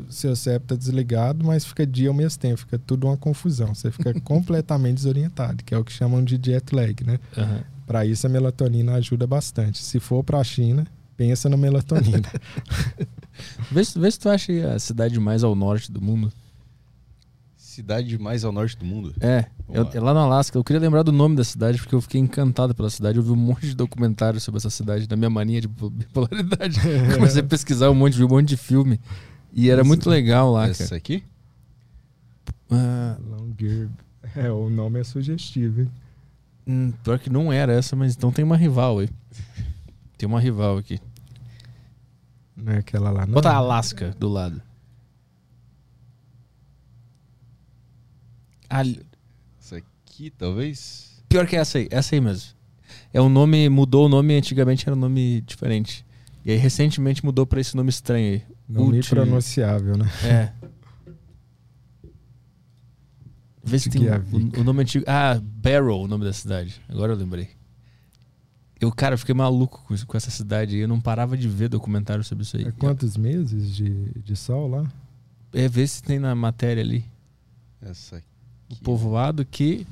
[0.10, 3.76] seu cérebro tá desligado, mas fica dia ao mesmo tempo, fica tudo uma confusão.
[3.76, 7.20] Você fica completamente desorientado, que é o que chamam de jet lag, né?
[7.38, 7.64] Aham.
[7.86, 9.78] Para isso a melatonina ajuda bastante.
[9.84, 12.30] Se for para a China, pensa na melatonina.
[13.72, 16.34] Vê, se- vê se tu acha aí a cidade mais ao norte do mundo.
[17.56, 19.14] Cidade mais ao norte do mundo.
[19.20, 20.58] É, eu- é lá no Alasca.
[20.58, 23.18] Eu queria lembrar do nome da cidade porque eu fiquei encantado pela cidade.
[23.20, 26.80] Eu vi um monte de documentários sobre essa cidade, da minha mania de bipolaridade.
[27.14, 29.00] Comecei a pesquisar um monte, vi um monte de filme.
[29.58, 30.96] E era muito legal lá, Essa cara.
[30.98, 31.24] aqui?
[32.70, 33.90] Ah, Longyearbyen.
[34.36, 35.92] É, o nome é sugestivo, hein?
[36.68, 39.10] hum, pior que não era essa, mas então tem uma rival aí.
[40.18, 41.00] Tem uma rival aqui.
[42.56, 43.34] Não é aquela lá, não.
[43.34, 44.62] Bota Alasca do lado.
[48.70, 49.06] Ali-
[49.60, 51.24] Essa aqui, talvez?
[51.30, 52.52] Pior que essa aí, essa aí mesmo.
[53.14, 56.06] É um nome, mudou o nome, antigamente era um nome diferente.
[56.46, 58.57] E aí recentemente mudou pra esse nome estranho aí.
[58.68, 60.06] Nome Uti- pronunciável, né?
[60.24, 60.52] É.
[63.64, 65.04] Vê se tem o, o nome antigo.
[65.08, 66.82] Ah, Barrow, o nome da cidade.
[66.88, 67.50] Agora eu lembrei.
[68.80, 70.82] Eu, cara, eu fiquei maluco com, com essa cidade aí.
[70.82, 72.66] Eu não parava de ver documentário sobre isso aí.
[72.66, 74.90] É quantos meses de, de sol lá?
[75.52, 77.04] É ver se tem na matéria ali.
[77.82, 78.28] Essa aqui.
[78.70, 79.86] O povoado que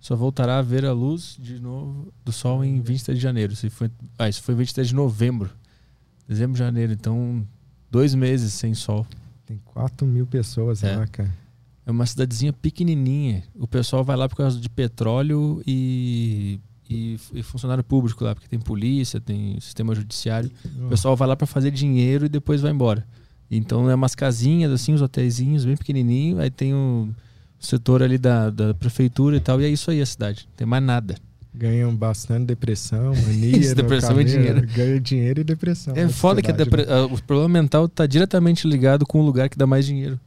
[0.00, 3.54] só voltará a ver a luz de novo do sol em 23 de janeiro.
[3.56, 5.50] Se foi, ah, isso foi 23 de novembro.
[6.26, 6.92] Dezembro, janeiro.
[6.92, 7.46] Então,
[7.90, 9.06] dois meses sem sol.
[9.46, 10.96] Tem 4 mil pessoas É.
[10.96, 11.32] lá, cara.
[11.84, 13.42] É uma cidadezinha pequenininha.
[13.58, 18.46] O pessoal vai lá por causa de petróleo e, e, e funcionário público lá, porque
[18.48, 20.50] tem polícia, tem sistema judiciário.
[20.84, 23.04] O pessoal vai lá para fazer dinheiro e depois vai embora.
[23.50, 26.38] Então é umas casinhas, assim, os hotéisinhos bem pequenininhos.
[26.38, 27.08] Aí tem o
[27.58, 29.60] setor ali da, da prefeitura e tal.
[29.60, 30.46] E é isso aí a cidade.
[30.48, 31.16] Não tem mais nada.
[31.52, 33.56] Ganham bastante depressão, mania.
[33.58, 34.66] Isso, depressão e dinheiro.
[34.74, 35.94] Ganha dinheiro e depressão.
[35.96, 37.00] É foda que depre- né?
[37.02, 40.18] o problema mental tá diretamente ligado com o lugar que dá mais dinheiro.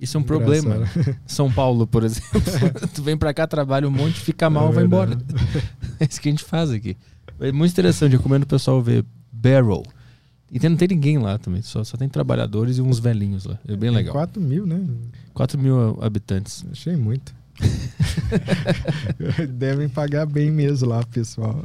[0.00, 0.76] Isso é um problema.
[0.76, 1.16] Engraçado.
[1.26, 2.40] São Paulo, por exemplo.
[2.94, 5.16] tu vem pra cá, trabalha um monte, fica mal, É vai embora.
[6.00, 6.96] É isso que a gente faz aqui.
[7.38, 9.82] É muito interessante, eu recomendo o pessoal ver Barrel.
[10.50, 13.54] E tem- não tem ninguém lá também, só, só tem trabalhadores e uns velhinhos lá.
[13.68, 14.12] É bem Tem legal.
[14.14, 14.80] 4 mil, né?
[15.32, 16.64] 4 mil habitantes.
[16.72, 17.32] Achei muito.
[19.50, 21.62] Devem pagar bem mesmo lá, pessoal.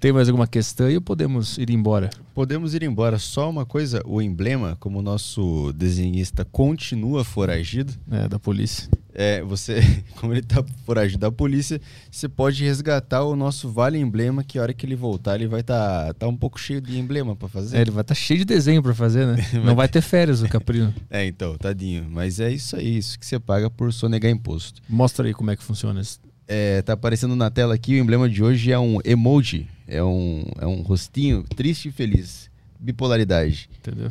[0.00, 2.08] Tem mais alguma questão aí ou podemos ir embora?
[2.34, 3.18] Podemos ir embora.
[3.18, 8.88] Só uma coisa, o emblema, como o nosso desenhista continua foragido, É, da polícia.
[9.12, 9.80] é, você,
[10.16, 11.78] como ele tá foragido da polícia,
[12.10, 15.60] você pode resgatar o nosso vale emblema, que a hora que ele voltar, ele vai
[15.60, 17.76] estar tá, tá um pouco cheio de emblema pra fazer.
[17.76, 19.36] É, ele vai estar cheio de desenho pra fazer, né?
[19.62, 20.94] Não vai ter férias o Caprino.
[21.10, 22.06] É, então, tadinho.
[22.08, 24.80] Mas é isso aí, isso que você paga por sonegar imposto.
[24.88, 26.20] Mostra aí como é que funciona isso.
[26.52, 29.68] É, tá aparecendo na tela aqui, o emblema de hoje é um emoji.
[29.86, 32.50] É um, é um rostinho triste e feliz.
[32.80, 33.70] Bipolaridade.
[33.78, 34.10] Entendeu?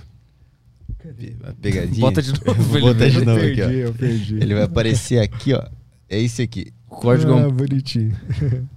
[1.43, 1.99] A pegadinha.
[1.99, 3.69] Bota de novo, botar de novo aqui, ó.
[3.69, 4.35] eu perdi.
[4.35, 5.61] Ele vai aparecer aqui, ó.
[6.07, 6.71] É esse aqui.
[6.89, 8.15] O código é um Ah, bonitinho.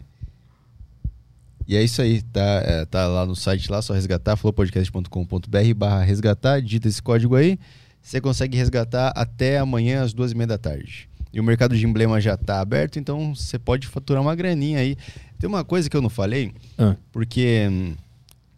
[1.68, 6.02] E é isso aí, tá, é, tá lá no site lá, só resgatar, flowpodcast.com.br barra
[6.02, 7.56] resgatar, digita esse código aí,
[8.02, 11.08] você consegue resgatar até amanhã às duas e meia da tarde.
[11.32, 14.96] E o mercado de emblema já tá aberto, então você pode faturar uma graninha aí.
[15.38, 16.94] Tem uma coisa que eu não falei, Ah.
[17.10, 17.94] porque hum,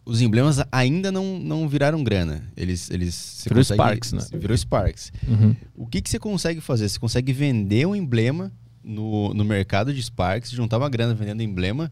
[0.05, 2.43] os emblemas ainda não, não viraram grana.
[2.55, 4.19] Eles, eles Virou consegue- Sparks, né?
[4.39, 5.11] Virou Sparks.
[5.27, 5.55] Uhum.
[5.75, 6.89] O que, que você consegue fazer?
[6.89, 8.51] Você consegue vender um emblema
[8.83, 11.91] no, no mercado de Sparks, juntar uma grana vendendo emblema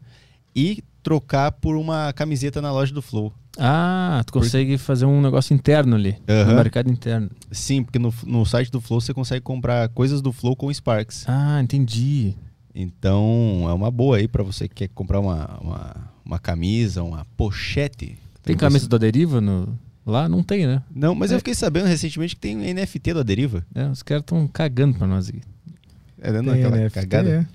[0.54, 3.32] e trocar por uma camiseta na loja do Flow.
[3.56, 6.16] Ah, tu consegue fazer um negócio interno ali.
[6.28, 6.50] Aham.
[6.50, 7.30] No mercado interno.
[7.52, 11.24] Sim, porque no, no site do Flow você consegue comprar coisas do Flow com Sparks.
[11.28, 12.34] Ah, entendi.
[12.74, 17.24] Então é uma boa aí pra você que quer comprar uma, uma, uma camisa, uma
[17.36, 18.18] pochete.
[18.42, 19.78] Tem camisa da deriva no...
[20.04, 20.28] lá?
[20.28, 20.82] Não tem, né?
[20.92, 21.34] Não, mas É.
[21.34, 23.64] eu fiquei sabendo recentemente que tem NFT da Deriva.
[23.74, 25.40] É, os caras estão cagando pra nós aqui.
[26.20, 27.28] É dando Tem aquela NFT, cagada.
[27.30, 27.46] é.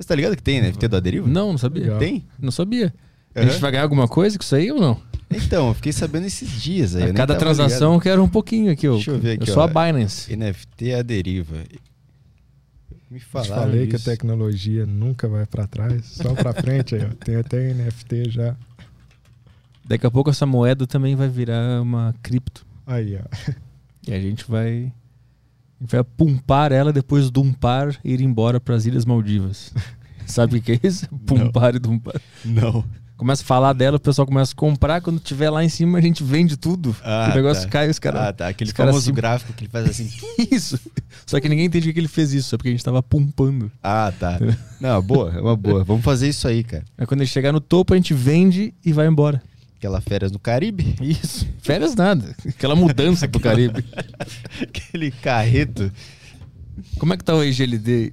[0.00, 1.28] Mas tá ligado que tem NFT da Deriva?
[1.28, 1.82] Não, não sabia.
[1.82, 1.98] Legal.
[1.98, 2.24] Tem?
[2.40, 2.94] Não sabia.
[3.34, 3.50] A Aham.
[3.50, 4.98] gente vai ganhar alguma coisa com isso aí ou não?
[5.30, 7.02] Então, eu fiquei sabendo esses dias aí.
[7.02, 8.88] eu A cada transação eu quero um pouquinho aqui.
[8.88, 8.94] ó.
[8.94, 9.66] Deixa eu ver aqui, Eu sou ó.
[9.66, 10.30] a Binance.
[10.34, 10.48] ligado.
[10.48, 11.56] NFT a deriva.
[13.10, 17.08] Me falaram falei que a tecnologia nunca vai pra trás, só pra frente aí, ó.
[17.22, 18.56] Tem até NFT já.
[19.84, 22.64] Daqui a pouco essa moeda também vai virar uma cripto.
[22.86, 23.52] Aí, ó.
[24.08, 24.90] E a gente vai.
[25.80, 29.72] A gente vai pumpar ela depois dumpar e ir embora para as Ilhas Maldivas.
[30.26, 31.08] Sabe o que é isso?
[31.26, 32.20] Pumpar e dumpar.
[32.44, 32.84] Não.
[33.16, 35.00] Começa a falar dela, o pessoal começa a comprar.
[35.00, 36.94] Quando tiver lá em cima, a gente vende tudo.
[37.02, 37.68] Ah, o negócio tá.
[37.70, 38.22] cai, os caras.
[38.22, 38.48] Ah, tá.
[38.48, 40.10] Aquele famoso gráfico que ele faz assim.
[40.50, 40.78] Isso.
[41.26, 43.70] Só que ninguém entende o que ele fez isso, é porque a gente tava pumpando.
[43.82, 44.38] Ah, tá.
[44.80, 45.84] Não, boa, é uma boa.
[45.84, 46.84] Vamos fazer isso aí, cara.
[46.96, 49.42] Aí quando ele chegar no topo, a gente vende e vai embora.
[49.80, 50.94] Aquela férias no Caribe.
[51.00, 51.48] Isso.
[51.62, 52.36] Férias nada.
[52.46, 53.82] Aquela mudança pro Caribe.
[54.60, 55.90] Aquele carreto.
[56.98, 58.12] Como é que tá o EGLD?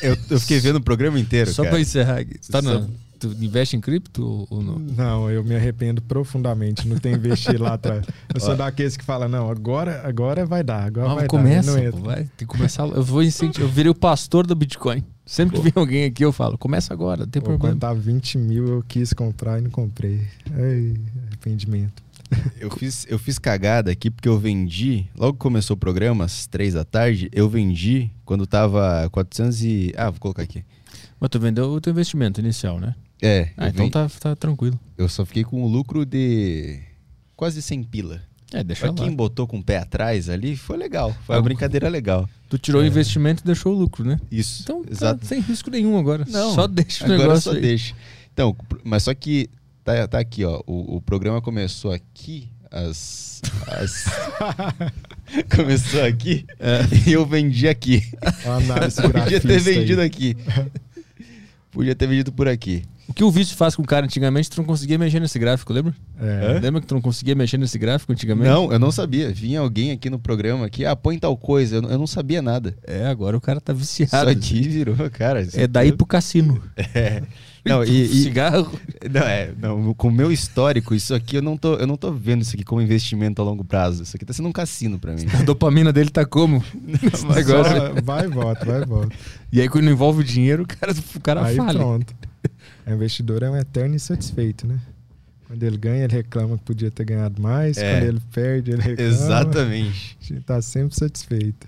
[0.00, 1.74] Eu, eu fiquei vendo o programa inteiro, Só cara.
[1.74, 2.38] pra encerrar aqui.
[2.50, 2.88] Tá Só- na-
[3.28, 4.78] Tu investe em cripto ou não?
[4.78, 6.86] Não, eu me arrependo profundamente.
[6.86, 8.04] Não tem investir lá atrás.
[8.34, 11.82] Eu sou daqueles que fala não, agora, agora vai dar, agora Não, vai começa, dar.
[11.82, 12.16] Não pô, vai.
[12.16, 12.86] Tem que começar.
[12.86, 13.66] Eu vou incentivar.
[13.66, 15.02] Eu virei o pastor do Bitcoin.
[15.24, 17.72] Sempre que vem alguém aqui, eu falo, começa agora, não tem Pô, problema.
[17.72, 20.20] quando tava 20 mil, eu quis comprar e não comprei.
[20.52, 20.94] Ai,
[21.28, 22.04] arrependimento.
[22.58, 25.06] Eu fiz, eu fiz cagada aqui porque eu vendi.
[25.14, 29.94] Logo que começou o programa, às três da tarde, eu vendi quando tava 400 e.
[29.96, 30.64] Ah, vou colocar aqui.
[31.20, 32.94] Mas tu vendeu o teu investimento inicial, né?
[33.26, 34.78] É, Ah, então tá, tá tranquilo.
[34.98, 36.78] eu só fiquei com o lucro de
[37.34, 38.20] quase 100 pila.
[38.52, 38.96] É, deixa Pra lá.
[38.96, 41.16] quem botou com o pé atrás ali, foi legal.
[41.26, 42.28] Foi uma brincadeira legal.
[42.48, 44.20] Tu tirou o investimento e deixou o lucro, né?
[44.30, 44.62] Isso.
[44.62, 45.26] Então, tá exato.
[45.26, 46.24] sem risco nenhum agora.
[46.28, 47.60] Não, só deixa o Agora negócio só aí.
[47.62, 47.94] deixa.
[48.32, 48.54] Então,
[48.84, 49.48] mas só que
[49.82, 50.60] tá, tá aqui, ó.
[50.66, 53.40] O, o programa começou aqui às.
[53.66, 54.04] às-
[55.56, 56.44] começou aqui
[57.08, 58.02] e eu vendi aqui.
[58.46, 59.58] Análise Podia ter aí.
[59.58, 60.36] vendido aqui.
[61.72, 62.84] Podia ter vendido por aqui.
[63.06, 65.72] O que o vício faz com o cara antigamente, tu não conseguia mexer nesse gráfico,
[65.72, 65.94] lembra?
[66.18, 66.58] É.
[66.58, 68.48] Lembra que tu não conseguia mexer nesse gráfico antigamente?
[68.48, 69.30] Não, eu não sabia.
[69.30, 71.76] Vinha alguém aqui no programa aqui, ah, põe tal coisa.
[71.76, 72.74] Eu, não- eu não sabia nada.
[72.86, 74.30] É, agora o cara tá Isso viciado.
[74.30, 75.42] aqui virou, cara.
[75.42, 76.62] isso É daí pro cassino.
[76.94, 77.22] É.
[77.62, 78.72] Não, e, e- Cigarro.
[79.10, 82.10] não, é, não, com o meu histórico, isso aqui eu não tô, eu não tô
[82.10, 84.02] vendo isso aqui como investimento a longo prazo.
[84.02, 85.26] Isso aqui tá sendo um cassino pra mim.
[85.38, 86.64] A dopamina dele tá como?
[86.82, 87.44] Negócio.
[87.44, 89.14] só vai e volta, vai e volta.
[89.52, 91.78] E aí quando envolve o dinheiro, o cara, o cara aí falha.
[91.78, 92.14] pronto.
[92.86, 94.78] O investidor é um eterno insatisfeito, né?
[95.46, 97.76] Quando ele ganha, ele reclama que podia ter ganhado mais.
[97.78, 97.94] É.
[97.94, 99.10] Quando ele perde, ele reclama.
[99.10, 100.16] Exatamente.
[100.20, 101.66] A gente tá sempre satisfeito.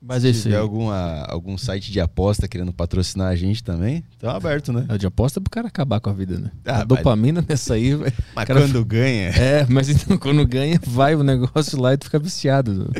[0.00, 0.52] Mas é Se isso aí.
[0.52, 4.86] tiver alguma, algum site de aposta querendo patrocinar a gente também, tá aberto, né?
[4.88, 6.50] É de aposta pro cara acabar com a vida, né?
[6.64, 9.30] Ah, a dopamina nessa aí, vai- Mas Cara, quando ganha.
[9.36, 12.90] É, mas então quando ganha, vai o negócio lá e tu fica viciado no,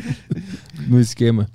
[0.87, 1.47] no esquema.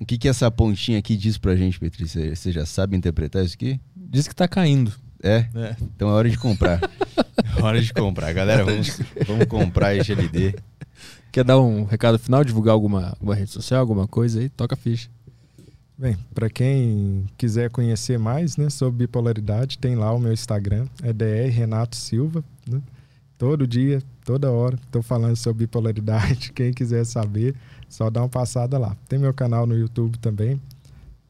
[0.00, 1.78] O que, que essa pontinha aqui diz pra gente?
[1.78, 3.80] Você você já sabe interpretar isso aqui?
[3.96, 4.92] Diz que tá caindo.
[5.22, 5.46] É?
[5.54, 5.76] É.
[5.94, 6.80] Então é hora de comprar.
[7.56, 8.32] É hora de comprar.
[8.32, 10.54] Galera, vamos, vamos comprar GLD.
[11.30, 14.48] Quer dar um recado final, divulgar alguma, alguma rede social, alguma coisa aí?
[14.48, 15.08] Toca a ficha.
[15.96, 21.12] Bem, para quem quiser conhecer mais né, sobre bipolaridade, tem lá o meu Instagram, é
[21.12, 22.42] DR Renato Silva.
[22.68, 22.82] Né?
[23.38, 26.52] Todo dia, toda hora, estou falando sobre bipolaridade.
[26.54, 27.54] Quem quiser saber,
[27.88, 28.96] só dá uma passada lá.
[29.08, 30.60] Tem meu canal no YouTube também.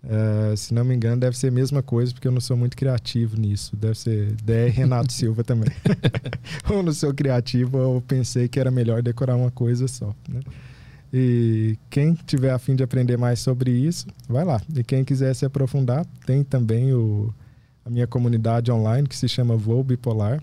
[0.05, 2.77] Uh, se não me engano, deve ser a mesma coisa, porque eu não sou muito
[2.77, 3.77] criativo nisso.
[3.77, 5.71] Deve ser DR Renato Silva também.
[6.69, 10.15] ou não sou criativo, ou pensei que era melhor decorar uma coisa só.
[10.29, 10.41] Né?
[11.13, 14.61] E quem tiver a fim de aprender mais sobre isso, vai lá.
[14.75, 17.33] E quem quiser se aprofundar, tem também o,
[17.85, 20.43] a minha comunidade online que se chama Voo Bipolar.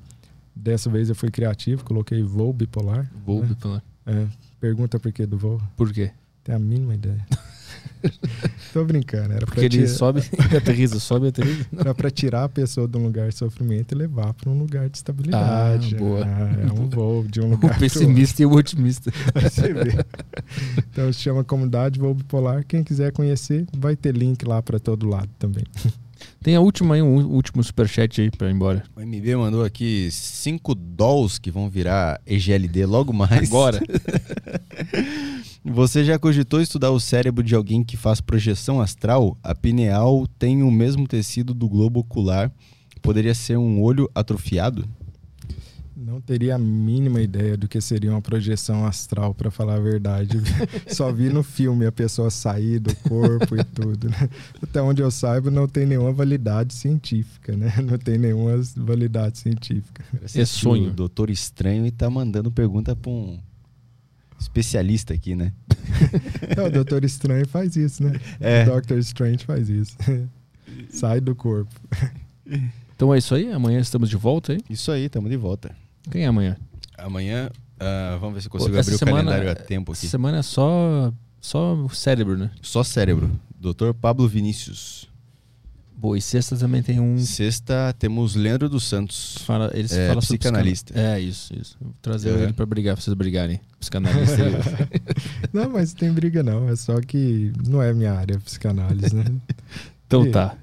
[0.56, 3.10] Dessa vez eu fui criativo, coloquei Voo Bipolar.
[3.26, 3.48] Voo né?
[3.48, 3.84] Bipolar.
[4.06, 4.28] É,
[4.60, 5.62] pergunta por que do voo.
[5.76, 6.12] Por quê?
[6.44, 7.26] Tem a mínima ideia.
[8.74, 9.34] Tô brincando.
[9.34, 9.88] Era Porque ele tirar...
[9.88, 11.66] sobe e aterriza, sobe e aterriza.
[11.78, 14.90] Era pra tirar a pessoa de um lugar de sofrimento e levar para um lugar
[14.90, 15.96] de estabilidade.
[15.96, 16.26] Ah, boa.
[16.26, 17.76] Ah, é um voo de um lugar.
[17.76, 19.12] O pessimista e o otimista.
[19.36, 20.06] Você vê.
[20.92, 22.66] Então se chama Comunidade Voo Bipolar.
[22.66, 25.64] Quem quiser conhecer, vai ter link lá para todo lado também.
[26.42, 28.84] Tem a última aí, um último superchat aí pra ir embora.
[28.96, 33.50] O MB mandou aqui 5 dolls que vão virar EGLD logo mais.
[33.50, 33.80] Agora.
[35.64, 39.38] Você já cogitou estudar o cérebro de alguém que faz projeção astral?
[39.44, 42.50] A pineal tem o mesmo tecido do globo ocular.
[43.02, 44.88] Poderia ser um olho atrofiado?
[45.98, 50.38] Não teria a mínima ideia do que seria uma projeção astral, para falar a verdade.
[50.88, 54.10] Só vi no filme a pessoa sair do corpo e tudo.
[54.10, 54.30] Né?
[54.64, 57.74] Até onde eu saiba, não tem nenhuma validade científica, né?
[57.84, 60.04] Não tem nenhuma validade científica.
[60.34, 60.90] É sonho.
[60.90, 63.38] O doutor Estranho e tá mandando pergunta para um
[64.40, 65.52] especialista aqui, né?
[66.58, 68.14] Não, o Doutor Estranho faz isso, né?
[68.40, 68.64] É.
[68.64, 69.96] O Doctor Strange faz isso.
[70.90, 71.70] Sai do corpo.
[72.96, 73.52] Então é isso aí.
[73.52, 74.60] Amanhã estamos de volta aí.
[74.70, 75.76] Isso aí, estamos de volta.
[76.12, 76.58] Quem é amanhã?
[76.98, 80.02] Amanhã, uh, vamos ver se eu consigo Essa abrir semana- o calendário a tempo aqui.
[80.02, 81.12] Essa semana é só,
[81.42, 82.52] só o cérebro, né?
[82.62, 83.32] Só cérebro.
[83.60, 85.09] Doutor Pablo Vinícius.
[86.00, 87.18] Boa, e sexta também tem um.
[87.18, 89.38] Sexta, temos Leandro dos Santos.
[89.46, 90.94] Fala, eles É, falam sobre psicanalista.
[90.94, 91.78] psican- É, isso, isso.
[91.82, 92.44] Vou trazer É.
[92.44, 93.60] ele pra brigar, pra vocês brigarem.
[93.80, 94.38] Psicanalista.
[95.52, 96.70] Não, mas tem briga não.
[96.70, 99.26] É só que não é minha área, psicanálise, né?
[100.08, 100.56] então E- tá.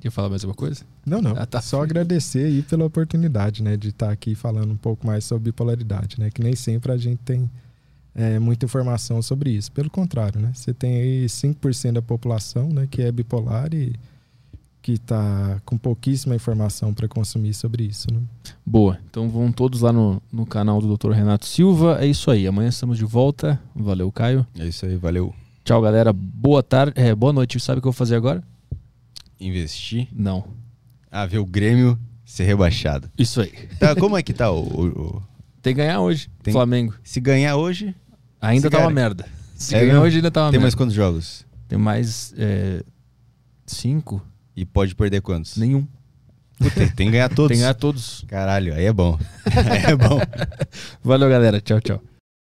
[0.00, 0.82] Quer falar mais alguma coisa?
[1.06, 1.32] Não, não.
[1.36, 1.60] Ah, tá.
[1.62, 6.18] Só agradecer aí pela oportunidade, né, de estar aqui falando um pouco mais sobre bipolaridade,
[6.18, 6.28] né?
[6.30, 7.48] Que nem sempre a gente tem
[8.14, 9.70] é, muita informação sobre isso.
[9.72, 10.50] Pelo contrário, né?
[10.54, 13.92] Você tem aí 5% da população, né, que é bipolar e
[14.84, 18.20] que está com pouquíssima informação para consumir sobre isso, né?
[18.66, 18.98] Boa.
[19.08, 21.12] Então vão todos lá no, no canal do Dr.
[21.12, 21.96] Renato Silva.
[22.02, 22.46] É isso aí.
[22.46, 23.58] Amanhã estamos de volta.
[23.74, 24.46] Valeu, Caio.
[24.58, 25.34] É isso aí, valeu.
[25.64, 26.12] Tchau, galera.
[26.12, 26.92] Boa tarde.
[27.00, 27.58] É, boa noite.
[27.58, 28.44] Sabe o que eu vou fazer agora?
[29.40, 30.06] Investir.
[30.12, 30.44] Não.
[31.10, 33.08] Ah, ver o Grêmio ser rebaixado.
[33.16, 33.52] Isso aí.
[33.80, 35.22] Tá, como é que tá o, o- o-
[35.62, 36.28] Tem que ganhar hoje.
[36.42, 36.94] Tem- Flamengo.
[37.02, 37.94] Se ganhar hoje,
[38.38, 39.24] Ainda tá uma merda.
[39.56, 40.64] Se É ganhar hoje ainda tá uma tem merda.
[40.64, 41.46] mais quantos jogos?
[41.68, 42.82] Tem mais é,
[43.66, 44.20] cinco?
[44.56, 45.56] E pode perder quantos?
[45.56, 45.86] Nenhum.
[46.58, 47.48] Puta, tem que ganhar todos.
[47.48, 48.24] Tem que ganhar todos.
[48.28, 49.18] Caralho, aí é bom.
[49.70, 50.20] aí é bom.
[51.02, 51.60] Valeu, galera.
[51.60, 52.00] Tchau, tchau.